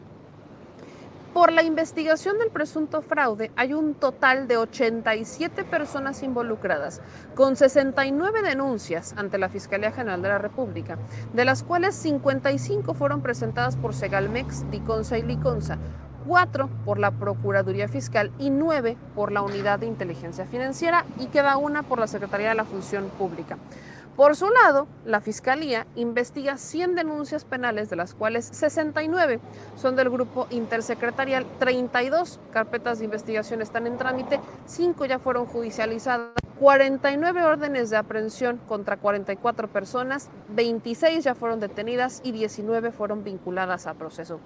Por 1.34 1.52
la 1.52 1.62
investigación 1.62 2.40
del 2.40 2.50
presunto 2.50 3.02
fraude 3.02 3.52
hay 3.56 3.74
un 3.74 3.94
total 3.94 4.48
de 4.48 4.58
87 4.58 5.64
personas 5.66 6.24
involucradas, 6.24 7.02
con 7.36 7.56
69 7.56 8.42
denuncias 8.42 9.14
ante 9.18 9.38
la 9.38 9.50
Fiscalía 9.50 9.92
General 9.92 10.22
de 10.22 10.30
la 10.30 10.38
República, 10.40 10.98
de 11.34 11.46
las 11.46 11.64
cuales 11.64 11.96
55 11.96 12.94
fueron 12.94 13.22
presentadas 13.22 13.76
por 13.76 13.94
Segalmex, 13.94 14.70
Diconsa 14.72 15.18
y 15.18 15.24
Liconsa, 15.24 15.78
4 16.28 16.70
por 16.84 17.00
la 17.00 17.12
Procuraduría 17.12 17.88
Fiscal 17.88 18.32
y 18.40 18.50
9 18.50 18.98
por 19.16 19.32
la 19.32 19.42
Unidad 19.42 19.80
de 19.80 19.86
Inteligencia 19.86 20.46
Financiera 20.46 21.06
y 21.20 21.28
queda 21.28 21.58
una 21.58 21.84
por 21.84 22.00
la 22.00 22.08
Secretaría 22.08 22.50
de 22.50 22.56
la 22.56 22.66
Función 22.66 23.10
Pública. 23.18 23.58
Por 24.18 24.36
su 24.36 24.50
lado, 24.50 24.88
la 25.06 25.22
Fiscalía 25.22 25.86
investiga 25.96 26.58
100 26.58 26.96
denuncias 26.96 27.46
penales, 27.46 27.92
de 27.92 27.96
las 27.96 28.16
cuales 28.16 28.50
69 28.52 29.40
son 29.76 29.96
del 29.96 30.10
grupo 30.10 30.48
intersecretarial, 30.50 31.46
32 31.60 32.40
carpetas 32.52 32.98
de 32.98 33.06
investigación 33.06 33.62
están 33.62 33.86
en 33.86 34.00
trámite, 34.00 34.40
5 34.66 35.06
ya 35.06 35.20
fueron 35.20 35.46
judicializadas, 35.46 36.32
49 36.60 37.44
órdenes 37.44 37.92
de 37.92 37.98
aprehensión 37.98 38.60
contra 38.68 38.98
44 38.98 39.68
personas, 39.68 40.30
26 40.50 41.24
ya 41.24 41.36
fueron 41.36 41.60
detenidas 41.60 42.22
y 42.24 42.32
19 42.32 42.92
fueron 42.92 43.24
vinculadas 43.24 43.86
a 43.86 43.94
proceso. 43.94 44.40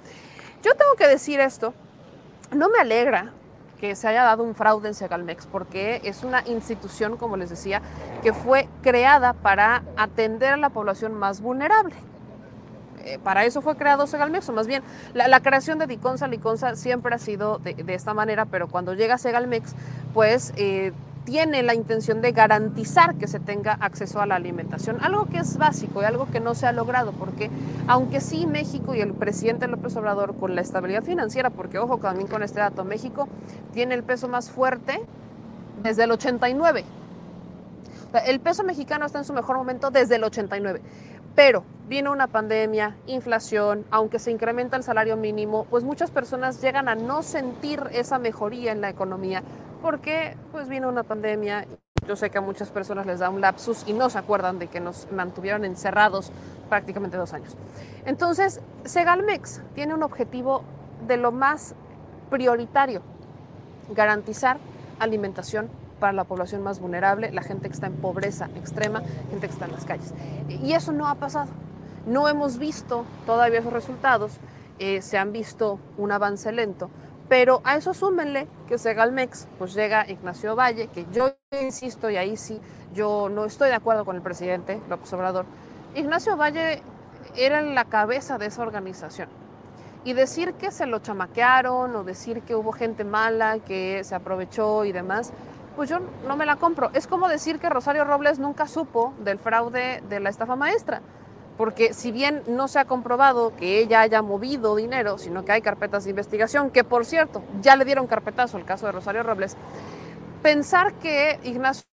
Yo 0.64 0.76
tengo 0.76 0.96
que 0.98 1.08
decir 1.08 1.40
esto, 1.40 1.74
no 2.54 2.68
me 2.68 2.80
alegra 2.80 3.32
que 3.82 3.96
se 3.96 4.08
haya 4.08 4.24
dado 4.24 4.44
un 4.44 4.54
fraude 4.54 4.88
en 4.88 4.94
Segalmex, 4.94 5.48
porque 5.48 6.02
es 6.04 6.24
una 6.24 6.44
institución, 6.48 7.18
como 7.18 7.36
les 7.36 7.50
decía, 7.50 7.82
que 8.22 8.32
fue 8.32 8.70
creada 8.84 9.34
para 9.34 9.82
atender 9.98 10.54
a 10.54 10.58
la 10.58 10.70
población 10.70 11.16
más 11.16 11.42
vulnerable. 11.42 11.96
Eh, 13.04 13.18
para 13.24 13.44
eso 13.44 13.64
fue 13.64 13.76
creado 13.76 14.06
Segalmex, 14.06 14.48
o 14.50 14.54
más 14.54 14.68
bien, 14.68 14.84
la, 15.16 15.40
creación 15.40 15.80
de 15.80 15.88
Diconsa, 15.88 16.28
Liconsa 16.28 16.76
siempre 16.76 17.16
ha 17.16 17.18
sido 17.18 17.58
de, 17.58 17.84
esta 17.88 18.14
manera, 18.14 18.46
pero 18.46 18.68
cuando 18.68 18.94
llega 18.94 19.18
Segalmex, 19.18 19.74
pues 20.14 20.54
eh, 20.58 20.94
tiene 21.24 21.64
la 21.64 21.76
intención 21.76 22.22
de 22.22 22.32
garantizar 22.32 23.16
que 23.16 23.28
se 23.28 23.40
tenga 23.40 23.74
acceso 23.74 24.22
a 24.22 24.26
la 24.26 24.36
alimentación, 24.36 24.98
algo 25.02 25.28
que 25.28 25.38
es 25.38 25.58
básico 25.58 26.02
y 26.02 26.06
algo 26.06 26.28
que 26.32 26.40
no 26.40 26.56
se 26.56 26.68
ha 26.68 26.72
logrado, 26.72 27.12
porque 27.12 27.50
aunque 27.88 28.22
sí 28.22 28.48
México 28.48 28.96
y 28.96 29.02
el 29.02 29.14
presidente 29.14 29.68
López 29.68 29.96
Obrador 29.96 30.36
con 30.36 30.56
la 30.56 30.62
estabilidad 30.62 31.04
financiera, 31.04 31.50
porque 31.50 31.78
ojo 31.78 31.98
también 31.98 32.28
con 32.28 32.44
este 32.44 32.60
dato, 32.60 32.84
México 32.84 33.28
tiene 33.74 33.96
el 33.96 34.04
peso 34.04 34.28
más 34.28 34.50
fuerte 34.50 35.02
desde 35.84 36.04
el 36.04 36.12
89. 36.12 36.84
El 38.26 38.40
peso 38.40 38.64
mexicano 38.64 39.06
está 39.06 39.20
en 39.20 39.26
su 39.26 39.34
mejor 39.34 39.56
momento 39.56 39.90
desde 39.90 40.16
el 40.16 40.24
89. 40.24 40.82
Pero 41.34 41.64
vino 41.88 42.12
una 42.12 42.28
pandemia, 42.28 42.98
inflación, 43.08 43.86
aunque 43.90 44.20
se 44.20 44.32
incrementa 44.32 44.76
el 44.76 44.84
salario 44.84 45.16
mínimo, 45.16 45.66
pues 45.70 45.86
muchas 45.86 46.12
personas 46.12 46.62
llegan 46.62 46.90
a 46.90 46.96
no 46.96 47.24
sentir 47.24 47.82
esa 47.94 48.20
mejoría 48.20 48.74
en 48.74 48.82
la 48.82 48.90
economía 48.90 49.44
porque 49.82 50.36
pues 50.52 50.68
vino 50.70 50.90
una 50.90 51.04
pandemia. 51.04 51.66
Yo 52.08 52.16
sé 52.16 52.30
que 52.30 52.38
a 52.38 52.42
muchas 52.42 52.70
personas 52.70 53.06
les 53.06 53.20
da 53.20 53.30
un 53.30 53.42
lapsus 53.42 53.84
y 53.88 53.94
no 53.94 54.10
se 54.10 54.18
acuerdan 54.18 54.60
de 54.60 54.68
que 54.68 54.80
nos 54.80 55.12
mantuvieron 55.12 55.66
encerrados 55.66 56.32
prácticamente 56.70 57.18
dos 57.18 57.34
años. 57.34 57.56
Entonces, 58.06 58.62
Segalmex 58.86 59.62
tiene 59.76 59.94
un 59.94 60.04
objetivo 60.04 60.64
de 61.08 61.18
lo 61.18 61.32
más 61.32 61.76
prioritario, 62.30 63.02
garantizar 63.90 64.58
alimentación 65.00 65.70
para 66.00 66.14
la 66.14 66.24
población 66.24 66.64
más 66.64 66.80
vulnerable, 66.80 67.32
la 67.32 67.44
gente 67.44 67.68
que 67.68 67.74
está 67.74 67.88
en 67.88 67.94
pobreza 67.94 68.50
extrema, 68.56 69.02
gente 69.30 69.48
que 69.48 69.54
está 69.54 69.66
en 69.66 69.74
las 69.74 69.86
calles. 69.86 70.14
Y 70.50 70.74
eso 70.74 70.92
no 70.92 71.08
ha 71.08 71.16
pasado. 71.16 71.50
No 72.08 72.28
hemos 72.28 72.58
visto 72.58 73.06
todavía 73.28 73.60
esos 73.60 73.74
resultados, 73.74 74.40
eh, 74.80 75.04
se 75.04 75.20
han 75.20 75.32
visto 75.32 75.80
un 75.98 76.12
avance 76.12 76.52
lento, 76.52 76.90
pero 77.32 77.62
a 77.64 77.78
eso 77.78 77.94
súmenle 77.94 78.46
que 78.68 78.78
Segalmex, 78.78 79.48
pues 79.58 79.74
llega 79.74 80.06
Ignacio 80.10 80.54
Valle, 80.54 80.88
que 80.88 81.06
yo 81.14 81.34
insisto, 81.62 82.10
y 82.10 82.18
ahí 82.18 82.36
sí, 82.36 82.60
yo 82.94 83.30
no 83.30 83.46
estoy 83.46 83.70
de 83.70 83.76
acuerdo 83.76 84.04
con 84.04 84.18
el 84.18 84.22
presidente 84.22 84.82
López 84.90 85.14
Obrador. 85.14 85.46
Ignacio 85.96 86.36
Valle 86.36 86.84
era 87.38 87.62
la 87.62 87.86
cabeza 87.86 88.38
de 88.38 88.48
esa 88.48 88.62
organización. 88.64 89.30
Y 90.04 90.12
decir 90.12 90.56
que 90.56 90.72
se 90.72 90.86
lo 90.88 91.00
chamaquearon 91.00 91.96
o 91.96 92.04
decir 92.04 92.42
que 92.42 92.54
hubo 92.54 92.74
gente 92.74 93.06
mala 93.06 93.60
que 93.60 94.04
se 94.04 94.14
aprovechó 94.14 94.84
y 94.84 94.92
demás, 94.92 95.32
pues 95.78 95.90
yo 95.90 96.00
no 96.28 96.36
me 96.36 96.46
la 96.46 96.58
compro. 96.58 96.92
Es 96.94 97.08
como 97.08 97.30
decir 97.30 97.60
que 97.60 97.70
Rosario 97.70 98.04
Robles 98.04 98.40
nunca 98.40 98.68
supo 98.68 99.14
del 99.20 99.40
fraude 99.40 100.04
de 100.10 100.20
la 100.20 100.30
estafa 100.30 100.58
maestra 100.58 101.02
porque 101.58 101.94
si 101.94 102.12
bien 102.12 102.44
no 102.48 102.68
se 102.68 102.80
ha 102.80 102.86
comprobado 102.86 103.56
que 103.56 103.80
ella 103.80 104.02
haya 104.02 104.22
movido 104.22 104.76
dinero, 104.76 105.18
sino 105.18 105.46
que 105.46 105.52
hay 105.52 105.62
carpetas 105.62 106.04
de 106.04 106.10
investigación, 106.12 106.72
que 106.72 106.84
por 106.84 107.06
cierto, 107.06 107.44
ya 107.62 107.76
le 107.76 107.86
dieron 107.86 108.08
carpetazo 108.08 108.58
al 108.58 108.66
caso 108.66 108.86
de 108.86 108.92
Rosario 108.94 109.24
Robles, 109.24 109.56
pensar 110.42 110.94
que 110.96 111.40
Ignacio 111.44 111.86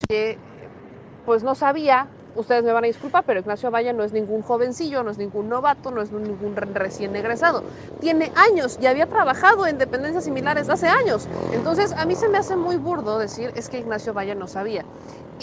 pues 1.26 1.42
no 1.42 1.54
sabía 1.54 2.08
ustedes 2.38 2.64
me 2.64 2.72
van 2.72 2.84
a 2.84 2.86
disculpar, 2.86 3.24
pero 3.24 3.40
Ignacio 3.40 3.70
Valle 3.70 3.92
no 3.92 4.04
es 4.04 4.12
ningún 4.12 4.42
jovencillo, 4.42 5.02
no 5.02 5.10
es 5.10 5.18
ningún 5.18 5.48
novato, 5.48 5.90
no 5.90 6.00
es 6.00 6.12
ningún 6.12 6.54
recién 6.56 7.14
egresado. 7.16 7.64
Tiene 8.00 8.32
años 8.36 8.78
y 8.80 8.86
había 8.86 9.06
trabajado 9.06 9.66
en 9.66 9.78
dependencias 9.78 10.24
similares 10.24 10.68
hace 10.68 10.86
años. 10.86 11.28
Entonces, 11.52 11.92
a 11.92 12.04
mí 12.04 12.14
se 12.14 12.28
me 12.28 12.38
hace 12.38 12.56
muy 12.56 12.76
burdo 12.76 13.18
decir 13.18 13.52
es 13.56 13.68
que 13.68 13.78
Ignacio 13.78 14.14
Valle 14.14 14.34
no 14.34 14.46
sabía, 14.46 14.84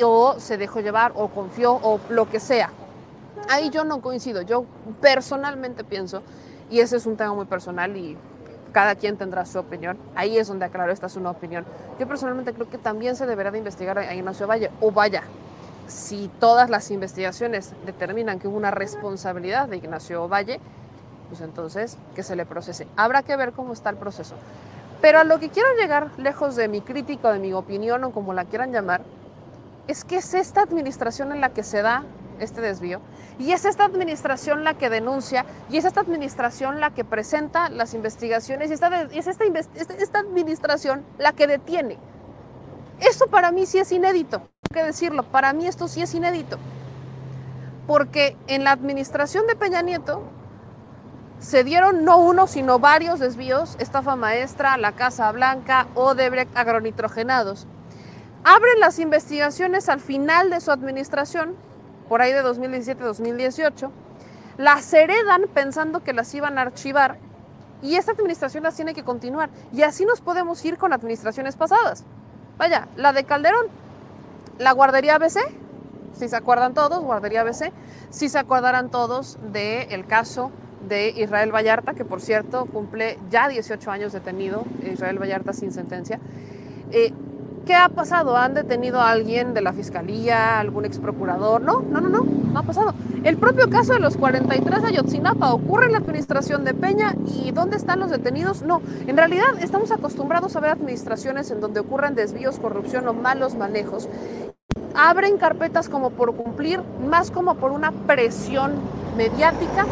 o 0.01 0.39
se 0.39 0.57
dejó 0.57 0.79
llevar, 0.79 1.11
o 1.15 1.27
confió, 1.27 1.73
o 1.73 1.99
lo 2.09 2.29
que 2.29 2.39
sea. 2.39 2.71
Ahí 3.49 3.69
yo 3.69 3.84
no 3.84 4.01
coincido. 4.01 4.41
Yo 4.41 4.65
personalmente 5.01 5.84
pienso, 5.84 6.23
y 6.69 6.80
ese 6.80 6.97
es 6.97 7.05
un 7.05 7.17
tema 7.17 7.34
muy 7.34 7.45
personal 7.45 7.95
y 7.95 8.17
cada 8.72 8.95
quien 8.95 9.17
tendrá 9.17 9.45
su 9.45 9.59
opinión. 9.59 9.97
Ahí 10.15 10.38
es 10.38 10.47
donde 10.47 10.65
aclaro, 10.65 10.91
esta 10.91 11.07
es 11.07 11.15
una 11.15 11.30
opinión. 11.30 11.65
Yo 11.99 12.07
personalmente 12.07 12.53
creo 12.53 12.69
que 12.69 12.77
también 12.77 13.15
se 13.15 13.26
deberá 13.26 13.51
de 13.51 13.59
investigar 13.59 13.97
a 13.97 14.13
Ignacio 14.13 14.47
Valle, 14.47 14.69
o 14.81 14.91
vaya, 14.91 15.23
si 15.88 16.30
todas 16.39 16.69
las 16.69 16.91
investigaciones 16.91 17.73
determinan 17.85 18.39
que 18.39 18.47
hubo 18.47 18.57
una 18.57 18.72
responsabilidad 18.72 19.69
de 19.69 19.77
Ignacio 19.77 20.27
Valle, 20.27 20.59
pues 21.30 21.41
entonces 21.41 21.97
que 22.15 22.23
se 22.23 22.35
le 22.35 22.45
procese. 22.45 22.88
Habrá 22.97 23.23
que 23.23 23.35
ver 23.35 23.53
cómo 23.53 23.73
está 23.73 23.89
el 23.91 23.97
proceso. 23.97 24.35
Pero 25.01 25.19
a 25.19 25.23
lo 25.23 25.39
que 25.39 25.49
quiero 25.49 25.69
llegar, 25.80 26.09
lejos 26.17 26.55
de 26.55 26.67
mi 26.67 26.81
crítica 26.81 27.31
de 27.31 27.39
mi 27.39 27.53
opinión 27.53 28.03
o 28.03 28.11
como 28.11 28.34
la 28.34 28.45
quieran 28.45 28.72
llamar, 28.72 29.01
es 29.88 30.03
que 30.03 30.17
es 30.17 30.34
esta 30.34 30.61
administración 30.61 31.31
en 31.31 31.41
la 31.41 31.49
que 31.49 31.63
se 31.63 31.81
da 31.81 32.03
este 32.40 32.62
desvío 32.62 33.02
y 33.40 33.52
es 33.52 33.66
esta 33.66 33.86
administración 33.86 34.64
la 34.64 34.76
que 34.76 34.90
denuncia 34.90 35.45
y 35.70 35.78
es 35.78 35.86
esta 35.86 36.02
administración 36.02 36.80
la 36.80 36.91
que 36.91 37.03
presenta 37.03 37.70
las 37.70 37.94
investigaciones 37.94 38.70
y, 38.70 38.74
es 38.74 39.28
esta, 39.28 39.45
esta 39.98 40.20
administración 40.20 41.03
la 41.18 41.34
que 41.34 41.48
detiene. 41.48 41.98
Esto 42.99 43.28
para 43.28 43.52
mí 43.52 43.66
sí 43.66 43.80
es 43.80 43.91
inédito 43.91 44.41
que 44.76 44.84
decirlo, 44.84 45.24
para 45.24 45.53
mí 45.53 45.66
esto 45.66 45.88
sí 45.88 46.02
es 46.02 46.14
inédito. 46.14 46.57
Porque 47.88 48.36
en 48.48 48.64
la 48.64 48.72
administración 48.72 49.48
de 49.48 49.56
Peña 49.56 49.82
Nieto 49.82 50.22
se 51.40 51.64
dieron 51.64 52.03
no 52.03 52.18
uno, 52.18 52.45
sino 52.45 52.78
varios 52.78 53.20
desvíos, 53.20 53.76
estafa 53.80 54.16
maestra, 54.16 54.78
la 54.78 54.91
Casa 54.91 55.32
Blanca, 55.32 55.88
Odebrecht, 55.95 56.56
agronitrogenados. 56.57 57.68
Abren 58.44 58.80
las 58.80 58.99
investigaciones 58.99 59.88
al 59.88 60.02
final 60.02 60.49
de 60.49 60.60
su 60.60 60.72
administración, 60.72 61.56
por 62.07 62.22
ahí 62.22 62.34
de 62.34 62.44
2017-2018, 62.44 63.90
las 64.57 64.94
heredan 64.94 65.45
pensando 65.53 66.03
que 66.03 66.14
las 66.14 66.34
iban 66.34 66.57
a 66.57 66.61
archivar 66.61 67.18
y 67.82 67.95
esta 67.95 68.14
administración 68.14 68.64
las 68.64 68.76
tiene 68.76 68.94
que 68.94 69.03
continuar. 69.03 69.49
Y 69.73 69.84
así 69.84 70.06
nos 70.06 70.22
podemos 70.22 70.64
ir 70.65 70.77
con 70.77 70.94
administraciones 70.94 71.56
pasadas. 71.56 72.03
Vaya, 72.57 72.88
la 72.95 73.11
de 73.11 73.26
Calderón 73.26 73.68
la 74.57 74.72
guardería 74.72 75.15
ABC, 75.15 75.40
si 76.14 76.30
se 76.30 76.36
acuerdan 76.36 76.73
todos, 76.73 77.03
guardería 77.03 77.41
ABC, 77.41 77.72
si 78.10 78.30
se 78.30 78.40
acordarán 78.40 78.90
todos 78.90 79.38
del 79.52 80.06
caso 80.06 80.52
de 80.88 81.10
Israel 81.10 81.53
Vallarta, 81.53 81.94
que 81.94 82.06
por 82.06 82.22
cierto 82.22 82.65
cumple 82.65 83.18
ya 83.30 83.49
18 83.49 83.91
años 83.91 84.14
detenido, 84.14 84.64
Israel 84.90 85.19
Vallarta 85.19 85.52
sin 85.52 85.72
sentencia. 85.73 86.19
Eh, 86.91 87.11
¿Qué 87.65 87.73
ha 87.73 87.89
pasado? 87.89 88.37
¿Han 88.37 88.53
detenido 88.53 89.01
a 89.01 89.09
alguien 89.09 89.55
de 89.55 89.61
la 89.61 89.73
fiscalía, 89.73 90.59
algún 90.59 90.85
ex 90.85 90.99
procurador? 90.99 91.63
No, 91.63 91.81
no, 91.81 91.99
no, 91.99 92.09
no, 92.09 92.23
no 92.23 92.59
ha 92.59 92.61
pasado. 92.61 92.93
El 93.23 93.37
propio 93.37 93.71
caso 93.71 93.93
de 93.93 93.99
los 93.99 94.17
43 94.17 94.83
de 94.83 94.87
Ayotzinapa 94.89 95.51
ocurre 95.51 95.87
en 95.87 95.93
la 95.93 95.97
administración 95.97 96.63
de 96.63 96.75
Peña 96.75 97.15
y 97.25 97.51
¿dónde 97.51 97.75
están 97.75 97.99
los 97.99 98.11
detenidos? 98.11 98.61
No, 98.61 98.83
en 99.07 99.17
realidad 99.17 99.47
estamos 99.61 99.91
acostumbrados 99.91 100.55
a 100.55 100.59
ver 100.59 100.69
administraciones 100.69 101.49
en 101.49 101.59
donde 101.59 101.79
ocurren 101.79 102.13
desvíos, 102.13 102.59
corrupción 102.59 103.07
o 103.07 103.13
malos 103.15 103.55
manejos. 103.55 104.09
Abren 104.93 105.37
carpetas 105.37 105.89
como 105.89 106.11
por 106.11 106.35
cumplir, 106.35 106.81
más 107.09 107.31
como 107.31 107.55
por 107.55 107.71
una 107.71 107.91
presión 107.91 108.73
mediática 109.17 109.87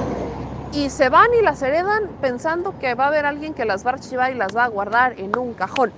y 0.73 0.91
se 0.91 1.09
van 1.09 1.33
y 1.39 1.41
las 1.41 1.61
heredan 1.63 2.07
pensando 2.21 2.77
que 2.77 2.93
va 2.93 3.05
a 3.05 3.07
haber 3.07 3.25
alguien 3.25 3.55
que 3.55 3.65
las 3.65 3.83
va 3.83 3.91
a 3.91 3.93
archivar 3.93 4.31
y 4.31 4.35
las 4.35 4.55
va 4.55 4.63
a 4.63 4.67
guardar 4.67 5.19
en 5.19 5.37
un 5.37 5.53
cajón. 5.53 5.91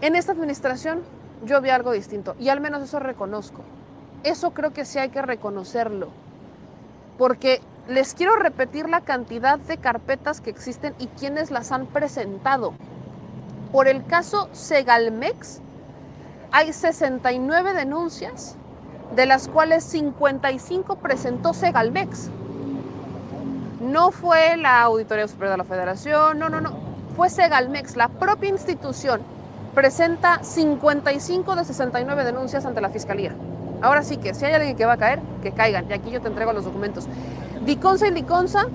En 0.00 0.14
esta 0.14 0.30
administración 0.32 1.02
yo 1.44 1.60
vi 1.60 1.70
algo 1.70 1.90
distinto 1.90 2.36
y 2.38 2.50
al 2.50 2.60
menos 2.60 2.82
eso 2.82 3.00
reconozco. 3.00 3.62
Eso 4.22 4.50
creo 4.50 4.72
que 4.72 4.84
sí 4.84 4.98
hay 4.98 5.08
que 5.08 5.22
reconocerlo. 5.22 6.08
Porque 7.16 7.60
les 7.88 8.14
quiero 8.14 8.36
repetir 8.36 8.88
la 8.88 9.00
cantidad 9.00 9.58
de 9.58 9.78
carpetas 9.78 10.40
que 10.40 10.50
existen 10.50 10.94
y 11.00 11.08
quienes 11.08 11.50
las 11.50 11.72
han 11.72 11.86
presentado. 11.86 12.74
Por 13.72 13.88
el 13.88 14.04
caso 14.06 14.48
Segalmex 14.52 15.60
hay 16.52 16.72
69 16.72 17.74
denuncias, 17.74 18.56
de 19.16 19.26
las 19.26 19.48
cuales 19.48 19.82
55 19.84 20.96
presentó 20.96 21.54
Segalmex. 21.54 22.30
No 23.80 24.12
fue 24.12 24.56
la 24.56 24.82
Auditoría 24.82 25.26
Superior 25.26 25.52
de 25.52 25.58
la 25.58 25.64
Federación, 25.64 26.38
no, 26.38 26.48
no, 26.48 26.60
no. 26.60 26.72
Fue 27.16 27.30
Segalmex, 27.30 27.96
la 27.96 28.08
propia 28.08 28.48
institución 28.48 29.37
presenta 29.74 30.42
55 30.42 31.56
de 31.56 31.64
69 31.64 32.24
denuncias 32.24 32.64
ante 32.64 32.80
la 32.80 32.88
Fiscalía. 32.88 33.32
Ahora 33.80 34.02
sí 34.02 34.16
que 34.16 34.34
si 34.34 34.44
hay 34.44 34.54
alguien 34.54 34.76
que 34.76 34.86
va 34.86 34.94
a 34.94 34.96
caer, 34.96 35.20
que 35.42 35.52
caigan. 35.52 35.86
Y 35.88 35.92
aquí 35.92 36.10
yo 36.10 36.20
te 36.20 36.28
entrego 36.28 36.52
los 36.52 36.64
documentos. 36.64 37.06
Diconsa 37.64 38.08
y 38.08 38.10
Liconza 38.10 38.66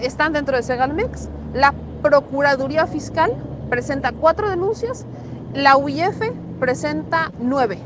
están 0.00 0.32
dentro 0.32 0.56
de 0.56 0.62
Segalmex. 0.62 1.28
La 1.52 1.74
Procuraduría 2.02 2.86
Fiscal 2.86 3.34
presenta 3.68 4.12
cuatro 4.12 4.48
denuncias. 4.48 5.04
La 5.52 5.76
UIF 5.76 6.20
presenta 6.58 7.32
nueve. 7.38 7.78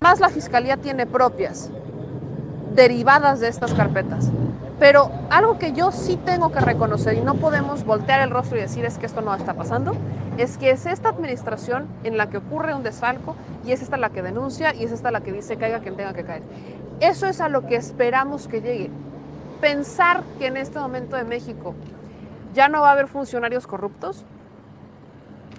Más 0.00 0.20
la 0.20 0.30
Fiscalía 0.30 0.78
tiene 0.78 1.06
propias, 1.06 1.68
derivadas 2.74 3.40
de 3.40 3.48
estas 3.48 3.74
carpetas. 3.74 4.30
Pero 4.80 5.10
algo 5.28 5.58
que 5.58 5.72
yo 5.72 5.92
sí 5.92 6.16
tengo 6.16 6.50
que 6.52 6.60
reconocer 6.60 7.14
y 7.14 7.20
no 7.20 7.34
podemos 7.34 7.84
voltear 7.84 8.22
el 8.22 8.30
rostro 8.30 8.56
y 8.56 8.62
decir 8.62 8.86
es 8.86 8.96
que 8.96 9.04
esto 9.04 9.20
no 9.20 9.34
está 9.34 9.52
pasando, 9.52 9.92
es 10.38 10.56
que 10.56 10.70
es 10.70 10.86
esta 10.86 11.10
administración 11.10 11.86
en 12.02 12.16
la 12.16 12.30
que 12.30 12.38
ocurre 12.38 12.74
un 12.74 12.82
desfalco 12.82 13.36
y 13.62 13.72
es 13.72 13.82
esta 13.82 13.98
la 13.98 14.08
que 14.08 14.22
denuncia 14.22 14.74
y 14.74 14.84
es 14.84 14.90
esta 14.90 15.10
la 15.10 15.20
que 15.20 15.32
dice 15.32 15.58
caiga 15.58 15.80
quien 15.80 15.96
tenga 15.96 16.14
que 16.14 16.24
caer. 16.24 16.42
Eso 17.00 17.26
es 17.26 17.42
a 17.42 17.50
lo 17.50 17.66
que 17.66 17.76
esperamos 17.76 18.48
que 18.48 18.62
llegue. 18.62 18.90
Pensar 19.60 20.22
que 20.38 20.46
en 20.46 20.56
este 20.56 20.78
momento 20.78 21.14
de 21.14 21.24
México 21.24 21.74
ya 22.54 22.68
no 22.68 22.80
va 22.80 22.88
a 22.88 22.92
haber 22.92 23.06
funcionarios 23.06 23.66
corruptos, 23.66 24.24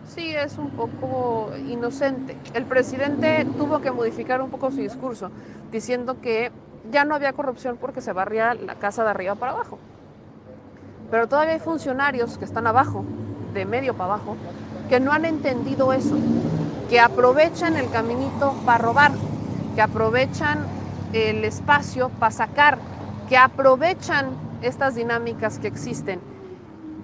sí 0.07 0.31
es 0.31 0.57
un 0.57 0.72
poco 0.72 1.52
inocente. 1.69 2.35
El 2.56 2.65
presidente 2.65 3.45
tuvo 3.56 3.81
que 3.81 3.91
modificar 3.91 4.41
un 4.41 4.49
poco 4.49 4.72
su 4.72 4.77
discurso, 4.77 5.30
diciendo 5.72 6.19
que 6.22 6.52
ya 6.91 7.05
no 7.05 7.15
había 7.15 7.34
corrupción 7.34 7.77
porque 7.77 8.01
se 8.01 8.13
barría 8.13 8.53
la 8.53 8.76
casa 8.76 9.03
de 9.03 9.09
arriba 9.09 9.35
para 9.35 9.53
abajo. 9.53 9.80
Pero 11.09 11.27
todavía 11.27 11.53
hay 11.53 11.59
funcionarios 11.59 12.38
que 12.38 12.45
están 12.45 12.68
abajo, 12.68 13.03
de 13.53 13.65
medio 13.65 13.93
para 13.93 14.13
abajo, 14.13 14.38
que 14.89 14.99
no 14.99 15.11
han 15.11 15.26
entendido 15.26 15.93
eso, 15.93 16.15
que 16.89 16.99
aprovechan 16.99 17.76
el 17.76 17.89
caminito 17.89 18.53
para 18.65 18.77
robar, 18.77 19.11
que 19.76 19.81
aprovechan 19.81 20.59
el 21.13 21.43
espacio 21.43 22.09
para 22.09 22.31
sacar, 22.31 22.77
que 23.27 23.38
aprovechan 23.38 24.30
estas 24.61 24.95
dinámicas 24.95 25.59
que 25.59 25.68
existen 25.68 26.19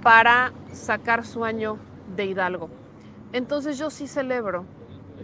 para 0.04 0.54
sacar 0.74 1.26
su 1.26 1.44
año 1.44 1.78
de 2.16 2.26
Hidalgo. 2.26 2.70
Entonces 3.34 3.78
yo 3.78 3.90
sí 3.90 4.08
celebro 4.08 4.66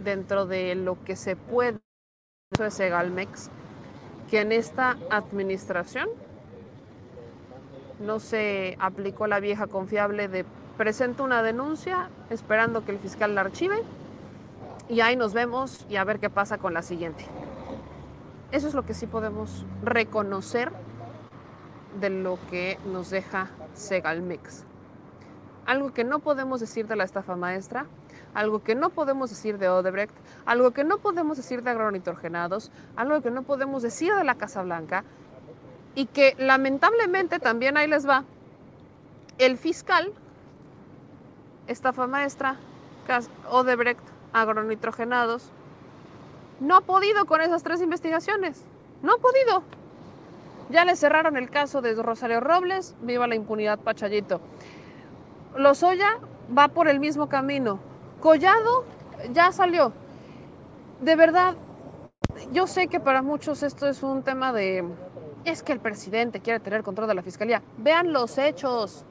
dentro 0.02 0.46
de 0.46 0.74
lo 0.74 1.02
que 1.04 1.16
se 1.16 1.36
puede 1.36 1.78
de 2.58 2.70
Segalmex 2.70 3.50
que 4.30 4.40
en 4.40 4.52
esta 4.52 4.96
administración 5.10 6.08
no 8.00 8.20
se 8.20 8.76
aplicó 8.80 9.26
la 9.26 9.40
vieja 9.40 9.66
confiable 9.66 10.28
de 10.28 10.44
presento 10.76 11.24
una 11.24 11.42
denuncia 11.42 12.08
esperando 12.30 12.84
que 12.84 12.92
el 12.92 12.98
fiscal 12.98 13.34
la 13.34 13.42
archive 13.42 13.82
y 14.88 15.00
ahí 15.00 15.16
nos 15.16 15.32
vemos 15.32 15.86
y 15.88 15.96
a 15.96 16.04
ver 16.04 16.18
qué 16.18 16.30
pasa 16.30 16.58
con 16.58 16.74
la 16.74 16.82
siguiente. 16.82 17.24
Eso 18.52 18.68
es 18.68 18.74
lo 18.74 18.84
que 18.84 18.94
sí 18.94 19.06
podemos 19.06 19.64
reconocer 19.82 20.70
de 22.00 22.10
lo 22.10 22.38
que 22.50 22.78
nos 22.86 23.10
deja 23.10 23.50
Segalmex. 23.74 24.64
Algo 25.66 25.92
que 25.92 26.04
no 26.04 26.18
podemos 26.18 26.60
decir 26.60 26.86
de 26.86 26.96
la 26.96 27.04
estafa 27.04 27.36
maestra, 27.36 27.86
algo 28.34 28.62
que 28.62 28.74
no 28.74 28.90
podemos 28.90 29.30
decir 29.30 29.58
de 29.58 29.68
Odebrecht, 29.68 30.14
algo 30.44 30.72
que 30.72 30.84
no 30.84 30.98
podemos 30.98 31.36
decir 31.36 31.62
de 31.62 31.70
agronitrogenados, 31.70 32.70
algo 32.96 33.20
que 33.22 33.30
no 33.30 33.42
podemos 33.42 33.82
decir 33.82 34.14
de 34.14 34.24
la 34.24 34.34
Casa 34.34 34.62
Blanca 34.62 35.04
y 35.94 36.06
que 36.06 36.34
lamentablemente 36.38 37.38
también 37.38 37.76
ahí 37.76 37.86
les 37.86 38.08
va 38.08 38.24
el 39.38 39.56
fiscal, 39.56 40.12
estafa 41.66 42.06
maestra, 42.06 42.56
Odebrecht, 43.50 44.00
agronitrogenados, 44.32 45.50
no 46.60 46.76
ha 46.76 46.80
podido 46.80 47.26
con 47.26 47.40
esas 47.40 47.62
tres 47.62 47.80
investigaciones, 47.80 48.62
no 49.02 49.14
ha 49.14 49.18
podido. 49.18 49.62
Ya 50.70 50.84
le 50.84 50.96
cerraron 50.96 51.36
el 51.36 51.50
caso 51.50 51.82
de 51.82 51.94
Rosario 51.94 52.40
Robles, 52.40 52.94
viva 53.02 53.26
la 53.26 53.34
impunidad 53.34 53.78
Pachallito. 53.78 54.40
Lozoya 55.56 56.18
va 56.56 56.68
por 56.68 56.88
el 56.88 57.00
mismo 57.00 57.28
camino. 57.28 57.78
Collado 58.24 58.86
ya 59.34 59.52
salió. 59.52 59.92
De 61.02 61.14
verdad, 61.14 61.56
yo 62.52 62.66
sé 62.66 62.88
que 62.88 62.98
para 62.98 63.20
muchos 63.20 63.62
esto 63.62 63.86
es 63.86 64.02
un 64.02 64.22
tema 64.22 64.50
de, 64.50 64.82
es 65.44 65.62
que 65.62 65.72
el 65.72 65.78
presidente 65.78 66.40
quiere 66.40 66.58
tener 66.58 66.82
control 66.82 67.06
de 67.06 67.14
la 67.16 67.22
fiscalía. 67.22 67.60
Vean 67.76 68.14
los 68.14 68.38
hechos. 68.38 69.04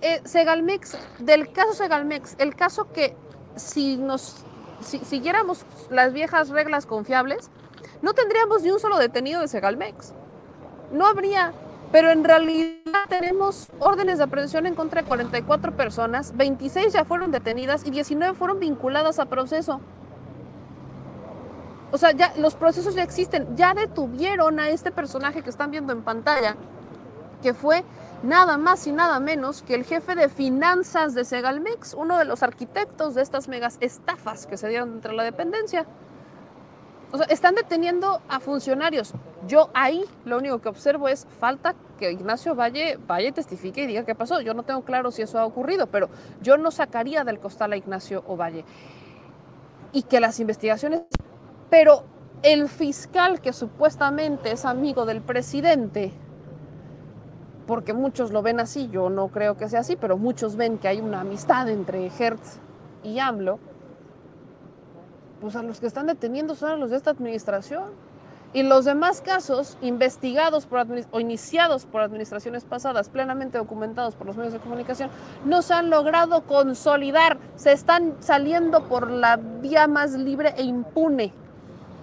Eh, 0.00 0.22
Segalmex, 0.24 0.96
del 1.18 1.52
caso 1.52 1.74
Segalmex, 1.74 2.36
el 2.38 2.56
caso 2.56 2.90
que 2.90 3.14
si 3.54 3.98
nos 3.98 4.42
si, 4.80 5.00
siguiéramos 5.00 5.66
las 5.90 6.14
viejas 6.14 6.48
reglas 6.48 6.86
confiables, 6.86 7.50
no 8.00 8.14
tendríamos 8.14 8.62
ni 8.62 8.70
un 8.70 8.80
solo 8.80 8.96
detenido 8.96 9.42
de 9.42 9.48
Segalmex. 9.48 10.14
No 10.90 11.06
habría, 11.06 11.52
pero 11.92 12.10
en 12.10 12.24
realidad 12.24 13.06
tenemos 13.08 13.68
órdenes 13.80 14.18
de 14.18 14.24
aprehensión 14.24 14.66
en 14.66 14.74
contra 14.74 15.02
de 15.02 15.08
44 15.08 15.76
personas, 15.76 16.36
26 16.36 16.92
ya 16.92 17.04
fueron 17.04 17.32
detenidas 17.32 17.86
y 17.86 17.90
19 17.90 18.34
fueron 18.34 18.60
vinculadas 18.60 19.18
a 19.18 19.26
proceso. 19.26 19.80
O 21.92 21.98
sea, 21.98 22.12
ya 22.12 22.32
los 22.36 22.54
procesos 22.54 22.94
ya 22.94 23.02
existen, 23.02 23.56
ya 23.56 23.74
detuvieron 23.74 24.60
a 24.60 24.68
este 24.68 24.92
personaje 24.92 25.42
que 25.42 25.50
están 25.50 25.72
viendo 25.72 25.92
en 25.92 26.02
pantalla, 26.02 26.54
que 27.42 27.52
fue 27.52 27.84
nada 28.22 28.58
más 28.58 28.86
y 28.86 28.92
nada 28.92 29.18
menos 29.18 29.62
que 29.62 29.74
el 29.74 29.84
jefe 29.84 30.14
de 30.14 30.28
finanzas 30.28 31.14
de 31.14 31.24
Segalmex, 31.24 31.94
uno 31.94 32.18
de 32.18 32.24
los 32.24 32.44
arquitectos 32.44 33.14
de 33.14 33.22
estas 33.22 33.48
megas 33.48 33.78
estafas 33.80 34.46
que 34.46 34.56
se 34.56 34.68
dieron 34.68 34.92
entre 34.92 35.14
la 35.14 35.24
dependencia. 35.24 35.86
O 37.12 37.16
sea, 37.16 37.26
están 37.26 37.54
deteniendo 37.54 38.20
a 38.28 38.40
funcionarios. 38.40 39.12
Yo 39.46 39.70
ahí 39.74 40.04
lo 40.24 40.38
único 40.38 40.60
que 40.60 40.68
observo 40.68 41.08
es 41.08 41.26
falta 41.40 41.74
que 41.98 42.12
Ignacio 42.12 42.54
Valle 42.54 42.98
vaya 43.06 43.28
y 43.28 43.32
testifique 43.32 43.82
y 43.82 43.86
diga 43.86 44.04
qué 44.04 44.14
pasó. 44.14 44.40
Yo 44.40 44.54
no 44.54 44.62
tengo 44.62 44.82
claro 44.82 45.10
si 45.10 45.22
eso 45.22 45.38
ha 45.38 45.44
ocurrido, 45.44 45.86
pero 45.88 46.08
yo 46.40 46.56
no 46.56 46.70
sacaría 46.70 47.24
del 47.24 47.40
costal 47.40 47.72
a 47.72 47.76
Ignacio 47.76 48.22
Ovalle. 48.26 48.64
Y 49.92 50.02
que 50.02 50.20
las 50.20 50.38
investigaciones... 50.40 51.02
Pero 51.68 52.04
el 52.42 52.68
fiscal 52.68 53.40
que 53.40 53.52
supuestamente 53.52 54.52
es 54.52 54.64
amigo 54.64 55.04
del 55.04 55.20
presidente, 55.20 56.12
porque 57.66 57.92
muchos 57.92 58.32
lo 58.32 58.42
ven 58.42 58.58
así, 58.60 58.88
yo 58.88 59.10
no 59.10 59.28
creo 59.28 59.56
que 59.56 59.68
sea 59.68 59.80
así, 59.80 59.94
pero 59.94 60.16
muchos 60.16 60.56
ven 60.56 60.78
que 60.78 60.88
hay 60.88 61.00
una 61.00 61.20
amistad 61.20 61.68
entre 61.68 62.06
Hertz 62.06 62.58
y 63.04 63.18
AMLO, 63.18 63.60
pues 65.40 65.56
a 65.56 65.62
los 65.62 65.80
que 65.80 65.86
están 65.86 66.06
deteniendo 66.06 66.54
son 66.54 66.70
a 66.70 66.76
los 66.76 66.90
de 66.90 66.96
esta 66.96 67.10
administración. 67.10 67.84
Y 68.52 68.64
los 68.64 68.84
demás 68.84 69.20
casos 69.20 69.78
investigados 69.80 70.66
por 70.66 70.84
o 71.12 71.20
iniciados 71.20 71.86
por 71.86 72.00
administraciones 72.00 72.64
pasadas, 72.64 73.08
plenamente 73.08 73.58
documentados 73.58 74.16
por 74.16 74.26
los 74.26 74.36
medios 74.36 74.52
de 74.52 74.58
comunicación, 74.58 75.08
no 75.44 75.62
se 75.62 75.72
han 75.72 75.88
logrado 75.88 76.42
consolidar, 76.42 77.38
se 77.54 77.70
están 77.70 78.16
saliendo 78.18 78.88
por 78.88 79.08
la 79.08 79.36
vía 79.36 79.86
más 79.86 80.14
libre 80.14 80.52
e 80.56 80.64
impune. 80.64 81.32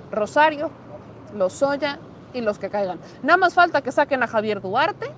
Rosario, 0.10 0.72
Lozoya 1.36 2.00
y 2.34 2.40
los 2.40 2.60
que 2.60 2.70
caigan. 2.70 2.98
Nada 3.24 3.36
más 3.36 3.54
falta 3.54 3.82
que 3.82 3.92
saquen 3.92 4.24
a 4.24 4.28
Javier 4.28 4.62
Duarte, 4.62 5.12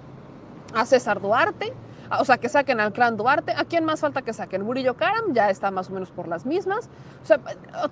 a 0.74 0.86
César 0.88 1.22
Duarte, 1.22 1.74
o 2.20 2.26
sea, 2.26 2.38
que 2.38 2.50
saquen 2.50 2.80
al 2.80 2.94
clan 2.94 3.18
Duarte. 3.18 3.54
¿A 3.56 3.66
quién 3.66 3.86
más 3.86 4.00
falta 4.00 4.22
que 4.22 4.34
saquen? 4.34 4.64
Murillo 4.64 4.96
Karam 4.96 5.34
ya 5.34 5.50
está 5.50 5.72
más 5.72 5.90
o 5.90 5.94
menos 5.94 6.10
por 6.12 6.28
las 6.28 6.46
mismas. 6.46 6.90
O 7.22 7.26
sea, 7.26 7.40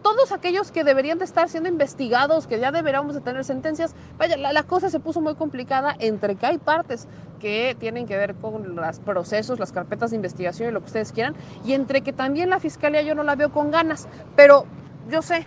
todos 0.01 0.31
aquellos 0.31 0.71
que 0.71 0.83
deberían 0.83 1.19
de 1.19 1.25
estar 1.25 1.49
siendo 1.49 1.69
investigados, 1.69 2.47
que 2.47 2.59
ya 2.59 2.71
deberíamos 2.71 3.13
de 3.13 3.21
tener 3.21 3.43
sentencias. 3.43 3.93
Vaya, 4.17 4.37
la, 4.37 4.53
la 4.53 4.63
cosa 4.63 4.89
se 4.89 4.99
puso 4.99 5.21
muy 5.21 5.35
complicada 5.35 5.95
entre 5.99 6.35
que 6.35 6.45
hay 6.45 6.57
partes 6.57 7.07
que 7.39 7.75
tienen 7.79 8.07
que 8.07 8.17
ver 8.17 8.35
con 8.35 8.75
los 8.75 8.99
procesos, 8.99 9.59
las 9.59 9.71
carpetas 9.71 10.09
de 10.09 10.15
investigación 10.15 10.69
y 10.69 10.71
lo 10.71 10.79
que 10.79 10.87
ustedes 10.87 11.11
quieran, 11.11 11.35
y 11.63 11.73
entre 11.73 12.01
que 12.01 12.13
también 12.13 12.49
la 12.49 12.59
fiscalía 12.59 13.01
yo 13.03 13.15
no 13.15 13.23
la 13.23 13.35
veo 13.35 13.51
con 13.51 13.69
ganas. 13.69 14.07
Pero 14.35 14.65
yo 15.09 15.21
sé, 15.21 15.45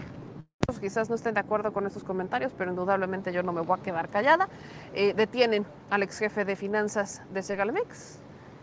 quizás 0.81 1.09
no 1.09 1.17
estén 1.17 1.35
de 1.35 1.41
acuerdo 1.41 1.73
con 1.73 1.87
estos 1.87 2.05
comentarios, 2.05 2.53
pero 2.57 2.71
indudablemente 2.71 3.33
yo 3.33 3.43
no 3.43 3.53
me 3.53 3.61
voy 3.63 3.79
a 3.79 3.83
quedar 3.83 4.09
callada. 4.09 4.49
Eh, 4.95 5.15
detienen 5.15 5.67
al 5.91 6.03
ex 6.03 6.19
jefe 6.19 6.45
de 6.45 6.55
finanzas 6.55 7.23
de 7.33 7.43
Segalmex 7.43 8.20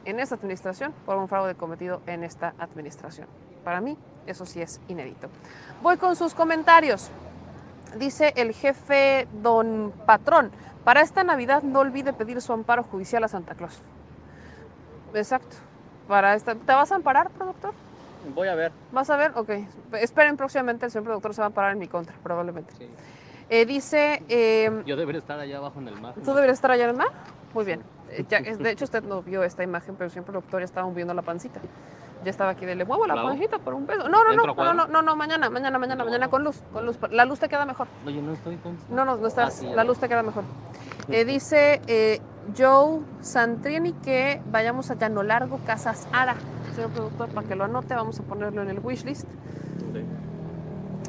en 0.07 0.21
esta 0.21 0.35
administración 0.35 0.93
por 1.05 1.17
un 1.17 1.27
fraude 1.27 1.53
cometido 1.55 2.01
en 2.07 2.23
esta 2.23 2.53
administración. 2.59 3.27
Para 3.63 3.81
mí, 3.81 3.97
eso 4.25 4.45
sí 4.45 4.61
es 4.61 4.79
inédito. 4.87 5.27
Voy 5.83 5.97
con 5.97 6.15
sus 6.15 6.33
comentarios. 6.33 7.11
Dice 7.97 8.33
el 8.37 8.53
jefe 8.53 9.27
don 9.43 9.93
Patrón, 10.05 10.51
para 10.85 11.01
esta 11.01 11.23
Navidad 11.25 11.61
no 11.63 11.81
olvide 11.81 12.13
pedir 12.13 12.41
su 12.41 12.53
amparo 12.53 12.83
judicial 12.83 13.23
a 13.25 13.27
Santa 13.27 13.53
Claus. 13.55 13.79
Exacto. 15.13 15.57
Para 16.07 16.35
esta, 16.35 16.55
¿Te 16.55 16.73
vas 16.73 16.91
a 16.93 16.95
amparar, 16.95 17.29
productor? 17.31 17.73
Voy 18.33 18.47
a 18.47 18.55
ver. 18.55 18.71
¿Vas 18.93 19.09
a 19.09 19.17
ver? 19.17 19.33
Ok. 19.35 19.49
Esperen 19.93 20.37
próximamente, 20.37 20.85
el 20.85 20.91
señor 20.91 21.03
productor 21.03 21.33
se 21.33 21.41
va 21.41 21.47
a 21.47 21.49
parar 21.49 21.73
en 21.73 21.79
mi 21.79 21.87
contra, 21.89 22.15
probablemente. 22.23 22.73
Sí. 22.77 22.87
Eh, 23.49 23.65
dice... 23.65 24.23
Eh, 24.29 24.83
Yo 24.85 24.95
debería 24.95 25.19
estar 25.19 25.37
allá 25.37 25.57
abajo 25.57 25.79
en 25.79 25.89
el 25.89 25.99
mar. 25.99 26.13
¿Tú 26.23 26.33
deberías 26.33 26.57
estar 26.57 26.71
allá 26.71 26.85
en 26.85 26.91
el 26.91 26.95
mar? 26.95 27.09
Muy 27.53 27.65
bien. 27.65 27.81
Ya, 28.29 28.41
de 28.41 28.71
hecho, 28.71 28.85
usted 28.85 29.03
no 29.03 29.21
vio 29.21 29.43
esta 29.43 29.63
imagen, 29.63 29.95
pero 29.95 30.05
el 30.05 30.11
señor 30.11 30.25
productor 30.25 30.61
ya 30.61 30.65
estaba 30.65 30.87
moviendo 30.87 31.13
la 31.13 31.21
pancita. 31.21 31.59
Ya 32.23 32.31
estaba 32.31 32.51
aquí 32.51 32.65
de 32.65 32.75
le 32.75 32.83
muevo 32.83 33.05
la 33.05 33.13
¿Claro? 33.13 33.29
pancita 33.29 33.59
por 33.59 33.73
un 33.73 33.85
peso. 33.85 34.09
No, 34.09 34.23
no, 34.23 34.33
no, 34.33 34.43
¿Entro 34.43 34.61
a 34.61 34.65
no, 34.65 34.73
no, 34.73 34.87
no, 34.87 35.01
no, 35.01 35.15
mañana, 35.15 35.49
mañana, 35.49 35.77
mañana, 35.77 36.03
mañana 36.03 36.27
con 36.29 36.43
luz, 36.43 36.61
con 36.73 36.85
luz. 36.85 36.97
La 37.11 37.25
luz 37.25 37.39
te 37.39 37.47
queda 37.47 37.65
mejor. 37.65 37.87
Oye, 38.05 38.21
no 38.21 38.33
estoy 38.33 38.57
con... 38.57 38.77
No, 38.89 39.05
no, 39.05 39.17
no 39.17 39.27
estás. 39.27 39.47
Ah, 39.47 39.51
sí, 39.51 39.67
la 39.67 39.83
luz 39.83 39.99
te 39.99 40.09
queda 40.09 40.23
mejor. 40.23 40.43
Eh, 41.09 41.25
dice 41.25 41.81
eh, 41.87 42.19
Joe 42.57 43.01
Santrieni 43.21 43.93
que 43.93 44.41
vayamos 44.51 44.89
a 44.91 44.95
Llano 44.95 45.23
Largo, 45.23 45.59
Casas 45.65 46.07
Ara. 46.11 46.35
Señor 46.75 46.89
productor, 46.91 47.29
para 47.29 47.47
que 47.47 47.55
lo 47.55 47.63
anote, 47.63 47.93
vamos 47.93 48.19
a 48.19 48.23
ponerlo 48.23 48.61
en 48.61 48.69
el 48.69 48.79
wishlist. 48.79 49.27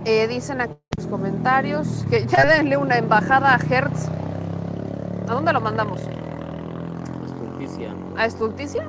Eh, 0.05 0.27
dicen 0.29 0.61
aquí 0.61 0.73
en 0.73 1.05
los 1.05 1.07
comentarios 1.07 2.07
que 2.09 2.27
ya 2.27 2.45
denle 2.45 2.77
una 2.77 2.97
embajada 2.97 3.55
a 3.55 3.59
Hertz. 3.59 4.09
¿A 5.29 5.35
dónde 5.35 5.53
lo 5.53 5.61
mandamos? 5.61 6.01
¿A 8.19 8.27
Estulticia? 8.27 8.85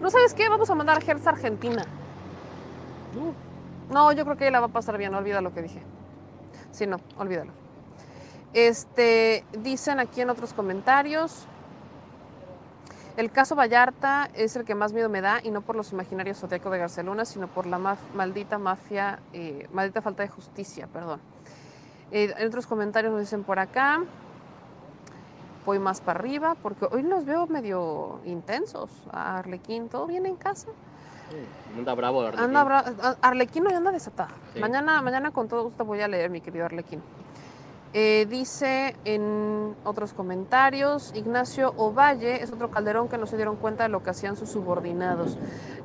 ¿No 0.00 0.10
sabes 0.10 0.32
qué? 0.32 0.48
Vamos 0.48 0.70
a 0.70 0.76
mandar 0.76 0.96
a 0.96 1.04
Hertz 1.04 1.26
a 1.26 1.30
Argentina. 1.30 1.82
No, 3.90 4.12
yo 4.12 4.24
creo 4.24 4.36
que 4.36 4.44
ella 4.44 4.52
la 4.52 4.60
va 4.60 4.66
a 4.66 4.72
pasar 4.72 4.96
bien, 4.96 5.12
olvida 5.12 5.40
lo 5.40 5.52
que 5.52 5.62
dije. 5.62 5.82
Sí, 6.70 6.86
no, 6.86 6.98
olvídalo. 7.18 7.50
Este, 8.54 9.44
dicen 9.58 9.98
aquí 9.98 10.20
en 10.20 10.30
otros 10.30 10.52
comentarios. 10.52 11.46
El 13.16 13.32
caso 13.32 13.56
Vallarta 13.56 14.30
es 14.34 14.54
el 14.54 14.64
que 14.64 14.76
más 14.76 14.92
miedo 14.92 15.08
me 15.08 15.20
da 15.20 15.40
y 15.42 15.50
no 15.50 15.60
por 15.60 15.74
los 15.74 15.90
imaginarios 15.90 16.38
zodiacos 16.38 16.70
de 16.70 16.78
Barcelona, 16.78 17.24
sino 17.24 17.48
por 17.48 17.66
la 17.66 17.96
maldita 18.14 18.56
mafia, 18.56 19.18
eh, 19.32 19.66
maldita 19.72 20.00
falta 20.00 20.22
de 20.22 20.28
justicia, 20.28 20.86
perdón. 20.86 21.20
Eh, 22.12 22.32
en 22.38 22.46
otros 22.46 22.68
comentarios 22.68 23.12
nos 23.12 23.20
dicen 23.20 23.42
por 23.42 23.58
acá. 23.58 24.04
Voy 25.66 25.78
más 25.78 26.00
para 26.00 26.18
arriba 26.18 26.56
porque 26.62 26.86
hoy 26.90 27.02
los 27.02 27.24
veo 27.24 27.46
medio 27.46 28.20
intensos. 28.24 28.90
A 29.12 29.38
Arlequín, 29.38 29.88
¿todo 29.88 30.06
bien 30.06 30.26
en 30.26 30.36
casa? 30.36 30.68
Anda 31.76 31.94
bravo, 31.94 32.22
Arlequín. 32.22 32.44
Anda 32.56 32.64
bra- 32.64 33.16
Arlequín 33.20 33.66
hoy 33.66 33.74
anda 33.74 33.92
desatada. 33.92 34.30
Sí. 34.54 34.60
Mañana, 34.60 35.00
mañana 35.02 35.30
con 35.30 35.48
todo 35.48 35.62
gusto 35.64 35.84
voy 35.84 36.00
a 36.00 36.08
leer, 36.08 36.30
mi 36.30 36.40
querido 36.40 36.64
Arlequín. 36.64 37.00
Eh, 37.92 38.26
dice 38.30 38.94
en 39.04 39.74
otros 39.82 40.12
comentarios, 40.12 41.12
Ignacio 41.16 41.74
Ovalle 41.76 42.40
es 42.40 42.52
otro 42.52 42.70
calderón 42.70 43.08
que 43.08 43.18
no 43.18 43.26
se 43.26 43.34
dieron 43.34 43.56
cuenta 43.56 43.82
de 43.82 43.88
lo 43.88 44.04
que 44.04 44.10
hacían 44.10 44.36
sus 44.36 44.48
subordinados. 44.48 45.36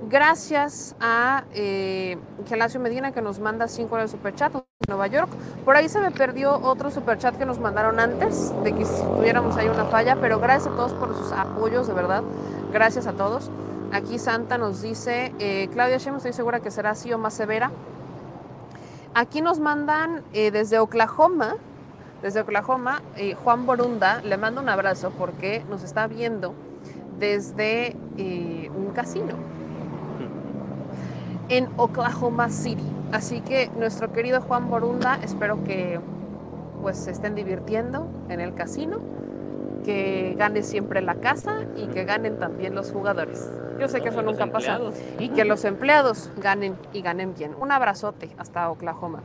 Gracias 0.08 0.96
a 1.00 1.46
eh, 1.56 2.20
Gelacio 2.48 2.80
Medina 2.80 3.12
que 3.12 3.24
nos 3.24 3.40
manda 3.40 3.68
5 3.68 3.98
de 3.98 4.08
superchat 4.08 4.54
de 4.54 4.62
Nueva 4.88 5.08
York. 5.08 5.30
Por 5.64 5.76
ahí 5.76 5.90
se 5.90 6.00
me 6.00 6.12
perdió 6.12 6.60
otro 6.62 6.92
superchat 6.92 7.38
que 7.40 7.46
nos 7.46 7.58
mandaron 7.60 8.00
antes 8.00 8.54
de 8.64 8.74
que 8.74 8.86
tuviéramos 8.86 9.58
ahí 9.58 9.68
una 9.68 9.86
falla, 9.86 10.16
pero 10.22 10.40
gracias 10.40 10.72
a 10.74 10.78
todos 10.78 10.94
por 10.94 11.16
sus 11.18 11.32
apoyos, 11.32 11.88
de 11.88 11.94
verdad. 11.94 12.22
Gracias 12.72 13.08
a 13.08 13.14
todos. 13.14 13.50
Aquí 13.92 14.20
Santa 14.20 14.60
nos 14.60 14.84
dice, 14.84 15.34
eh, 15.40 15.70
Claudia 15.74 15.98
Sheinbaum 15.98 16.18
estoy 16.18 16.34
segura 16.34 16.60
que 16.60 16.70
será 16.70 16.92
así 16.92 17.12
o 17.12 17.18
más 17.18 17.34
severa. 17.34 17.72
Aquí 19.16 19.42
nos 19.42 19.60
mandan 19.60 20.24
eh, 20.34 20.52
desde 20.52 20.78
Oklahoma, 20.78 21.56
desde 22.22 22.42
Oklahoma, 22.42 23.02
eh, 23.18 23.36
Juan 23.36 23.66
Borunda, 23.66 24.22
le 24.22 24.38
mando 24.38 24.62
un 24.62 24.70
abrazo 24.70 25.12
porque 25.18 25.64
nos 25.70 25.84
está 25.84 26.08
viendo 26.08 26.54
desde 27.20 27.96
eh, 28.18 28.70
un 28.76 28.92
casino 28.94 29.34
en 31.50 31.70
Oklahoma 31.78 32.50
City. 32.50 32.84
Así 33.12 33.42
que 33.42 33.70
nuestro 33.78 34.12
querido 34.12 34.42
Juan 34.42 34.70
Borunda, 34.70 35.20
espero 35.24 35.64
que 35.64 36.00
pues 36.82 36.98
se 36.98 37.12
estén 37.12 37.36
divirtiendo 37.36 38.08
en 38.30 38.40
el 38.40 38.54
casino, 38.54 39.00
que 39.84 40.36
gane 40.38 40.64
siempre 40.64 41.02
la 41.02 41.16
casa 41.16 41.60
y 41.76 41.88
que 41.88 42.04
ganen 42.06 42.40
también 42.40 42.76
los 42.76 42.92
jugadores. 42.92 43.50
Yo 43.80 43.88
sé 43.88 44.02
que 44.02 44.10
eso 44.10 44.22
nunca 44.22 44.48
pasa. 44.48 44.80
Y 45.20 45.30
que 45.30 45.46
los 45.46 45.64
empleados 45.66 46.32
ganen 46.38 46.76
y 46.94 47.02
ganen 47.02 47.34
bien. 47.36 47.54
Un 47.60 47.72
abrazote 47.72 48.30
hasta 48.38 48.70
Oklahoma. 48.70 49.22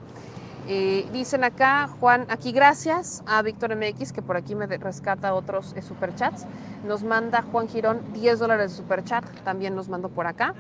Dicen 1.13 1.43
acá, 1.43 1.89
Juan, 1.99 2.27
aquí 2.29 2.53
gracias 2.53 3.25
a 3.27 3.43
Víctor 3.43 3.75
MX, 3.75 4.13
que 4.13 4.23
por 4.23 4.37
aquí 4.37 4.55
me 4.55 4.67
rescata 4.69 5.35
otros 5.35 5.73
eh, 5.77 5.83
superchats. 5.83 6.47
Nos 6.87 7.03
manda 7.03 7.43
Juan 7.43 7.69
Girón 7.69 8.01
10 8.13 8.39
dólares 8.39 8.71
de 8.71 8.77
superchat, 8.77 9.25
también 9.43 9.75
nos 9.75 9.89
mandó 9.89 10.09
por 10.09 10.29
acá. 10.29 10.55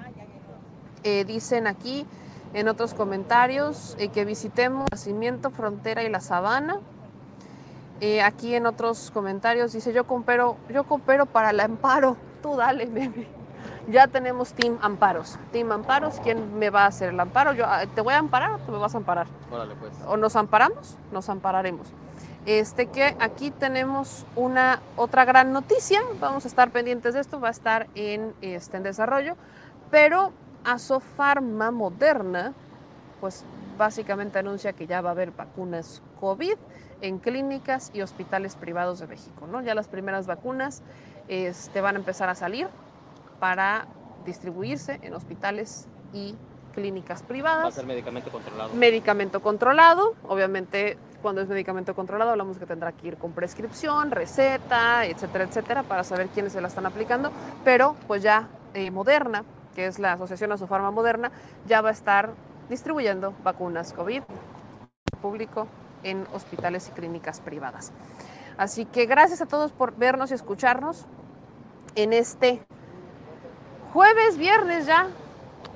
Eh, 1.05 1.25
dicen 1.25 1.67
aquí 1.69 2.07
En 2.53 2.67
otros 2.67 2.95
comentarios, 2.95 3.95
eh, 4.01 4.09
que 4.09 4.25
visitemos 4.25 4.89
Nacimiento, 4.91 5.51
Frontera 5.51 6.03
y 6.03 6.11
La 6.11 6.19
Sabana. 6.19 6.81
Eh, 8.01 8.23
aquí 8.23 8.57
en 8.57 8.67
otros 8.67 9.13
comentarios 9.13 9.73
dice, 9.73 9.93
yo 9.93 10.05
coopero, 10.05 10.57
yo 10.69 10.83
coopero 10.83 11.27
para 11.27 11.51
el 11.51 11.61
amparo. 11.61 12.17
Tú 12.43 12.57
dale, 12.57 12.87
bebé. 12.93 13.29
Ya 13.91 14.07
tenemos 14.07 14.53
Team 14.53 14.79
Amparos. 14.83 15.39
Team 15.53 15.73
Amparos, 15.73 16.21
¿quién 16.23 16.59
me 16.59 16.71
va 16.71 16.85
a 16.85 16.87
hacer 16.87 17.11
el 17.11 17.19
amparo? 17.19 17.53
Yo 17.55 17.65
ah, 17.67 17.83
te 17.93 18.01
voy 18.01 18.15
a 18.15 18.19
amparar 18.19 18.53
o 18.53 18.59
tú 18.59 18.71
me 18.71 18.79
vas 18.79 18.95
a 18.95 18.99
amparar. 18.99 19.27
Órale, 19.51 19.75
pues. 19.75 19.93
O 20.07 20.17
nos 20.17 20.37
amparamos, 20.37 20.97
nos 21.11 21.29
ampararemos. 21.29 21.89
Este 22.47 22.87
que 22.87 23.17
aquí 23.19 23.51
tenemos 23.51 24.25
una 24.37 24.81
otra 24.97 25.25
gran 25.25 25.53
noticia. 25.53 26.01
Vamos 26.21 26.45
a 26.45 26.49
estar 26.49 26.71
pendientes 26.71 27.15
de 27.15 27.21
esto, 27.21 27.41
va 27.41 27.49
a 27.49 27.51
estar 27.51 27.89
en, 27.95 28.33
este, 28.43 28.77
en 28.77 28.85
desarrollo. 28.85 29.37
Pero 29.91 30.33
Asofarma 30.65 31.71
Moderna, 31.71 32.53
pues 33.21 33.45
básicamente 33.77 34.39
anuncia 34.39 34.73
que 34.73 34.87
ya 34.87 35.01
va 35.01 35.11
a 35.11 35.13
haber 35.13 35.33
vacunas 35.33 36.01
COVID 36.21 36.57
en 37.01 37.19
clínicas 37.19 37.91
y 37.93 38.03
hospitales 38.03 38.55
privados 38.55 39.01
de 39.01 39.09
México. 39.09 39.47
¿no? 39.47 39.63
Ya 39.63 39.75
las 39.75 39.89
primeras 39.89 40.27
vacunas 40.27 40.83
este, 41.29 41.81
van 41.81 41.97
a 41.97 41.99
empezar 41.99 42.29
a 42.29 42.35
salir 42.35 42.69
para 43.41 43.87
distribuirse 44.25 45.01
en 45.03 45.15
hospitales 45.15 45.89
y 46.13 46.37
clínicas 46.75 47.23
privadas. 47.23 47.65
Va 47.65 47.69
a 47.69 47.73
ser 47.73 47.87
medicamento 47.87 48.31
controlado. 48.31 48.75
Medicamento 48.75 49.43
controlado, 49.43 50.15
obviamente 50.29 50.99
cuando 51.23 51.43
es 51.43 51.49
medicamento 51.49 51.95
controlado 51.95 52.31
hablamos 52.31 52.59
que 52.59 52.67
tendrá 52.67 52.93
que 52.93 53.09
ir 53.09 53.17
con 53.17 53.33
prescripción, 53.33 54.11
receta, 54.11 55.05
etcétera, 55.05 55.45
etcétera, 55.45 55.83
para 55.83 56.05
saber 56.05 56.29
quiénes 56.29 56.53
se 56.53 56.61
la 56.61 56.69
están 56.69 56.87
aplicando, 56.87 57.31
pero 57.65 57.97
pues 58.07 58.23
ya 58.23 58.49
eh, 58.75 58.91
Moderna, 58.91 59.45
que 59.75 59.87
es 59.87 59.99
la 59.99 60.13
Asociación 60.13 60.53
Asofarma 60.53 60.91
Moderna, 60.91 61.31
ya 61.67 61.81
va 61.81 61.91
a 61.91 61.93
estar 61.93 62.31
distribuyendo 62.69 63.35
vacunas 63.43 63.93
COVID 63.93 64.23
público 65.21 65.67
en 66.03 66.27
hospitales 66.33 66.89
y 66.89 66.93
clínicas 66.93 67.41
privadas. 67.41 67.93
Así 68.57 68.87
que 68.87 69.07
gracias 69.07 69.43
a 69.43 69.47
todos 69.47 69.73
por 69.73 69.97
vernos 69.97 70.31
y 70.31 70.35
escucharnos 70.35 71.07
en 71.95 72.13
este 72.13 72.63
jueves, 73.93 74.39
viernes 74.39 74.87
ya, 74.87 75.09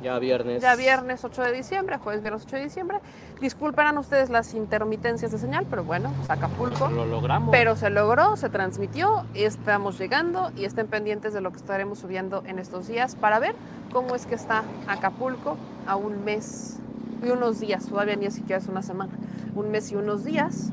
Ya 0.03 0.19
viernes. 0.19 0.63
ya 0.63 0.77
viernes 0.77 1.25
8 1.25 1.43
de 1.43 1.53
diciembre, 1.53 1.99
jueves, 1.99 2.23
viernes 2.23 2.43
8 2.47 2.57
de 2.57 2.63
diciembre. 2.65 2.99
Disculpen 3.41 3.99
ustedes 3.99 4.31
las 4.31 4.55
intermitencias 4.55 5.33
de 5.33 5.39
señal, 5.39 5.67
pero 5.69 5.85
bueno, 5.85 6.13
pues 6.19 6.31
Acapulco. 6.31 6.89
Lo 6.89 7.07
logramos. 7.07 7.51
Pero 7.51 7.77
se 7.77 7.91
logró, 7.91 8.37
se 8.37 8.49
transmitió, 8.49 9.25
estamos 9.35 9.99
llegando 9.99 10.51
y 10.57 10.65
estén 10.65 10.87
pendientes 10.87 11.33
de 11.33 11.41
lo 11.41 11.51
que 11.51 11.59
estaremos 11.59 11.99
subiendo 11.99 12.43
en 12.47 12.59
estos 12.59 12.87
días 12.87 13.17
para 13.17 13.39
ver 13.39 13.55
cómo 13.93 14.15
es 14.15 14.27
que 14.27 14.35
está 14.35 14.63
Acapulco 14.87 15.57
a 15.87 15.97
un 15.97 16.25
mes 16.25 16.79
y 17.23 17.31
unos 17.31 17.61
días, 17.61 17.87
todavía 17.87 18.17
ni 18.17 18.31
siquiera 18.31 18.59
es 18.61 18.69
una 18.69 18.83
semana, 18.83 19.13
un 19.55 19.71
mes 19.71 19.91
y 19.93 19.97
unos 19.97 20.25
días 20.25 20.71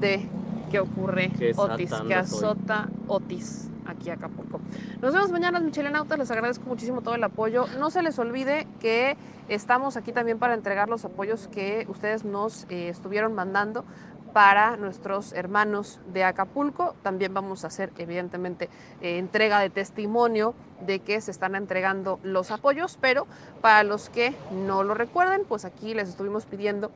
de 0.00 0.28
que 0.70 0.80
ocurre 0.80 1.30
Que 1.30 1.52
Otis, 1.54 1.92
que 2.08 2.14
azota 2.14 2.88
Otis 3.06 3.68
aquí 3.92 4.10
a 4.10 4.14
Acapulco. 4.14 4.60
Nos 5.00 5.14
vemos 5.14 5.30
mañana, 5.30 5.60
Michelenautas. 5.60 6.18
Les 6.18 6.30
agradezco 6.30 6.66
muchísimo 6.66 7.00
todo 7.02 7.14
el 7.14 7.24
apoyo. 7.24 7.66
No 7.78 7.90
se 7.90 8.02
les 8.02 8.18
olvide 8.18 8.66
que 8.80 9.16
estamos 9.48 9.96
aquí 9.96 10.12
también 10.12 10.38
para 10.38 10.54
entregar 10.54 10.88
los 10.88 11.04
apoyos 11.04 11.48
que 11.48 11.86
ustedes 11.88 12.24
nos 12.24 12.66
eh, 12.68 12.88
estuvieron 12.88 13.34
mandando 13.34 13.84
para 14.32 14.76
nuestros 14.76 15.32
hermanos 15.32 16.00
de 16.12 16.24
Acapulco. 16.24 16.94
También 17.02 17.34
vamos 17.34 17.64
a 17.64 17.68
hacer, 17.68 17.92
evidentemente, 17.98 18.68
eh, 19.00 19.18
entrega 19.18 19.60
de 19.60 19.70
testimonio 19.70 20.54
de 20.86 21.00
que 21.00 21.20
se 21.20 21.30
están 21.30 21.54
entregando 21.54 22.18
los 22.22 22.50
apoyos, 22.50 22.98
pero 23.00 23.26
para 23.60 23.82
los 23.84 24.08
que 24.08 24.34
no 24.50 24.82
lo 24.82 24.94
recuerden, 24.94 25.44
pues 25.46 25.64
aquí 25.64 25.94
les 25.94 26.08
estuvimos 26.08 26.46
pidiendo 26.46 26.90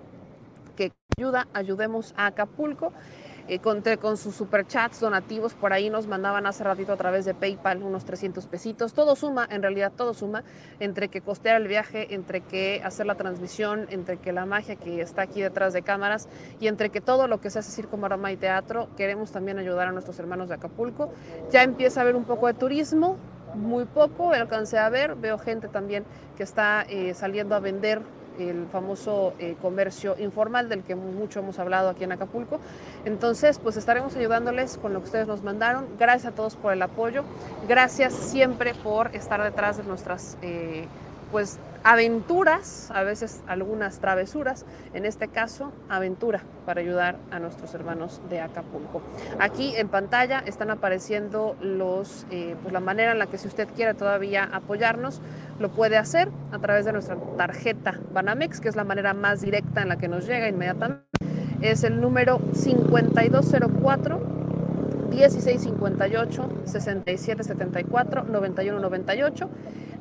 que 0.76 0.92
ayuda, 1.18 1.46
ayudemos 1.52 2.14
a 2.16 2.26
Acapulco. 2.26 2.92
Eh, 3.48 3.60
conté 3.60 3.96
con 3.96 4.16
sus 4.16 4.34
superchats 4.34 4.98
donativos, 4.98 5.54
por 5.54 5.72
ahí 5.72 5.88
nos 5.88 6.08
mandaban 6.08 6.46
hace 6.46 6.64
ratito 6.64 6.92
a 6.92 6.96
través 6.96 7.24
de 7.24 7.32
PayPal 7.32 7.82
unos 7.84 8.04
300 8.04 8.44
pesitos. 8.46 8.92
Todo 8.92 9.14
suma, 9.14 9.46
en 9.48 9.62
realidad 9.62 9.92
todo 9.96 10.14
suma, 10.14 10.42
entre 10.80 11.08
que 11.08 11.20
costear 11.20 11.60
el 11.60 11.68
viaje, 11.68 12.12
entre 12.14 12.40
que 12.40 12.82
hacer 12.84 13.06
la 13.06 13.14
transmisión, 13.14 13.86
entre 13.90 14.16
que 14.16 14.32
la 14.32 14.46
magia 14.46 14.74
que 14.74 15.00
está 15.00 15.22
aquí 15.22 15.42
detrás 15.42 15.72
de 15.72 15.82
cámaras 15.82 16.28
y 16.58 16.66
entre 16.66 16.90
que 16.90 17.00
todo 17.00 17.28
lo 17.28 17.40
que 17.40 17.50
se 17.50 17.60
hace 17.60 17.70
circo, 17.70 17.96
maroma 17.96 18.32
y 18.32 18.36
teatro, 18.36 18.88
queremos 18.96 19.30
también 19.30 19.58
ayudar 19.60 19.86
a 19.86 19.92
nuestros 19.92 20.18
hermanos 20.18 20.48
de 20.48 20.56
Acapulco. 20.56 21.12
Ya 21.52 21.62
empieza 21.62 22.00
a 22.00 22.02
haber 22.02 22.16
un 22.16 22.24
poco 22.24 22.48
de 22.48 22.54
turismo, 22.54 23.16
muy 23.54 23.84
poco, 23.84 24.32
alcancé 24.32 24.78
a 24.78 24.88
ver, 24.88 25.14
veo 25.14 25.38
gente 25.38 25.68
también 25.68 26.04
que 26.36 26.42
está 26.42 26.84
eh, 26.88 27.14
saliendo 27.14 27.54
a 27.54 27.60
vender 27.60 28.02
el 28.38 28.66
famoso 28.70 29.34
eh, 29.38 29.56
comercio 29.60 30.16
informal 30.18 30.68
del 30.68 30.82
que 30.82 30.94
mucho 30.94 31.40
hemos 31.40 31.58
hablado 31.58 31.88
aquí 31.88 32.04
en 32.04 32.12
Acapulco. 32.12 32.60
Entonces, 33.04 33.58
pues 33.58 33.76
estaremos 33.76 34.14
ayudándoles 34.16 34.78
con 34.78 34.92
lo 34.92 35.00
que 35.00 35.06
ustedes 35.06 35.26
nos 35.26 35.42
mandaron. 35.42 35.86
Gracias 35.98 36.32
a 36.32 36.34
todos 36.34 36.56
por 36.56 36.72
el 36.72 36.82
apoyo. 36.82 37.24
Gracias 37.68 38.12
siempre 38.12 38.74
por 38.74 39.14
estar 39.14 39.42
detrás 39.42 39.76
de 39.76 39.84
nuestras 39.84 40.36
eh, 40.42 40.86
pues 41.30 41.58
aventuras, 41.84 42.90
a 42.92 43.02
veces 43.04 43.42
algunas 43.46 44.00
travesuras, 44.00 44.64
en 44.92 45.06
este 45.06 45.28
caso 45.28 45.72
aventura 45.88 46.40
para 46.64 46.80
ayudar 46.80 47.16
a 47.30 47.38
nuestros 47.38 47.72
hermanos 47.74 48.20
de 48.28 48.40
Acapulco. 48.40 49.02
Aquí 49.38 49.74
en 49.76 49.88
pantalla 49.88 50.40
están 50.44 50.70
apareciendo 50.70 51.56
los, 51.60 52.26
eh, 52.30 52.56
pues 52.60 52.72
la 52.72 52.80
manera 52.80 53.12
en 53.12 53.20
la 53.20 53.26
que 53.26 53.38
si 53.38 53.46
usted 53.46 53.68
quiere 53.76 53.94
todavía 53.94 54.48
apoyarnos, 54.52 55.20
lo 55.60 55.70
puede 55.70 55.96
hacer 55.96 56.28
a 56.50 56.58
través 56.58 56.84
de 56.84 56.92
nuestra 56.92 57.16
tarjeta 57.36 58.00
Banamex, 58.12 58.60
que 58.60 58.68
es 58.68 58.76
la 58.76 58.84
manera 58.84 59.14
más 59.14 59.40
directa 59.40 59.82
en 59.82 59.88
la 59.88 59.96
que 59.96 60.08
nos 60.08 60.26
llega 60.26 60.48
inmediatamente. 60.48 61.06
Es 61.62 61.84
el 61.84 62.00
número 62.00 62.40
5204 62.52 64.45
1658 65.08 66.48
6774 66.64 68.24
9198. 68.24 69.50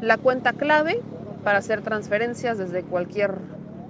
La 0.02 0.18
cuenta 0.18 0.54
clave 0.54 1.02
para 1.44 1.60
hacer 1.60 1.82
transferencias 1.82 2.58
desde 2.58 2.84
cualquier 2.84 3.36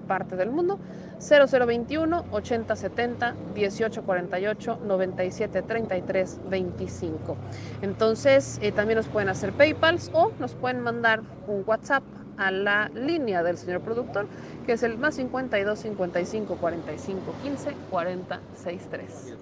parte 0.08 0.36
del 0.36 0.52
mundo 0.52 0.80
0021 1.20 2.26
8070 2.32 3.34
1848 3.56 4.80
9733 4.86 6.40
25. 6.50 7.38
Entonces 7.82 8.60
eh, 8.62 8.72
también 8.72 8.98
nos 8.98 9.08
pueden 9.08 9.30
hacer 9.30 9.52
PayPals 9.54 10.12
o 10.14 10.32
nos 10.40 10.54
pueden 10.54 10.82
mandar 10.82 11.22
un 11.48 11.64
WhatsApp 11.66 12.04
a 12.38 12.52
la 12.52 12.90
línea 12.90 13.44
del 13.44 13.58
señor 13.58 13.82
productor 13.82 14.28
que 14.66 14.74
es 14.74 14.84
el 14.84 14.98
más 14.98 15.16
52 15.16 15.80
55 15.80 16.56
45 16.56 17.36
15 17.44 17.76
40 17.90 18.40
63. 18.56 19.34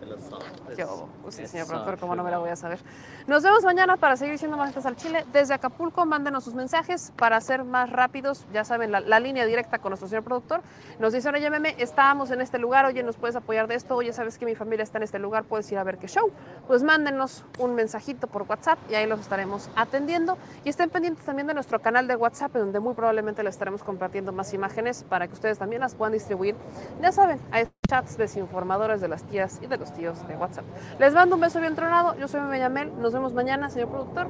Qué 0.75 0.83
bobo. 0.85 1.09
Pues 1.21 1.35
sí, 1.35 1.47
señor 1.47 1.67
productor, 1.67 1.97
¿cómo 1.97 2.15
no 2.15 2.23
me 2.23 2.31
la 2.31 2.39
voy 2.39 2.49
a 2.49 2.55
saber? 2.55 2.79
Nos 3.27 3.43
vemos 3.43 3.63
mañana 3.63 3.95
para 3.95 4.17
seguir 4.17 4.33
diciendo 4.33 4.57
más 4.57 4.69
estas 4.69 4.85
al 4.85 4.95
Chile. 4.95 5.25
Desde 5.31 5.53
Acapulco, 5.53 6.05
mándenos 6.05 6.43
sus 6.43 6.53
mensajes 6.53 7.13
para 7.17 7.39
ser 7.41 7.63
más 7.63 7.89
rápidos. 7.89 8.45
Ya 8.53 8.63
saben, 8.65 8.91
la, 8.91 8.99
la 8.99 9.19
línea 9.19 9.45
directa 9.45 9.79
con 9.79 9.91
nuestro 9.91 10.09
señor 10.09 10.23
productor. 10.23 10.61
Nos 10.99 11.13
dicen, 11.13 11.33
oye, 11.33 11.49
meme, 11.49 11.75
estábamos 11.77 12.31
en 12.31 12.41
este 12.41 12.59
lugar, 12.59 12.85
oye, 12.85 13.03
¿nos 13.03 13.15
puedes 13.15 13.35
apoyar 13.35 13.67
de 13.67 13.75
esto? 13.75 13.95
Oye, 13.95 14.11
¿sabes 14.11 14.37
que 14.37 14.45
mi 14.45 14.55
familia 14.55 14.83
está 14.83 14.97
en 14.97 15.03
este 15.03 15.19
lugar? 15.19 15.45
¿Puedes 15.45 15.71
ir 15.71 15.77
a 15.77 15.83
ver 15.83 15.97
qué 15.97 16.07
show? 16.07 16.31
Pues 16.67 16.83
mándenos 16.83 17.45
un 17.59 17.75
mensajito 17.75 18.27
por 18.27 18.43
WhatsApp 18.43 18.79
y 18.89 18.95
ahí 18.95 19.07
los 19.07 19.19
estaremos 19.21 19.69
atendiendo. 19.75 20.37
Y 20.65 20.69
estén 20.69 20.89
pendientes 20.89 21.23
también 21.23 21.47
de 21.47 21.53
nuestro 21.53 21.81
canal 21.81 22.07
de 22.07 22.15
WhatsApp, 22.15 22.53
donde 22.53 22.79
muy 22.83 22.93
probablemente 22.93 23.41
les 23.41 23.55
estaremos 23.55 23.83
compartiendo 23.83 24.31
más 24.31 24.53
imágenes 24.53 25.03
para 25.07 25.27
que 25.27 25.33
ustedes 25.33 25.57
también 25.57 25.81
las 25.81 25.95
puedan 25.95 26.13
distribuir. 26.13 26.55
Ya 27.01 27.11
saben, 27.11 27.39
hay 27.51 27.67
chats 27.87 28.17
desinformadores 28.17 29.01
de 29.01 29.07
las 29.07 29.23
tías 29.23 29.59
y 29.63 29.67
de 29.67 29.77
los 29.77 29.93
tíos 29.93 30.27
de 30.27 30.35
WhatsApp. 30.35 30.65
Les 30.99 31.13
mando 31.13 31.35
un 31.35 31.41
beso 31.41 31.59
bien 31.59 31.75
tronado. 31.75 32.15
Yo 32.19 32.27
soy 32.27 32.41
Yamel. 32.59 32.91
Nos 32.99 33.13
vemos 33.13 33.33
mañana, 33.33 33.69
señor 33.69 33.89
productor. 33.89 34.27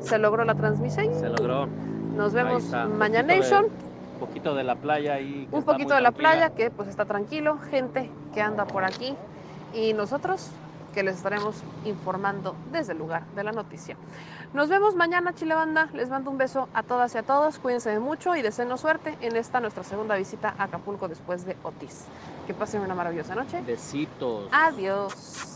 Se 0.00 0.18
logró 0.18 0.44
la 0.44 0.54
transmisión. 0.54 1.14
Se 1.14 1.28
logró. 1.28 1.66
Nos 2.16 2.32
vemos 2.32 2.64
mañana. 2.96 3.34
Un 3.34 4.20
poquito 4.20 4.54
de 4.54 4.64
la 4.64 4.76
playa 4.76 5.20
y 5.20 5.46
Un 5.50 5.62
poquito 5.62 5.94
de 5.94 6.00
la 6.00 6.12
playa 6.12 6.50
que 6.50 6.70
pues 6.70 6.88
está 6.88 7.04
tranquilo, 7.04 7.58
gente 7.70 8.10
que 8.32 8.40
anda 8.40 8.64
por 8.64 8.84
aquí 8.84 9.14
y 9.74 9.92
nosotros 9.92 10.50
que 10.96 11.02
les 11.02 11.16
estaremos 11.16 11.56
informando 11.84 12.56
desde 12.72 12.92
el 12.92 12.98
lugar 12.98 13.26
de 13.34 13.44
la 13.44 13.52
noticia. 13.52 13.98
Nos 14.54 14.70
vemos 14.70 14.94
mañana, 14.94 15.34
Chile 15.34 15.54
Banda. 15.54 15.90
Les 15.92 16.08
mando 16.08 16.30
un 16.30 16.38
beso 16.38 16.70
a 16.72 16.82
todas 16.82 17.14
y 17.14 17.18
a 17.18 17.22
todos. 17.22 17.58
Cuídense 17.58 17.90
de 17.90 18.00
mucho 18.00 18.34
y 18.34 18.40
deseenos 18.40 18.80
suerte 18.80 19.14
en 19.20 19.36
esta 19.36 19.60
nuestra 19.60 19.84
segunda 19.84 20.16
visita 20.16 20.54
a 20.56 20.64
Acapulco 20.64 21.06
después 21.06 21.44
de 21.44 21.54
Otis. 21.64 22.06
Que 22.46 22.54
pasen 22.54 22.80
una 22.80 22.94
maravillosa 22.94 23.34
noche. 23.34 23.60
Besitos. 23.60 24.48
Adiós. 24.50 25.55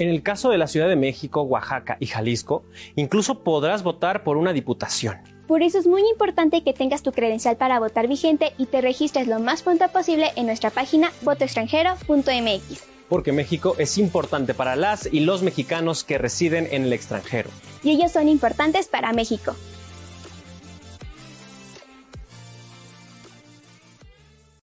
En 0.00 0.08
el 0.08 0.22
caso 0.22 0.48
de 0.48 0.56
la 0.56 0.66
Ciudad 0.66 0.88
de 0.88 0.96
México, 0.96 1.42
Oaxaca 1.42 1.98
y 2.00 2.06
Jalisco, 2.06 2.64
incluso 2.96 3.40
podrás 3.40 3.82
votar 3.82 4.24
por 4.24 4.38
una 4.38 4.54
diputación. 4.54 5.18
Por 5.46 5.62
eso 5.62 5.78
es 5.78 5.86
muy 5.86 6.00
importante 6.08 6.62
que 6.62 6.72
tengas 6.72 7.02
tu 7.02 7.12
credencial 7.12 7.58
para 7.58 7.78
votar 7.78 8.08
vigente 8.08 8.54
y 8.56 8.64
te 8.64 8.80
registres 8.80 9.26
lo 9.26 9.40
más 9.40 9.60
pronto 9.62 9.86
posible 9.88 10.28
en 10.36 10.46
nuestra 10.46 10.70
página 10.70 11.12
votoextranjero.mx. 11.20 12.82
Porque 13.10 13.32
México 13.32 13.74
es 13.76 13.98
importante 13.98 14.54
para 14.54 14.74
las 14.74 15.06
y 15.12 15.20
los 15.20 15.42
mexicanos 15.42 16.02
que 16.02 16.16
residen 16.16 16.66
en 16.70 16.84
el 16.84 16.94
extranjero. 16.94 17.50
Y 17.82 17.90
ellos 17.90 18.12
son 18.12 18.26
importantes 18.26 18.88
para 18.88 19.12
México. 19.12 19.54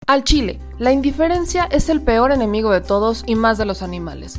Al 0.06 0.24
Chile, 0.24 0.60
la 0.78 0.92
indiferencia 0.92 1.68
es 1.70 1.90
el 1.90 2.00
peor 2.00 2.30
enemigo 2.30 2.70
de 2.70 2.80
todos 2.80 3.24
y 3.26 3.34
más 3.34 3.58
de 3.58 3.66
los 3.66 3.82
animales. 3.82 4.38